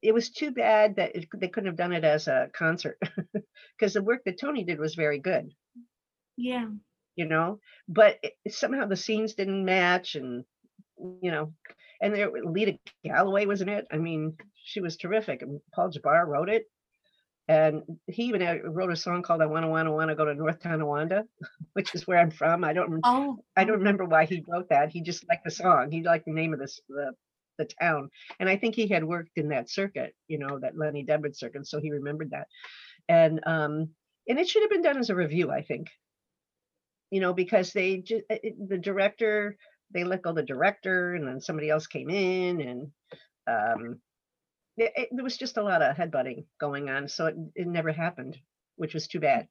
It 0.01 0.13
was 0.13 0.29
too 0.29 0.51
bad 0.51 0.95
that 0.97 1.15
it, 1.15 1.25
they 1.35 1.47
couldn't 1.47 1.67
have 1.67 1.77
done 1.77 1.93
it 1.93 2.03
as 2.03 2.27
a 2.27 2.49
concert 2.53 2.99
because 3.77 3.93
the 3.93 4.03
work 4.03 4.23
that 4.25 4.39
Tony 4.39 4.63
did 4.63 4.79
was 4.79 4.95
very 4.95 5.19
good. 5.19 5.51
Yeah. 6.35 6.67
You 7.15 7.25
know, 7.25 7.59
but 7.87 8.17
it, 8.21 8.33
somehow 8.49 8.85
the 8.85 8.95
scenes 8.95 9.33
didn't 9.33 9.65
match, 9.65 10.13
and 10.13 10.45
you 10.99 11.31
know, 11.31 11.51
and 11.99 12.13
there 12.13 12.29
Leata 12.31 12.77
Galloway 13.03 13.47
was 13.47 13.61
in 13.61 13.69
it. 13.69 13.87
I 13.91 13.97
mean, 13.97 14.37
she 14.53 14.81
was 14.81 14.97
terrific, 14.97 15.41
and 15.41 15.59
Paul 15.73 15.89
Jabara 15.89 16.27
wrote 16.27 16.49
it, 16.49 16.65
and 17.47 17.81
he 18.05 18.25
even 18.25 18.61
wrote 18.65 18.91
a 18.91 18.95
song 18.95 19.23
called 19.23 19.41
"I 19.41 19.45
Wanna 19.47 19.69
Wanna 19.69 19.91
Wanna 19.91 20.15
Go 20.15 20.25
to 20.25 20.35
North 20.35 20.59
Tonawanda," 20.59 21.23
which 21.73 21.95
is 21.95 22.05
where 22.05 22.19
I'm 22.19 22.29
from. 22.29 22.63
I 22.63 22.73
don't. 22.73 22.99
Oh. 23.03 23.39
I 23.55 23.63
oh. 23.63 23.65
don't 23.65 23.79
remember 23.79 24.05
why 24.05 24.25
he 24.25 24.43
wrote 24.47 24.69
that. 24.69 24.89
He 24.89 25.01
just 25.01 25.27
liked 25.27 25.45
the 25.45 25.51
song. 25.51 25.89
He 25.89 26.03
liked 26.03 26.25
the 26.25 26.33
name 26.33 26.53
of 26.53 26.59
this 26.59 26.79
the 26.87 27.13
the 27.57 27.69
town. 27.81 28.09
And 28.39 28.49
I 28.49 28.57
think 28.57 28.75
he 28.75 28.87
had 28.87 29.03
worked 29.03 29.37
in 29.37 29.49
that 29.49 29.69
circuit, 29.69 30.13
you 30.27 30.39
know, 30.39 30.59
that 30.59 30.77
Lenny 30.77 31.05
Dybberd 31.05 31.35
circuit. 31.35 31.67
So 31.67 31.79
he 31.79 31.91
remembered 31.91 32.31
that. 32.31 32.47
And 33.09 33.39
um, 33.45 33.89
and 34.27 34.39
it 34.39 34.47
should 34.49 34.63
have 34.63 34.71
been 34.71 34.81
done 34.81 34.97
as 34.97 35.09
a 35.09 35.15
review, 35.15 35.51
I 35.51 35.61
think. 35.61 35.87
You 37.09 37.21
know, 37.21 37.33
because 37.33 37.71
they 37.71 37.99
just 37.99 38.25
the 38.27 38.77
director, 38.77 39.55
they 39.93 40.03
let 40.03 40.23
go 40.23 40.33
the 40.33 40.43
director, 40.43 41.15
and 41.15 41.25
then 41.25 41.39
somebody 41.39 41.69
else 41.69 41.87
came 41.87 42.09
in, 42.09 42.59
and 42.59 42.91
um, 43.47 44.01
it, 44.75 44.91
it, 44.93 45.09
there 45.13 45.23
was 45.23 45.37
just 45.37 45.55
a 45.55 45.63
lot 45.63 45.81
of 45.81 45.95
headbutting 45.95 46.43
going 46.59 46.89
on. 46.89 47.07
So 47.07 47.27
it, 47.27 47.35
it 47.55 47.67
never 47.67 47.93
happened, 47.93 48.37
which 48.75 48.93
was 48.93 49.07
too 49.07 49.21
bad, 49.21 49.47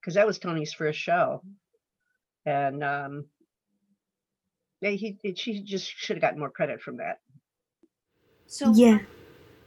because 0.00 0.14
that 0.14 0.26
was 0.26 0.38
Tony's 0.38 0.72
first 0.72 0.98
show, 0.98 1.42
and 2.46 2.82
um, 2.82 3.26
yeah, 4.80 4.90
he 4.90 5.16
she 5.36 5.62
just 5.62 5.86
should 5.86 6.16
have 6.16 6.22
gotten 6.22 6.38
more 6.38 6.50
credit 6.50 6.80
from 6.80 6.96
that. 6.98 7.18
So 8.46 8.72
yeah. 8.74 9.00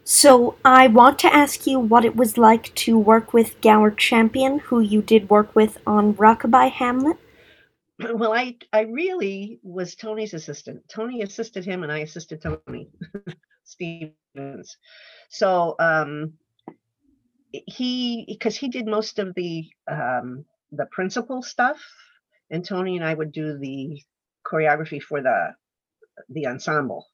So 0.05 0.55
I 0.65 0.87
want 0.87 1.19
to 1.19 1.33
ask 1.33 1.65
you 1.65 1.79
what 1.79 2.03
it 2.03 2.15
was 2.15 2.37
like 2.37 2.75
to 2.75 2.97
work 2.99 3.33
with 3.33 3.59
Gower 3.61 3.91
Champion, 3.91 4.59
who 4.59 4.81
you 4.81 5.01
did 5.01 5.29
work 5.29 5.55
with 5.55 5.77
on 5.87 6.13
Rockabye 6.15 6.71
Hamlet. 6.71 7.17
Well, 7.99 8.33
I 8.33 8.57
I 8.73 8.81
really 8.81 9.59
was 9.61 9.95
Tony's 9.95 10.33
assistant. 10.33 10.81
Tony 10.89 11.21
assisted 11.21 11.63
him, 11.63 11.83
and 11.83 11.91
I 11.91 11.99
assisted 11.99 12.41
Tony 12.41 12.89
Stevens. 13.63 14.77
So 15.29 15.75
um, 15.79 16.33
he 17.51 18.25
because 18.27 18.57
he 18.57 18.67
did 18.67 18.87
most 18.87 19.19
of 19.19 19.33
the 19.35 19.69
um, 19.87 20.43
the 20.71 20.87
principal 20.87 21.43
stuff, 21.43 21.79
and 22.49 22.65
Tony 22.65 22.97
and 22.97 23.05
I 23.05 23.13
would 23.13 23.31
do 23.31 23.57
the 23.57 24.01
choreography 24.45 25.01
for 25.01 25.21
the 25.21 25.55
the 26.29 26.47
ensemble 26.47 27.07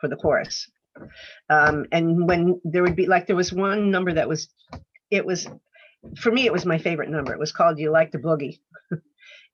for 0.00 0.08
the 0.08 0.16
chorus. 0.16 0.70
Um, 1.50 1.86
and 1.92 2.28
when 2.28 2.60
there 2.64 2.82
would 2.82 2.96
be 2.96 3.06
like 3.06 3.26
there 3.26 3.36
was 3.36 3.52
one 3.52 3.90
number 3.90 4.12
that 4.12 4.28
was 4.28 4.48
it 5.10 5.24
was 5.24 5.46
for 6.18 6.30
me 6.30 6.46
it 6.46 6.52
was 6.52 6.66
my 6.66 6.78
favorite 6.78 7.10
number. 7.10 7.32
It 7.32 7.38
was 7.38 7.52
called 7.52 7.78
you 7.78 7.90
like 7.90 8.12
the 8.12 8.18
boogie. 8.18 8.58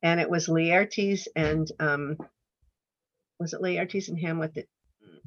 And 0.03 0.19
it 0.19 0.31
was 0.31 0.49
laertes 0.49 1.27
and 1.37 1.71
um, 1.79 2.17
was 3.39 3.53
it 3.53 3.61
laertes 3.61 4.09
and 4.09 4.19
hamlet 4.19 4.55
that 4.55 4.67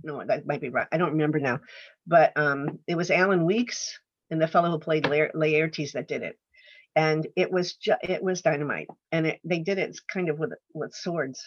no 0.03 0.23
that 0.25 0.47
might 0.47 0.61
be 0.61 0.69
right. 0.69 0.87
I 0.91 0.97
don't 0.97 1.11
remember 1.11 1.39
now. 1.39 1.59
But 2.07 2.33
um, 2.35 2.79
it 2.87 2.95
was 2.95 3.11
alan 3.11 3.45
weeks 3.45 3.99
and 4.31 4.41
the 4.41 4.47
fellow 4.47 4.71
who 4.71 4.79
played 4.79 5.03
laertes 5.03 5.93
that 5.93 6.07
did 6.07 6.23
it. 6.23 6.37
And 6.95 7.27
it 7.35 7.51
was 7.51 7.73
ju- 7.73 7.95
it 8.03 8.21
was 8.23 8.41
dynamite, 8.41 8.87
and 9.11 9.25
it, 9.25 9.39
they 9.43 9.59
did 9.59 9.79
it 9.79 9.99
kind 10.11 10.29
of 10.29 10.37
with 10.37 10.51
with 10.75 10.93
swords, 10.93 11.43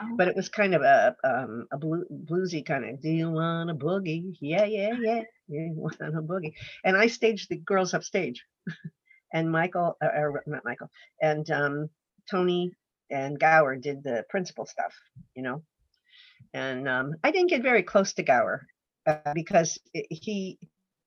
Oh. 0.00 0.16
but 0.16 0.28
it 0.28 0.36
was 0.36 0.48
kind 0.48 0.74
of 0.74 0.82
a 0.82 1.16
um 1.24 1.66
a 1.72 1.78
blue, 1.78 2.04
bluesy 2.10 2.64
kind 2.64 2.84
of. 2.84 3.00
Do 3.00 3.10
you 3.10 3.30
want 3.30 3.70
a 3.70 3.74
boogie? 3.74 4.36
Yeah, 4.40 4.64
yeah, 4.64 4.92
yeah. 5.00 5.22
You 5.48 5.72
want 5.74 6.00
a 6.00 6.22
boogie? 6.22 6.54
And 6.84 6.96
I 6.96 7.08
staged 7.08 7.48
the 7.50 7.56
girls 7.56 7.92
upstage, 7.92 8.44
and 9.32 9.50
Michael, 9.50 9.96
or, 10.00 10.08
or 10.08 10.42
not 10.46 10.64
Michael, 10.64 10.90
and 11.20 11.50
um 11.50 11.90
Tony 12.30 12.72
and 13.10 13.38
Gower 13.38 13.76
did 13.76 14.02
the 14.04 14.24
principal 14.30 14.66
stuff, 14.66 14.94
you 15.34 15.42
know. 15.42 15.62
And 16.54 16.88
um, 16.88 17.14
I 17.24 17.30
didn't 17.30 17.50
get 17.50 17.62
very 17.62 17.82
close 17.82 18.12
to 18.14 18.22
Gower 18.22 18.66
uh, 19.06 19.34
because 19.34 19.78
he, 19.92 20.58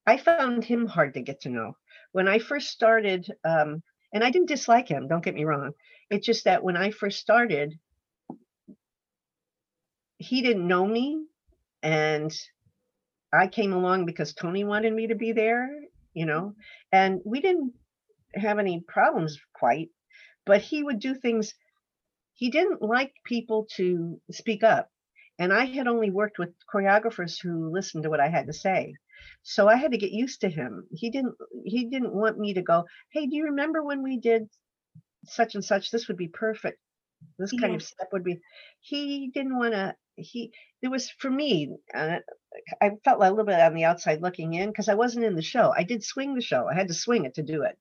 I 0.05 0.17
found 0.17 0.63
him 0.63 0.85
hard 0.85 1.13
to 1.15 1.21
get 1.21 1.41
to 1.41 1.49
know. 1.49 1.73
When 2.11 2.27
I 2.27 2.39
first 2.39 2.69
started, 2.69 3.27
um, 3.43 3.81
and 4.13 4.23
I 4.23 4.29
didn't 4.31 4.49
dislike 4.49 4.87
him, 4.87 5.07
don't 5.07 5.23
get 5.23 5.35
me 5.35 5.45
wrong. 5.45 5.71
It's 6.09 6.25
just 6.25 6.45
that 6.45 6.63
when 6.63 6.77
I 6.77 6.91
first 6.91 7.19
started, 7.19 7.79
he 10.23 10.41
didn't 10.41 10.67
know 10.67 10.85
me. 10.85 11.25
And 11.81 12.33
I 13.33 13.47
came 13.47 13.73
along 13.73 14.05
because 14.05 14.33
Tony 14.33 14.63
wanted 14.63 14.93
me 14.93 15.07
to 15.07 15.15
be 15.15 15.33
there, 15.33 15.69
you 16.13 16.25
know, 16.25 16.41
mm-hmm. 16.41 16.59
and 16.91 17.21
we 17.25 17.41
didn't 17.41 17.73
have 18.35 18.57
any 18.57 18.83
problems 18.87 19.37
quite, 19.53 19.89
but 20.45 20.61
he 20.61 20.81
would 20.83 20.99
do 20.99 21.13
things 21.13 21.53
he 22.35 22.49
didn't 22.49 22.81
like 22.81 23.13
people 23.25 23.67
to 23.75 24.19
speak 24.31 24.63
up. 24.63 24.89
And 25.39 25.51
I 25.53 25.65
had 25.65 25.87
only 25.87 26.09
worked 26.09 26.39
with 26.39 26.53
choreographers 26.73 27.39
who 27.41 27.71
listened 27.71 28.03
to 28.03 28.09
what 28.09 28.19
I 28.19 28.29
had 28.29 28.47
to 28.47 28.53
say. 28.53 28.93
So 29.43 29.67
I 29.67 29.75
had 29.75 29.91
to 29.91 29.97
get 29.97 30.11
used 30.11 30.41
to 30.41 30.49
him. 30.49 30.87
He 30.91 31.09
didn't 31.09 31.35
he 31.65 31.89
didn't 31.89 32.13
want 32.13 32.37
me 32.39 32.53
to 32.53 32.61
go, 32.61 32.85
"Hey, 33.11 33.27
do 33.27 33.35
you 33.35 33.45
remember 33.45 33.83
when 33.83 34.03
we 34.03 34.19
did 34.19 34.49
such 35.25 35.55
and 35.55 35.63
such? 35.63 35.91
This 35.91 36.07
would 36.07 36.17
be 36.17 36.27
perfect. 36.27 36.79
This 37.39 37.53
kind 37.53 37.73
Yeah. 37.73 37.75
of 37.75 37.83
step 37.83 38.09
would 38.13 38.23
be." 38.23 38.39
He 38.81 39.29
didn't 39.33 39.57
want 39.57 39.73
to 39.73 39.95
he 40.17 40.51
there 40.81 40.91
was 40.91 41.09
for 41.09 41.29
me 41.31 41.75
uh, 41.95 42.19
I 42.81 42.91
felt 43.03 43.17
a 43.21 43.29
little 43.29 43.45
bit 43.45 43.59
on 43.59 43.73
the 43.75 43.85
outside 43.85 44.21
looking 44.21 44.53
in 44.53 44.69
because 44.69 44.89
I 44.89 44.95
wasn't 44.95 45.25
in 45.25 45.35
the 45.35 45.41
show. 45.41 45.73
I 45.75 45.83
did 45.83 46.03
swing 46.03 46.35
the 46.35 46.41
show. 46.41 46.67
I 46.69 46.75
had 46.75 46.87
to 46.89 46.93
swing 46.93 47.25
it 47.25 47.35
to 47.35 47.43
do 47.43 47.63
it 47.63 47.77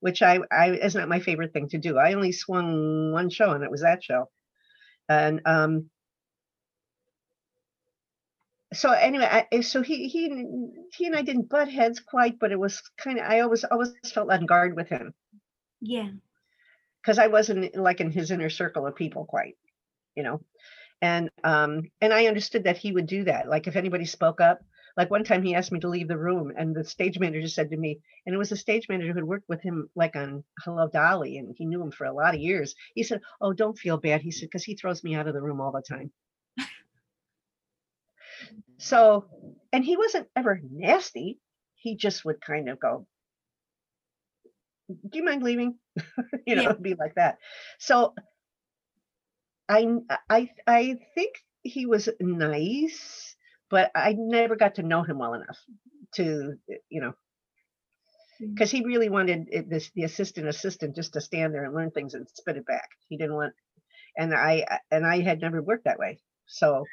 which 0.00 0.22
I, 0.22 0.40
I 0.52 0.72
is 0.72 0.94
not 0.94 1.08
my 1.08 1.20
favorite 1.20 1.52
thing 1.52 1.68
to 1.70 1.78
do. 1.78 1.98
I 1.98 2.12
only 2.14 2.32
swung 2.32 3.12
one 3.12 3.30
show, 3.30 3.52
and 3.52 3.64
it 3.64 3.70
was 3.70 3.82
that 3.82 4.02
show. 4.04 4.30
And 5.08 5.40
um, 5.46 5.90
so 8.72 8.90
anyway, 8.92 9.24
I, 9.30 9.46
eh, 9.52 9.62
so 9.62 9.82
he 9.82 10.08
he 10.08 10.28
he 10.96 11.06
and 11.06 11.16
I 11.16 11.22
didn't 11.22 11.48
butt 11.48 11.68
heads 11.70 12.00
quite, 12.00 12.38
but 12.38 12.52
it 12.52 12.58
was 12.58 12.82
kind 12.98 13.18
of 13.18 13.24
I 13.26 13.40
always 13.40 13.64
always 13.64 13.94
felt 14.12 14.30
on 14.30 14.46
guard 14.46 14.76
with 14.76 14.88
him 14.88 15.14
Yeah. 15.80 16.10
Because 17.02 17.18
I 17.18 17.28
wasn't 17.28 17.76
like 17.76 18.00
in 18.00 18.10
his 18.10 18.30
inner 18.30 18.50
circle 18.50 18.86
of 18.86 18.96
people 18.96 19.24
quite, 19.26 19.56
you 20.16 20.22
know. 20.22 20.42
And 21.02 21.30
um 21.44 21.84
and 22.00 22.12
I 22.12 22.26
understood 22.26 22.64
that 22.64 22.78
he 22.78 22.92
would 22.92 23.06
do 23.06 23.24
that. 23.24 23.48
Like 23.48 23.66
if 23.66 23.76
anybody 23.76 24.04
spoke 24.06 24.40
up, 24.40 24.60
like 24.96 25.10
one 25.10 25.24
time 25.24 25.42
he 25.44 25.54
asked 25.54 25.72
me 25.72 25.80
to 25.80 25.88
leave 25.88 26.08
the 26.08 26.18
room, 26.18 26.52
and 26.56 26.74
the 26.74 26.84
stage 26.84 27.18
manager 27.20 27.42
just 27.42 27.54
said 27.54 27.70
to 27.70 27.76
me, 27.76 28.00
and 28.26 28.34
it 28.34 28.38
was 28.38 28.52
a 28.52 28.56
stage 28.56 28.88
manager 28.88 29.12
who 29.12 29.18
had 29.18 29.24
worked 29.24 29.48
with 29.48 29.62
him 29.62 29.88
like 29.94 30.16
on 30.16 30.44
Hello 30.64 30.88
Dolly, 30.88 31.38
and 31.38 31.54
he 31.56 31.66
knew 31.66 31.82
him 31.82 31.92
for 31.92 32.04
a 32.06 32.12
lot 32.12 32.34
of 32.34 32.40
years. 32.40 32.74
He 32.94 33.04
said, 33.04 33.20
"Oh, 33.40 33.52
don't 33.52 33.78
feel 33.78 33.96
bad." 33.98 34.22
He 34.22 34.32
said, 34.32 34.46
"Because 34.46 34.64
he 34.64 34.74
throws 34.76 35.04
me 35.04 35.14
out 35.14 35.28
of 35.28 35.34
the 35.34 35.42
room 35.42 35.60
all 35.60 35.72
the 35.72 35.82
time." 35.82 36.12
so, 38.78 39.26
and 39.72 39.84
he 39.84 39.96
wasn't 39.96 40.28
ever 40.36 40.60
nasty. 40.70 41.38
He 41.76 41.96
just 41.96 42.24
would 42.24 42.40
kind 42.40 42.68
of 42.68 42.80
go, 42.80 43.06
"Do 44.88 45.18
you 45.18 45.24
mind 45.24 45.42
leaving?" 45.44 45.78
you 46.46 46.56
know, 46.56 46.62
Yeah. 46.62 46.74
be 46.80 46.94
like 46.94 47.14
that. 47.16 47.38
So 47.78 48.14
I 49.68 49.86
I 50.30 50.50
I 50.66 50.98
think 51.14 51.34
he 51.62 51.86
was 51.86 52.08
nice, 52.20 53.36
but 53.70 53.90
I 53.94 54.14
never 54.16 54.56
got 54.56 54.76
to 54.76 54.82
know 54.82 55.02
him 55.02 55.18
well 55.18 55.34
enough 55.34 55.58
to 56.16 56.54
you 56.88 57.00
know 57.00 57.14
Mm. 58.40 58.54
because 58.54 58.70
he 58.70 58.84
really 58.84 59.08
wanted 59.08 59.48
it, 59.50 59.68
this 59.70 59.90
the 59.94 60.04
assistant 60.04 60.48
assistant 60.48 60.96
just 60.96 61.12
to 61.14 61.20
stand 61.20 61.54
there 61.54 61.64
and 61.64 61.74
learn 61.74 61.90
things 61.90 62.14
and 62.14 62.28
spit 62.34 62.56
it 62.56 62.66
back. 62.66 62.88
He 63.08 63.16
didn't 63.16 63.36
want, 63.36 63.54
and 64.16 64.34
I 64.34 64.66
and 64.90 65.06
I 65.06 65.20
had 65.22 65.40
never 65.40 65.62
worked 65.62 65.84
that 65.84 65.98
way. 65.98 66.20
So 66.46 66.84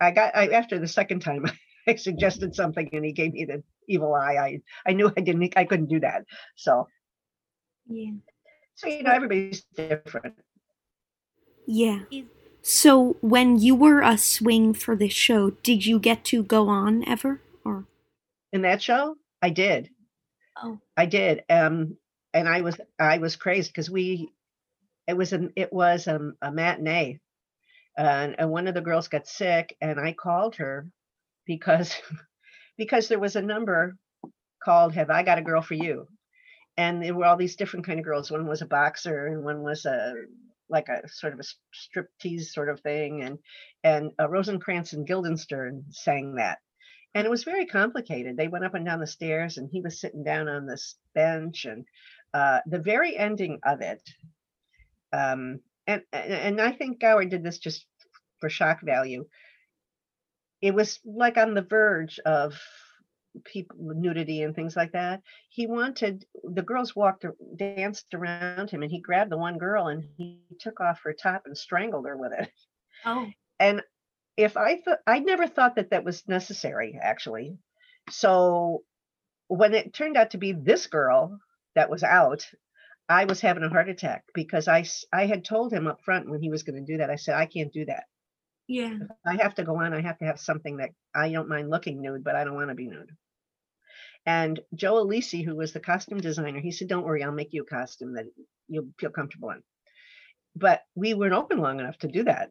I 0.00 0.10
got 0.12 0.36
I, 0.36 0.48
after 0.48 0.78
the 0.78 0.88
second 0.88 1.20
time 1.20 1.44
I 1.88 1.96
suggested 1.96 2.54
something 2.54 2.88
and 2.92 3.04
he 3.04 3.12
gave 3.12 3.32
me 3.32 3.44
the 3.44 3.62
evil 3.88 4.14
eye. 4.14 4.36
I 4.36 4.60
I 4.90 4.92
knew 4.94 5.12
I 5.16 5.20
didn't 5.20 5.54
I 5.56 5.64
couldn't 5.64 5.88
do 5.88 6.00
that. 6.00 6.24
So 6.56 6.88
Yeah. 7.88 8.12
So 8.76 8.88
you 8.88 9.02
know 9.02 9.12
everybody's 9.12 9.64
different. 9.74 10.34
Yeah. 11.66 12.00
So 12.62 13.16
when 13.20 13.58
you 13.58 13.74
were 13.74 14.00
a 14.02 14.18
swing 14.18 14.74
for 14.74 14.96
this 14.96 15.12
show, 15.12 15.50
did 15.50 15.86
you 15.86 15.98
get 15.98 16.24
to 16.26 16.42
go 16.42 16.68
on 16.68 17.06
ever? 17.08 17.40
Or 17.64 17.86
In 18.52 18.62
that 18.62 18.82
show, 18.82 19.16
I 19.42 19.50
did. 19.50 19.90
oh 20.62 20.80
I 20.96 21.06
did. 21.06 21.44
Um, 21.50 21.96
and 22.34 22.48
I 22.48 22.60
was 22.60 22.76
I 22.98 23.18
was 23.18 23.36
crazed 23.36 23.70
because 23.72 23.90
we 23.90 24.30
it 25.06 25.16
was 25.16 25.32
a 25.32 25.48
it 25.56 25.72
was 25.72 26.06
a, 26.06 26.32
a 26.42 26.52
matinee, 26.52 27.20
and, 27.96 28.36
and 28.38 28.50
one 28.50 28.66
of 28.68 28.74
the 28.74 28.80
girls 28.80 29.08
got 29.08 29.26
sick, 29.28 29.76
and 29.80 29.98
I 29.98 30.12
called 30.12 30.56
her 30.56 30.90
because 31.46 31.94
because 32.78 33.08
there 33.08 33.20
was 33.20 33.36
a 33.36 33.42
number 33.42 33.96
called 34.62 34.94
"Have 34.94 35.10
I 35.10 35.22
Got 35.22 35.38
a 35.38 35.42
Girl 35.42 35.62
for 35.62 35.74
You," 35.74 36.08
and 36.76 37.02
there 37.02 37.14
were 37.14 37.24
all 37.24 37.36
these 37.36 37.56
different 37.56 37.86
kind 37.86 37.98
of 37.98 38.04
girls. 38.04 38.30
One 38.30 38.46
was 38.46 38.62
a 38.62 38.66
boxer, 38.66 39.26
and 39.26 39.44
one 39.44 39.62
was 39.62 39.84
a 39.86 40.14
like 40.68 40.88
a 40.88 41.08
sort 41.08 41.32
of 41.32 41.40
a 41.40 41.44
striptease 41.74 42.46
sort 42.52 42.68
of 42.68 42.80
thing, 42.80 43.22
and 43.22 43.38
and 43.84 44.12
uh, 44.20 44.28
Rosencrantz 44.28 44.92
and 44.92 45.06
Guildenstern 45.06 45.84
sang 45.90 46.34
that 46.36 46.58
and 47.16 47.24
it 47.24 47.30
was 47.30 47.44
very 47.44 47.64
complicated. 47.64 48.36
They 48.36 48.46
went 48.46 48.66
up 48.66 48.74
and 48.74 48.84
down 48.84 49.00
the 49.00 49.06
stairs, 49.06 49.56
and 49.56 49.70
he 49.72 49.80
was 49.80 49.98
sitting 49.98 50.22
down 50.22 50.48
on 50.48 50.66
this 50.66 50.96
bench. 51.14 51.64
And 51.64 51.86
uh, 52.34 52.60
the 52.66 52.78
very 52.78 53.16
ending 53.16 53.58
of 53.64 53.80
it, 53.80 54.02
um, 55.14 55.60
and, 55.86 56.02
and 56.12 56.32
and 56.32 56.60
I 56.60 56.72
think 56.72 57.00
Gower 57.00 57.24
did 57.24 57.42
this 57.42 57.56
just 57.56 57.86
for 58.38 58.50
shock 58.50 58.82
value. 58.82 59.24
It 60.60 60.74
was 60.74 61.00
like 61.06 61.38
on 61.38 61.54
the 61.54 61.62
verge 61.62 62.18
of 62.18 62.60
people 63.44 63.76
nudity 63.78 64.42
and 64.42 64.54
things 64.54 64.76
like 64.76 64.92
that. 64.92 65.22
He 65.50 65.66
wanted 65.66 66.24
the 66.44 66.62
girls 66.62 66.96
walked 66.96 67.24
danced 67.56 68.14
around 68.14 68.70
him, 68.70 68.82
and 68.82 68.90
he 68.90 69.00
grabbed 69.00 69.30
the 69.30 69.38
one 69.38 69.58
girl 69.58 69.88
and 69.88 70.04
he 70.16 70.40
took 70.60 70.80
off 70.80 71.00
her 71.04 71.12
top 71.12 71.42
and 71.46 71.56
strangled 71.56 72.06
her 72.06 72.16
with 72.16 72.32
it. 72.38 72.50
oh 73.04 73.26
And 73.60 73.82
if 74.36 74.56
I 74.56 74.80
thought 74.80 74.98
I 75.06 75.18
never 75.20 75.46
thought 75.46 75.76
that 75.76 75.90
that 75.90 76.04
was 76.04 76.26
necessary 76.28 76.98
actually. 77.02 77.58
So 78.10 78.84
when 79.48 79.74
it 79.74 79.92
turned 79.94 80.16
out 80.16 80.30
to 80.32 80.38
be 80.38 80.52
this 80.52 80.86
girl 80.86 81.38
that 81.74 81.90
was 81.90 82.02
out, 82.02 82.46
I 83.08 83.24
was 83.24 83.40
having 83.40 83.62
a 83.62 83.68
heart 83.68 83.88
attack 83.88 84.24
because 84.34 84.68
i 84.68 84.84
i 85.12 85.26
had 85.26 85.44
told 85.44 85.72
him 85.72 85.86
up 85.86 86.00
front 86.04 86.28
when 86.30 86.40
he 86.42 86.50
was 86.50 86.62
going 86.64 86.76
to 86.84 86.92
do 86.92 86.98
that. 86.98 87.10
I 87.10 87.16
said 87.16 87.34
I 87.36 87.46
can't 87.46 87.72
do 87.72 87.84
that. 87.86 88.04
yeah. 88.68 88.98
I 89.26 89.36
have 89.36 89.54
to 89.56 89.64
go 89.64 89.76
on. 89.82 89.94
I 89.94 90.00
have 90.02 90.18
to 90.18 90.24
have 90.26 90.40
something 90.40 90.78
that 90.78 90.90
I 91.14 91.30
don't 91.32 91.48
mind 91.48 91.70
looking 91.70 92.00
nude, 92.02 92.24
but 92.24 92.36
I 92.36 92.44
don't 92.44 92.54
want 92.54 92.70
to 92.70 92.74
be 92.74 92.88
nude. 92.88 93.10
And 94.26 94.60
Joe 94.74 95.04
Aulisi, 95.04 95.44
who 95.44 95.56
was 95.56 95.72
the 95.72 95.80
costume 95.80 96.20
designer, 96.20 96.60
he 96.60 96.72
said, 96.72 96.88
"Don't 96.88 97.04
worry, 97.04 97.22
I'll 97.24 97.32
make 97.32 97.52
you 97.54 97.62
a 97.62 97.66
costume 97.66 98.14
that 98.14 98.26
you'll 98.68 98.90
feel 98.98 99.10
comfortable 99.10 99.50
in." 99.50 99.62
But 100.56 100.82
we 100.96 101.14
weren't 101.14 101.34
open 101.34 101.58
long 101.58 101.80
enough 101.80 101.98
to 101.98 102.08
do 102.08 102.24
that, 102.24 102.50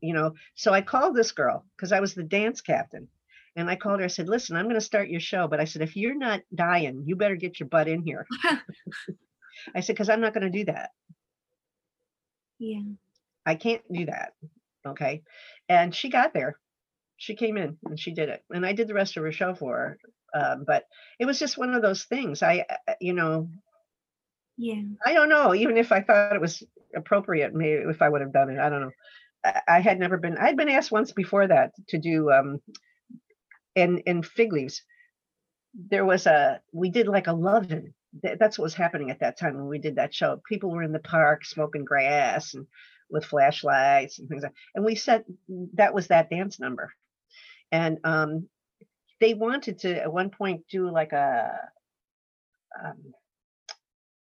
you 0.00 0.14
know. 0.14 0.34
So 0.56 0.72
I 0.72 0.82
called 0.82 1.16
this 1.16 1.32
girl 1.32 1.66
because 1.76 1.92
I 1.92 2.00
was 2.00 2.14
the 2.14 2.22
dance 2.24 2.60
captain, 2.62 3.08
and 3.56 3.70
I 3.70 3.76
called 3.76 4.00
her. 4.00 4.04
I 4.06 4.08
said, 4.08 4.28
"Listen, 4.28 4.56
I'm 4.56 4.66
going 4.66 4.76
to 4.76 4.80
start 4.80 5.08
your 5.10 5.20
show, 5.20 5.48
but 5.48 5.60
I 5.60 5.64
said 5.66 5.82
if 5.82 5.96
you're 5.96 6.16
not 6.16 6.42
dying, 6.54 7.04
you 7.06 7.16
better 7.16 7.36
get 7.36 7.60
your 7.60 7.68
butt 7.68 7.88
in 7.88 8.02
here." 8.04 8.26
I 9.74 9.80
said 9.80 9.94
because 9.94 10.08
I'm 10.10 10.20
not 10.20 10.34
going 10.34 10.50
to 10.50 10.58
do 10.58 10.64
that. 10.66 10.90
yeah. 12.58 12.82
I 13.46 13.56
can't 13.56 13.82
do 13.92 14.06
that. 14.06 14.32
Okay. 14.86 15.22
And 15.68 15.94
she 15.94 16.10
got 16.10 16.34
there. 16.34 16.58
She 17.16 17.34
came 17.36 17.56
in 17.56 17.78
and 17.84 17.98
she 17.98 18.12
did 18.14 18.28
it. 18.28 18.42
And 18.50 18.66
I 18.66 18.72
did 18.72 18.88
the 18.88 18.94
rest 18.94 19.16
of 19.16 19.22
her 19.24 19.32
show 19.32 19.54
for 19.54 19.76
her. 19.76 19.98
Um, 20.34 20.64
but 20.66 20.84
it 21.20 21.26
was 21.26 21.38
just 21.38 21.56
one 21.58 21.74
of 21.74 21.82
those 21.82 22.04
things. 22.04 22.42
I, 22.42 22.64
uh, 22.88 22.94
you 23.00 23.12
know, 23.14 23.48
Yeah. 24.56 24.82
I 25.04 25.14
don't 25.14 25.28
know. 25.28 25.54
Even 25.54 25.76
if 25.76 25.92
I 25.92 26.00
thought 26.00 26.34
it 26.34 26.40
was 26.40 26.62
appropriate, 26.94 27.54
maybe 27.54 27.82
if 27.90 28.02
I 28.02 28.08
would 28.08 28.20
have 28.20 28.32
done 28.32 28.50
it, 28.50 28.58
I 28.58 28.68
don't 28.70 28.82
know. 28.82 28.90
I, 29.44 29.60
I 29.68 29.80
had 29.80 29.98
never 29.98 30.16
been. 30.18 30.36
I'd 30.38 30.56
been 30.56 30.68
asked 30.68 30.92
once 30.92 31.12
before 31.12 31.46
that 31.48 31.72
to 31.88 31.98
do 31.98 32.30
um, 32.30 32.60
in 33.74 33.98
in 34.06 34.22
fig 34.22 34.52
leaves. 34.52 34.82
There 35.90 36.04
was 36.04 36.26
a 36.26 36.60
we 36.72 36.90
did 36.90 37.08
like 37.08 37.26
a 37.26 37.32
love-in. 37.32 37.94
Th- 38.22 38.38
That's 38.38 38.58
what 38.58 38.64
was 38.64 38.74
happening 38.74 39.10
at 39.10 39.20
that 39.20 39.38
time 39.38 39.56
when 39.56 39.66
we 39.66 39.78
did 39.78 39.96
that 39.96 40.14
show. 40.14 40.40
People 40.48 40.70
were 40.70 40.82
in 40.84 40.92
the 40.92 41.00
park 41.00 41.44
smoking 41.44 41.84
grass 41.84 42.54
and 42.54 42.66
with 43.10 43.24
flashlights 43.24 44.18
and 44.18 44.28
things 44.28 44.42
like. 44.42 44.54
And 44.74 44.84
we 44.84 44.94
said 44.94 45.24
that 45.74 45.94
was 45.94 46.08
that 46.08 46.30
dance 46.30 46.60
number, 46.60 46.92
and 47.72 47.98
um, 48.04 48.48
they 49.24 49.32
wanted 49.32 49.78
to 49.78 50.02
at 50.02 50.12
one 50.12 50.28
point 50.28 50.68
do 50.70 50.90
like 50.90 51.12
a 51.12 51.50
um, 52.84 53.14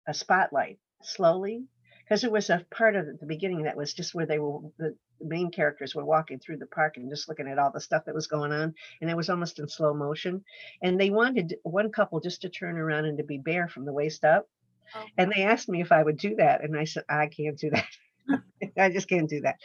a 0.06 0.14
spotlight 0.14 0.78
slowly 1.02 1.64
because 2.04 2.22
it 2.22 2.30
was 2.30 2.48
a 2.48 2.64
part 2.70 2.94
of 2.94 3.06
the 3.18 3.26
beginning 3.26 3.64
that 3.64 3.76
was 3.76 3.92
just 3.92 4.14
where 4.14 4.24
they 4.24 4.38
were 4.38 4.60
the 4.78 4.94
main 5.20 5.50
characters 5.50 5.96
were 5.96 6.04
walking 6.04 6.38
through 6.38 6.58
the 6.58 6.66
park 6.66 6.96
and 6.96 7.10
just 7.10 7.28
looking 7.28 7.48
at 7.48 7.58
all 7.58 7.72
the 7.72 7.80
stuff 7.80 8.04
that 8.04 8.14
was 8.14 8.28
going 8.28 8.52
on 8.52 8.72
and 9.00 9.10
it 9.10 9.16
was 9.16 9.28
almost 9.28 9.58
in 9.58 9.68
slow 9.68 9.92
motion. 9.92 10.44
And 10.80 11.00
they 11.00 11.10
wanted 11.10 11.56
one 11.64 11.90
couple 11.90 12.20
just 12.20 12.42
to 12.42 12.48
turn 12.48 12.78
around 12.78 13.06
and 13.06 13.18
to 13.18 13.24
be 13.24 13.38
bare 13.38 13.66
from 13.66 13.86
the 13.86 13.92
waist 13.92 14.24
up. 14.24 14.46
Oh. 14.94 15.04
and 15.18 15.32
they 15.34 15.42
asked 15.42 15.68
me 15.68 15.80
if 15.80 15.90
i 15.90 16.02
would 16.02 16.18
do 16.18 16.36
that 16.36 16.62
and 16.62 16.78
i 16.78 16.84
said 16.84 17.04
i 17.08 17.26
can't 17.26 17.58
do 17.58 17.70
that. 17.70 17.88
I 18.78 18.90
just 18.90 19.08
can't 19.08 19.28
do 19.28 19.40
that. 19.40 19.56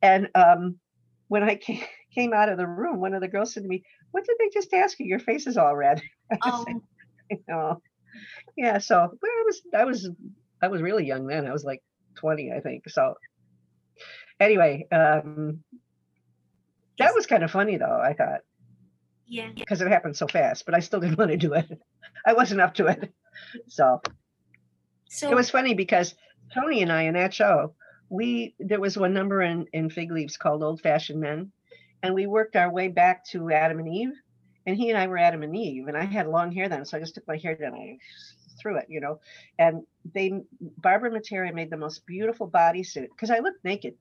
And 0.00 0.28
um, 0.36 0.78
when 1.26 1.42
i 1.42 1.56
came, 1.56 1.82
came 2.16 2.32
out 2.32 2.48
of 2.48 2.58
the 2.58 2.66
room 2.66 3.00
one 3.00 3.14
of 3.14 3.20
the 3.20 3.28
girls 3.28 3.52
said 3.52 3.62
to 3.62 3.68
me 3.68 3.84
what 4.10 4.24
did 4.24 4.36
they 4.38 4.50
just 4.52 4.72
ask 4.72 4.98
you 4.98 5.06
your 5.06 5.20
face 5.20 5.46
is 5.46 5.56
all 5.56 5.76
red 5.76 6.02
oh. 6.42 6.64
said, 6.66 6.76
you 7.30 7.38
know, 7.48 7.80
yeah 8.56 8.78
so 8.78 8.96
well, 8.96 9.10
i 9.22 9.42
was 9.46 9.62
i 9.74 9.84
was 9.84 10.10
i 10.62 10.68
was 10.68 10.82
really 10.82 11.06
young 11.06 11.26
then 11.26 11.46
i 11.46 11.52
was 11.52 11.64
like 11.64 11.82
20 12.16 12.52
i 12.52 12.60
think 12.60 12.88
so 12.88 13.14
anyway, 14.40 14.86
um, 14.92 15.60
that 16.98 17.14
was 17.14 17.26
kind 17.26 17.44
of 17.44 17.50
funny 17.50 17.76
though, 17.76 18.00
I 18.02 18.12
thought. 18.12 18.40
Yeah. 19.26 19.50
Because 19.54 19.80
it 19.80 19.88
happened 19.88 20.16
so 20.16 20.26
fast, 20.26 20.64
but 20.66 20.74
I 20.74 20.80
still 20.80 21.00
didn't 21.00 21.18
want 21.18 21.30
to 21.30 21.36
do 21.36 21.54
it. 21.54 21.66
I 22.24 22.34
wasn't 22.34 22.60
up 22.60 22.74
to 22.74 22.86
it. 22.86 23.12
So, 23.68 24.00
so 25.08 25.30
it 25.30 25.34
was 25.34 25.50
funny 25.50 25.74
because 25.74 26.14
Tony 26.54 26.82
and 26.82 26.92
I 26.92 27.02
in 27.02 27.14
that 27.14 27.34
show, 27.34 27.74
we 28.08 28.54
there 28.60 28.80
was 28.80 28.96
one 28.96 29.12
number 29.12 29.42
in, 29.42 29.66
in 29.72 29.90
Fig 29.90 30.12
Leaves 30.12 30.36
called 30.36 30.62
Old 30.62 30.80
Fashioned 30.80 31.20
Men, 31.20 31.52
and 32.02 32.14
we 32.14 32.26
worked 32.26 32.56
our 32.56 32.70
way 32.70 32.88
back 32.88 33.24
to 33.26 33.50
Adam 33.50 33.78
and 33.78 33.88
Eve. 33.88 34.12
And 34.66 34.76
he 34.76 34.90
and 34.90 34.98
I 34.98 35.06
were 35.06 35.18
Adam 35.18 35.44
and 35.44 35.56
Eve, 35.56 35.86
and 35.86 35.96
I 35.96 36.04
had 36.04 36.26
long 36.26 36.50
hair 36.50 36.68
then, 36.68 36.84
so 36.84 36.96
I 36.96 37.00
just 37.00 37.14
took 37.14 37.28
my 37.28 37.36
hair 37.36 37.54
down. 37.54 37.74
I 37.74 37.98
threw 38.60 38.76
it, 38.78 38.86
you 38.88 39.00
know. 39.00 39.20
And 39.60 39.84
they 40.12 40.40
Barbara 40.78 41.10
Matera 41.10 41.54
made 41.54 41.70
the 41.70 41.76
most 41.76 42.04
beautiful 42.04 42.50
bodysuit 42.50 43.08
because 43.10 43.30
I 43.30 43.38
looked 43.38 43.64
naked 43.64 43.94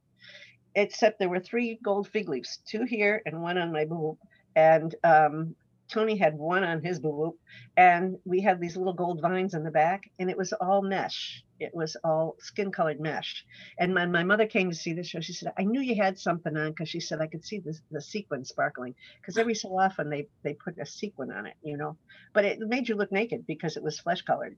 except 0.76 1.20
there 1.20 1.30
were 1.30 1.40
three 1.40 1.80
gold 1.84 2.08
fig 2.08 2.30
leaves, 2.30 2.60
two 2.66 2.84
here 2.84 3.22
and 3.26 3.42
one 3.42 3.58
on 3.58 3.72
my 3.72 3.86
boob. 3.86 4.18
And 4.56 4.94
um, 5.04 5.56
Tony 5.88 6.18
had 6.18 6.36
one 6.36 6.64
on 6.64 6.84
his 6.84 7.00
boob, 7.00 7.36
and 7.78 8.18
we 8.26 8.42
had 8.42 8.60
these 8.60 8.76
little 8.76 8.94
gold 8.94 9.22
vines 9.22 9.54
in 9.54 9.64
the 9.64 9.72
back, 9.72 10.10
and 10.20 10.30
it 10.30 10.38
was 10.38 10.52
all 10.54 10.82
mesh. 10.82 11.44
It 11.60 11.74
was 11.74 11.96
all 12.04 12.36
skin 12.40 12.72
colored 12.72 13.00
mesh. 13.00 13.46
And 13.80 13.94
when 13.94 14.12
my 14.12 14.24
mother 14.24 14.48
came 14.48 14.70
to 14.70 14.76
see 14.76 14.94
the 14.94 15.04
show, 15.04 15.22
she 15.22 15.34
said, 15.34 15.54
"I 15.58 15.64
knew 15.64 15.82
you 15.82 15.96
had 15.96 16.18
something 16.18 16.56
on 16.58 16.72
because 16.72 16.90
she 16.90 17.00
said 17.00 17.22
I 17.22 17.28
could 17.28 17.46
see 17.46 17.60
the 17.60 17.78
the 17.92 18.02
sequin 18.02 18.44
sparkling 18.44 18.96
because 19.22 19.38
every 19.38 19.56
so 19.56 19.78
often 19.78 20.10
they 20.10 20.28
they 20.44 20.54
put 20.54 20.80
a 20.80 20.86
sequin 20.86 21.32
on 21.32 21.46
it, 21.46 21.56
you 21.62 21.78
know. 21.78 21.98
But 22.34 22.46
it 22.46 22.60
made 22.60 22.90
you 22.90 22.96
look 22.96 23.12
naked 23.12 23.46
because 23.48 23.78
it 23.78 23.84
was 23.84 24.00
flesh 24.00 24.24
colored. 24.24 24.58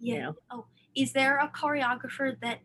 Yeah. 0.00 0.14
You 0.14 0.20
know? 0.20 0.36
Oh, 0.50 0.66
is 0.94 1.12
there 1.12 1.38
a 1.38 1.48
choreographer 1.48 2.38
that 2.40 2.60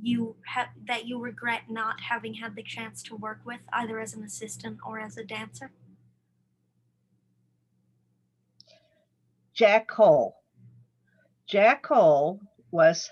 you 0.00 0.36
have 0.46 0.68
that 0.86 1.06
you 1.06 1.18
regret 1.18 1.62
not 1.70 2.00
having 2.00 2.34
had 2.34 2.54
the 2.56 2.62
chance 2.62 3.02
to 3.04 3.16
work 3.16 3.40
with 3.44 3.60
either 3.72 4.00
as 4.00 4.14
an 4.14 4.22
assistant 4.22 4.78
or 4.86 5.00
as 5.00 5.16
a 5.16 5.24
dancer? 5.24 5.70
Jack 9.54 9.88
Cole. 9.88 10.36
Jack 11.46 11.82
Cole 11.82 12.40
was 12.70 13.10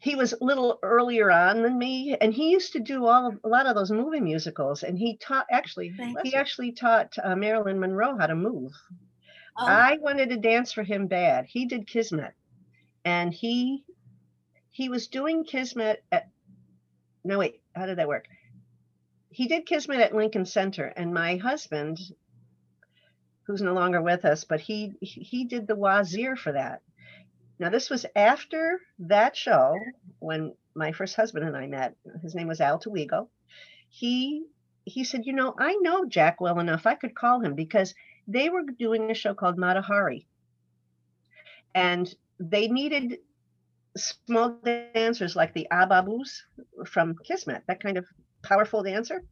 he 0.00 0.14
was 0.14 0.32
a 0.32 0.44
little 0.44 0.78
earlier 0.82 1.30
on 1.30 1.62
than 1.62 1.76
me 1.76 2.16
and 2.20 2.32
he 2.32 2.50
used 2.50 2.72
to 2.72 2.80
do 2.80 3.04
all 3.06 3.34
a 3.42 3.48
lot 3.48 3.66
of 3.66 3.74
those 3.74 3.90
movie 3.90 4.20
musicals 4.20 4.84
and 4.84 4.96
he 4.96 5.16
taught 5.16 5.46
actually 5.50 5.90
Thank 5.90 6.20
he 6.22 6.30
you. 6.30 6.38
actually 6.38 6.70
taught 6.70 7.16
uh, 7.20 7.34
marilyn 7.34 7.80
monroe 7.80 8.16
how 8.16 8.28
to 8.28 8.36
move 8.36 8.70
oh. 9.58 9.66
i 9.66 9.98
wanted 10.00 10.28
to 10.28 10.36
dance 10.36 10.70
for 10.70 10.84
him 10.84 11.08
bad 11.08 11.46
he 11.46 11.66
did 11.66 11.88
kismet 11.88 12.32
and 13.04 13.34
he 13.34 13.84
he 14.78 14.88
was 14.88 15.08
doing 15.08 15.42
Kismet 15.42 16.04
at, 16.12 16.28
no, 17.24 17.40
wait, 17.40 17.60
how 17.74 17.86
did 17.86 17.98
that 17.98 18.06
work? 18.06 18.28
He 19.28 19.48
did 19.48 19.66
Kismet 19.66 19.98
at 19.98 20.14
Lincoln 20.14 20.46
Center, 20.46 20.84
and 20.84 21.12
my 21.12 21.34
husband, 21.34 21.98
who's 23.48 23.62
no 23.62 23.72
longer 23.72 24.02
with 24.02 24.26
us, 24.26 24.44
but 24.44 24.60
he 24.60 24.92
he 25.00 25.46
did 25.46 25.66
the 25.66 25.74
Wazir 25.74 26.36
for 26.36 26.52
that. 26.52 26.82
Now 27.58 27.70
this 27.70 27.88
was 27.88 28.04
after 28.14 28.78
that 29.00 29.34
show 29.34 29.74
when 30.18 30.54
my 30.74 30.92
first 30.92 31.16
husband 31.16 31.46
and 31.46 31.56
I 31.56 31.66
met. 31.66 31.96
His 32.22 32.34
name 32.34 32.46
was 32.46 32.60
Al 32.60 32.78
Tawigo. 32.78 33.28
He 33.88 34.44
he 34.84 35.02
said, 35.02 35.24
you 35.24 35.32
know, 35.32 35.54
I 35.58 35.76
know 35.80 36.04
Jack 36.04 36.42
well 36.42 36.60
enough. 36.60 36.86
I 36.86 36.94
could 36.94 37.14
call 37.14 37.40
him 37.40 37.54
because 37.54 37.94
they 38.26 38.50
were 38.50 38.64
doing 38.78 39.10
a 39.10 39.14
show 39.14 39.32
called 39.32 39.56
Mata 39.56 39.80
Hari, 39.80 40.26
and 41.74 42.14
they 42.38 42.68
needed 42.68 43.18
small 43.96 44.58
dancers 44.62 45.34
like 45.34 45.54
the 45.54 45.66
Ababus 45.72 46.42
from 46.86 47.16
Kismet, 47.24 47.62
that 47.66 47.82
kind 47.82 47.96
of 47.96 48.06
powerful 48.42 48.82
dancer. 48.82 49.24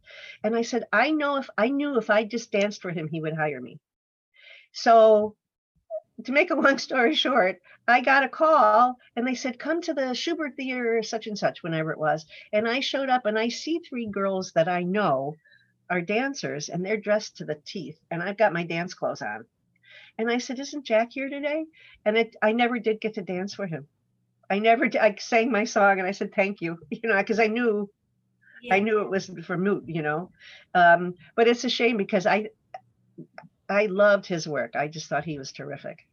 And 0.43 0.57
I 0.57 0.63
said, 0.63 0.85
I 0.91 1.11
know 1.11 1.37
if 1.37 1.51
I 1.59 1.69
knew 1.69 1.99
if 1.99 2.09
I 2.09 2.25
just 2.25 2.51
danced 2.51 2.81
for 2.81 2.91
him, 2.91 3.09
he 3.09 3.21
would 3.21 3.37
hire 3.37 3.61
me. 3.61 3.79
So 4.77 5.35
to 6.25 6.33
make 6.33 6.51
a 6.51 6.55
long 6.61 6.79
story 6.79 7.15
short, 7.15 7.61
I 7.89 8.03
got 8.03 8.25
a 8.25 8.29
call 8.29 8.97
and 9.17 9.27
they 9.27 9.35
said, 9.35 9.59
come 9.59 9.81
to 9.83 9.95
the 9.95 10.15
Shubert 10.15 10.55
Theater, 10.55 11.03
such 11.03 11.27
and 11.27 11.39
such, 11.39 11.63
whenever 11.63 11.93
it 11.93 11.99
was. 11.99 12.27
And 12.53 12.69
I 12.69 12.81
showed 12.81 13.09
up 13.09 13.25
and 13.25 13.39
I 13.39 13.49
see 13.49 13.79
three 13.79 14.07
girls 14.07 14.53
that 14.53 14.69
I 14.69 14.83
know 14.83 15.35
are 15.89 16.03
dancers 16.03 16.69
and 16.69 16.85
they're 16.85 16.99
dressed 16.99 17.39
to 17.39 17.47
the 17.47 17.59
teeth. 17.65 17.99
And 18.11 18.23
I've 18.23 18.37
got 18.37 18.53
my 18.53 18.65
dance 18.65 18.93
clothes 18.93 19.23
on. 19.23 19.47
And 20.19 20.31
I 20.31 20.39
said, 20.39 20.59
Isn't 20.59 20.85
Jack 20.85 21.13
here 21.13 21.29
today? 21.29 21.65
And 22.05 22.19
it, 22.19 22.37
I 22.43 22.53
never 22.53 22.79
did 22.79 23.01
get 23.01 23.15
to 23.15 23.23
dance 23.23 23.55
for 23.55 23.67
him. 23.67 23.87
I 24.51 24.59
never 24.59 24.89
I 25.01 25.17
sang 25.19 25.51
my 25.51 25.65
song 25.65 25.99
and 25.99 26.07
I 26.07 26.13
said 26.13 26.35
thank 26.35 26.61
you, 26.61 26.79
you 26.91 27.09
know, 27.09 27.17
because 27.17 27.41
I 27.41 27.47
knew 27.47 27.89
yeah. 28.63 28.75
I 28.75 28.81
knew 28.81 29.01
it 29.01 29.11
was 29.11 29.31
for 29.45 29.57
moot, 29.57 29.85
you 29.87 30.03
know. 30.03 30.31
Um, 30.75 31.15
but 31.35 31.49
it's 31.49 31.65
a 31.65 31.69
shame 31.69 31.97
because 31.97 32.27
I 32.27 32.49
I 33.69 33.87
loved 33.87 34.27
his 34.27 34.47
work. 34.47 34.77
I 34.77 34.89
just 34.89 35.09
thought 35.09 35.25
he 35.25 35.39
was 35.39 35.53
terrific. 35.53 36.07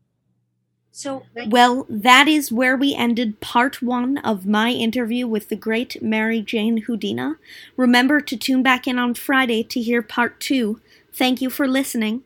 So, 0.96 1.24
well, 1.48 1.88
that 1.90 2.28
is 2.28 2.52
where 2.52 2.78
we 2.78 2.94
ended 2.94 3.42
part 3.42 3.82
one 3.82 4.20
of 4.20 4.46
my 4.46 4.70
interview 4.70 5.28
with 5.28 5.50
the 5.50 5.56
great 5.56 6.00
Mary 6.04 6.40
Jane 6.40 6.84
Houdina. 6.86 7.38
Remember 7.76 8.22
to 8.22 8.38
tune 8.38 8.62
back 8.62 8.88
in 8.88 9.00
on 9.00 9.16
Friday 9.16 9.64
to 9.64 9.82
hear 9.82 10.04
part 10.04 10.40
two. 10.40 10.82
Thank 11.12 11.42
you 11.42 11.50
for 11.50 11.68
listening. 11.68 12.22